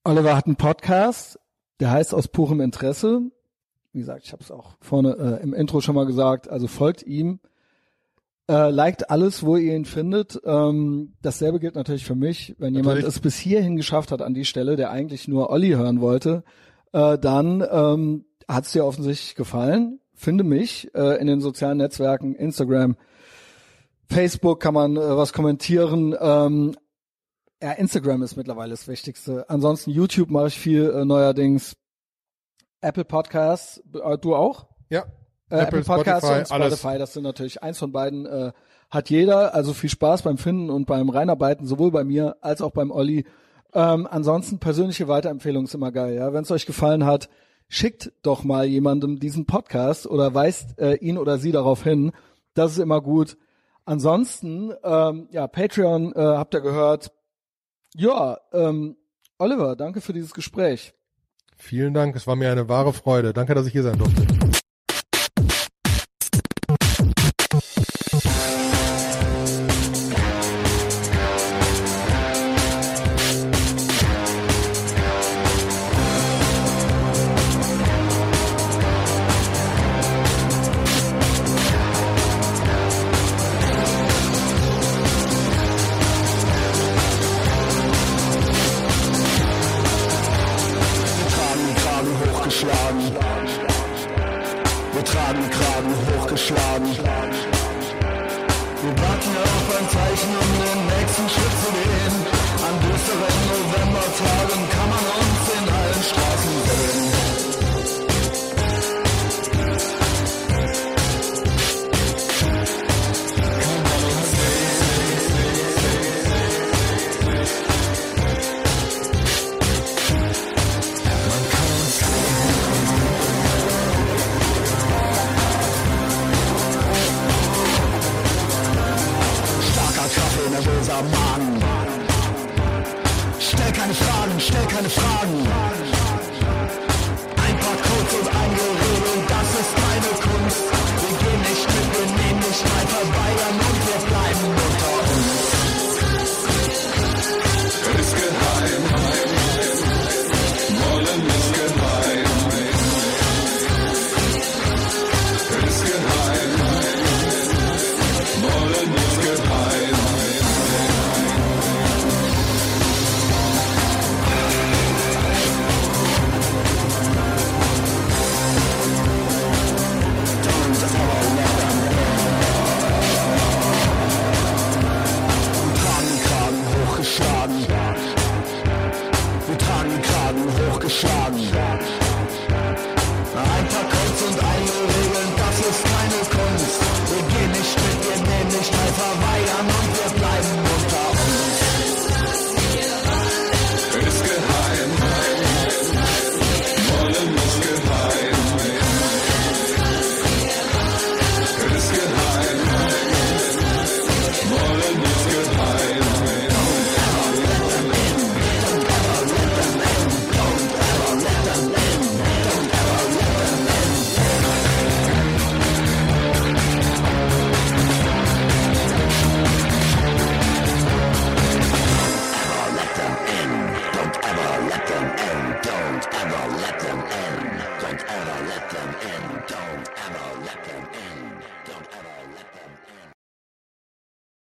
Oliver 0.04 0.36
hat 0.36 0.46
einen 0.46 0.56
Podcast, 0.56 1.38
der 1.78 1.90
heißt 1.90 2.14
aus 2.14 2.28
purem 2.28 2.60
Interesse. 2.60 3.20
Wie 3.92 3.98
gesagt, 3.98 4.24
ich 4.24 4.32
habe 4.32 4.42
es 4.42 4.50
auch 4.50 4.76
vorne 4.80 5.16
äh, 5.40 5.42
im 5.42 5.52
Intro 5.52 5.80
schon 5.80 5.94
mal 5.94 6.06
gesagt. 6.06 6.48
Also 6.48 6.68
folgt 6.68 7.02
ihm, 7.02 7.40
äh, 8.48 8.70
liked 8.70 9.10
alles, 9.10 9.44
wo 9.44 9.56
ihr 9.56 9.76
ihn 9.76 9.84
findet. 9.84 10.40
Ähm, 10.44 11.14
dasselbe 11.22 11.60
gilt 11.60 11.74
natürlich 11.74 12.04
für 12.04 12.14
mich. 12.14 12.56
Wenn 12.58 12.74
jemand 12.74 12.96
Natürlich. 12.96 13.14
es 13.14 13.20
bis 13.20 13.36
hierhin 13.36 13.76
geschafft 13.76 14.10
hat 14.10 14.22
an 14.22 14.34
die 14.34 14.44
Stelle, 14.44 14.76
der 14.76 14.90
eigentlich 14.90 15.28
nur 15.28 15.50
Olli 15.50 15.70
hören 15.70 16.00
wollte, 16.00 16.44
äh, 16.92 17.18
dann 17.18 17.64
ähm, 17.70 18.24
hat 18.48 18.64
es 18.64 18.72
dir 18.72 18.84
offensichtlich 18.84 19.34
gefallen. 19.34 20.00
Finde 20.14 20.44
mich 20.44 20.94
äh, 20.94 21.20
in 21.20 21.26
den 21.26 21.40
sozialen 21.40 21.78
Netzwerken, 21.78 22.34
Instagram, 22.34 22.96
Facebook 24.10 24.60
kann 24.60 24.74
man 24.74 24.96
äh, 24.96 25.16
was 25.16 25.32
kommentieren. 25.32 26.16
Ähm, 26.20 26.74
ja, 27.62 27.72
Instagram 27.72 28.22
ist 28.22 28.36
mittlerweile 28.36 28.70
das 28.70 28.88
Wichtigste. 28.88 29.48
Ansonsten 29.48 29.90
YouTube 29.90 30.30
mache 30.30 30.48
ich 30.48 30.58
viel 30.58 30.90
äh, 30.90 31.04
neuerdings. 31.04 31.76
Apple 32.80 33.04
Podcasts, 33.04 33.82
äh, 33.92 34.18
du 34.18 34.34
auch? 34.34 34.66
Ja. 34.88 35.04
Äh, 35.50 35.60
Apple, 35.60 35.82
Podcasts 35.82 36.26
Spotify, 36.26 36.54
und 36.54 36.62
alles. 36.62 36.78
Spotify, 36.78 36.98
das 36.98 37.12
sind 37.12 37.24
natürlich 37.24 37.62
eins 37.62 37.78
von 37.78 37.92
beiden 37.92 38.24
äh, 38.26 38.52
hat 38.90 39.10
jeder. 39.10 39.54
Also 39.54 39.72
viel 39.72 39.90
Spaß 39.90 40.22
beim 40.22 40.38
Finden 40.38 40.70
und 40.70 40.86
beim 40.86 41.08
Reinarbeiten, 41.08 41.66
sowohl 41.66 41.90
bei 41.90 42.04
mir 42.04 42.36
als 42.40 42.62
auch 42.62 42.72
beim 42.72 42.90
Olli. 42.90 43.24
Ähm, 43.72 44.08
ansonsten 44.10 44.58
persönliche 44.58 45.08
Weiterempfehlung 45.08 45.64
ist 45.64 45.74
immer 45.74 45.92
geil. 45.92 46.14
Ja, 46.14 46.32
wenn 46.32 46.42
es 46.42 46.50
euch 46.50 46.66
gefallen 46.66 47.04
hat, 47.04 47.28
schickt 47.68 48.12
doch 48.22 48.42
mal 48.42 48.64
jemandem 48.64 49.20
diesen 49.20 49.46
Podcast 49.46 50.06
oder 50.06 50.34
weist 50.34 50.78
äh, 50.78 50.94
ihn 50.94 51.18
oder 51.18 51.38
sie 51.38 51.52
darauf 51.52 51.84
hin. 51.84 52.12
Das 52.54 52.72
ist 52.72 52.78
immer 52.78 53.00
gut. 53.00 53.36
Ansonsten, 53.84 54.72
ähm, 54.82 55.28
ja, 55.30 55.46
Patreon 55.46 56.12
äh, 56.14 56.20
habt 56.20 56.54
ihr 56.54 56.60
gehört. 56.60 57.12
Ja, 57.94 58.38
ähm, 58.52 58.96
Oliver, 59.38 59.76
danke 59.76 60.00
für 60.00 60.12
dieses 60.12 60.32
Gespräch. 60.32 60.94
Vielen 61.56 61.92
Dank, 61.92 62.16
es 62.16 62.26
war 62.26 62.36
mir 62.36 62.50
eine 62.50 62.68
wahre 62.68 62.92
Freude. 62.92 63.32
Danke, 63.32 63.54
dass 63.54 63.66
ich 63.66 63.72
hier 63.72 63.82
sein 63.82 63.98
durfte. 63.98 64.39